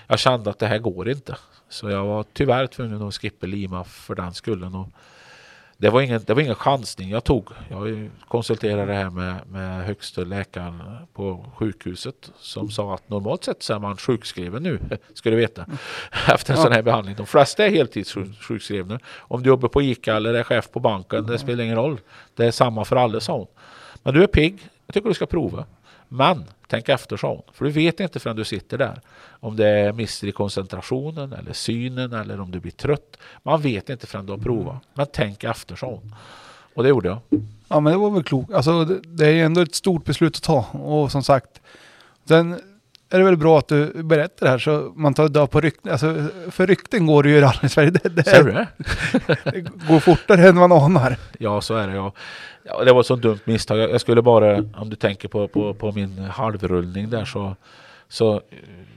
[0.06, 1.36] jag kände att det här går inte.
[1.68, 4.74] Så jag var tyvärr tvungen att skippa Lima för den skullen.
[4.74, 4.88] Och
[5.78, 7.48] det var, ingen, det var ingen chansning jag tog.
[7.70, 10.82] Jag konsulterade det här med, med högsta läkaren
[11.12, 14.80] på sjukhuset som sa att normalt sett så är man sjukskriven nu,
[15.14, 15.66] ska du veta,
[16.28, 16.64] efter en ja.
[16.64, 17.16] sån här behandling.
[17.16, 19.00] De flesta är heltidssjukskrivna.
[19.16, 22.00] Om du jobbar på ICA eller är chef på banken, det spelar ingen roll.
[22.34, 23.46] Det är samma för alla, sa hon.
[24.02, 25.64] Men du är pigg, jag tycker du ska prova.
[26.08, 27.42] Men tänk efter, sa hon.
[27.52, 29.00] För du vet inte förrän du sitter där.
[29.40, 33.16] Om det är mister i koncentrationen eller synen eller om du blir trött.
[33.42, 34.76] Man vet inte förrän du har provat.
[34.94, 36.14] Men tänk efter, sa hon.
[36.74, 37.18] Och det gjorde jag.
[37.68, 38.52] Ja men det var väl klokt.
[38.52, 40.66] Alltså det, det är ändå ett stort beslut att ta.
[40.72, 41.60] Och som sagt,
[42.24, 42.60] sen
[43.10, 45.92] är det väl bra att du berättar det här så man tar död på rykten.
[45.92, 47.90] Alltså, för rykten går det ju i rally Sverige.
[48.02, 48.66] Det, det, Ser du det?
[49.52, 51.16] det går fortare än man anar.
[51.38, 51.94] Ja, så är det.
[51.94, 52.12] Ja.
[52.64, 53.78] ja det var ett så dumt misstag.
[53.78, 57.56] Jag skulle bara, om du tänker på, på, på min halvrullning där så,
[58.08, 58.40] så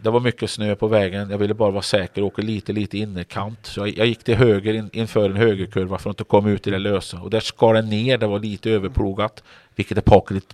[0.02, 1.30] det var mycket snö på vägen.
[1.30, 3.66] Jag ville bara vara säker och åka lite, lite innerkant.
[3.66, 6.68] Så jag, jag gick till höger in, inför en högerkurva för att inte komma ut
[6.68, 7.20] i det lösa.
[7.20, 8.18] Och där skar den ner.
[8.18, 9.44] Det var lite överplogat.
[9.76, 10.02] Vilket är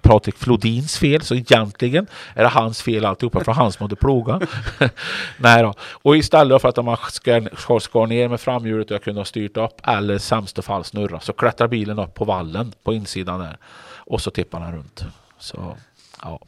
[0.02, 1.22] Patrik, Flodins fel.
[1.22, 3.44] Så egentligen är det hans fel alltihopa.
[3.44, 4.44] För han som hade plogat.
[5.38, 5.74] Nej då.
[5.80, 9.58] Och istället för att man skar, skar ner med framhjulet och jag kunde ha styrt
[9.58, 9.82] upp.
[9.88, 11.20] Eller sämsta fall snurra.
[11.20, 13.58] Så klättrar bilen upp på vallen på insidan där.
[13.98, 15.06] Och så tippar den runt.
[15.40, 15.76] Så
[16.22, 16.40] ja.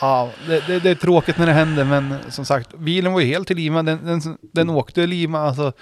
[0.00, 3.26] Ja, det, det, det, är tråkigt när det händer, men som sagt, bilen var ju
[3.26, 3.82] helt i Lima.
[3.82, 5.40] Den, den, den åkte i Lima.
[5.40, 5.72] Alltså,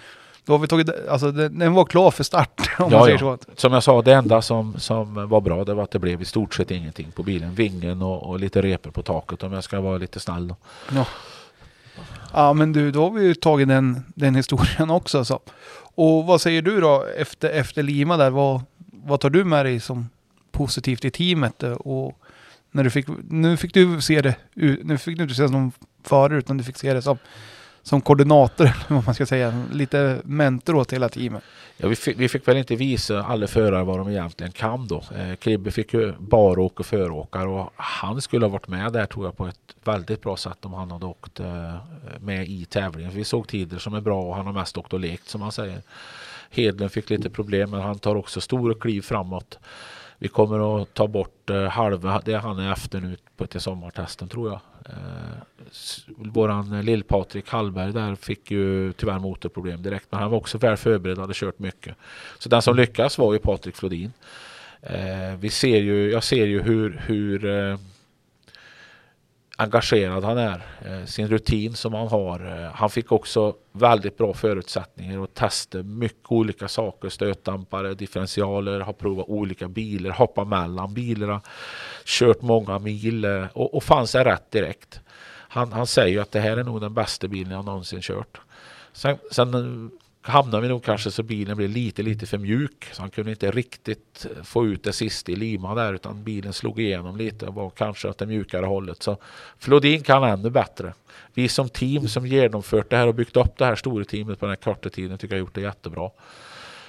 [0.44, 3.18] Då har vi tagit, alltså den, den var klar för start om Ja, man säger
[3.20, 3.38] ja.
[3.46, 3.52] så.
[3.56, 6.24] Som jag sa, det enda som, som var bra det var att det blev i
[6.24, 7.54] stort sett ingenting på bilen.
[7.54, 10.48] Vingen och, och lite repor på taket om jag ska vara lite snäll.
[10.48, 10.56] Då.
[10.94, 11.06] Ja.
[12.32, 15.24] ja men du, då har vi ju tagit den, den historien också.
[15.24, 15.40] Så.
[15.94, 18.30] Och vad säger du då efter, efter Lima där?
[18.30, 18.60] Vad,
[19.04, 20.08] vad tar du med dig som
[20.52, 21.62] positivt i teamet?
[21.62, 22.18] Och
[22.76, 24.36] när du fick, nu fick du se det,
[24.84, 25.72] nu fick du inte se det som
[26.02, 27.18] förare utan du fick se det som,
[27.82, 29.64] som koordinator, eller vad man ska säga.
[29.72, 31.42] Lite mentor åt hela teamet.
[31.76, 35.02] Ja, vi, fick, vi fick väl inte visa alla förare vad de egentligen kan då.
[35.16, 39.24] Eh, Kribbe fick ju baråk och föråkare och han skulle ha varit med där tror
[39.24, 41.74] jag på ett väldigt bra sätt om han hade åkt eh,
[42.20, 43.10] med i tävlingen.
[43.10, 45.40] För vi såg tider som är bra och han har mest åkt och lekt som
[45.40, 45.82] man säger.
[46.50, 49.58] Hedlund fick lite problem men han tar också stora kliv framåt.
[50.18, 54.28] Vi kommer att ta bort eh, halva det han är efter nu på till sommartesten
[54.28, 54.60] tror jag.
[54.84, 55.72] Eh,
[56.16, 60.76] våran eh, lill-Patrik Hallberg där fick ju tyvärr motorproblem direkt men han var också väl
[60.76, 61.96] förberedd och hade kört mycket.
[62.38, 64.12] Så den som lyckas var ju Patrik Flodin.
[65.38, 67.38] Vi ser ju, jag ser ju hur, hur
[69.56, 70.62] engagerad han är.
[70.84, 72.64] Eh, sin rutin som han har.
[72.64, 77.08] Eh, han fick också väldigt bra förutsättningar att testa mycket olika saker.
[77.08, 81.40] Stötdämpare, differentialer, har provat olika bilar, hoppat mellan bilarna,
[82.04, 85.00] kört många mil eh, och, och fann sig rätt direkt.
[85.48, 88.40] Han, han säger ju att det här är nog den bästa bilen jag någonsin kört.
[88.92, 89.90] Sen, sen
[90.26, 92.88] hamnade vi nog kanske så bilen blev lite, lite för mjuk.
[92.92, 96.80] Så han kunde inte riktigt få ut det sista i Lima där utan bilen slog
[96.80, 99.02] igenom lite och var kanske åt det mjukare hållet.
[99.02, 99.16] Så
[99.58, 100.92] Flodin kan ännu bättre.
[101.34, 104.46] Vi som team som genomfört det här och byggt upp det här stora teamet på
[104.46, 106.10] den här korta tiden tycker jag gjort det jättebra.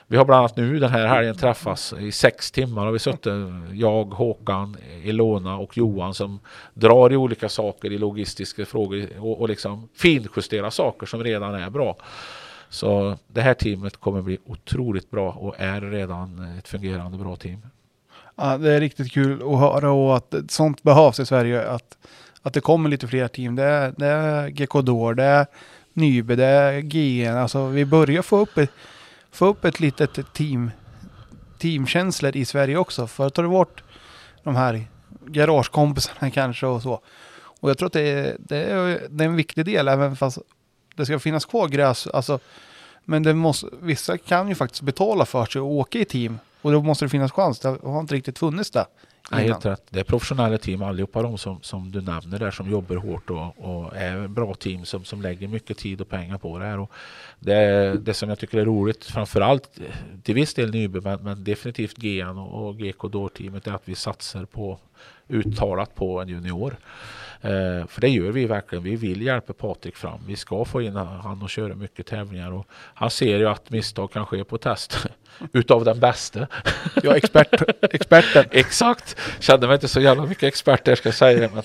[0.09, 3.33] Vi har bland annat nu den här helgen träffats i sex timmar har vi suttit,
[3.74, 6.40] jag, Håkan, Ilona och Johan som
[6.74, 11.69] drar i olika saker i logistiska frågor och, och liksom finjusterar saker som redan är
[11.69, 11.98] bra.
[12.70, 17.62] Så det här teamet kommer bli otroligt bra och är redan ett fungerande bra team.
[18.36, 21.70] Ja, det är riktigt kul att höra och att sånt behövs i Sverige.
[21.70, 21.98] Att,
[22.42, 23.56] att det kommer lite fler team.
[23.56, 25.46] Det är, det är GK Door, det är
[25.94, 27.38] Nybe, det är GN.
[27.38, 28.72] Alltså vi börjar få upp ett,
[29.32, 30.72] få upp ett litet team,
[31.58, 33.08] teamkänslor i Sverige också.
[33.08, 33.84] För att ta bort
[34.44, 34.88] de här
[35.26, 37.02] garagekompisarna kanske och så.
[37.60, 40.38] Och jag tror att det är, det är, det är en viktig del även fast
[40.98, 42.08] det ska finnas kvar gräs.
[42.08, 42.40] Alltså,
[43.06, 46.40] men det måste, vissa kan ju faktiskt betala för sig och åka i team.
[46.61, 47.59] Och då måste det finnas chans.
[47.59, 48.85] Det har inte riktigt funnits det.
[49.32, 49.43] Innan.
[49.43, 49.84] helt rätt.
[49.90, 53.58] Det är professionella team allihopa de som, som du nämner där som jobbar hårt och,
[53.58, 56.80] och är bra team som, som lägger mycket tid och pengar på det här.
[56.80, 56.92] Och
[57.40, 59.80] det, det som jag tycker är roligt, framförallt
[60.24, 63.95] till viss del Nybe men, men definitivt GN och, och GK Door-teamet är att vi
[63.95, 64.80] satsar på
[65.27, 66.77] uttalat på en junior.
[67.41, 68.83] Eh, för det gör vi verkligen.
[68.83, 70.19] Vi vill hjälpa Patrik fram.
[70.27, 72.51] Vi ska få in han och köra mycket tävlingar.
[72.51, 75.07] Och han ser ju att misstag kan ske på test.
[75.53, 76.48] Utav den bästa.
[77.03, 78.45] Ja, expert, experten.
[78.51, 79.17] Exakt!
[79.40, 81.49] Kände mig inte så jävla mycket expert där ska jag säga.
[81.53, 81.64] Men,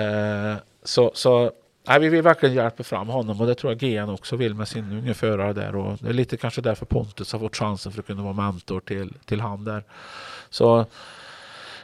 [0.00, 1.52] eh, så så
[1.88, 4.68] nej, vi vill verkligen hjälpa fram honom och det tror jag GN också vill med
[4.68, 5.76] sin unge förare där.
[5.76, 8.80] Och det är lite kanske därför Pontus har fått chansen för att kunna vara mentor
[8.80, 9.84] till, till han där.
[10.50, 10.86] Så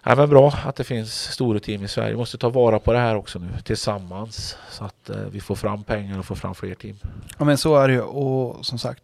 [0.03, 2.11] Ja, men bra att det finns stora team i Sverige.
[2.11, 5.55] Vi måste ta vara på det här också nu tillsammans så att eh, vi får
[5.55, 6.97] fram pengar och får fram fler team.
[7.39, 9.03] Ja men så är det ju och som sagt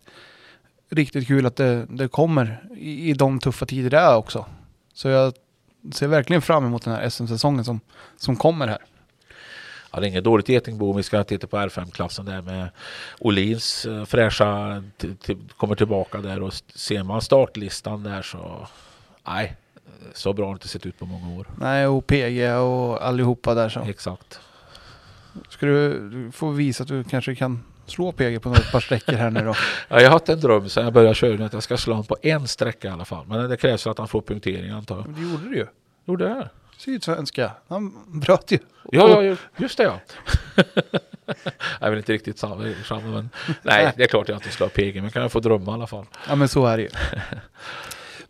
[0.90, 4.46] riktigt kul att det, det kommer i, i de tuffa tider det är också.
[4.94, 5.34] Så jag
[5.92, 7.80] ser verkligen fram emot den här SM-säsongen som,
[8.16, 8.78] som kommer här.
[9.92, 12.68] Ja, det är inget dåligt getingbo om vi ska titta på R5-klassen där med
[13.18, 14.82] Olins eh, fräscha
[15.56, 18.68] kommer tillbaka där och ser man startlistan där så
[19.26, 19.56] nej,
[20.14, 21.46] så bra har det inte sett ut på många år.
[21.60, 23.80] Nej och PG och allihopa där så.
[23.80, 24.40] Exakt.
[25.48, 29.12] Ska du, du får visa att du kanske kan slå PG på några par sträckor
[29.12, 29.54] här nu då.
[29.88, 32.06] Ja, jag har haft en dröm sedan jag började köra att jag ska slå honom
[32.06, 33.26] på en sträcka i alla fall.
[33.26, 35.06] Men det krävs att han får punktering antar jag.
[35.06, 35.66] Men det gjorde du ju.
[36.04, 36.50] Gjorde här?
[36.78, 37.50] Sydsvenska.
[37.68, 38.58] Han bröt ju.
[38.92, 40.00] Ja, ja, just det ja.
[41.80, 42.56] jag är väl inte riktigt samma
[42.90, 43.30] men
[43.62, 45.86] nej, det är klart jag inte slår PG, men kan jag få drömma i alla
[45.86, 46.04] fall.
[46.28, 46.90] Ja men så är det ju.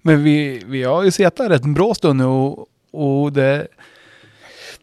[0.07, 3.69] Men vi, vi har ju sett där en bra stund nu och, och det,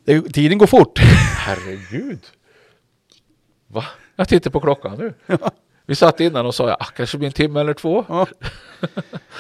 [0.03, 0.21] det...
[0.21, 0.99] Tiden går fort.
[1.37, 2.19] Herregud.
[3.67, 3.83] Va?
[4.15, 5.13] Jag tittar på klockan nu.
[5.85, 8.05] Vi satt innan och sa ja, kanske blir en timme eller två.
[8.09, 8.27] Ja.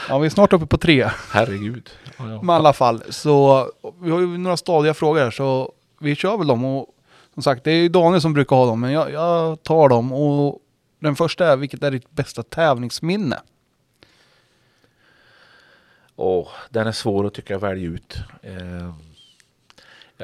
[0.09, 1.09] ja, vi är snart uppe på tre.
[1.31, 1.89] Herregud.
[2.17, 2.41] Ja, ja.
[2.41, 3.65] Men i alla fall, så
[4.01, 6.87] vi har ju några stadiga frågor här så vi kör väl dem och
[7.33, 10.13] som sagt det är ju Daniel som brukar ha dem men jag, jag tar dem
[10.13, 10.59] och
[10.99, 13.39] den första är vilket är ditt bästa tävlingsminne?
[16.15, 18.17] Åh, den är svår att tycka välja ut.
[18.41, 18.93] Eh,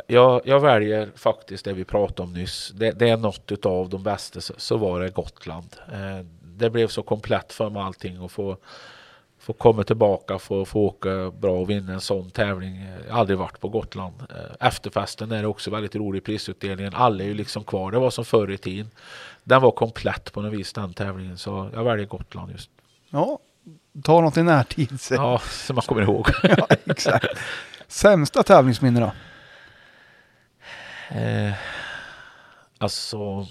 [0.08, 2.72] jag, jag väljer faktiskt det vi pratade om nyss.
[2.76, 5.76] Det, det är något av de bästa, så, så var det Gotland.
[5.92, 8.58] Eh, det blev så komplett för mig allting och få
[9.40, 12.86] få komma tillbaka, få, få åka bra och vinna en sån tävling.
[13.08, 14.14] Jag har aldrig varit på Gotland.
[14.30, 16.94] Eh, efterfesten är också väldigt rolig, prisutdelningen.
[16.96, 17.92] Alla är ju liksom kvar.
[17.92, 18.92] Det var som förr i tiden.
[19.44, 22.70] Den var komplett på något vis den tävlingen, så jag väljer Gotland just.
[23.10, 23.40] Ja,
[24.04, 25.02] ta något i närtid.
[25.02, 25.18] säg.
[25.18, 26.28] Ja, som man kommer ihåg.
[26.44, 27.28] ja, exakt.
[27.88, 29.12] Sämsta tävlingsminne då?
[31.18, 31.54] Eh,
[32.78, 33.48] alltså...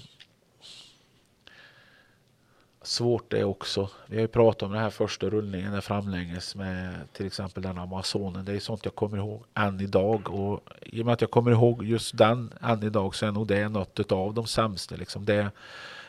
[2.81, 3.89] Svårt det också.
[4.05, 7.77] Vi har ju pratat om den här första rullningen där framlänges med till exempel den
[7.77, 8.45] Amazonen.
[8.45, 10.29] Det är sånt jag kommer ihåg än idag.
[10.29, 13.47] Och i och med att jag kommer ihåg just den än idag så är nog
[13.47, 14.95] det något av de sämsta.
[14.95, 15.25] Liksom.
[15.25, 15.51] Det,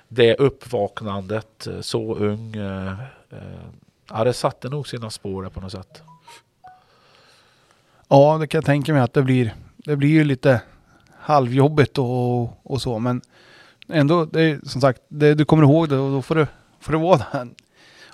[0.09, 2.57] det uppvaknandet, eh, så ung.
[2.57, 3.69] Eh, eh,
[4.11, 6.03] ja, det satte nog sina spår där på något sätt.
[8.09, 9.55] Ja, det kan jag tänka mig att det blir.
[9.77, 10.61] Det blir ju lite
[11.21, 13.21] halvjobbigt och, och så, men
[13.89, 16.47] ändå, det är, som sagt, det, du kommer ihåg det och då får du,
[16.81, 17.49] får det vara där.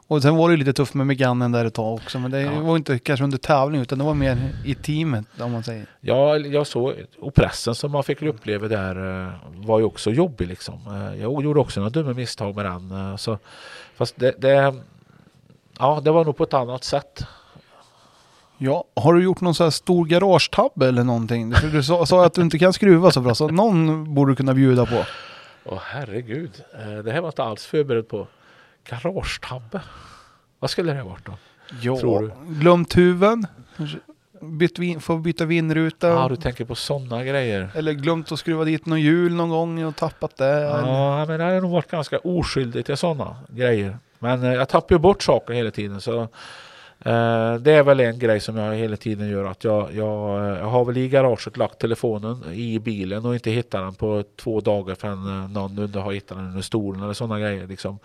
[0.08, 2.60] Och sen var det lite tufft med Megannen där ett tag också, men det Ja.
[2.60, 5.86] var inte kanske under tävling utan det var mer i teamet om man säger.
[6.00, 10.48] Ja, jag såg, och pressen som man fick uppleva där eh, var ju också jobbig
[10.48, 10.74] liksom.
[10.86, 12.90] Eh, Jag gjorde också några dumma misstag med den.
[12.90, 13.38] eh, Så,
[13.96, 14.74] fast det, det,
[15.78, 17.26] ja, det var nog på ett annat sätt.
[18.58, 21.54] Ja, har du gjort någon sån här stor garagetabbe eller någonting?
[21.54, 24.36] För du sa, sa att du inte kan skruva så bra, så någon borde du
[24.36, 25.04] kunna bjuda på.
[25.64, 28.26] Åh herregud, eh, det här var inte alls förberedd på.
[28.88, 29.80] Garagetabbe.
[30.58, 31.32] Vad skulle det ha varit då?
[31.80, 32.54] Ja, Tror du?
[32.54, 33.46] glömt huven.
[34.40, 36.08] Bytt vin, får byta vindruta.
[36.08, 37.70] Ja, du tänker på sådana grejer.
[37.74, 40.60] Eller glömt att skruva dit någon hjul någon gång och tappat det.
[40.60, 43.98] Ja, men det har nog varit ganska oskyldigt till sådana grejer.
[44.18, 46.20] Men eh, jag tappar ju bort saker hela tiden så
[47.00, 50.58] eh, det är väl en grej som jag hela tiden gör att jag, jag, eh,
[50.58, 54.60] jag har väl i garaget lagt telefonen i bilen och inte hittat den på två
[54.60, 57.66] dagar förrän eh, någon under har hittat den under stolen eller sådana grejer.
[57.66, 57.98] Liksom.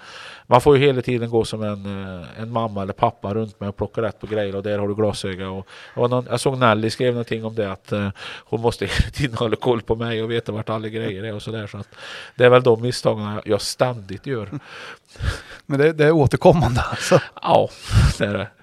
[0.47, 3.69] Man får ju hela tiden gå som en, eh, en mamma eller pappa runt mig
[3.69, 5.49] och plocka rätt på grejer och där har du glasöga.
[5.49, 8.09] Och, och någon, jag såg Nelly skrev någonting om det att eh,
[8.43, 11.41] hon måste hela tiden hålla koll på mig och veta vart alla grejer är och
[11.41, 11.67] sådär.
[11.67, 11.87] Så att
[12.35, 14.49] det är väl de misstagen jag ständigt gör.
[15.71, 17.21] Men det, det är återkommande alltså.
[17.41, 17.69] Ja,
[18.17, 18.47] det är det.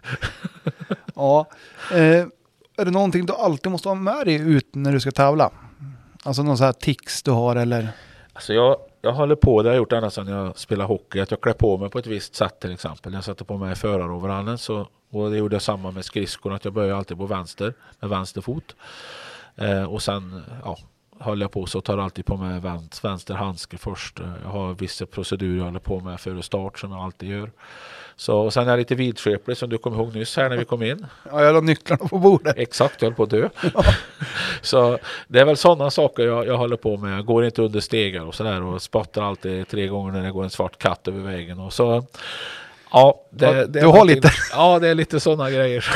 [1.14, 1.46] Ja.
[1.92, 2.26] Eh,
[2.76, 5.50] är det någonting du alltid måste ha med dig ut när du ska tävla?
[6.24, 7.88] Alltså någon sån här tics du har eller?
[8.32, 11.30] Alltså jag, jag håller på, det har jag gjort ända sedan jag spelade hockey, att
[11.30, 13.12] jag klär på mig på ett visst sätt till exempel.
[13.12, 16.74] Jag satte på mig föraroverallen så, och det gjorde jag samma med skridskorna, att jag
[16.74, 18.76] börjar alltid på vänster, med vänster fot.
[19.56, 20.78] Eh, och sen ja,
[21.20, 24.20] håller jag på så tar jag alltid på mig vänster, vänster handske först.
[24.42, 27.50] Jag har vissa procedurer jag håller på med före start som jag alltid gör.
[28.16, 30.64] Så, och sen är jag lite vidskeplig som du kom ihåg nyss här när vi
[30.64, 31.06] kom in.
[31.30, 32.58] Ja, jag la nycklarna på bordet.
[32.58, 33.48] Exakt, jag höll på att dö.
[34.62, 34.98] så
[35.28, 37.18] det är väl sådana saker jag, jag håller på med.
[37.18, 40.44] Jag går inte under stegar och sådär och spottar alltid tre gånger när det går
[40.44, 41.58] en svart katt över vägen.
[41.58, 42.04] Och så,
[42.92, 44.30] ja, det, Ja, det du har lite.
[44.52, 45.84] Ja, det är lite sådana grejer.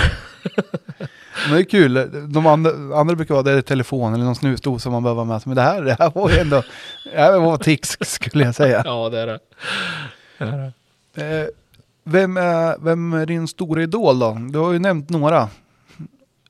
[1.47, 2.11] Men det är kul.
[2.33, 5.49] De andra, andra brukar vara det är telefon eller någon snusdosa man behöver med sig.
[5.51, 6.63] Men det här, det här var ju ändå,
[7.13, 8.83] det här var tics skulle jag säga.
[8.85, 9.39] Ja, det är det.
[10.39, 10.73] det, är
[11.15, 11.41] det.
[11.43, 11.49] Eh,
[12.05, 14.39] vem, är, vem är din stora idol då?
[14.51, 15.49] Du har ju nämnt några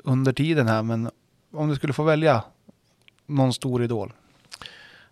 [0.05, 1.11] under tiden här, men
[1.55, 2.43] om du skulle få välja
[3.27, 4.12] någon stor idol?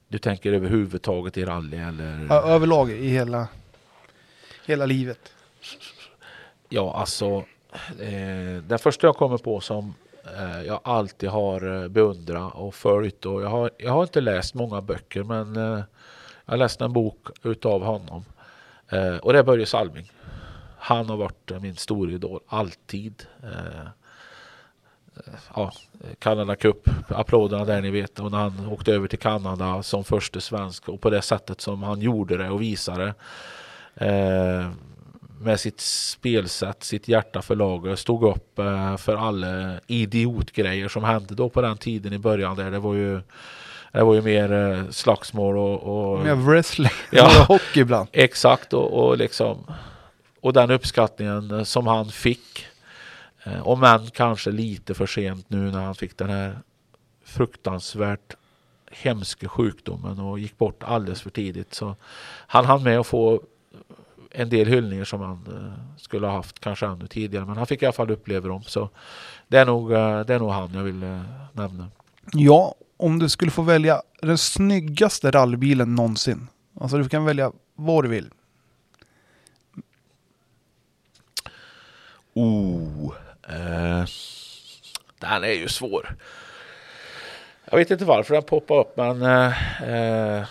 [0.08, 2.32] Du tänker överhuvudtaget i rally eller?
[2.32, 3.48] Ö- Överlag i hela,
[4.66, 5.18] hela livet.
[6.68, 7.44] Ja, alltså
[8.00, 9.94] eh, den första jag kommer på som
[10.36, 14.54] eh, jag alltid har eh, beundrat och följt och jag har, jag har inte läst
[14.54, 15.84] många böcker men eh,
[16.46, 18.24] jag läste en bok utav honom
[18.88, 20.12] eh, och det är Börje Salming.
[20.78, 23.26] Han har varit eh, min stora idol alltid.
[25.54, 25.72] Ja,
[26.18, 30.40] Canada Cup, applåderna där ni vet och när han åkte över till Kanada som första
[30.40, 33.14] svensk och på det sättet som han gjorde det och visade
[33.94, 34.70] eh,
[35.40, 41.34] med sitt spelsätt, sitt hjärta för laget, stod upp eh, för alla idiotgrejer som hände
[41.34, 42.70] då på den tiden i början där.
[42.70, 43.20] Det var ju,
[43.92, 47.26] det var ju mer eh, slagsmål och, och Med wrestling Ja.
[47.40, 48.08] och hockey ibland.
[48.12, 49.66] Exakt och, och liksom
[50.40, 52.66] och den uppskattningen som han fick.
[53.44, 56.58] Eh, Om än kanske lite för sent nu när han fick den här
[57.24, 58.36] fruktansvärt
[58.90, 61.74] hemska sjukdomen och gick bort alldeles för tidigt.
[61.74, 61.96] Så
[62.46, 63.42] han hann med att få
[64.30, 67.46] en del hyllningar som han eh, skulle ha haft kanske ännu tidigare.
[67.46, 68.62] Men han fick i alla fall uppleva dem.
[68.62, 68.88] Så
[69.48, 71.88] det är nog, eh, det är nog han jag vill eh, nämna.
[72.32, 76.48] Ja, om du skulle få välja den snyggaste rallybilen någonsin.
[76.80, 78.30] Alltså du kan välja vad du vill.
[82.34, 83.14] Oh,
[83.48, 84.04] eh,
[85.18, 86.16] den är ju svår.
[87.64, 90.46] Jag vet inte varför den poppar upp men eh, eh,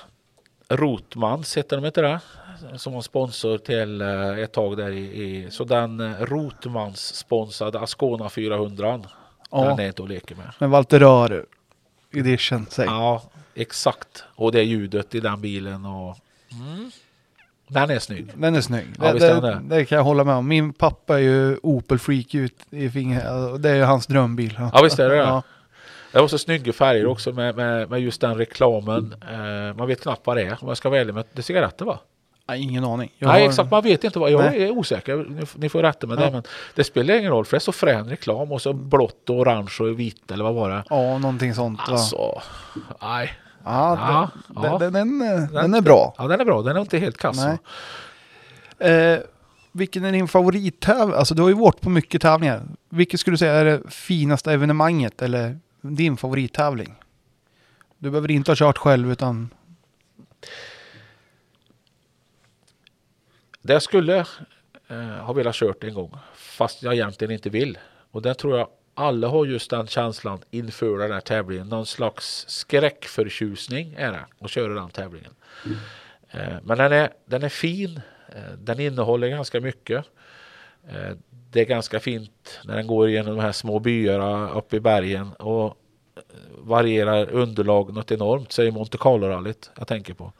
[0.67, 2.19] Rotmans heter de inte det?
[2.77, 7.79] Som var sponsor till eh, ett tag där i, i så den eh, Rotmans sponsrade
[7.79, 9.01] Ascona 400
[9.51, 9.63] Ja.
[9.63, 10.53] den är inte att leka med.
[10.59, 11.45] Med Walter Rör
[12.11, 12.85] edition, säg.
[12.85, 13.23] Ja,
[13.55, 14.23] exakt.
[14.35, 16.17] Och det ljudet i den bilen och
[16.51, 16.91] mm.
[17.67, 18.31] den är snygg.
[18.35, 18.87] Den är snygg.
[18.99, 20.47] Ja, det, visst är det, den det kan jag hålla med om.
[20.47, 23.23] Min pappa är ju Opel-freak ut i fingret.
[23.63, 24.59] Det är ju hans drömbil.
[24.73, 25.21] Ja, visst är det det.
[25.21, 25.43] Ja.
[26.11, 29.15] Det var så snygga färger också med, med, med just den reklamen.
[29.21, 31.85] Eh, man vet knappt vad det är om jag ska ärlig med det är cigaretter
[31.85, 31.99] va?
[32.49, 33.11] Nej, ingen aning.
[33.17, 34.31] Jag Nej har- exakt, man vet inte vad.
[34.31, 34.63] Jag Nej.
[34.63, 35.25] är osäker.
[35.29, 36.25] Ni, ni får rätta med Ja.
[36.25, 36.31] det.
[36.31, 36.43] Men
[36.75, 39.71] det spelar ingen roll för det är så frän reklam och så blått och orange
[39.79, 40.83] och vitt eller vad var det?
[40.89, 41.79] Ja, någonting sånt.
[41.79, 41.85] va?
[41.93, 42.41] Alltså,
[43.01, 43.33] nej.
[43.63, 44.77] ja, ja, den, ja.
[44.77, 45.19] Den, den,
[45.53, 46.13] den, är bra.
[46.17, 47.45] Ja den är bra, den är inte helt kass.
[48.79, 49.19] Eh,
[49.71, 51.15] vilken är din favorittävling?
[51.17, 52.61] Alltså du har ju varit på mycket tävlingar.
[52.89, 56.95] Vilket skulle du säga är det finaste evenemanget eller din favorittävling?
[57.97, 59.49] Du behöver inte ha kört själv utan...
[63.61, 64.25] Det jag skulle
[64.87, 67.77] eh, ha velat kört en gång fast jag egentligen inte vill.
[68.11, 71.69] Och det tror jag alla har just den känslan inför den här tävlingen.
[71.69, 75.31] Någon slags skräckförtjusning är det att köra den tävlingen.
[76.31, 78.01] Eh, men den är, den är fin.
[78.27, 80.05] Eh, den innehåller ganska mycket.
[80.89, 81.15] Eh,
[81.51, 85.33] det är ganska fint när den går igenom de här små byarna uppe i bergen
[85.33, 85.65] och
[86.15, 86.21] eh,
[86.57, 90.33] varierar underlag något enormt, säger Monte Carlo-rallyt jag tänker på.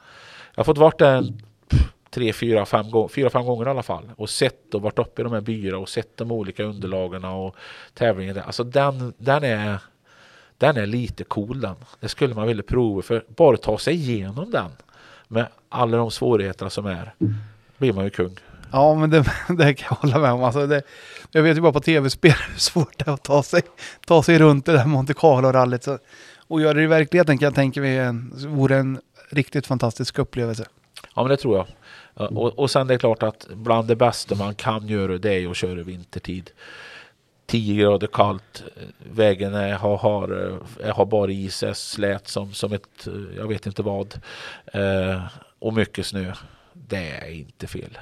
[0.56, 1.42] Jag har fått vart där en
[2.10, 5.24] tre, fyra, fem, fyra, fem gånger i alla fall och sett och varit uppe i
[5.24, 7.56] de här byarna och sett de olika underlagen och
[7.94, 8.36] tävlingen.
[8.36, 8.42] där.
[8.42, 9.80] Alltså den, den är
[10.58, 11.76] den är lite cool den.
[12.00, 14.72] Det skulle man vilja prova för bara ta sig igenom den
[15.28, 17.14] med alla de svårigheter som är
[17.78, 18.36] blir man ju kung.
[18.72, 19.18] Ja, men det,
[19.58, 20.44] det kan jag hålla med om.
[20.44, 20.82] Alltså det,
[21.32, 23.62] jag vet ju bara på tv-spel hur svårt det är att ta sig,
[24.06, 25.88] ta sig runt det där Monte Carlo-rallyt.
[26.48, 30.66] Och göra det i verkligheten kan jag tänka mig en, vore en riktigt fantastisk upplevelse.
[31.16, 31.68] Ja men det tror jag.
[32.20, 35.34] Ja, Och, och sen det är klart att bland det bästa man kan göra det
[35.34, 36.52] är att köra vintertid.
[37.46, 42.54] 10 grader kallt, eh, vägen är, har, har, eh, har bara is, är slät som,
[42.54, 44.20] som ett, eh, jag vet inte vad.
[44.66, 45.24] Eh,
[45.60, 46.34] och mycket snö.
[46.74, 47.98] Det är inte fel.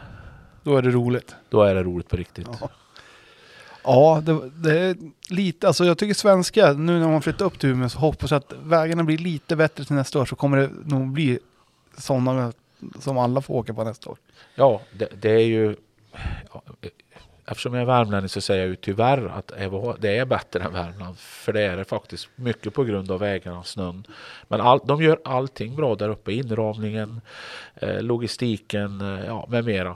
[0.63, 1.35] Då är det roligt.
[1.49, 2.47] Då är det roligt på riktigt.
[2.61, 2.69] Ja.
[3.83, 4.95] Ja, det, det är
[5.29, 8.37] lite, alltså jag tycker svenska, nu när man flyttar upp till Umeå så hoppas jag
[8.37, 11.39] att vägarna blir lite bättre till nästa år så kommer det nog bli
[11.97, 12.53] sådana
[12.99, 14.17] som alla får åka på nästa år.
[14.55, 15.75] Ja, det, det är ju...
[16.53, 16.61] Ja,
[17.45, 19.47] eftersom jag är värmlänning så säger jag ju tyvärr att
[19.99, 21.17] det är bättre än Värmland.
[21.17, 22.29] För det är det faktiskt.
[22.35, 24.03] Mycket på grund av vägarna, och snön.
[24.47, 26.33] Men all, de gör allting bra där uppe.
[26.33, 27.21] Inramningen,
[27.75, 29.95] eh, logistiken, eh, ja, med mera.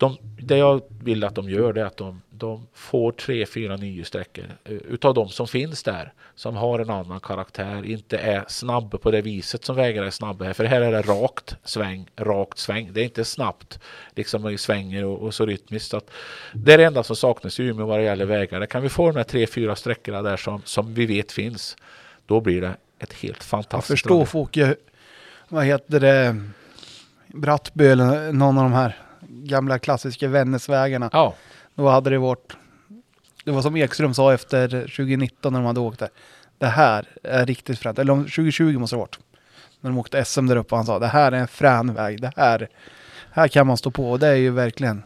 [0.00, 3.76] De, det jag vill att de gör det är att de, de får tre, fyra
[3.76, 6.12] nya sträckor eh, utav de som finns där.
[6.34, 10.44] Som har en annan karaktär, inte är snabba på det viset som vägar är snabba
[10.44, 10.52] här.
[10.52, 12.90] För här är det rakt sväng, rakt sväng.
[12.92, 13.80] Det är inte snabbt
[14.16, 15.90] liksom i svänger och, och så rytmiskt.
[15.90, 16.10] Så att
[16.52, 18.60] det är det enda som saknas i Umeå vad det gäller vägar.
[18.60, 21.76] Där kan vi få de här tre, fyra sträckorna där som, som vi vet finns.
[22.26, 24.26] Då blir det ett helt Jag fantastiskt förstår rally.
[24.26, 24.74] få åka,
[25.48, 26.36] vad heter det,
[27.26, 28.96] Brattby eller någon av de här
[29.44, 31.10] gamla klassiska Vännäsvägarna.
[31.12, 31.34] Ja,
[31.74, 32.56] Då hade det varit,
[33.44, 36.08] det var som Ekström sa efter 2019 när de hade åkt där.
[36.58, 39.18] Det här är riktigt fränt, eller om 2020 måste det ha varit.
[39.80, 42.20] När de åkte SM där uppe och han sa det här är en frän väg,
[42.20, 42.68] det här,
[43.30, 45.02] här kan man stå på och det är ju verkligen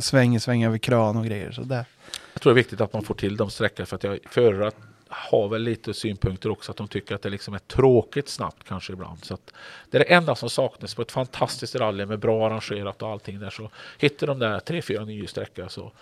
[0.00, 1.52] sväng i sväng över krön och grejer.
[1.52, 1.84] Så det,
[2.32, 4.70] Jag tror det är viktigt att man får till de sträckor för att jag förare
[5.16, 8.92] har väl lite synpunkter också att de tycker att det liksom är tråkigt snabbt kanske
[8.92, 9.24] ibland.
[9.24, 9.52] Så att
[9.90, 13.40] det är det enda som saknas på ett fantastiskt rally med bra arrangerat och allting
[13.40, 15.92] där så hittar de där tre, fyra nya sträckor så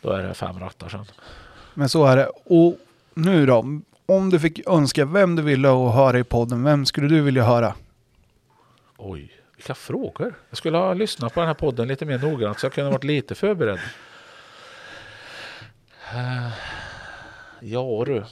[0.00, 1.04] då är det fem rattar sen.
[1.74, 2.26] men så är det.
[2.44, 2.78] Och
[3.14, 7.08] nu då, om du fick önska vem du ville att höra i podden, vem skulle
[7.08, 7.74] du vilja höra?
[8.96, 10.34] Oj, vilka frågor.
[10.50, 12.92] Jag skulle ha lyssnat på den här podden lite mer noggrant så jag kunde ha
[12.92, 13.78] varit lite förberedd.
[16.14, 16.48] Eh,
[17.64, 18.24] Ja du.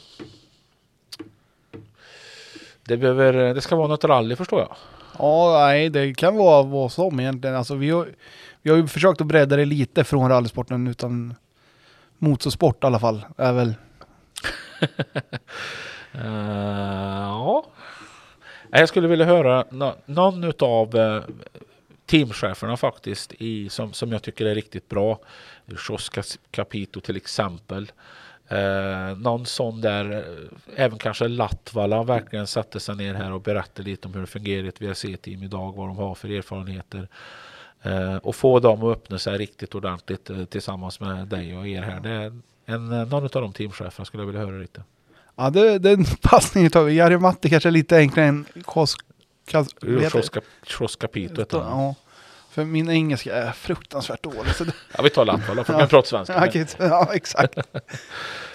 [2.84, 4.76] Det, behöver, det ska vara något rally förstår jag.
[5.18, 7.56] Ja, nej, det kan vara vad som egentligen.
[7.56, 8.08] Alltså, vi, har,
[8.62, 11.34] vi har ju försökt att bredda det lite från rallysporten utan
[12.18, 13.24] motorsport i alla fall.
[13.36, 13.74] Är väl,
[16.12, 16.26] Eh,
[17.20, 17.66] ja.
[18.70, 21.22] Jag skulle vilja höra nå- någon utav uh,
[22.06, 25.18] teamcheferna faktiskt i, som, som jag tycker är riktigt bra.
[25.88, 26.10] Jos
[26.50, 27.92] Capito till exempel.
[28.50, 33.90] Eh, någon sån där, eh, även kanske Latvala verkligen satte sig ner här och berättade
[33.90, 37.08] lite om hur det fungerar i ett VRC-team idag, vad de har för erfarenheter.
[37.82, 41.82] Eh, och få dem att öppna sig riktigt ordentligt eh, tillsammans med dig och er
[41.82, 42.00] här.
[42.00, 42.32] Det är
[42.66, 44.82] en, eh, någon av de teamcheferna skulle jag vilja höra lite.
[45.36, 48.96] ja, det, det är en passning utav Jari Matti kanske lite enklare än Kos...
[51.38, 51.80] Heter han.
[51.80, 51.94] Ja.
[52.50, 54.54] För min engelska är fruktansvärt dålig.
[54.54, 56.46] Så det, Ja, vi tar Latvala, för vi kan prata svenska.
[56.54, 57.58] ja, så- ja, exakt.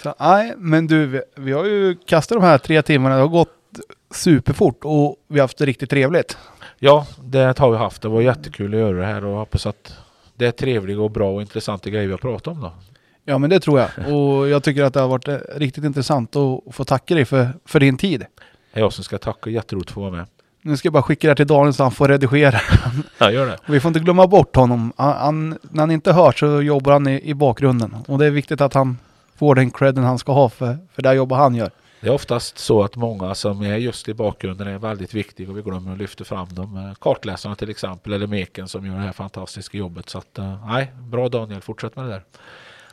[0.03, 3.15] Så, nej, men du, vi, vi har ju kastat de här tre timmarna.
[3.15, 3.49] Det har gått
[4.15, 6.38] superfort och vi har haft det riktigt trevligt.
[6.80, 8.01] Ja, det har vi haft.
[8.01, 9.93] Det var jättekul att göra det här och hoppas att
[10.35, 12.72] det är trevliga och bra och intressanta grejer vi har pratat om då.
[13.25, 14.14] Ja, men det tror jag.
[14.15, 17.49] Och jag tycker att det har varit eh, riktigt intressant att få tacka dig för,
[17.65, 18.19] för din tid.
[18.74, 19.49] Det är jag som ska tacka.
[19.49, 20.25] Jätteroligt att få vara med.
[20.66, 22.60] Nu ska jag bara skicka det här till Daniel så han får redigera.
[23.18, 23.58] Ja, gör det.
[23.66, 24.94] Vi får inte glömma bort honom.
[24.98, 27.95] Han, han, när han inte hör så jobbar han i, i bakgrunden.
[28.08, 28.98] Och det är viktigt att han
[29.35, 31.72] får den credden han ska ha för, för det jobbet han gör.
[32.02, 35.58] Det är oftast så att många som är just i bakgrunden är väldigt viktiga och
[35.58, 36.77] vi glömmer att lyfta fram dem.
[36.77, 40.10] Eh, Kartläsarna till exempel eller Meken som gör det här fantastiska jobbet.
[40.10, 42.24] Så att, eh, nej, bra Daniel, fortsätt med det där.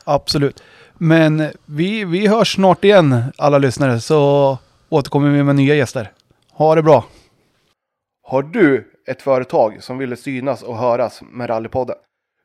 [0.04, 0.62] Absolut.
[0.94, 6.12] Men vi, vi hörs snart igen alla lyssnare så återkommer vi med nya gäster.
[6.50, 7.04] Ha det bra!
[8.32, 11.96] Har du ett företag som vill synas och höras med Rallypodden?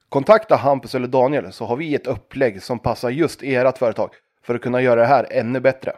[0.09, 4.09] Kontakta Hampus eller Daniel så har vi ett upplägg som passar just ert företag
[4.43, 5.93] för att kunna göra det här ännu bättre.